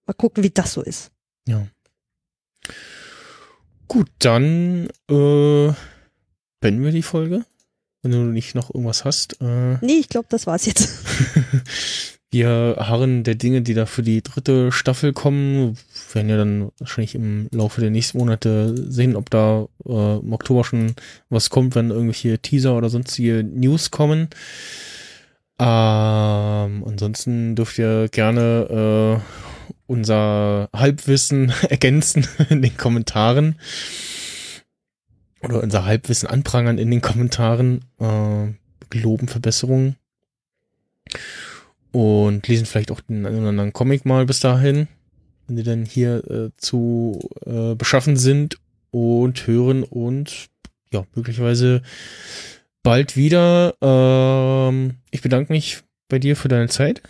Mal 0.06 0.14
gucken, 0.14 0.44
wie 0.44 0.50
das 0.50 0.74
so 0.74 0.82
ist. 0.82 1.12
Ja. 1.48 1.68
Gut, 3.88 4.10
dann 4.20 4.88
äh, 5.10 5.72
beenden 6.60 6.84
wir 6.84 6.92
die 6.92 7.04
Folge. 7.04 7.46
Wenn 8.02 8.12
du 8.12 8.18
nicht 8.18 8.54
noch 8.56 8.74
irgendwas 8.74 9.06
hast. 9.06 9.40
Äh, 9.42 9.78
Nee, 9.82 10.00
ich 10.00 10.10
glaube, 10.10 10.28
das 10.30 10.46
war's 10.48 10.66
jetzt. 10.66 10.90
wir 12.34 12.78
harren 12.80 13.24
der 13.24 13.36
Dinge, 13.36 13.62
die 13.62 13.76
da 13.76 13.86
für 13.86 14.02
die 14.02 14.24
dritte 14.24 14.72
Staffel 14.72 15.14
kommen. 15.14 15.78
Wir 16.08 16.16
werden 16.16 16.30
ja 16.30 16.38
dann 16.38 16.72
wahrscheinlich 16.80 17.14
im 17.14 17.48
Laufe 17.52 17.80
der 17.80 17.92
nächsten 17.92 18.18
Monate 18.18 18.76
sehen, 18.76 19.16
ob 19.16 19.30
da 19.30 19.68
äh, 19.86 20.18
im 20.18 20.34
Oktober 20.34 20.64
schon 20.64 20.96
was 21.30 21.52
kommt, 21.52 21.76
wenn 21.76 21.92
irgendwelche 21.92 22.40
Teaser 22.40 22.76
oder 22.76 22.90
sonstige 22.90 23.44
News 23.44 23.92
kommen. 23.92 24.30
Ähm, 25.60 26.84
ansonsten 26.86 27.56
dürft 27.56 27.78
ihr 27.78 28.10
gerne 28.10 29.22
äh, 29.22 29.70
unser 29.86 30.70
Halbwissen 30.76 31.54
ergänzen 31.70 32.28
in 32.50 32.64
den 32.64 32.76
Kommentaren. 32.76 33.60
Oder 35.42 35.62
unser 35.62 35.86
Halbwissen 35.86 36.28
anprangern 36.28 36.80
in 36.80 36.90
den 36.90 37.02
Kommentaren. 37.02 37.86
Äh, 38.00 38.54
geloben 38.90 39.28
Verbesserungen. 39.28 39.98
Und 41.94 42.48
lesen 42.48 42.66
vielleicht 42.66 42.92
auch 42.92 43.02
den 43.02 43.26
einen 43.26 43.40
oder 43.40 43.50
anderen 43.50 43.72
Comic 43.72 44.04
mal 44.06 44.26
bis 44.26 44.40
dahin, 44.40 44.88
wenn 45.48 45.56
die 45.56 45.64
dann 45.64 45.86
hier 45.86 46.24
äh, 46.30 46.50
zu 46.58 47.30
äh, 47.46 47.76
beschaffen 47.76 48.18
sind 48.18 48.58
und 48.92 49.48
hören 49.48 49.84
und 49.84 50.50
ja, 50.92 51.06
möglicherweise 51.16 51.82
bald 52.82 53.16
wieder. 53.16 53.76
Ähm, 53.82 54.96
ich 55.12 55.22
bedanke 55.22 55.54
mich 55.54 55.84
bei 56.10 56.20
dir 56.20 56.36
für 56.36 56.48
deine 56.50 56.68
Zeit. 56.68 57.02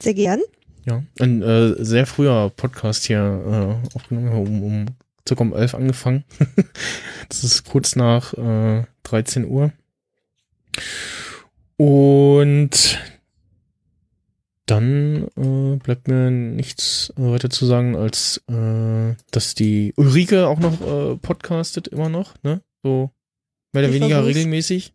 Sehr 0.00 0.14
gern. 0.14 0.40
Ja, 0.84 1.02
ein 1.20 1.42
äh, 1.42 1.84
sehr 1.84 2.06
früher 2.06 2.50
Podcast 2.50 3.04
hier 3.06 3.18
äh, 3.18 3.96
aufgenommen, 3.96 4.32
um, 4.32 4.62
um 4.62 4.86
circa 5.26 5.42
um 5.42 5.54
11 5.54 5.74
angefangen. 5.74 6.24
das 7.28 7.44
ist 7.44 7.64
kurz 7.64 7.96
nach 7.96 8.32
äh, 8.34 8.84
13 9.04 9.46
Uhr. 9.46 9.72
Und 11.76 12.98
dann 14.70 15.28
äh, 15.36 15.76
bleibt 15.76 16.08
mir 16.08 16.30
nichts 16.30 17.12
äh, 17.16 17.22
weiter 17.22 17.50
zu 17.50 17.66
sagen, 17.66 17.96
als 17.96 18.42
äh, 18.48 19.14
dass 19.30 19.54
die 19.54 19.92
Ulrike 19.96 20.46
auch 20.46 20.58
noch 20.58 20.80
äh, 20.80 21.16
podcastet, 21.16 21.88
immer 21.88 22.08
noch, 22.08 22.34
ne? 22.42 22.60
So 22.82 23.10
mehr 23.72 23.82
oder 23.84 23.88
Ich 23.88 23.94
weniger 23.94 24.16
versuch's. 24.16 24.36
regelmäßig. 24.36 24.92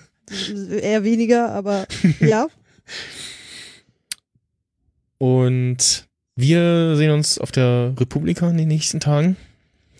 Eher 0.82 1.04
weniger, 1.04 1.52
aber 1.52 1.86
ja. 2.20 2.48
Und 5.18 6.08
wir 6.36 6.96
sehen 6.96 7.10
uns 7.10 7.38
auf 7.38 7.52
der 7.52 7.92
Republika 7.98 8.48
in 8.48 8.56
den 8.56 8.68
nächsten 8.68 9.00
Tagen. 9.00 9.36